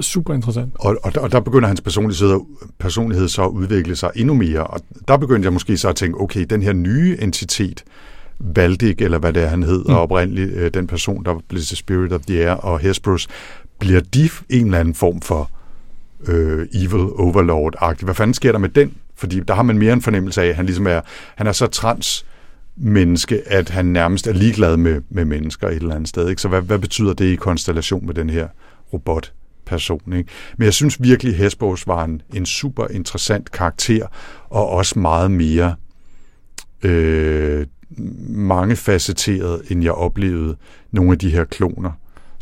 Super 0.00 0.34
interessant. 0.34 0.72
Og, 0.74 0.96
og, 1.02 1.12
og 1.16 1.32
der 1.32 1.40
begynder 1.40 1.68
hans 1.68 1.80
personlighed, 1.80 2.40
personlighed 2.78 3.28
så 3.28 3.42
at 3.44 3.48
udvikle 3.48 3.96
sig 3.96 4.10
endnu 4.16 4.34
mere. 4.34 4.66
Og 4.66 4.80
der 5.08 5.16
begyndte 5.16 5.46
jeg 5.46 5.52
måske 5.52 5.76
så 5.76 5.88
at 5.88 5.96
tænke, 5.96 6.20
okay, 6.20 6.46
den 6.50 6.62
her 6.62 6.72
nye 6.72 7.16
entitet, 7.20 7.84
Valdik, 8.38 9.00
eller 9.00 9.18
hvad 9.18 9.32
det 9.32 9.42
er, 9.42 9.46
han 9.46 9.62
hed, 9.62 9.84
mm. 9.84 9.94
og 9.94 10.00
oprindeligt 10.00 10.52
øh, 10.52 10.70
den 10.74 10.86
person, 10.86 11.24
der 11.24 11.34
blev 11.48 11.62
til 11.62 11.76
Spirit 11.76 12.12
of 12.12 12.20
the 12.20 12.40
Air, 12.44 12.50
og 12.50 12.78
Hesperus, 12.78 13.28
bliver 13.78 14.00
de 14.00 14.28
en 14.50 14.64
eller 14.64 14.78
anden 14.78 14.94
form 14.94 15.20
for 15.20 15.50
øh, 16.26 16.66
evil 16.74 17.06
overlord-agtig? 17.16 18.04
Hvad 18.04 18.14
fanden 18.14 18.34
sker 18.34 18.52
der 18.52 18.58
med 18.58 18.68
den? 18.68 18.94
Fordi 19.14 19.40
der 19.40 19.54
har 19.54 19.62
man 19.62 19.78
mere 19.78 19.92
en 19.92 20.02
fornemmelse 20.02 20.42
af, 20.42 20.46
at 20.46 20.56
han 20.56 20.66
ligesom 20.66 20.86
er, 20.86 21.00
han 21.36 21.46
er 21.46 21.52
så 21.52 21.66
trans 21.66 22.26
menneske, 22.76 23.42
at 23.46 23.68
han 23.68 23.86
nærmest 23.86 24.26
er 24.26 24.32
ligeglad 24.32 24.76
med, 24.76 25.00
med 25.10 25.24
mennesker 25.24 25.68
et 25.68 25.74
eller 25.74 25.94
andet 25.94 26.08
sted. 26.08 26.28
Ikke? 26.28 26.42
Så 26.42 26.48
hvad, 26.48 26.60
hvad 26.60 26.78
betyder 26.78 27.12
det 27.12 27.24
i 27.24 27.36
konstellation 27.36 28.06
med 28.06 28.14
den 28.14 28.30
her 28.30 28.48
robot? 28.92 29.32
person. 29.66 30.12
Ikke? 30.12 30.30
Men 30.56 30.64
jeg 30.64 30.74
synes 30.74 31.02
virkelig, 31.02 31.32
at 31.32 31.38
Hesbos 31.38 31.86
var 31.86 32.04
en, 32.04 32.22
en 32.34 32.46
super 32.46 32.88
interessant 32.88 33.50
karakter, 33.50 34.06
og 34.50 34.68
også 34.68 34.98
meget 34.98 35.30
mere 35.30 35.74
øh, 36.82 37.66
mangefacetteret, 38.28 39.62
end 39.70 39.82
jeg 39.82 39.92
oplevede 39.92 40.56
nogle 40.90 41.12
af 41.12 41.18
de 41.18 41.30
her 41.30 41.44
kloner 41.44 41.90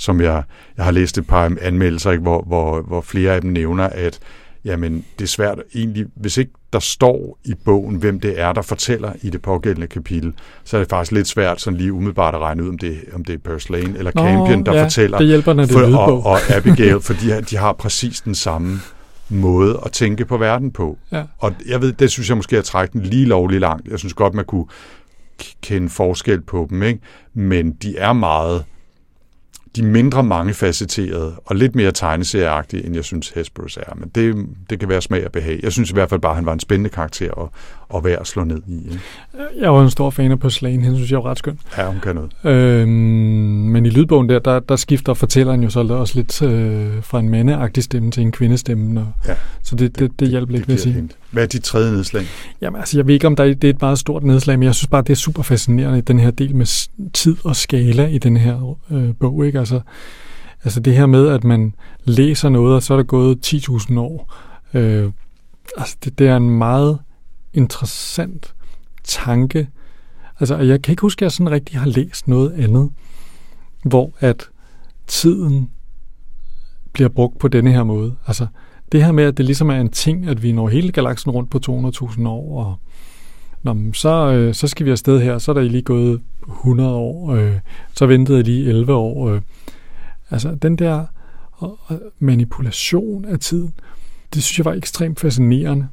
som 0.04 0.20
jeg, 0.20 0.42
jeg 0.76 0.84
har 0.84 0.92
læst 0.92 1.18
et 1.18 1.26
par 1.26 1.52
anmeldelser, 1.60 2.10
ikke, 2.10 2.22
hvor, 2.22 2.42
hvor, 2.46 2.80
hvor 2.82 3.00
flere 3.00 3.32
af 3.34 3.40
dem 3.40 3.50
nævner, 3.50 3.84
at 3.84 4.18
jamen 4.64 5.04
det 5.18 5.24
er 5.24 5.28
svært 5.28 5.58
egentlig, 5.74 6.06
hvis 6.16 6.36
ikke 6.36 6.52
der 6.72 6.78
står 6.78 7.38
i 7.44 7.54
bogen, 7.64 7.96
hvem 7.96 8.20
det 8.20 8.40
er, 8.40 8.52
der 8.52 8.62
fortæller 8.62 9.12
i 9.22 9.30
det 9.30 9.42
pågældende 9.42 9.86
kapitel, 9.86 10.32
så 10.64 10.76
er 10.76 10.80
det 10.80 10.90
faktisk 10.90 11.12
lidt 11.12 11.28
svært 11.28 11.60
sådan 11.60 11.78
lige 11.78 11.92
umiddelbart 11.92 12.34
at 12.34 12.40
regne 12.40 12.62
ud, 12.64 12.68
om 12.68 12.78
det, 12.78 12.96
om 13.14 13.24
det 13.24 13.34
er 13.34 13.38
Percy 13.38 13.70
Lane 13.70 13.98
eller 13.98 14.12
Nå, 14.14 14.22
Campion, 14.22 14.66
der 14.66 14.74
ja, 14.74 14.84
fortæller. 14.84 15.18
det 15.18 15.26
hjælper, 15.26 15.52
når 15.52 15.64
det 15.64 15.76
er 15.76 15.78
for, 15.90 15.96
og, 15.96 16.26
og 16.26 16.38
Abigail, 16.56 17.00
for 17.00 17.14
de, 17.14 17.30
har- 17.32 17.40
de 17.40 17.56
har 17.56 17.72
præcis 17.72 18.20
den 18.20 18.34
samme 18.34 18.78
måde 19.28 19.80
at 19.84 19.92
tænke 19.92 20.24
på 20.24 20.36
verden 20.36 20.70
på. 20.70 20.98
Ja. 21.12 21.22
Og 21.38 21.52
jeg 21.68 21.80
ved, 21.80 21.92
det 21.92 22.10
synes 22.10 22.28
jeg 22.28 22.36
måske 22.36 22.56
er 22.56 22.62
trække 22.62 22.92
den 22.92 23.02
lige 23.02 23.24
lovlig 23.26 23.60
langt. 23.60 23.88
Jeg 23.88 23.98
synes 23.98 24.14
godt, 24.14 24.34
man 24.34 24.44
kunne 24.44 24.66
kende 25.62 25.88
forskel 25.88 26.40
på 26.40 26.66
dem, 26.70 26.82
ikke? 26.82 27.00
men 27.34 27.72
de 27.72 27.96
er 27.98 28.12
meget 28.12 28.64
de 29.76 29.82
mindre 29.82 30.22
mangefacetterede 30.22 31.32
og 31.44 31.56
lidt 31.56 31.74
mere 31.74 31.92
tegneserieagtige, 31.92 32.86
end 32.86 32.94
jeg 32.94 33.04
synes 33.04 33.28
Hesperus 33.30 33.76
er. 33.76 33.94
Men 33.96 34.08
det, 34.14 34.46
det 34.70 34.80
kan 34.80 34.88
være 34.88 35.02
smag 35.02 35.24
og 35.26 35.32
behag. 35.32 35.60
Jeg 35.62 35.72
synes 35.72 35.90
i 35.90 35.92
hvert 35.94 36.08
fald 36.10 36.20
bare, 36.20 36.32
at 36.32 36.36
han 36.36 36.46
var 36.46 36.52
en 36.52 36.60
spændende 36.60 36.90
karakter 36.90 37.42
at, 37.42 37.48
at 37.96 38.04
være 38.04 38.20
at 38.20 38.26
slå 38.26 38.44
ned 38.44 38.62
i. 38.66 38.76
Ikke? 38.76 39.00
Jeg 39.60 39.72
var 39.72 39.82
en 39.82 39.90
stor 39.90 40.10
fan 40.10 40.30
af 40.30 40.40
på 40.40 40.50
Slane, 40.50 40.82
hende 40.82 40.96
synes 40.96 41.10
jeg 41.10 41.18
var 41.24 41.30
ret 41.30 41.38
skøn. 41.38 41.58
Ja, 41.78 41.86
hun 41.86 42.00
kan 42.02 42.14
noget. 42.14 42.30
Øhm, 42.44 42.88
men 43.72 43.86
i 43.86 43.90
lydbogen 43.90 44.28
der, 44.28 44.38
der, 44.38 44.60
der 44.60 44.76
skifter 44.76 45.14
fortælleren 45.14 45.62
jo 45.62 45.70
så 45.70 45.80
også 45.80 46.16
lidt 46.16 46.42
øh, 46.42 47.02
fra 47.02 47.18
en 47.18 47.28
mandeagtig 47.28 47.82
stemme 47.82 48.10
til 48.10 48.20
en 48.22 48.32
kvindestemme. 48.32 49.00
Og, 49.00 49.06
Ja, 49.26 49.34
så 49.62 49.76
det, 49.76 49.98
det, 49.98 50.20
det 50.20 50.28
hjælper 50.28 50.52
lidt, 50.52 50.68
vil 50.68 50.72
jeg 50.74 50.80
sige. 50.80 50.94
hint. 50.94 51.16
Hvad 51.34 51.42
er 51.42 51.46
dit 51.46 51.62
tredje 51.62 51.92
nedslag? 51.92 52.26
Jamen, 52.60 52.80
altså, 52.80 52.98
jeg 52.98 53.06
ved 53.06 53.14
ikke, 53.14 53.26
om 53.26 53.36
der 53.36 53.44
er, 53.44 53.54
det 53.54 53.64
er 53.64 53.74
et 53.74 53.80
meget 53.80 53.98
stort 53.98 54.24
nedslag, 54.24 54.58
men 54.58 54.66
jeg 54.66 54.74
synes 54.74 54.88
bare, 54.88 55.02
det 55.02 55.10
er 55.10 55.14
super 55.14 55.42
fascinerende 55.42 56.00
den 56.00 56.18
her 56.18 56.30
del 56.30 56.56
med 56.56 56.88
tid 57.12 57.36
og 57.44 57.56
skala 57.56 58.06
i 58.06 58.18
den 58.18 58.36
her 58.36 58.78
øh, 58.90 59.14
bog. 59.20 59.46
Ikke? 59.46 59.58
Altså, 59.58 59.80
altså 60.64 60.80
det 60.80 60.96
her 60.96 61.06
med, 61.06 61.28
at 61.28 61.44
man 61.44 61.74
læser 62.04 62.48
noget, 62.48 62.74
og 62.74 62.82
så 62.82 62.94
er 62.94 62.96
der 62.96 63.04
gået 63.04 63.54
10.000 63.54 63.98
år. 63.98 64.34
Øh, 64.74 65.10
altså 65.76 65.96
det, 66.04 66.18
det 66.18 66.28
er 66.28 66.36
en 66.36 66.50
meget 66.50 66.98
interessant 67.54 68.54
tanke. 69.04 69.68
Altså, 70.40 70.56
jeg 70.56 70.82
kan 70.82 70.92
ikke 70.92 71.00
huske, 71.00 71.18
at 71.18 71.22
jeg 71.22 71.32
sådan 71.32 71.50
rigtig 71.50 71.78
har 71.78 71.86
læst 71.86 72.28
noget 72.28 72.52
andet, 72.52 72.90
hvor 73.84 74.12
at 74.20 74.48
tiden 75.06 75.70
bliver 76.92 77.08
brugt 77.08 77.38
på 77.38 77.48
denne 77.48 77.72
her 77.72 77.84
måde. 77.84 78.16
Altså, 78.26 78.46
det 78.94 79.04
her 79.04 79.12
med, 79.12 79.24
at 79.24 79.36
det 79.36 79.44
ligesom 79.44 79.70
er 79.70 79.80
en 79.80 79.88
ting, 79.88 80.28
at 80.28 80.42
vi 80.42 80.52
når 80.52 80.68
hele 80.68 80.92
galaksen 80.92 81.30
rundt 81.30 81.50
på 81.50 81.60
200.000 81.66 82.28
år, 82.28 82.64
og 82.64 82.76
Nå, 83.62 83.76
så, 83.92 84.32
øh, 84.32 84.54
så 84.54 84.68
skal 84.68 84.86
vi 84.86 84.90
afsted 84.90 85.20
her, 85.20 85.38
så 85.38 85.50
er 85.50 85.54
der 85.54 85.62
lige 85.62 85.82
gået 85.82 86.20
100 86.48 86.90
år, 86.90 87.32
øh, 87.34 87.54
så 87.94 88.06
ventede 88.06 88.38
jeg 88.38 88.44
lige 88.44 88.68
11 88.68 88.94
år. 88.94 89.30
Øh. 89.30 89.40
Altså, 90.30 90.54
den 90.62 90.76
der 90.76 91.04
manipulation 92.18 93.24
af 93.24 93.38
tiden, 93.38 93.74
det 94.34 94.42
synes 94.42 94.58
jeg 94.58 94.64
var 94.64 94.72
ekstremt 94.72 95.20
fascinerende. 95.20 95.88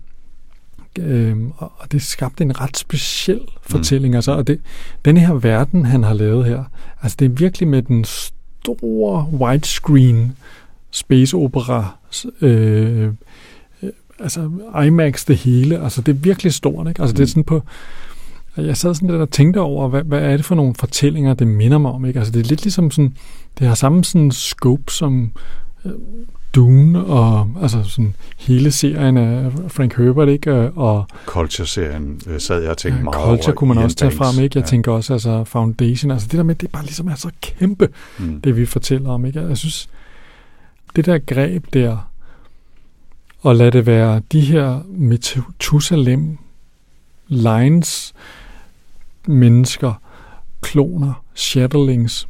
Øhm, 0.99 1.51
og 1.57 1.91
det 1.91 2.01
skabte 2.01 2.43
en 2.43 2.61
ret 2.61 2.77
speciel 2.77 3.41
fortælling. 3.61 4.15
Altså, 4.15 4.31
og 4.31 4.47
det, 4.47 4.59
den 5.05 5.17
her 5.17 5.33
verden, 5.33 5.85
han 5.85 6.03
har 6.03 6.13
lavet 6.13 6.45
her, 6.45 6.63
altså 7.01 7.15
det 7.19 7.25
er 7.25 7.29
virkelig 7.29 7.67
med 7.67 7.81
den 7.81 8.05
store 8.05 9.27
widescreen 9.31 10.37
space 10.91 11.37
opera 11.37 11.97
øh, 12.41 13.03
øh, 13.03 13.13
altså 14.19 14.51
IMAX 14.85 15.25
det 15.25 15.37
hele, 15.37 15.83
altså 15.83 16.01
det 16.01 16.15
er 16.15 16.19
virkelig 16.19 16.53
stort, 16.53 16.87
ikke? 16.87 17.01
Altså 17.01 17.15
det 17.15 17.23
er 17.23 17.27
sådan 17.27 17.43
på, 17.43 17.63
jeg 18.57 18.77
sad 18.77 18.93
sådan 18.93 19.09
lidt 19.09 19.21
og 19.21 19.29
tænkte 19.29 19.59
over, 19.59 19.87
hvad, 19.87 20.03
hvad 20.03 20.21
er 20.21 20.37
det 20.37 20.45
for 20.45 20.55
nogle 20.55 20.75
fortællinger, 20.79 21.33
det 21.33 21.47
minder 21.47 21.77
mig 21.77 21.91
om, 21.91 22.05
ikke? 22.05 22.19
Altså 22.19 22.33
det 22.33 22.39
er 22.39 22.49
lidt 22.49 22.63
ligesom 22.63 22.91
sådan, 22.91 23.15
det 23.59 23.67
har 23.67 23.75
samme 23.75 24.03
sådan 24.03 24.31
scope 24.31 24.91
som 24.91 25.31
øh, 25.85 25.91
Dune 26.55 27.05
og 27.05 27.49
altså 27.61 27.83
sådan 27.83 28.15
hele 28.37 28.71
serien 28.71 29.17
af 29.17 29.51
Frank 29.67 29.97
Herbert, 29.97 30.29
ikke? 30.29 30.71
Og 30.71 31.05
Culture-serien 31.25 32.21
øh, 32.27 32.39
sad 32.39 32.61
jeg 32.61 32.71
og 32.71 32.77
tænkte 32.77 32.97
ja, 32.97 33.03
meget 33.03 33.15
Culture 33.15 33.47
over. 33.47 33.55
kunne 33.55 33.67
man 33.67 33.77
Ian 33.77 33.85
også 33.85 33.97
tage 33.97 34.11
frem, 34.11 34.43
ikke? 34.43 34.57
Jeg 34.57 34.65
ja. 34.65 34.69
tænker 34.69 34.91
også, 34.91 35.13
altså 35.13 35.43
Foundation, 35.43 36.11
altså 36.11 36.27
det 36.27 36.37
der 36.37 36.43
med, 36.43 36.55
det 36.55 36.67
er 36.67 36.71
bare 36.71 36.83
ligesom 36.83 37.07
er 37.07 37.15
så 37.15 37.29
kæmpe, 37.41 37.89
mm. 38.19 38.41
det 38.41 38.57
vi 38.57 38.65
fortæller 38.65 39.09
om. 39.09 39.25
Ikke? 39.25 39.41
Jeg 39.41 39.57
synes, 39.57 39.89
det 40.95 41.05
der 41.05 41.17
greb 41.17 41.65
der, 41.73 42.11
og 43.39 43.55
lad 43.55 43.71
det 43.71 43.85
være 43.85 44.21
de 44.31 44.41
her 44.41 44.81
Methusalem 44.87 46.37
lines 47.27 48.13
mennesker, 49.27 49.93
kloner, 50.61 51.23
shadowlings, 51.35 52.27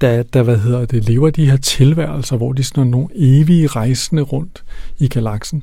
der, 0.00 0.22
der 0.22 0.42
hvad 0.42 0.58
hedder 0.58 0.86
det, 0.86 1.04
lever 1.04 1.30
de 1.30 1.50
her 1.50 1.56
tilværelser, 1.56 2.36
hvor 2.36 2.52
de 2.52 2.64
sådan 2.64 2.86
er 2.86 2.90
nogle 2.90 3.08
evige 3.14 3.66
rejsende 3.66 4.22
rundt 4.22 4.64
i 4.98 5.08
galaksen. 5.08 5.62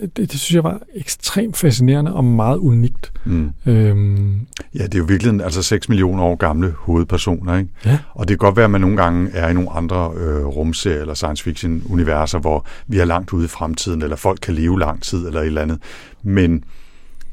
Det, 0.00 0.16
det 0.16 0.30
synes 0.30 0.54
jeg 0.54 0.64
var 0.64 0.80
ekstremt 0.94 1.56
fascinerende 1.56 2.14
og 2.14 2.24
meget 2.24 2.56
unikt. 2.56 3.12
Mm. 3.24 3.50
Øhm, 3.66 4.40
Ja, 4.74 4.82
det 4.84 4.94
er 4.94 4.98
jo 4.98 5.04
virkelig 5.04 5.44
altså 5.44 5.62
6 5.62 5.88
millioner 5.88 6.22
år 6.22 6.34
gamle 6.36 6.74
hovedpersoner, 6.78 7.56
ikke? 7.58 7.70
ja, 7.86 7.98
Og 8.12 8.28
det 8.28 8.38
kan 8.38 8.46
godt 8.46 8.56
være, 8.56 8.64
at 8.64 8.70
man 8.70 8.80
nogle 8.80 8.96
gange 8.96 9.30
er 9.32 9.48
i 9.48 9.52
nogle 9.54 9.70
andre 9.70 10.12
øh, 10.16 10.46
rumserier 10.46 11.00
eller 11.00 11.14
science 11.14 11.44
fiction 11.44 11.82
universer, 11.90 12.38
hvor 12.38 12.66
vi 12.86 12.98
er 12.98 13.04
langt 13.04 13.32
ude 13.32 13.44
i 13.44 13.48
fremtiden, 13.48 14.02
eller 14.02 14.16
folk 14.16 14.38
kan 14.42 14.54
leve 14.54 14.78
lang 14.80 15.02
tid 15.02 15.26
eller 15.26 15.40
et 15.40 15.46
eller 15.46 15.62
andet. 15.62 15.78
Men 16.22 16.64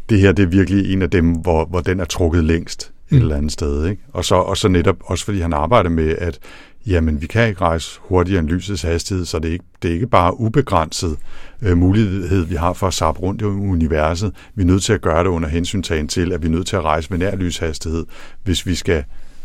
det 0.09 0.19
her, 0.19 0.31
det 0.31 0.43
er 0.43 0.47
virkelig 0.47 0.93
en 0.93 1.01
af 1.01 1.09
dem, 1.09 1.31
hvor, 1.31 1.65
hvor 1.65 1.81
den 1.81 1.99
er 1.99 2.05
trukket 2.05 2.43
længst 2.43 2.83
et 2.83 2.91
Mm. 3.15 3.17
eller 3.21 3.35
andet 3.35 3.51
sted. 3.51 3.85
Ikke? 3.85 4.01
Og, 4.13 4.25
så, 4.25 4.35
og 4.35 4.57
så 4.57 4.67
netop 4.67 4.95
også 5.05 5.25
fordi 5.25 5.39
han 5.41 5.53
arbejder 5.53 5.89
med, 5.89 6.15
at 6.17 6.39
jamen, 6.87 7.21
vi 7.21 7.27
kan 7.27 7.47
ikke 7.47 7.61
rejse 7.61 7.99
hurtigere 8.01 8.39
end 8.39 8.49
lysets 8.49 8.81
hastighed, 8.81 9.25
så 9.25 9.39
det 9.39 9.47
er 9.49 9.53
ikke, 9.53 9.65
det 9.81 9.89
er 9.89 9.93
ikke 9.93 10.07
bare 10.07 10.39
ubegrænset 10.39 11.17
øh, 11.61 11.77
mulighed, 11.77 12.45
vi 12.45 12.55
har 12.55 12.73
for 12.73 12.87
at 12.87 12.93
sappe 12.93 13.21
rundt 13.21 13.41
i 13.41 13.45
universet. 13.45 14.31
Vi 14.55 14.63
er 14.63 14.67
nødt 14.67 14.83
til 14.83 14.93
at 14.93 15.01
gøre 15.01 15.23
det 15.23 15.29
under 15.29 15.49
hensyntagen 15.49 16.07
til, 16.07 16.31
at 16.31 16.41
vi 16.41 16.47
er 16.47 16.51
nødt 16.51 16.67
til 16.67 16.75
at 16.75 16.83
rejse 16.83 17.07
med 17.09 17.17
nær 17.17 17.35
lyshastighed, 17.35 18.05
hvis 18.43 18.65
vi 18.65 18.75
skal 18.75 19.03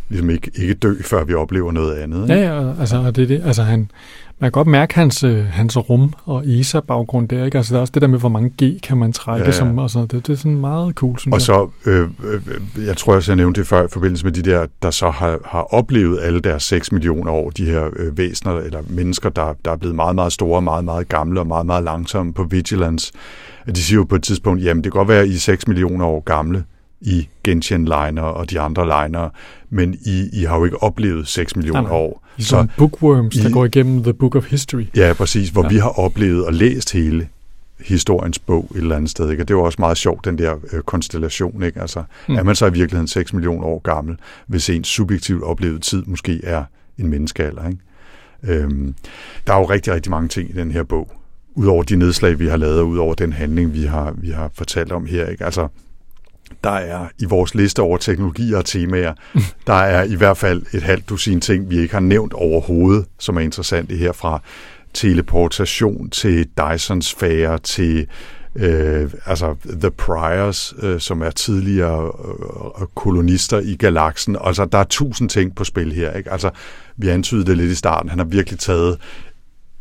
ligesom 0.08 0.30
ikke, 0.30 0.50
ikke 0.54 0.74
dø, 0.74 0.94
før 1.02 1.24
vi 1.24 1.34
oplever 1.34 1.72
noget 1.72 1.94
andet. 1.94 2.22
Ikke? 2.22 2.34
Ja, 2.34 2.62
ja, 2.62 2.80
altså, 2.80 2.96
og 2.96 3.16
det, 3.16 3.28
det, 3.28 3.42
altså 3.44 3.62
han, 3.62 3.90
man 4.38 4.46
kan 4.46 4.52
godt 4.52 4.66
mærke 4.66 4.94
hans, 4.94 5.24
øh, 5.24 5.44
hans 5.44 5.76
rum 5.76 6.12
og 6.24 6.46
ISA-baggrund 6.46 7.28
der, 7.28 7.44
ikke? 7.44 7.58
Altså 7.58 7.74
der 7.74 7.78
er 7.78 7.80
også 7.80 7.90
det 7.94 8.02
der 8.02 8.08
med, 8.08 8.18
hvor 8.18 8.28
mange 8.28 8.50
G 8.62 8.80
kan 8.82 8.96
man 8.96 9.12
trække, 9.12 9.40
Ja, 9.44 9.46
ja. 9.50 9.52
Som, 9.52 9.78
altså, 9.78 10.00
det, 10.00 10.12
det 10.26 10.28
er 10.32 10.36
sådan 10.36 10.56
meget 10.60 10.94
cool, 10.94 11.18
synes 11.18 11.32
Og 11.32 11.38
jeg. 11.38 11.68
så, 11.84 11.90
øh, 11.90 12.08
øh, 12.24 12.86
jeg 12.86 12.96
tror 12.96 13.14
også, 13.14 13.32
jeg 13.32 13.36
nævnte 13.36 13.60
det 13.60 13.68
før 13.68 13.84
i 13.84 13.88
forbindelse 13.92 14.24
med 14.24 14.32
de 14.32 14.42
der, 14.42 14.66
der 14.82 14.90
så 14.90 15.10
har, 15.10 15.38
har 15.44 15.74
oplevet 15.74 16.18
alle 16.22 16.40
deres 16.40 16.62
6 16.62 16.92
millioner 16.92 17.32
år, 17.32 17.50
de 17.50 17.64
her 17.64 17.88
øh, 17.96 18.18
væsener 18.18 18.56
eller 18.58 18.80
mennesker, 18.88 19.28
der, 19.28 19.54
der 19.64 19.70
er 19.70 19.76
blevet 19.76 19.96
meget, 19.96 20.14
meget 20.14 20.32
store, 20.32 20.62
meget, 20.62 20.84
meget 20.84 21.08
gamle 21.08 21.40
og 21.40 21.46
meget, 21.46 21.66
meget 21.66 21.84
langsomme 21.84 22.32
på 22.32 22.44
Vigilance. 22.44 23.12
At 23.66 23.76
De 23.76 23.82
siger 23.82 23.96
jo 23.96 24.04
på 24.04 24.14
et 24.14 24.22
tidspunkt, 24.22 24.62
jamen 24.64 24.84
det 24.84 24.92
kan 24.92 24.98
godt 24.98 25.08
være, 25.08 25.20
at 25.22 25.28
I 25.28 25.34
er 25.34 25.38
6 25.38 25.68
millioner 25.68 26.06
år 26.06 26.20
gamle 26.20 26.64
i 27.00 27.28
Gentian 27.44 27.84
liner 27.84 28.22
og 28.22 28.50
de 28.50 28.60
andre 28.60 28.84
liner, 28.84 29.28
men 29.70 29.94
I, 30.06 30.28
I 30.32 30.44
har 30.44 30.56
jo 30.58 30.64
ikke 30.64 30.82
oplevet 30.82 31.28
6 31.28 31.56
millioner 31.56 31.80
Nej, 31.80 31.90
nej. 31.90 31.98
år. 31.98 32.22
Som 32.38 32.70
bookworms, 32.78 33.34
der 33.36 33.48
I- 33.48 33.52
går 33.52 33.64
igennem 33.64 34.02
The 34.02 34.12
Book 34.14 34.34
of 34.36 34.50
History. 34.50 34.84
Ja, 34.96 35.12
præcis, 35.12 35.48
hvor 35.48 35.62
ja. 35.62 35.68
Vi 35.68 35.76
har 35.76 35.98
oplevet 35.98 36.46
og 36.46 36.52
læst 36.52 36.92
hele 36.92 37.28
historiens 37.80 38.38
bog 38.38 38.68
et 38.74 38.76
eller 38.80 38.96
andet 38.96 39.10
sted. 39.10 39.30
Ikke? 39.30 39.42
Og 39.42 39.48
det 39.48 39.56
var 39.56 39.62
også 39.62 39.76
meget 39.78 39.96
sjovt, 39.96 40.24
den 40.24 40.38
der 40.38 40.54
øh, 40.72 40.82
konstellation. 40.82 41.62
Ikke? 41.62 41.80
Altså. 41.80 42.02
Mm. 42.28 42.34
Er 42.34 42.42
man 42.42 42.54
så 42.56 42.66
i 42.66 42.72
virkeligheden 42.72 43.08
6 43.08 43.32
millioner 43.32 43.66
år 43.66 43.78
gammel, 43.78 44.16
hvis 44.46 44.70
ens 44.70 44.88
subjektivt 44.88 45.42
oplevede 45.42 45.78
tid 45.80 46.02
måske 46.06 46.40
er 46.44 46.64
en 46.98 47.08
menneskealder. 47.08 47.68
Ikke? 47.68 47.78
Øhm, 48.62 48.94
der 49.46 49.52
er 49.54 49.58
jo 49.58 49.64
rigtig, 49.64 49.92
rigtig 49.94 50.10
mange 50.10 50.28
ting 50.28 50.50
i 50.50 50.52
den 50.52 50.70
her 50.70 50.82
bog. 50.82 51.12
Udover 51.54 51.82
de 51.82 51.96
nedslag, 51.96 52.38
vi 52.38 52.46
har 52.48 52.56
lavet, 52.56 52.78
og 52.80 52.88
udover 52.88 53.14
den 53.14 53.32
handling, 53.32 53.72
vi 53.72 53.82
har, 53.82 54.14
vi 54.16 54.30
har 54.30 54.50
fortalt 54.54 54.92
om 54.92 55.06
her. 55.06 55.26
Ikke? 55.26 55.44
Altså, 55.44 55.68
der 56.64 56.70
er 56.70 57.08
i 57.18 57.24
vores 57.24 57.54
liste 57.54 57.80
over 57.80 57.98
teknologier 57.98 58.56
og 58.58 58.64
temaer, 58.64 59.14
der 59.66 59.72
er 59.72 60.04
i 60.04 60.14
hvert 60.14 60.36
fald 60.36 60.62
et 60.72 60.82
halvt 60.82 61.08
dusin 61.08 61.40
ting, 61.40 61.70
vi 61.70 61.78
ikke 61.78 61.94
har 61.94 62.00
nævnt 62.00 62.32
overhovedet, 62.32 63.06
som 63.18 63.36
er 63.36 63.40
interessante 63.40 63.96
her 63.96 64.12
fra 64.12 64.42
teleportation 64.94 66.10
til 66.10 66.48
Dyson-sfære 66.58 67.58
til 67.58 68.06
øh, 68.56 69.10
altså 69.26 69.54
The 69.80 69.90
Priors, 69.90 70.74
øh, 70.82 71.00
som 71.00 71.22
er 71.22 71.30
tidligere 71.30 72.12
øh, 72.80 72.86
kolonister 72.94 73.58
i 73.58 73.76
galaksen. 73.76 74.36
Altså, 74.40 74.64
der 74.64 74.78
er 74.78 74.84
tusind 74.84 75.28
ting 75.28 75.54
på 75.54 75.64
spil 75.64 75.92
her. 75.92 76.12
Ikke? 76.12 76.32
Altså, 76.32 76.50
vi 76.96 77.08
antydede 77.08 77.46
det 77.46 77.56
lidt 77.56 77.70
i 77.70 77.74
starten. 77.74 78.10
Han 78.10 78.18
har 78.18 78.26
virkelig 78.26 78.58
taget 78.58 78.98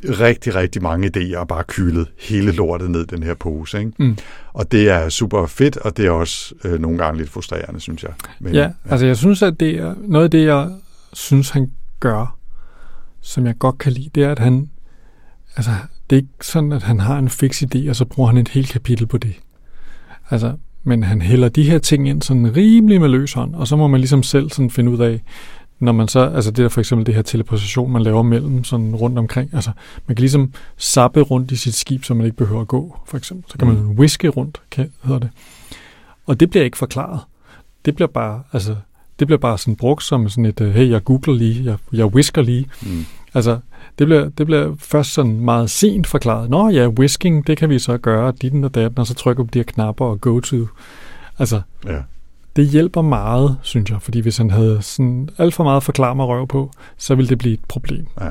rigtig, 0.09 0.55
rigtig 0.55 0.81
mange 0.81 1.11
idéer 1.17 1.37
og 1.37 1.47
bare 1.47 1.63
kyldet 1.67 2.07
hele 2.19 2.51
lortet 2.51 2.91
ned 2.91 3.05
den 3.05 3.23
her 3.23 3.33
pose. 3.33 3.79
Ikke? 3.79 3.91
Mm. 3.97 4.17
Og 4.53 4.71
det 4.71 4.89
er 4.89 5.09
super 5.09 5.45
fedt, 5.45 5.77
og 5.77 5.97
det 5.97 6.05
er 6.05 6.11
også 6.11 6.55
øh, 6.63 6.79
nogle 6.79 6.97
gange 6.97 7.17
lidt 7.17 7.29
frustrerende, 7.29 7.79
synes 7.79 8.03
jeg. 8.03 8.11
Men, 8.39 8.53
Ja, 8.53 8.69
altså 8.89 9.05
jeg 9.05 9.17
synes, 9.17 9.41
at 9.41 9.59
det 9.59 9.79
er 9.79 9.95
noget 10.01 10.23
af 10.23 10.31
det, 10.31 10.45
jeg 10.45 10.69
synes, 11.13 11.49
han 11.49 11.71
gør, 11.99 12.37
som 13.21 13.45
jeg 13.45 13.57
godt 13.59 13.77
kan 13.77 13.91
lide, 13.91 14.09
det 14.15 14.23
er, 14.23 14.31
at 14.31 14.39
han, 14.39 14.69
altså 15.55 15.71
det 16.09 16.15
er 16.15 16.21
ikke 16.21 16.29
sådan, 16.41 16.71
at 16.71 16.83
han 16.83 16.99
har 16.99 17.17
en 17.17 17.29
fix 17.29 17.63
idé, 17.63 17.89
og 17.89 17.95
så 17.95 18.05
bruger 18.05 18.29
han 18.29 18.37
et 18.37 18.47
helt 18.47 18.69
kapitel 18.69 19.07
på 19.07 19.17
det. 19.17 19.33
Altså, 20.29 20.53
men 20.83 21.03
han 21.03 21.21
hælder 21.21 21.49
de 21.49 21.63
her 21.63 21.77
ting 21.77 22.09
ind 22.09 22.21
sådan 22.21 22.55
rimelig 22.55 23.01
med 23.01 23.09
løs 23.09 23.33
hånd, 23.33 23.55
og 23.55 23.67
så 23.67 23.75
må 23.75 23.87
man 23.87 23.99
ligesom 23.99 24.23
selv 24.23 24.49
sådan 24.49 24.69
finde 24.69 24.91
ud 24.91 24.99
af, 24.99 25.21
når 25.79 25.91
man 25.91 26.07
så, 26.07 26.19
altså 26.19 26.51
det 26.51 26.57
der 26.63 26.69
for 26.69 26.79
eksempel 26.81 27.05
det 27.05 27.15
her 27.15 27.21
teleportation, 27.21 27.91
man 27.91 28.01
laver 28.01 28.23
mellem 28.23 28.63
sådan 28.63 28.95
rundt 28.95 29.17
omkring, 29.19 29.49
altså 29.53 29.71
man 30.07 30.15
kan 30.15 30.21
ligesom 30.21 30.53
sappe 30.77 31.21
rundt 31.21 31.51
i 31.51 31.55
sit 31.55 31.75
skib, 31.75 32.03
så 32.03 32.13
man 32.13 32.25
ikke 32.25 32.37
behøver 32.37 32.61
at 32.61 32.67
gå, 32.67 32.97
for 33.05 33.17
eksempel. 33.17 33.51
Så 33.51 33.57
kan 33.57 33.67
man 33.67 33.77
Mm. 33.77 33.91
whiske 33.91 34.29
rundt, 34.29 34.61
kan, 34.71 34.91
hedder 35.03 35.19
det. 35.19 35.29
Og 36.25 36.39
det 36.39 36.49
bliver 36.49 36.63
ikke 36.65 36.77
forklaret. 36.77 37.19
Det 37.85 37.95
bliver 37.95 38.07
bare, 38.07 38.43
altså, 38.53 38.75
det 39.19 39.27
bliver 39.27 39.39
bare 39.39 39.57
sådan 39.57 39.75
brugt 39.75 40.03
som 40.03 40.29
sådan 40.29 40.45
et, 40.45 40.61
øh, 40.61 40.73
hey, 40.73 40.89
jeg 40.89 41.03
googler 41.03 41.33
lige, 41.33 41.63
jeg, 41.65 41.77
jeg 41.93 42.05
whisker 42.05 42.41
lige. 42.41 42.65
Mm. 42.81 43.05
Altså, 43.33 43.59
det 43.99 44.07
bliver, 44.07 44.29
det 44.29 44.45
bliver 44.45 44.75
først 44.79 45.13
sådan 45.13 45.39
meget 45.39 45.69
sent 45.69 46.07
forklaret. 46.07 46.49
Nå 46.49 46.69
ja, 46.69 46.87
whisking, 46.87 47.47
det 47.47 47.57
kan 47.57 47.69
vi 47.69 47.79
så 47.79 47.97
gøre, 47.97 48.33
ditten 48.41 48.63
og 48.63 48.75
datten, 48.75 48.99
og 48.99 49.07
så 49.07 49.13
trykker 49.13 49.43
vi 49.43 49.47
på 49.47 49.51
de 49.53 49.59
her 49.59 49.63
knapper 49.63 50.05
og 50.05 50.21
go 50.21 50.39
to. 50.39 50.57
Altså, 51.39 51.61
Ja. 51.85 51.97
Det 52.55 52.67
hjælper 52.67 53.01
meget, 53.01 53.57
synes 53.61 53.89
jeg, 53.89 54.01
fordi 54.01 54.19
hvis 54.19 54.37
han 54.37 54.49
havde 54.51 54.77
sådan 54.81 55.29
alt 55.37 55.53
for 55.53 55.63
meget 55.63 55.83
forklar 55.83 56.13
mig 56.13 56.25
røv 56.25 56.47
på, 56.47 56.71
så 56.97 57.15
ville 57.15 57.29
det 57.29 57.37
blive 57.37 57.53
et 57.53 57.59
problem. 57.67 58.05
Ja. 58.21 58.29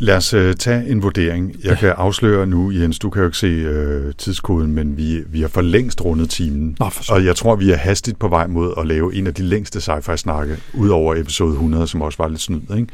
Lad 0.00 0.16
os 0.16 0.34
uh, 0.34 0.52
tage 0.52 0.88
en 0.90 1.02
vurdering. 1.02 1.52
Jeg 1.64 1.70
Ja. 1.70 1.74
kan 1.74 1.88
afsløre 1.96 2.46
nu, 2.46 2.70
Jens, 2.70 2.98
du 2.98 3.10
kan 3.10 3.22
jo 3.22 3.28
ikke 3.28 3.38
se 3.38 3.68
uh, 4.06 4.12
tidskoden, 4.18 4.72
men 4.72 4.96
vi, 4.96 5.22
vi 5.28 5.40
har 5.40 5.48
for 5.48 5.60
længst 5.60 6.04
rundet 6.04 6.30
timen. 6.30 6.76
Nå. 6.80 6.90
Og 7.10 7.24
jeg 7.24 7.36
tror, 7.36 7.56
vi 7.56 7.70
er 7.70 7.76
hastigt 7.76 8.18
på 8.18 8.28
vej 8.28 8.46
mod 8.46 8.72
at 8.78 8.86
lave 8.86 9.14
en 9.14 9.26
af 9.26 9.34
de 9.34 9.42
længste 9.42 9.80
sci-fi-snakke, 9.80 10.56
ud 10.74 10.88
over 10.88 11.14
episode 11.14 11.52
100, 11.52 11.86
som 11.86 12.02
også 12.02 12.18
var 12.22 12.28
lidt 12.28 12.40
snyd. 12.40 12.60
Ikke? 12.76 12.86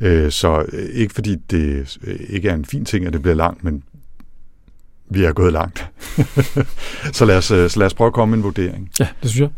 Øh, 0.00 0.30
så 0.30 0.64
øh, 0.72 0.88
ikke 0.92 1.14
fordi 1.14 1.36
det 1.50 1.98
øh, 2.04 2.16
ikke 2.28 2.48
er 2.48 2.54
en 2.54 2.64
fin 2.64 2.84
ting, 2.84 3.06
at 3.06 3.12
det 3.12 3.22
bliver 3.22 3.34
langt, 3.34 3.64
men 3.64 3.82
vi 5.10 5.24
er 5.24 5.32
gået 5.32 5.52
langt. 5.52 5.88
så, 7.12 7.24
lad 7.24 7.36
os, 7.36 7.50
øh, 7.50 7.70
så 7.70 7.78
lad 7.78 7.86
os 7.86 7.94
prøve 7.94 8.06
at 8.06 8.12
komme 8.12 8.30
med 8.30 8.38
en 8.38 8.44
vurdering. 8.44 8.90
Ja, 9.00 9.06
det 9.22 9.30
synes 9.30 9.40
jeg. 9.40 9.48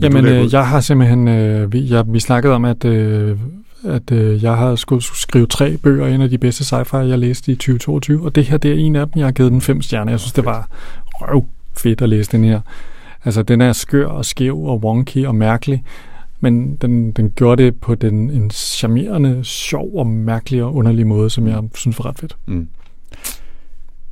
Jamen, 0.00 0.26
øh, 0.26 0.52
jeg 0.52 0.66
har 0.66 0.80
simpelthen, 0.80 1.28
øh, 1.28 1.72
vi, 1.72 1.90
jeg, 1.90 2.04
vi 2.08 2.20
snakkede 2.20 2.54
om, 2.54 2.64
at, 2.64 2.84
øh, 2.84 3.38
at 3.84 4.12
øh, 4.12 4.42
jeg 4.42 4.56
har 4.56 4.76
skulle 4.76 5.02
skrive 5.02 5.46
tre 5.46 5.76
bøger, 5.76 6.06
en 6.06 6.20
af 6.20 6.30
de 6.30 6.38
bedste 6.38 6.76
sci-fi, 6.76 6.96
jeg 6.96 7.18
læste 7.18 7.52
i 7.52 7.54
2022, 7.54 8.24
og 8.24 8.34
det 8.34 8.44
her, 8.44 8.58
det 8.58 8.70
er 8.70 8.74
en 8.74 8.96
af 8.96 9.06
dem, 9.06 9.12
jeg 9.16 9.26
har 9.26 9.32
givet 9.32 9.52
den 9.52 9.60
fem 9.60 9.82
stjerner. 9.82 10.12
Jeg 10.12 10.20
synes, 10.20 10.32
det 10.32 10.44
var 10.44 10.68
røv 11.04 11.44
fedt 11.76 12.02
at 12.02 12.08
læse 12.08 12.32
den 12.32 12.44
her. 12.44 12.60
Altså, 13.24 13.42
den 13.42 13.60
er 13.60 13.72
skør 13.72 14.06
og 14.06 14.24
skæv 14.24 14.58
og 14.64 14.84
wonky 14.84 15.26
og 15.26 15.34
mærkelig, 15.34 15.84
men 16.40 16.76
den, 16.76 17.12
den 17.12 17.30
gjorde 17.30 17.62
det 17.62 17.80
på 17.80 17.94
den, 17.94 18.30
en 18.30 18.50
charmerende, 18.50 19.44
sjov 19.44 19.90
og 19.94 20.06
mærkelig 20.06 20.62
og 20.62 20.74
underlig 20.74 21.06
måde, 21.06 21.30
som 21.30 21.48
jeg 21.48 21.62
synes 21.74 21.98
var 21.98 22.06
ret 22.06 22.18
fedt. 22.18 22.36
Mm. 22.46 22.68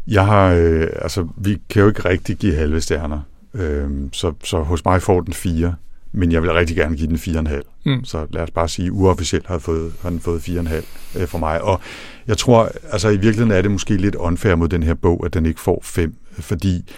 Jeg 0.09 0.27
har, 0.27 0.53
øh, 0.53 0.87
altså, 1.03 1.29
vi 1.37 1.59
kan 1.71 1.83
jo 1.83 1.89
ikke 1.89 2.05
rigtig 2.09 2.37
give 2.37 2.55
halve 2.55 2.81
stjerner, 2.81 3.21
øh, 3.55 3.91
så, 4.13 4.33
så 4.45 4.63
hos 4.63 4.85
mig 4.85 5.03
får 5.03 5.21
den 5.21 5.33
fire, 5.33 5.75
men 6.13 6.33
jeg 6.33 6.43
vil 6.43 6.53
rigtig 6.53 6.77
gerne 6.77 6.97
give 6.97 7.09
den 7.09 7.19
fire 7.19 7.37
og 7.37 7.41
en 7.41 7.47
halv. 7.47 7.65
Mm. 7.87 8.05
Så 8.05 8.27
lad 8.31 8.43
os 8.43 8.51
bare 8.51 8.69
sige, 8.69 8.93
uofficielt 8.93 9.47
har, 9.47 9.59
fået, 9.59 9.93
har 10.03 10.11
den 10.11 10.21
fået 10.21 10.43
fire 10.43 10.59
og 10.59 10.61
en 10.61 10.67
halv 10.67 10.85
øh, 11.19 11.27
for 11.27 11.39
mig. 11.39 11.63
Og 11.63 11.81
jeg 12.27 12.39
tror, 12.39 12.71
altså 12.91 13.09
i 13.09 13.17
virkeligheden 13.17 13.51
er 13.51 13.63
det 13.63 13.71
måske 13.71 13.97
lidt 13.97 14.15
unfair 14.15 14.55
mod 14.55 14.69
den 14.69 14.83
her 14.83 14.95
bog, 14.95 15.23
at 15.27 15.35
den 15.35 15.47
ikke 15.47 15.61
får 15.61 15.81
fem, 15.85 16.15
fordi 16.33 16.93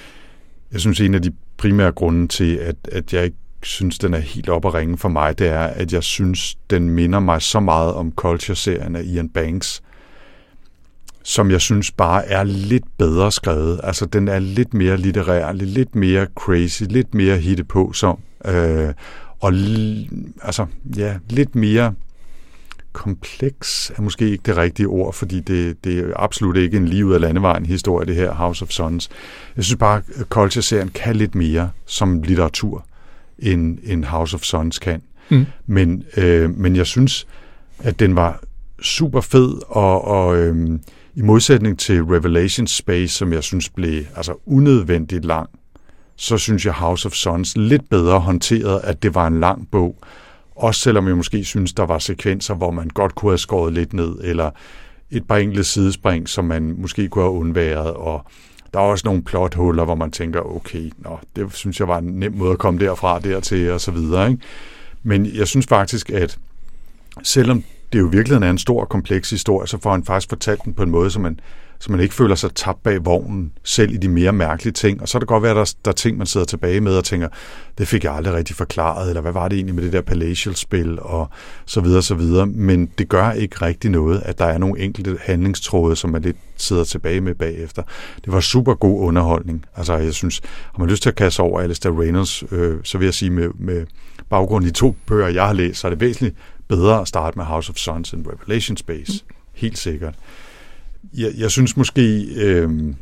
jeg 0.73 0.81
synes, 0.81 1.01
en 1.01 1.15
af 1.15 1.23
de 1.23 1.33
primære 1.57 1.93
grunde 1.93 2.29
til, 2.29 2.57
at, 2.57 2.77
at 2.93 3.13
jeg 3.13 3.25
ikke 3.25 3.37
synes, 3.63 3.99
den 3.99 4.15
er 4.15 4.19
helt 4.19 4.49
op 4.49 4.65
at 4.65 4.75
ringe 4.75 4.99
for 4.99 5.09
mig, 5.09 5.39
det 5.39 5.49
er, 5.49 5.61
at 5.61 5.93
jeg 5.93 6.03
synes, 6.03 6.55
den 6.71 6.91
minder 6.91 7.21
mig 7.21 7.43
så 7.43 7.61
meget 7.61 7.93
om 7.93 8.13
Culture-serien 8.17 8.97
af 8.97 9.03
Ian 9.05 9.29
Banks, 9.29 9.83
som 11.29 11.51
jeg 11.51 11.61
synes 11.61 11.91
bare 11.91 12.27
er 12.27 12.45
lidt 12.45 12.85
bedre 12.99 13.33
skrevet. 13.33 13.81
Altså, 13.83 14.07
den 14.07 14.29
er 14.29 14.39
lidt 14.39 14.75
mere 14.75 14.97
litterær, 14.97 15.53
lidt 15.53 15.95
mere 15.95 16.27
crazy, 16.35 16.83
lidt 16.83 17.15
mere 17.15 17.37
hitte 17.37 17.65
på 17.65 17.93
som, 17.93 18.19
øh, 18.45 18.95
og 19.41 19.53
altså, 20.43 20.67
ja, 20.97 21.15
lidt 21.29 21.55
mere 21.55 21.95
kompleks 22.93 23.93
er 23.97 24.03
måske 24.03 24.31
ikke 24.31 24.43
det 24.47 24.57
rigtige 24.57 24.87
ord, 24.87 25.15
fordi 25.15 25.41
det, 25.41 25.85
det 25.85 25.99
er 25.99 26.13
absolut 26.17 26.57
ikke 26.57 26.77
en 26.77 27.05
ud 27.05 27.13
af 27.13 27.21
landevejen 27.21 27.67
historie, 27.67 28.07
det 28.07 28.15
her 28.15 28.35
House 28.35 28.63
of 28.65 28.69
Sons. 28.71 29.09
Jeg 29.57 29.65
synes 29.65 29.79
bare, 29.79 30.03
at 30.15 30.27
Culture-serien 30.29 30.89
kan 30.89 31.17
lidt 31.17 31.35
mere 31.35 31.71
som 31.87 32.23
litteratur, 32.23 32.87
end, 33.39 33.79
end 33.83 34.05
House 34.05 34.35
of 34.35 34.41
Sons 34.41 34.79
kan. 34.79 35.03
Mm. 35.31 35.47
Men, 35.67 36.05
øh, 36.17 36.59
men 36.59 36.77
jeg 36.77 36.87
synes, 36.87 37.27
at 37.79 38.01
den 38.01 38.17
var 38.17 38.41
super 38.83 39.21
fed, 39.21 39.55
og, 39.67 40.05
og 40.05 40.37
øh, 40.37 40.79
i 41.19 41.23
modsætning 41.23 41.79
til 41.79 42.03
Revelation 42.03 42.67
Space, 42.67 43.15
som 43.15 43.33
jeg 43.33 43.43
synes 43.43 43.69
blev 43.69 44.05
altså 44.17 44.35
unødvendigt 44.47 45.25
lang, 45.25 45.49
så 46.17 46.39
synes 46.39 46.67
jeg 46.67 46.73
House 46.73 47.07
of 47.07 47.13
Sons 47.13 47.57
lidt 47.57 47.91
bedre 47.91 48.21
håndteret, 48.21 48.81
at 48.85 49.03
det 49.03 49.15
var 49.15 49.27
en 49.27 49.41
lang 49.41 49.69
bog. 49.71 49.97
Også 50.57 50.81
selvom 50.81 51.09
jeg 51.09 51.17
måske 51.17 51.45
synes, 51.45 51.73
der 51.73 51.87
var 51.87 51.99
sekvenser, 51.99 52.55
hvor 52.55 52.71
man 52.71 52.89
godt 52.89 53.15
kunne 53.15 53.31
have 53.31 53.39
skåret 53.39 53.73
lidt 53.73 53.93
ned, 53.93 54.19
eller 54.23 54.51
et 55.11 55.29
par 55.29 55.37
enkelte 55.37 55.65
sidespring, 55.65 56.29
som 56.29 56.45
man 56.45 56.75
måske 56.79 57.09
kunne 57.09 57.25
have 57.25 57.35
undværet, 57.35 57.93
og 57.93 58.27
der 58.75 58.79
er 58.81 58.85
også 58.85 59.03
nogle 59.07 59.23
plothuller, 59.23 59.85
hvor 59.85 59.95
man 59.95 60.11
tænker, 60.11 60.57
okay, 60.57 60.93
nå, 60.99 61.19
det 61.37 61.55
synes 61.55 61.81
jeg 61.81 61.89
var 61.89 61.99
en 61.99 62.05
nem 62.05 62.33
måde 62.33 62.53
at 62.53 62.59
komme 62.59 62.81
derfra, 62.81 63.19
dertil, 63.19 63.71
og 63.71 63.81
så 63.81 63.91
videre. 63.91 64.31
Ikke? 64.31 64.43
Men 65.03 65.27
jeg 65.27 65.49
synes 65.49 65.67
faktisk, 65.67 66.11
at 66.11 66.39
selvom 67.23 67.65
det 67.93 67.99
jo 67.99 68.09
i 68.09 68.11
virkeligheden 68.11 68.43
er 68.43 68.51
en 68.51 68.59
stor 68.59 68.81
og 68.81 68.89
kompleks 68.89 69.31
historie, 69.31 69.69
så 69.69 69.79
får 69.83 69.91
han 69.91 70.05
faktisk 70.05 70.29
fortalt 70.29 70.65
den 70.65 70.75
på 70.75 70.83
en 70.83 70.91
måde, 70.91 71.11
så 71.11 71.21
man, 71.21 71.41
så 71.81 71.93
man 71.93 72.01
ikke 72.01 72.15
føler 72.15 72.35
sig 72.35 72.55
tabt 72.55 72.83
bag 72.83 73.05
vognen, 73.05 73.53
selv 73.65 73.93
i 73.93 73.97
de 73.97 74.09
mere 74.09 74.33
mærkelige 74.33 74.73
ting. 74.73 75.03
Og 75.03 75.09
så 75.09 75.19
er 75.19 75.21
det 75.21 75.29
godt 75.29 75.43
være, 75.43 75.51
at 75.51 75.57
der, 75.57 75.75
der 75.85 75.91
er 75.91 75.95
ting, 75.95 76.19
man 76.19 76.27
sidder 76.27 76.47
tilbage 76.47 76.81
med 76.81 76.97
og 76.97 77.05
tænker, 77.05 77.29
det 77.79 77.89
fik 77.89 78.05
jeg 78.05 78.15
aldrig 78.15 78.35
rigtig 78.35 78.57
forklaret, 78.57 79.09
eller 79.09 79.21
hvad 79.21 79.33
var 79.33 79.49
det 79.49 79.57
egentlig 79.57 79.75
med 79.75 79.83
det 79.83 79.93
der 79.93 80.01
Palatial-spil, 80.01 81.01
og 81.01 81.31
så 81.67 81.81
videre, 81.81 82.03
så 82.03 82.15
videre. 82.15 82.47
Men 82.47 82.87
det 82.99 83.09
gør 83.09 83.31
ikke 83.31 83.57
rigtig 83.63 83.91
noget, 83.91 84.23
at 84.25 84.39
der 84.39 84.45
er 84.45 84.59
nogle 84.59 84.81
enkelte 84.81 85.19
handlingstråde, 85.21 85.97
som 85.97 86.11
man 86.11 86.23
lidt 86.23 86.37
sidder 86.57 86.85
tilbage 86.85 87.21
med 87.21 87.35
bagefter. 87.35 87.83
Det 88.25 88.33
var 88.33 88.41
super 88.41 88.75
god 88.75 89.01
underholdning. 89.01 89.65
Altså, 89.77 89.97
jeg 89.97 90.15
synes, 90.15 90.41
har 90.45 90.79
man 90.79 90.89
lyst 90.89 91.03
til 91.03 91.11
at 91.11 91.17
kaste 91.17 91.41
over 91.41 91.61
Alistair 91.61 92.01
Reynolds, 92.01 92.45
øh, 92.53 92.77
så 92.83 92.99
vil 92.99 93.05
jeg 93.05 93.15
sige, 93.15 93.31
med, 93.31 93.49
med 93.59 93.87
baggrund 94.31 94.67
i 94.67 94.71
to 94.71 94.97
bøger, 95.07 95.29
jeg 95.29 95.47
har 95.47 95.53
læst, 95.53 95.81
så 95.81 95.87
er 95.87 95.91
det 95.91 96.01
væsentligt 96.01 96.37
bedre 96.69 97.01
at 97.01 97.09
starte 97.09 97.39
med 97.39 97.45
House 97.45 97.71
of 97.71 97.77
Sons 97.77 98.13
end 98.13 98.27
Revelation 98.27 98.77
Space. 98.77 99.25
Mm. 99.29 99.35
Helt 99.53 99.79
sikkert. 99.79 100.15
Jeg, 101.15 101.33
jeg 101.37 101.51
synes 101.51 101.77
måske 101.77 102.23
øh, 102.35 102.95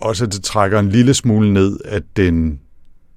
også, 0.00 0.24
at 0.24 0.32
det 0.32 0.42
trækker 0.44 0.78
en 0.78 0.88
lille 0.90 1.14
smule 1.14 1.52
ned, 1.52 1.78
at 1.84 2.02
den 2.16 2.60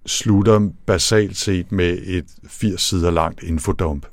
slutter 0.06 0.70
basalt 0.86 1.38
set 1.38 1.72
med 1.72 1.98
et 2.06 2.26
80 2.48 2.82
sider 2.82 3.12
langt 3.12 3.44
infodump. 3.44 4.06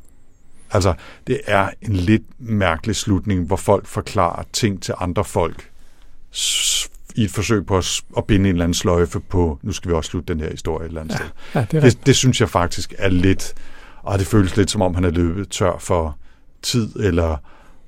Altså, 0.73 0.95
det 1.27 1.41
er 1.47 1.71
en 1.83 1.93
lidt 1.93 2.23
mærkelig 2.39 2.97
slutning, 2.97 3.47
hvor 3.47 3.57
folk 3.57 3.87
forklarer 3.87 4.43
ting 4.53 4.83
til 4.83 4.95
andre 4.99 5.25
folk 5.25 5.71
i 7.15 7.25
et 7.25 7.31
forsøg 7.31 7.67
på 7.67 7.79
at, 8.17 8.25
binde 8.29 8.49
en 8.49 8.55
eller 8.55 8.65
anden 8.65 8.75
sløjfe 8.75 9.21
på, 9.21 9.59
nu 9.63 9.73
skal 9.73 9.89
vi 9.91 9.95
også 9.95 10.11
slutte 10.11 10.33
den 10.35 10.41
her 10.43 10.51
historie 10.51 10.85
et 10.85 10.89
eller 10.89 11.01
andet 11.01 11.15
Ja, 11.15 11.19
sted. 11.19 11.31
ja 11.55 11.67
det. 11.81 11.83
Det, 11.83 12.07
det 12.07 12.17
synes 12.17 12.41
jeg 12.41 12.49
faktisk 12.51 12.95
er 12.99 13.09
lidt, 13.09 13.55
og 14.03 14.19
det 14.19 14.27
føles 14.27 14.57
lidt 14.57 14.71
som 14.71 14.83
om, 14.83 14.95
han 14.95 15.05
er 15.05 15.11
løbet 15.11 15.49
tør 15.49 15.77
for 15.79 16.17
tid 16.63 16.89
eller 17.01 17.37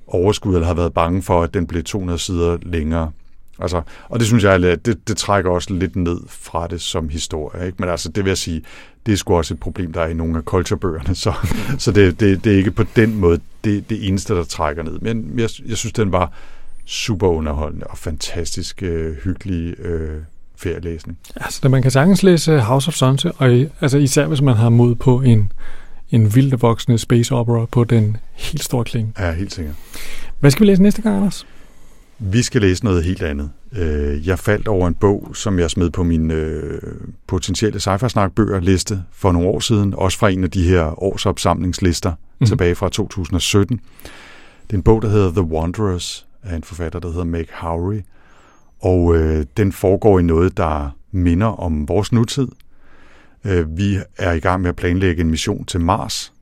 overskud, 0.07 0.55
eller 0.55 0.67
har 0.67 0.75
været 0.75 0.93
bange 0.95 1.23
for, 1.23 1.43
at 1.43 1.55
den 1.55 1.67
blev 1.67 1.85
200 1.85 2.19
sider 2.19 2.59
længere. 2.63 3.11
Altså, 3.59 3.83
og 4.09 4.19
det 4.19 4.27
synes 4.27 4.45
jeg, 4.45 4.63
det, 4.63 5.09
det 5.09 5.17
trækker 5.17 5.51
også 5.51 5.75
lidt 5.75 5.97
ned 5.97 6.21
fra 6.29 6.67
det 6.67 6.81
som 6.81 7.09
historie. 7.09 7.67
Ikke? 7.67 7.77
Men 7.81 7.89
altså, 7.89 8.09
det 8.09 8.25
vil 8.25 8.31
jeg 8.31 8.39
sige, 8.39 8.63
det 9.07 9.13
er 9.13 9.17
sgu 9.17 9.37
også 9.37 9.55
et 9.55 9.61
problem, 9.61 9.93
der 9.93 10.01
er 10.01 10.07
i 10.09 10.15
nogle 10.15 10.37
af 10.39 10.43
culturebøgerne, 10.45 11.15
så, 11.25 11.33
så 11.79 11.93
det, 11.93 12.21
det, 12.21 12.45
det 12.45 12.53
er 12.53 12.57
ikke 12.57 12.71
på 12.71 12.85
den 12.97 13.15
måde 13.17 13.41
det, 13.65 13.91
det 13.91 14.09
eneste, 14.09 14.35
der 14.35 14.45
trækker 14.45 14.83
ned. 14.83 14.99
Men 14.99 15.31
jeg, 15.39 15.49
jeg 15.67 15.77
synes, 15.77 15.93
den 15.93 16.13
var 16.13 16.33
super 16.87 17.29
underholdende 17.29 17.87
og 17.87 17.99
fantastisk 17.99 18.83
øh, 18.83 19.17
hyggelig 19.25 19.81
øh, 19.81 20.21
ferielæsning. 20.57 21.19
Altså, 21.37 21.69
man 21.69 21.83
kan 21.83 21.91
sagtens 21.91 22.23
læse 22.23 22.61
House 22.61 22.89
of 22.89 22.95
Sunset, 22.95 23.33
og 23.39 23.53
i- 23.55 23.69
altså, 23.81 23.99
især 23.99 24.27
hvis 24.27 24.43
man 24.43 24.55
har 24.57 24.69
mod 24.69 24.95
på 24.95 25.21
en, 25.21 25.53
en 26.13 26.35
vildt 26.35 26.63
voksende 26.63 26.99
space 26.99 27.35
opera 27.35 27.67
på 27.67 27.85
den 27.85 28.17
helt 28.35 28.63
store 28.65 28.85
kling. 28.85 29.15
Ja, 29.19 29.33
helt 29.33 29.53
sikkert. 29.55 29.75
Hvad 30.41 30.51
skal 30.51 30.61
vi 30.61 30.71
læse 30.71 30.83
næste 30.83 31.03
gang, 31.03 31.17
Anders? 31.17 31.47
Vi 32.19 32.43
skal 32.43 32.61
læse 32.61 32.85
noget 32.85 33.05
helt 33.05 33.23
andet. 33.23 33.51
Øh, 33.73 34.29
Jeg 34.29 34.39
faldt 34.39 34.69
over 34.69 34.89
en 34.89 34.95
bog, 34.95 35.31
som 35.35 35.59
jeg 35.59 35.71
smed 35.71 35.91
på 35.91 36.03
min 36.03 36.31
øh, 36.31 36.81
potentielle 37.27 37.81
sci 37.81 37.91
snak 38.09 38.33
liste 38.63 39.03
for 39.13 39.33
nogle 39.33 39.49
år 39.49 39.61
siden, 39.61 39.95
også 39.97 40.19
fra 40.19 40.31
en 40.31 40.45
af 40.45 40.51
de 40.51 40.65
her 40.65 41.03
årsopsamlingslister 41.03 42.11
Mhm. 42.11 42.19
mm. 42.41 42.47
tilbage 42.47 42.75
fra 42.75 42.89
2017. 42.89 43.81
Det 44.67 44.73
er 44.73 44.77
en 44.77 44.83
bog, 44.83 45.03
der 45.03 45.09
hedder 45.09 45.31
The 45.31 45.43
Wanderers, 45.43 46.27
af 46.43 46.57
en 46.57 46.63
forfatter, 46.63 46.99
der 47.01 47.09
hedder 47.11 47.25
Meg 47.25 47.47
Howry, 47.53 48.01
og 48.81 49.17
øh, 49.17 49.47
den 49.57 49.73
foregår 49.73 50.19
i 50.19 50.23
noget, 50.23 50.57
der 50.57 50.97
minder 51.13 51.47
om 51.47 51.89
vores 51.89 52.13
nutid. 52.13 52.49
Øh, 53.45 53.77
vi 53.77 53.99
er 54.19 54.33
i 54.33 54.41
gang 54.41 54.63
med 54.63 54.69
at 54.69 54.77
planlægge 54.77 55.21
en 55.21 55.31
mission 55.31 55.65
til 55.65 55.81
Mars, 55.81 56.33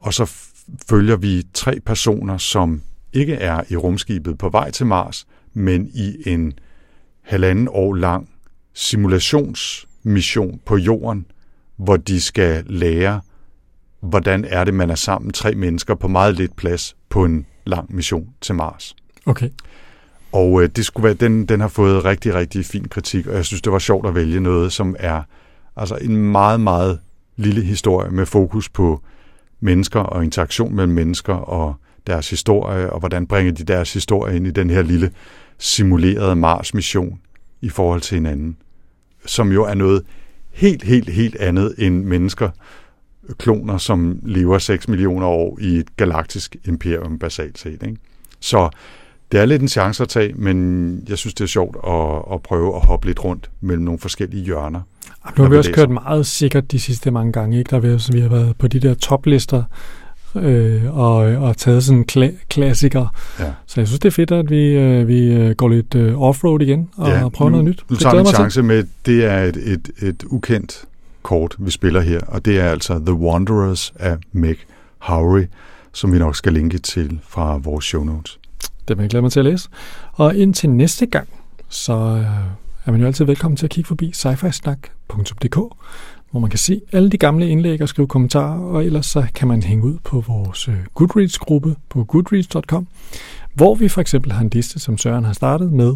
og 0.00 0.14
så 0.14 0.32
følger 0.88 1.16
vi 1.16 1.42
tre 1.54 1.80
personer, 1.86 2.38
som 2.38 2.82
ikke 3.12 3.34
er 3.34 3.62
i 3.68 3.76
rumskibet 3.76 4.38
på 4.38 4.48
vej 4.48 4.70
til 4.70 4.86
Mars, 4.86 5.26
men 5.52 5.90
i 5.94 6.16
en 6.26 6.52
halvanden 7.22 7.68
år 7.70 7.94
lang 7.94 8.28
simulationsmission 8.72 10.60
på 10.66 10.76
jorden, 10.76 11.26
hvor 11.76 11.96
de 11.96 12.20
skal 12.20 12.64
lære, 12.66 13.20
hvordan 14.00 14.44
er 14.44 14.64
det, 14.64 14.74
man 14.74 14.90
er 14.90 14.94
sammen 14.94 15.32
tre 15.32 15.54
mennesker 15.54 15.94
på 15.94 16.08
meget 16.08 16.34
lidt 16.34 16.56
plads 16.56 16.96
på 17.08 17.24
en 17.24 17.46
lang 17.66 17.94
mission 17.94 18.28
til 18.40 18.54
Mars. 18.54 18.96
Okay. 19.26 19.50
Og 20.32 20.62
øh, 20.62 20.68
det 20.68 20.86
skulle 20.86 21.04
være, 21.04 21.14
den, 21.14 21.46
den 21.46 21.60
har 21.60 21.68
fået 21.68 22.04
rigtig, 22.04 22.34
rigtig 22.34 22.64
fin 22.64 22.88
kritik, 22.88 23.26
og 23.26 23.34
jeg 23.34 23.44
synes, 23.44 23.62
det 23.62 23.72
var 23.72 23.78
sjovt 23.78 24.06
at 24.06 24.14
vælge 24.14 24.40
noget, 24.40 24.72
som 24.72 24.96
er 24.98 25.22
altså 25.76 25.98
en 26.00 26.16
meget, 26.16 26.60
meget 26.60 26.98
lille 27.36 27.62
historie 27.62 28.10
med 28.10 28.26
fokus 28.26 28.68
på 28.68 29.02
mennesker 29.60 30.00
og 30.00 30.24
interaktion 30.24 30.74
mellem 30.74 30.92
mennesker 30.92 31.34
og 31.34 31.74
deres 32.06 32.30
historie, 32.30 32.92
og 32.92 32.98
hvordan 32.98 33.26
bringer 33.26 33.52
de 33.52 33.64
deres 33.64 33.92
historie 33.92 34.36
ind 34.36 34.46
i 34.46 34.50
den 34.50 34.70
her 34.70 34.82
lille 34.82 35.10
simulerede 35.58 36.36
Mars-mission 36.36 37.20
i 37.60 37.68
forhold 37.68 38.00
til 38.00 38.14
hinanden, 38.14 38.56
som 39.26 39.52
jo 39.52 39.64
er 39.64 39.74
noget 39.74 40.02
helt, 40.52 40.82
helt, 40.82 41.08
helt 41.08 41.36
andet 41.36 41.74
end 41.78 42.04
mennesker, 42.04 42.50
kloner, 43.38 43.78
som 43.78 44.18
lever 44.22 44.58
6 44.58 44.88
millioner 44.88 45.26
år 45.26 45.58
i 45.60 45.76
et 45.76 45.96
galaktisk 45.96 46.56
imperium 46.64 47.18
basalt 47.18 47.58
set. 47.58 47.82
Ikke? 47.82 47.96
Så 48.40 48.70
det 49.34 49.42
er 49.42 49.46
lidt 49.46 49.62
en 49.62 49.68
chance 49.68 50.02
at 50.02 50.08
tage, 50.08 50.32
men 50.36 51.04
jeg 51.08 51.18
synes, 51.18 51.34
det 51.34 51.44
er 51.44 51.48
sjovt 51.48 51.76
at, 51.86 52.34
at 52.34 52.42
prøve 52.42 52.76
at 52.76 52.80
hoppe 52.86 53.06
lidt 53.06 53.24
rundt 53.24 53.50
mellem 53.60 53.84
nogle 53.84 53.98
forskellige 53.98 54.44
hjørner. 54.44 54.80
Nu 55.36 55.42
har 55.42 55.50
vi 55.50 55.56
også 55.56 55.72
kørt 55.72 55.90
meget 55.90 56.26
sikkert 56.26 56.72
de 56.72 56.80
sidste 56.80 57.10
mange 57.10 57.32
gange. 57.32 57.58
Ikke? 57.58 57.70
Der 57.70 57.78
vi, 57.78 58.12
vi 58.12 58.20
har 58.20 58.28
været 58.28 58.56
på 58.58 58.68
de 58.68 58.80
der 58.80 58.94
toplister 58.94 59.62
øh, 60.36 60.98
og, 60.98 61.16
og 61.16 61.56
taget 61.56 61.84
sådan 61.84 62.04
kla- 62.12 62.46
klassikere. 62.48 63.08
Ja. 63.38 63.52
Så 63.66 63.80
jeg 63.80 63.88
synes, 63.88 64.00
det 64.00 64.08
er 64.08 64.12
fedt, 64.12 64.30
at 64.30 64.50
vi, 64.50 64.66
øh, 64.66 65.08
vi 65.08 65.26
øh, 65.26 65.50
går 65.50 65.68
lidt 65.68 65.94
øh, 65.94 66.22
offroad 66.22 66.60
igen 66.60 66.88
og 66.96 67.08
ja, 67.08 67.28
prøver 67.28 67.50
nu, 67.50 67.56
noget 67.56 67.64
nyt. 67.64 67.84
Nu 67.90 67.96
tager 67.96 68.14
vi 68.14 68.20
en 68.20 68.26
chance 68.26 68.56
til. 68.56 68.64
med, 68.64 68.84
det 69.06 69.24
er 69.24 69.42
et, 69.42 69.56
et, 69.56 69.90
et 70.02 70.24
ukendt 70.26 70.84
kort, 71.22 71.56
vi 71.58 71.70
spiller 71.70 72.00
her, 72.00 72.20
og 72.20 72.44
det 72.44 72.60
er 72.60 72.70
altså 72.70 72.98
The 73.06 73.14
Wanderers 73.14 73.92
af 73.96 74.16
Meg 74.32 74.56
Howry, 74.98 75.44
som 75.92 76.12
vi 76.12 76.18
nok 76.18 76.36
skal 76.36 76.52
linke 76.52 76.78
til 76.78 77.20
fra 77.28 77.56
vores 77.56 77.84
show 77.84 78.04
notes. 78.04 78.38
Det 78.88 78.96
vil 78.96 79.02
jeg 79.02 79.10
glæde 79.10 79.22
mig 79.22 79.32
til 79.32 79.40
at 79.40 79.46
læse. 79.46 79.68
Og 80.12 80.36
indtil 80.36 80.70
næste 80.70 81.06
gang, 81.06 81.28
så 81.68 81.92
øh, 81.92 82.26
er 82.84 82.90
man 82.90 83.00
jo 83.00 83.06
altid 83.06 83.24
velkommen 83.24 83.56
til 83.56 83.66
at 83.66 83.70
kigge 83.70 83.88
forbi 83.88 84.12
sci-fi-snak.dk, 84.12 85.56
hvor 86.30 86.40
man 86.40 86.50
kan 86.50 86.58
se 86.58 86.80
alle 86.92 87.10
de 87.10 87.18
gamle 87.18 87.48
indlæg 87.48 87.82
og 87.82 87.88
skrive 87.88 88.08
kommentarer, 88.08 88.60
og 88.60 88.84
ellers 88.84 89.06
så 89.06 89.26
kan 89.34 89.48
man 89.48 89.62
hænge 89.62 89.84
ud 89.84 89.98
på 90.04 90.20
vores 90.20 90.68
øh, 90.68 90.76
Goodreads-gruppe 90.94 91.76
på 91.88 92.04
goodreads.com, 92.04 92.86
hvor 93.54 93.74
vi 93.74 93.88
for 93.88 94.00
eksempel 94.00 94.32
har 94.32 94.40
en 94.40 94.50
liste, 94.52 94.80
som 94.80 94.98
Søren 94.98 95.24
har 95.24 95.32
startet 95.32 95.72
med 95.72 95.94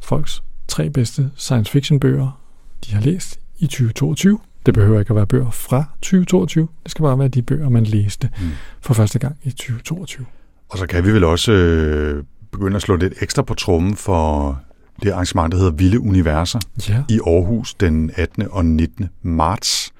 folks 0.00 0.42
tre 0.68 0.90
bedste 0.90 1.30
science 1.36 1.72
fiction 1.72 2.00
bøger, 2.00 2.40
de 2.86 2.94
har 2.94 3.00
læst 3.00 3.40
i 3.58 3.66
2022. 3.66 4.38
Det 4.66 4.74
behøver 4.74 5.00
ikke 5.00 5.10
at 5.10 5.16
være 5.16 5.26
bøger 5.26 5.50
fra 5.50 5.84
2022. 6.02 6.68
Det 6.82 6.90
skal 6.90 7.02
bare 7.02 7.18
være 7.18 7.28
de 7.28 7.42
bøger, 7.42 7.68
man 7.68 7.84
læste 7.84 8.30
mm. 8.40 8.50
for 8.80 8.94
første 8.94 9.18
gang 9.18 9.36
i 9.42 9.50
2022. 9.50 10.26
Og 10.74 10.78
så 10.78 10.86
kan 10.86 11.04
vi 11.04 11.12
vel 11.12 11.24
også 11.24 11.52
øh, 11.52 12.24
begynde 12.50 12.76
at 12.76 12.82
slå 12.82 12.96
lidt 12.96 13.14
ekstra 13.20 13.42
på 13.42 13.54
trummen 13.54 13.96
for 13.96 14.60
det 15.02 15.10
arrangement, 15.10 15.52
der 15.52 15.58
hedder 15.58 15.72
Vilde 15.72 16.00
Universer 16.00 16.58
ja. 16.88 17.02
i 17.08 17.20
Aarhus 17.26 17.74
den 17.74 18.10
18. 18.16 18.48
og 18.50 18.64
19. 18.64 19.08
marts, 19.22 19.92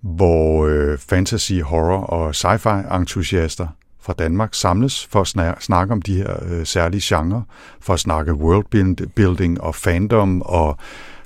hvor 0.00 0.66
øh, 0.66 0.98
fantasy, 0.98 1.52
horror 1.52 2.00
og 2.00 2.30
sci-fi 2.30 2.96
entusiaster 2.96 3.66
fra 4.00 4.12
Danmark 4.18 4.54
samles 4.54 5.06
for 5.06 5.20
at 5.20 5.62
snakke 5.62 5.92
om 5.92 6.02
de 6.02 6.16
her 6.16 6.36
øh, 6.44 6.66
særlige 6.66 7.00
genrer, 7.04 7.42
for 7.80 7.94
at 7.94 8.00
snakke 8.00 8.34
worldbuilding 8.34 9.60
og 9.60 9.74
fandom 9.74 10.42
og 10.42 10.76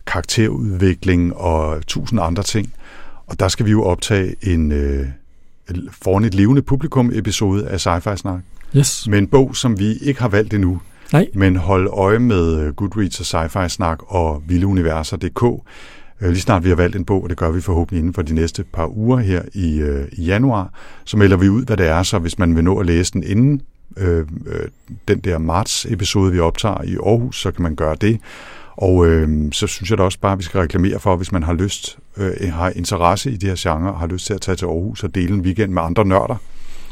karakterudvikling 0.07 1.36
og 1.36 1.86
tusind 1.86 2.20
andre 2.20 2.43
ting. 2.43 2.73
Og 3.27 3.40
der 3.40 3.48
skal 3.48 3.66
vi 3.66 3.70
jo 3.70 3.85
optage 3.85 4.35
en 4.43 4.73
øh, 4.73 5.07
foran 5.90 6.24
et 6.24 6.35
levende 6.35 6.62
publikum 6.62 7.11
episode 7.15 7.69
af 7.69 7.86
Sci-Fi 7.86 8.16
Snak. 8.16 8.40
Yes. 8.76 9.09
Med 9.09 9.18
en 9.18 9.26
bog, 9.26 9.56
som 9.56 9.78
vi 9.78 9.94
ikke 9.94 10.20
har 10.20 10.28
valgt 10.28 10.55
endnu. 10.55 10.80
Nej. 11.12 11.26
Men 11.34 11.56
hold 11.56 11.88
øje 11.93 12.18
med 12.18 12.60
øh, 12.60 12.74
Goodreads 12.74 13.34
og 13.34 13.44
Sci-Fi 13.44 13.68
Snak 13.68 13.98
og 14.06 14.43
vildeuniverser.dk. 14.47 15.43
Øh, 16.20 16.28
lige 16.28 16.40
snart 16.40 16.64
vi 16.64 16.68
har 16.68 16.76
valgt 16.76 16.97
en 16.97 17.05
bog, 17.05 17.22
og 17.22 17.28
det 17.28 17.36
gør 17.36 17.51
vi 17.51 17.60
forhåbentlig 17.60 17.98
inden 17.98 18.14
for 18.14 18.22
de 18.22 18.34
næste 18.34 18.64
par 18.64 18.97
uger 18.97 19.18
her 19.18 19.43
i, 19.55 19.78
øh, 19.78 20.09
i 20.12 20.24
januar, 20.24 20.70
så 21.05 21.16
melder 21.16 21.36
vi 21.36 21.48
ud, 21.48 21.64
hvad 21.64 21.76
det 21.76 21.86
er, 21.86 22.02
så 22.02 22.18
hvis 22.18 22.38
man 22.38 22.56
vil 22.56 22.64
nå 22.64 22.78
at 22.78 22.86
læse 22.86 23.12
den 23.12 23.24
inden 23.24 23.60
øh, 23.97 24.26
øh, 24.47 24.68
den 25.09 25.18
der 25.18 25.38
marts-episode, 25.38 26.32
vi 26.32 26.38
optager 26.38 26.82
i 26.82 26.97
Aarhus, 26.97 27.40
så 27.40 27.51
kan 27.51 27.62
man 27.62 27.74
gøre 27.74 27.97
det. 28.01 28.20
Og 28.76 29.06
øh, 29.06 29.52
så 29.52 29.66
synes 29.66 29.90
jeg 29.90 29.98
da 29.98 30.02
også 30.02 30.18
bare, 30.20 30.32
at 30.32 30.38
vi 30.38 30.44
skal 30.44 30.60
reklamere 30.60 30.98
for, 30.98 31.16
hvis 31.16 31.32
man 31.32 31.43
har 31.43 31.52
lyst, 31.52 31.98
øh, 32.16 32.52
har 32.52 32.70
interesse 32.70 33.30
i 33.30 33.36
de 33.36 33.47
her 33.47 33.55
genre, 33.59 33.93
og 33.93 33.98
har 33.98 34.06
lyst 34.06 34.26
til 34.26 34.34
at 34.34 34.40
tage 34.40 34.56
til 34.56 34.66
Aarhus 34.66 35.05
og 35.05 35.14
dele 35.14 35.34
en 35.34 35.40
weekend 35.40 35.72
med 35.72 35.82
andre 35.82 36.05
nørder, 36.05 36.36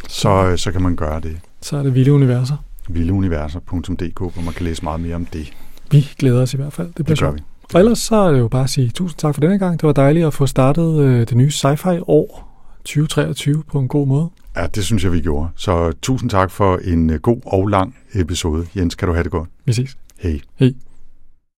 så, 0.09 0.56
så 0.56 0.72
kan 0.72 0.82
man 0.82 0.96
gøre 0.96 1.20
det. 1.20 1.40
Så 1.64 1.76
er 1.76 1.82
det 1.82 1.94
Vilde 1.94 2.12
Universer. 2.12 2.56
Vildeuniverser.dk, 2.88 4.18
hvor 4.18 4.42
man 4.42 4.54
kan 4.54 4.64
læse 4.64 4.84
meget 4.84 5.00
mere 5.00 5.14
om 5.14 5.24
det. 5.24 5.52
Vi 5.90 6.08
glæder 6.18 6.42
os 6.42 6.54
i 6.54 6.56
hvert 6.56 6.72
fald. 6.72 6.86
Det, 6.86 7.04
bliver 7.04 7.16
det 7.16 7.18
gør 7.18 7.30
vi. 7.30 7.40
Og 7.74 7.80
ellers 7.80 7.98
så 7.98 8.16
er 8.16 8.32
det 8.32 8.38
jo 8.38 8.48
bare 8.48 8.64
at 8.64 8.70
sige 8.70 8.90
tusind 8.90 9.18
tak 9.18 9.34
for 9.34 9.40
denne 9.40 9.58
gang. 9.58 9.80
Det 9.80 9.86
var 9.86 9.92
dejligt 9.92 10.26
at 10.26 10.34
få 10.34 10.46
startet 10.46 11.00
øh, 11.00 11.20
det 11.20 11.36
nye 11.36 11.50
sci-fi 11.50 12.02
år 12.06 12.50
2023 12.84 13.62
på 13.72 13.78
en 13.78 13.88
god 13.88 14.06
måde. 14.06 14.30
Ja, 14.56 14.66
det 14.66 14.84
synes 14.84 15.04
jeg, 15.04 15.12
vi 15.12 15.20
gjorde. 15.20 15.48
Så 15.56 15.92
tusind 16.02 16.30
tak 16.30 16.50
for 16.50 16.80
en 16.84 17.10
øh, 17.10 17.20
god 17.20 17.40
og 17.46 17.66
lang 17.66 17.96
episode. 18.14 18.66
Jens, 18.76 18.94
kan 18.94 19.08
du 19.08 19.14
have 19.14 19.24
det 19.24 19.32
godt? 19.32 19.48
Vi 19.64 19.72
ses. 19.72 19.96
Hej. 20.20 20.40
Hej. 20.58 20.72